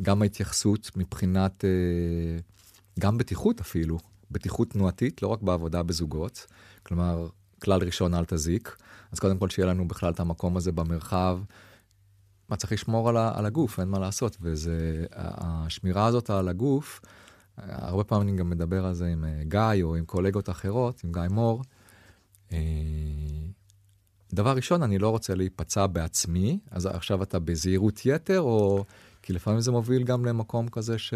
גם 0.03 0.23
ההתייחסות 0.23 0.91
מבחינת, 0.97 1.65
גם 2.99 3.19
בטיחות 3.19 3.61
אפילו, 3.61 3.99
בטיחות 4.31 4.71
תנועתית, 4.71 5.23
לא 5.23 5.29
רק 5.29 5.43
בעבודה 5.43 5.83
בזוגות. 5.83 6.47
כלומר, 6.83 7.29
כלל 7.63 7.83
ראשון, 7.83 8.15
אל 8.15 8.25
תזיק. 8.25 8.77
אז 9.13 9.19
קודם 9.19 9.39
כל 9.39 9.49
שיהיה 9.49 9.67
לנו 9.67 9.89
בכלל 9.89 10.13
את 10.13 10.21
המקום 10.21 10.57
הזה 10.57 10.73
במרחב. 10.73 11.41
מה 12.49 12.57
צריך 12.57 12.73
לשמור 12.73 13.09
על, 13.09 13.17
על 13.17 13.47
הגוף, 13.47 13.81
אין 13.81 13.89
מה 13.89 13.99
לעשות. 13.99 14.37
וזה, 14.41 15.05
השמירה 15.13 16.07
הזאת 16.07 16.31
על 16.31 16.49
הגוף, 16.49 17.01
הרבה 17.57 18.05
פעמים 18.05 18.29
אני 18.29 18.37
גם 18.37 18.51
מדבר 18.51 18.87
על 18.87 18.95
זה 18.95 19.07
עם 19.07 19.25
אה, 19.25 19.43
גיא 19.45 19.83
או 19.83 19.95
עם 19.97 20.05
קולגות 20.05 20.51
אחרות, 20.51 21.05
עם 21.05 21.13
גיא 21.13 21.23
מור. 21.31 21.63
אה, 22.53 22.59
דבר 24.33 24.57
ראשון, 24.57 24.83
אני 24.83 24.99
לא 24.99 25.09
רוצה 25.09 25.35
להיפצע 25.35 25.87
בעצמי, 25.87 26.59
אז 26.71 26.87
עכשיו 26.87 27.23
אתה 27.23 27.39
בזהירות 27.39 28.01
יתר, 28.05 28.41
או... 28.41 28.85
כי 29.23 29.33
לפעמים 29.33 29.61
זה 29.61 29.71
מוביל 29.71 30.05
גם 30.05 30.25
למקום 30.25 30.69
כזה 30.69 30.99
ש... 30.99 31.15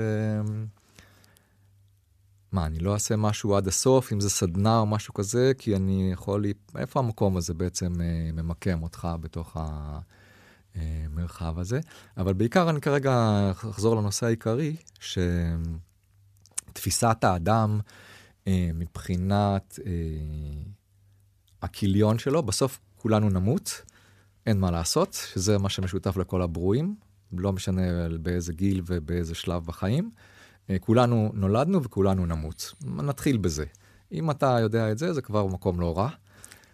מה, 2.55 2.67
אני 2.67 2.79
לא 2.79 2.95
אעשה 2.95 3.17
משהו 3.17 3.57
עד 3.57 3.69
הסוף, 3.69 4.13
אם 4.13 4.21
זה 4.21 4.31
סדנה 4.31 4.79
או 4.79 4.87
משהו 4.87 5.15
כזה, 5.15 5.53
כי 5.59 5.77
אני 5.77 6.11
יכול... 6.13 6.45
איפה 6.77 7.01
המקום 7.01 7.37
הזה 7.37 7.55
בעצם 7.55 7.93
אה, 8.01 8.31
ממקם 8.33 8.83
אותך 8.83 9.09
בתוך 9.21 9.57
המרחב 10.75 11.59
הזה? 11.59 11.81
אבל 12.17 12.33
בעיקר 12.33 12.71
אני 12.71 12.81
כרגע 12.81 13.13
אחזור 13.51 13.97
לנושא 13.97 14.27
העיקרי, 14.27 14.77
שתפיסת 16.71 17.25
האדם 17.25 17.81
אה, 18.47 18.71
מבחינת 18.75 19.79
אה, 19.87 19.93
הכיליון 21.63 22.19
שלו, 22.19 22.43
בסוף 22.43 22.81
כולנו 22.97 23.31
נמות, 23.31 23.83
אין 24.47 24.61
מה 24.61 24.71
לעשות, 24.71 25.13
שזה 25.33 25.59
מה 25.59 25.69
שמשותף 25.69 26.17
לכל 26.17 26.43
הברואים, 26.43 26.97
לא 27.33 27.53
משנה 27.53 27.83
באיזה 28.21 28.53
גיל 28.53 28.83
ובאיזה 28.87 29.35
שלב 29.35 29.65
בחיים. 29.65 30.11
אה, 30.71 30.79
כולנו 30.79 31.31
נולדנו 31.35 31.83
וכולנו 31.83 32.27
נמות. 32.27 32.75
נתחיל 32.85 33.37
בזה. 33.37 33.65
אם 34.13 34.31
אתה 34.31 34.57
יודע 34.61 34.93
את 34.93 34.99
זה, 34.99 35.13
זה 35.13 35.23
כבר 35.23 35.47
מקום 35.47 35.81
לא 35.81 35.99
רע. 35.99 36.09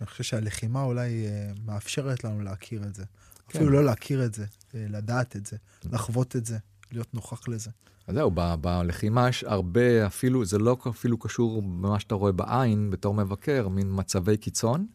אני 0.00 0.06
חושב 0.06 0.24
שהלחימה 0.24 0.82
אולי 0.82 1.26
אה, 1.26 1.50
מאפשרת 1.64 2.24
לנו 2.24 2.40
להכיר 2.40 2.82
את 2.82 2.94
זה. 2.94 3.04
כן. 3.48 3.58
אפילו 3.58 3.70
לא 3.70 3.84
להכיר 3.84 4.24
את 4.24 4.34
זה, 4.34 4.44
אה, 4.74 4.86
לדעת 4.88 5.36
את 5.36 5.46
זה, 5.46 5.56
לחוות 5.92 6.36
את 6.36 6.46
זה, 6.46 6.58
להיות 6.92 7.14
נוכח 7.14 7.48
לזה. 7.48 7.70
אז 8.06 8.14
זהו, 8.14 8.30
בלחימה 8.60 9.28
יש 9.28 9.44
הרבה, 9.44 10.06
אפילו, 10.06 10.44
זה 10.44 10.58
לא 10.58 10.76
אפילו 10.90 11.18
קשור 11.18 11.62
במה 11.62 12.00
שאתה 12.00 12.14
רואה 12.14 12.32
בעין 12.32 12.90
בתור 12.90 13.14
מבקר, 13.14 13.68
מין 13.68 13.86
מצבי 13.90 14.36
קיצון, 14.36 14.86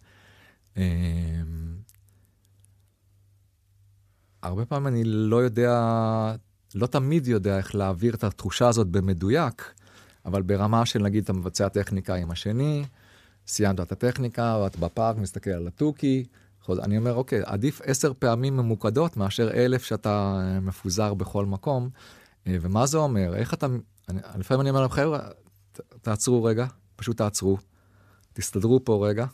הרבה 4.46 4.66
פעמים 4.66 4.88
אני 4.88 5.04
לא 5.04 5.36
יודע, 5.36 5.72
לא 6.76 6.88
תמיד 6.88 7.28
יודע 7.28 7.58
איך 7.58 7.76
להעביר 7.76 8.16
את 8.16 8.24
התחושה 8.24 8.68
הזאת 8.68 8.88
במדויק, 8.88 9.74
אבל 10.26 10.42
ברמה 10.42 10.86
של 10.86 11.04
נגיד 11.04 11.24
אתה 11.24 11.34
מבצע 11.34 11.68
טכניקה 11.68 12.16
עם 12.16 12.32
השני, 12.32 12.86
סיימת 13.48 13.80
את 13.80 13.92
הטכניקה, 13.92 14.60
ואת 14.64 14.80
בפארק, 14.80 15.18
מסתכל 15.18 15.50
על 15.50 15.68
התוכי, 15.68 16.26
אני 16.70 16.98
אומר, 16.98 17.14
אוקיי, 17.14 17.42
עדיף 17.46 17.82
עשר 17.84 18.12
פעמים 18.20 18.58
ממוקדות 18.58 19.18
מאשר 19.18 19.52
אלף 19.54 19.84
שאתה 19.84 20.42
אה, 20.42 20.60
מפוזר 20.60 21.14
בכל 21.14 21.46
מקום. 21.46 21.90
אה, 22.48 22.58
ומה 22.62 22.86
זה 22.86 22.98
אומר? 22.98 23.36
איך 23.36 23.54
אתה... 23.54 23.68
אני, 24.10 24.22
לפעמים 24.38 24.62
אני 24.62 24.70
אומר 24.70 24.82
להם, 24.82 24.90
חבר'ה, 24.90 25.20
תעצרו 26.02 26.44
רגע, 26.44 26.66
פשוט 26.96 27.18
תעצרו, 27.18 27.58
תסתדרו 28.34 28.86
פה 28.86 29.08
רגע, 29.08 29.26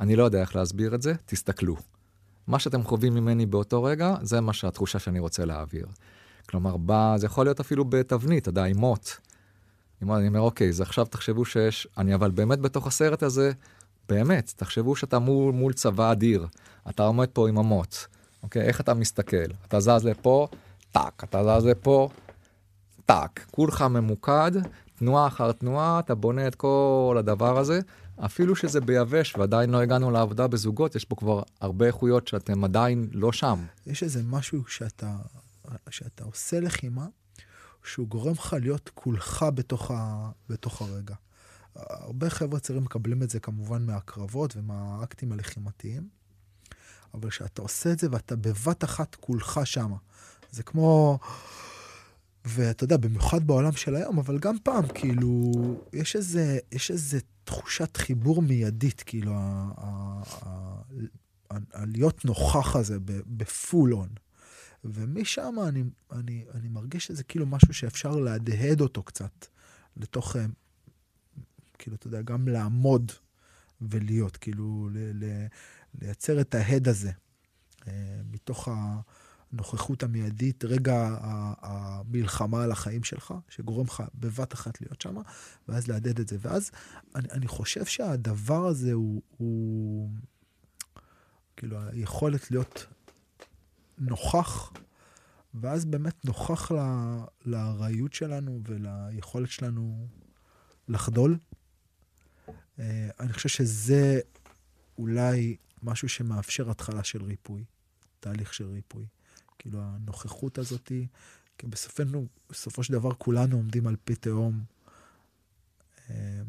אני 0.00 0.16
לא 0.16 0.24
יודע 0.24 0.40
איך 0.40 0.56
להסביר 0.56 0.94
את 0.94 1.02
זה, 1.02 1.14
תסתכלו. 1.26 1.76
מה 2.46 2.58
שאתם 2.58 2.82
חווים 2.82 3.14
ממני 3.14 3.46
באותו 3.46 3.82
רגע, 3.82 4.14
זה 4.22 4.40
מה 4.40 4.52
שהתחושה 4.52 4.98
שאני 4.98 5.18
רוצה 5.18 5.44
להעביר. 5.44 5.86
כלומר, 6.50 6.76
בא, 6.76 7.14
זה 7.16 7.26
יכול 7.26 7.46
להיות 7.46 7.60
אפילו 7.60 7.84
בתבנית, 7.84 8.42
אתה 8.42 8.48
יודע, 8.48 8.64
עם 8.64 8.76
מוט. 8.76 9.10
אני 10.02 10.28
אומר, 10.28 10.40
אוקיי, 10.40 10.68
אז 10.68 10.80
עכשיו 10.80 11.04
תחשבו 11.04 11.44
שיש, 11.44 11.88
אני 11.98 12.14
אבל 12.14 12.30
באמת 12.30 12.60
בתוך 12.60 12.86
הסרט 12.86 13.22
הזה, 13.22 13.52
באמת, 14.08 14.52
תחשבו 14.56 14.96
שאתה 14.96 15.18
מול, 15.18 15.52
מול 15.52 15.72
צבא 15.72 16.12
אדיר, 16.12 16.46
אתה 16.88 17.02
עומד 17.02 17.28
פה 17.32 17.48
עם 17.48 17.58
המוט, 17.58 17.96
אוקיי? 18.42 18.62
איך 18.62 18.80
אתה 18.80 18.94
מסתכל? 18.94 19.50
אתה 19.68 19.80
זז 19.80 20.04
לפה, 20.04 20.48
טאק, 20.92 21.24
אתה 21.24 21.60
זז 21.60 21.66
לפה, 21.66 22.08
טאק. 23.06 23.46
כולך 23.50 23.82
ממוקד, 23.82 24.50
תנועה 24.98 25.26
אחר 25.26 25.52
תנועה, 25.52 25.98
אתה 25.98 26.14
בונה 26.14 26.46
את 26.46 26.54
כל 26.54 27.16
הדבר 27.18 27.58
הזה. 27.58 27.80
אפילו 28.24 28.56
שזה 28.56 28.80
ביבש 28.80 29.36
ועדיין 29.36 29.70
לא 29.70 29.80
הגענו 29.80 30.10
לעבודה 30.10 30.46
בזוגות, 30.46 30.94
יש 30.94 31.04
פה 31.04 31.16
כבר 31.16 31.42
הרבה 31.60 31.86
איכויות 31.86 32.28
שאתם 32.28 32.64
עדיין 32.64 33.08
לא 33.12 33.32
שם. 33.32 33.58
יש 33.86 34.02
איזה 34.02 34.22
משהו 34.22 34.64
שאתה, 34.68 35.16
שאתה 35.90 36.24
עושה 36.24 36.60
לחימה, 36.60 37.06
שהוא 37.84 38.08
גורם 38.08 38.32
לך 38.32 38.56
להיות 38.60 38.90
כולך 38.94 39.44
בתוך, 39.54 39.90
ה, 39.90 40.30
בתוך 40.48 40.82
הרגע. 40.82 41.14
הרבה 41.76 42.30
חבר'ה 42.30 42.60
צעירים 42.60 42.84
מקבלים 42.84 43.22
את 43.22 43.30
זה 43.30 43.40
כמובן 43.40 43.86
מהקרבות 43.86 44.56
ומהאקטים 44.56 45.32
הלחימתיים, 45.32 46.08
אבל 47.14 47.30
כשאתה 47.30 47.62
עושה 47.62 47.92
את 47.92 47.98
זה 47.98 48.06
ואתה 48.10 48.36
בבת 48.36 48.84
אחת 48.84 49.14
כולך 49.14 49.60
שמה, 49.64 49.96
זה 50.50 50.62
כמו... 50.62 51.18
ואתה 52.44 52.84
יודע, 52.84 52.96
במיוחד 52.96 53.46
בעולם 53.46 53.72
של 53.72 53.96
היום, 53.96 54.18
אבל 54.18 54.38
גם 54.38 54.56
פעם, 54.62 54.88
כאילו, 54.94 55.52
יש 55.92 56.16
איזה, 56.16 56.58
יש 56.72 56.90
איזה 56.90 57.18
תחושת 57.44 57.96
חיבור 57.96 58.42
מיידית, 58.42 59.02
כאילו, 59.06 59.32
הלהיות 61.50 62.24
נוכח 62.24 62.76
הזה 62.76 62.98
בפול 63.26 63.94
און. 63.94 64.08
ומשם 64.84 65.54
אני, 65.68 65.84
אני, 66.12 66.44
אני 66.54 66.68
מרגיש 66.68 67.06
שזה 67.06 67.24
כאילו 67.24 67.46
משהו 67.46 67.74
שאפשר 67.74 68.10
להדהד 68.10 68.80
אותו 68.80 69.02
קצת 69.02 69.46
לתוך, 69.96 70.36
אה, 70.36 70.46
כאילו, 71.78 71.96
אתה 71.96 72.06
יודע, 72.06 72.22
גם 72.22 72.48
לעמוד 72.48 73.12
ולהיות, 73.80 74.36
כאילו, 74.36 74.88
ל, 74.92 75.24
ל, 75.24 75.46
לייצר 76.00 76.40
את 76.40 76.54
ההד 76.54 76.88
הזה 76.88 77.10
אה, 77.88 78.20
מתוך 78.30 78.68
הנוכחות 79.52 80.02
המיידית, 80.02 80.64
רגע 80.64 81.16
המלחמה 81.60 82.62
על 82.62 82.72
החיים 82.72 83.04
שלך, 83.04 83.34
שגורם 83.48 83.86
לך 83.86 84.02
בבת 84.14 84.54
אחת 84.54 84.80
להיות 84.80 85.00
שם, 85.00 85.16
ואז 85.68 85.88
להדהד 85.88 86.20
את 86.20 86.28
זה. 86.28 86.36
ואז 86.40 86.70
אני, 87.14 87.28
אני 87.30 87.48
חושב 87.48 87.84
שהדבר 87.84 88.66
הזה 88.66 88.92
הוא, 88.92 89.22
הוא 89.36 90.10
כאילו, 91.56 91.78
היכולת 91.92 92.50
להיות 92.50 92.86
נוכח, 94.00 94.72
ואז 95.54 95.84
באמת 95.84 96.24
נוכח 96.24 96.72
ל, 96.72 96.76
לארעיות 97.44 98.12
שלנו 98.12 98.60
וליכולת 98.66 99.50
שלנו 99.50 100.08
לחדול. 100.88 101.38
אה, 102.78 103.08
אני 103.20 103.32
חושב 103.32 103.48
שזה 103.48 104.20
אולי 104.98 105.56
משהו 105.82 106.08
שמאפשר 106.08 106.70
התחלה 106.70 107.04
של 107.04 107.22
ריפוי, 107.22 107.64
תהליך 108.20 108.54
של 108.54 108.66
ריפוי. 108.66 109.06
כאילו 109.58 109.78
הנוכחות 109.82 110.58
הזאתי, 110.58 111.06
כי 111.58 111.66
בסופנו, 111.66 112.26
בסופו 112.50 112.84
של 112.84 112.92
דבר 112.92 113.14
כולנו 113.14 113.56
עומדים 113.56 113.86
על 113.86 113.96
פי 114.04 114.14
תהום, 114.14 114.64
אה, 116.10 116.42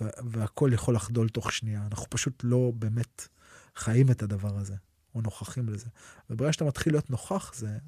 והכל 0.00 0.70
יכול 0.74 0.94
לחדול 0.94 1.28
תוך 1.28 1.52
שנייה. 1.52 1.86
אנחנו 1.86 2.06
פשוט 2.10 2.40
לא 2.44 2.72
באמת 2.74 3.28
חיים 3.76 4.10
את 4.10 4.22
הדבר 4.22 4.58
הזה. 4.58 4.76
או 5.14 5.20
נוכחים 5.20 5.68
לזה. 5.68 5.86
וברגע 6.30 6.52
שאתה 6.52 6.64
מתחיל 6.64 6.92
להיות 6.92 7.10
נוכח, 7.10 7.54
זה 7.54 7.78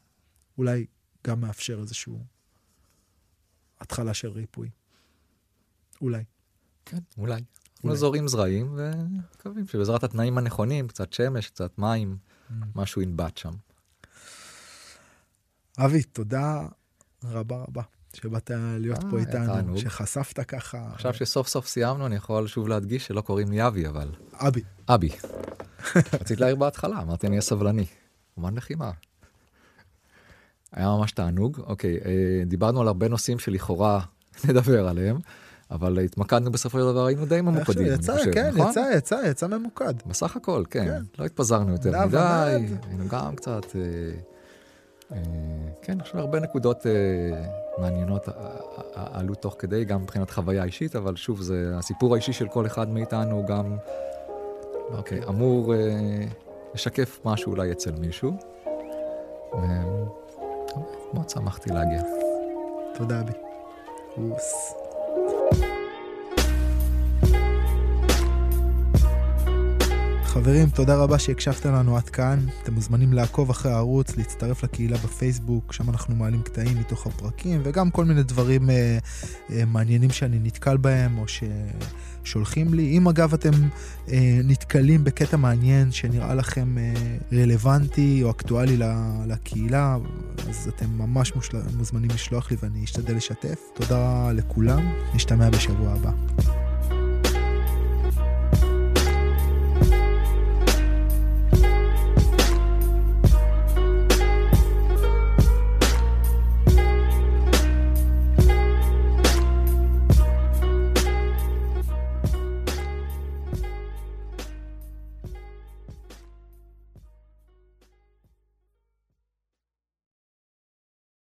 אולי 0.59 0.87
גם 1.27 1.41
מאפשר 1.41 1.81
איזושהי 1.81 2.13
התחלה 3.81 4.15
של 4.15 4.29
ריפוי. 4.29 4.71
אולי. 6.01 6.25
כן, 6.85 6.99
אולי. 7.19 7.41
אנחנו 7.75 7.97
זורים 7.97 8.29
זרעים 8.29 8.77
ומקווים 8.77 9.67
שבעזרת 9.67 10.05
התנאים 10.05 10.39
הנכונים, 10.39 10.89
קצת 10.89 11.13
שמש, 11.13 11.51
קצת 11.51 11.79
מים, 11.79 12.17
mm. 12.17 12.53
משהו 12.75 13.03
ינבט 13.03 13.37
שם. 13.37 13.53
אבי, 15.79 16.03
תודה 16.03 16.69
רבה 17.25 17.57
רבה 17.57 17.83
שבאת 18.15 18.51
להיות 18.79 19.01
פה 19.11 19.17
אה, 19.17 19.21
איתנו, 19.21 19.79
שחשפת 19.79 20.41
ככה. 20.41 20.79
עכשיו 20.93 21.15
שסוף 21.15 21.49
סוף 21.49 21.67
סיימנו, 21.67 22.07
אני 22.07 22.17
יכול 22.17 22.47
שוב 22.47 22.69
להדגיש 22.69 23.07
שלא 23.07 23.21
קוראים 23.21 23.51
לי 23.51 23.67
אבי, 23.67 23.89
אבל... 23.89 24.09
אבי. 24.35 24.63
אבי. 24.89 25.09
רצית 26.21 26.41
להעיר 26.41 26.57
בהתחלה, 26.57 27.03
אמרתי 27.03 27.27
אני 27.27 27.35
אהיה 27.35 27.43
סבלני. 27.43 27.87
אומן 28.37 28.55
לחימה. 28.55 28.91
היה 30.73 30.89
ממש 30.89 31.13
תענוג. 31.13 31.61
אוקיי, 31.67 31.99
אה, 32.05 32.45
דיברנו 32.47 32.81
על 32.81 32.89
הרבה 32.89 33.09
נושאים 33.09 33.39
שלכאורה 33.39 34.01
נדבר 34.49 34.89
עליהם, 34.89 35.19
אבל 35.71 35.99
התמקדנו 35.99 36.53
בסופו 36.53 36.79
של 36.79 36.85
דבר, 36.85 37.07
היינו 37.07 37.27
די 37.27 37.41
ממוקדים, 37.41 37.87
יצא, 37.87 38.13
אני 38.13 38.19
חושב, 38.19 38.33
כן, 38.33 38.51
נכון? 38.55 38.71
יצא, 38.71 38.91
יצא, 38.97 39.21
יצא 39.31 39.47
ממוקד. 39.47 39.95
בסך 40.07 40.37
הכל, 40.37 40.65
כן. 40.71 40.87
כן. 40.87 41.03
לא 41.19 41.25
התפזרנו 41.25 41.73
יותר 41.73 42.07
מדי, 42.07 42.19
היינו 42.89 43.09
גם 43.09 43.37
קצת... 43.37 43.77
אה, 43.77 44.34
כן, 45.83 45.99
יש 46.03 46.15
הרבה 46.15 46.41
נקודות 46.41 46.87
מעניינות 47.79 48.29
עלו 48.95 49.35
תוך 49.35 49.57
כדי, 49.59 49.85
גם 49.85 50.03
מבחינת 50.03 50.31
חוויה 50.31 50.65
אישית, 50.65 50.97
אבל 50.97 51.17
שוב, 51.17 51.41
זה 51.41 51.73
הסיפור 51.79 52.15
האישי 52.15 52.33
של 52.33 52.49
כל 52.49 52.67
אחד 52.67 52.89
מאיתנו, 52.89 53.47
גם 53.47 53.77
אוקיי, 54.91 55.21
אמור 55.29 55.75
אה, 55.75 56.25
לשקף 56.75 57.21
משהו 57.25 57.53
אולי 57.53 57.73
אצל 57.73 57.93
מישהו. 57.93 58.33
ו... 59.53 59.59
מאוד 61.15 61.29
שמחתי 61.29 61.71
להגיע. 61.71 62.03
תודה, 62.95 63.21
אבי. 63.21 63.33
חברים, 70.35 70.71
תודה 70.71 70.97
רבה 70.97 71.19
שהקשבתם 71.19 71.73
לנו 71.73 71.97
עד 71.97 72.09
כאן. 72.09 72.39
אתם 72.63 72.75
מוזמנים 72.75 73.13
לעקוב 73.13 73.51
אחרי 73.51 73.73
הערוץ, 73.73 74.17
להצטרף 74.17 74.65
לקהילה 74.65 74.97
בפייסבוק, 74.97 75.73
שם 75.73 75.91
אנחנו 75.91 76.15
מעלים 76.15 76.43
קטעים 76.43 76.79
מתוך 76.79 77.07
הפרקים, 77.07 77.61
וגם 77.65 77.91
כל 77.91 78.05
מיני 78.05 78.23
דברים 78.23 78.71
אה, 78.71 78.99
אה, 79.51 79.65
מעניינים 79.65 80.11
שאני 80.11 80.39
נתקל 80.43 80.77
בהם, 80.77 81.19
או 81.19 81.25
ששולחים 82.23 82.75
לי. 82.75 82.99
אם 82.99 83.09
אגב 83.09 83.35
אתם 83.35 83.51
אה, 84.09 84.41
נתקלים 84.45 85.05
בקטע 85.05 85.37
מעניין 85.37 85.93
שנראה 85.93 86.35
לכם 86.35 86.79
אה, 86.79 86.93
רלוונטי 87.33 88.21
או 88.23 88.31
אקטואלי 88.31 88.77
לקהילה, 89.27 89.97
אז 90.49 90.71
אתם 90.77 90.87
ממש. 90.99 91.33
מוזמנים 91.77 92.11
לשלוח 92.11 92.51
לי 92.51 92.57
ואני 92.63 92.85
אשתדל 92.85 93.17
לשתף. 93.17 93.61
תודה 93.75 94.33
לכולם, 94.33 94.93
נשתמע 95.15 95.51
בשבוע 95.51 95.93
הבא. 95.93 96.64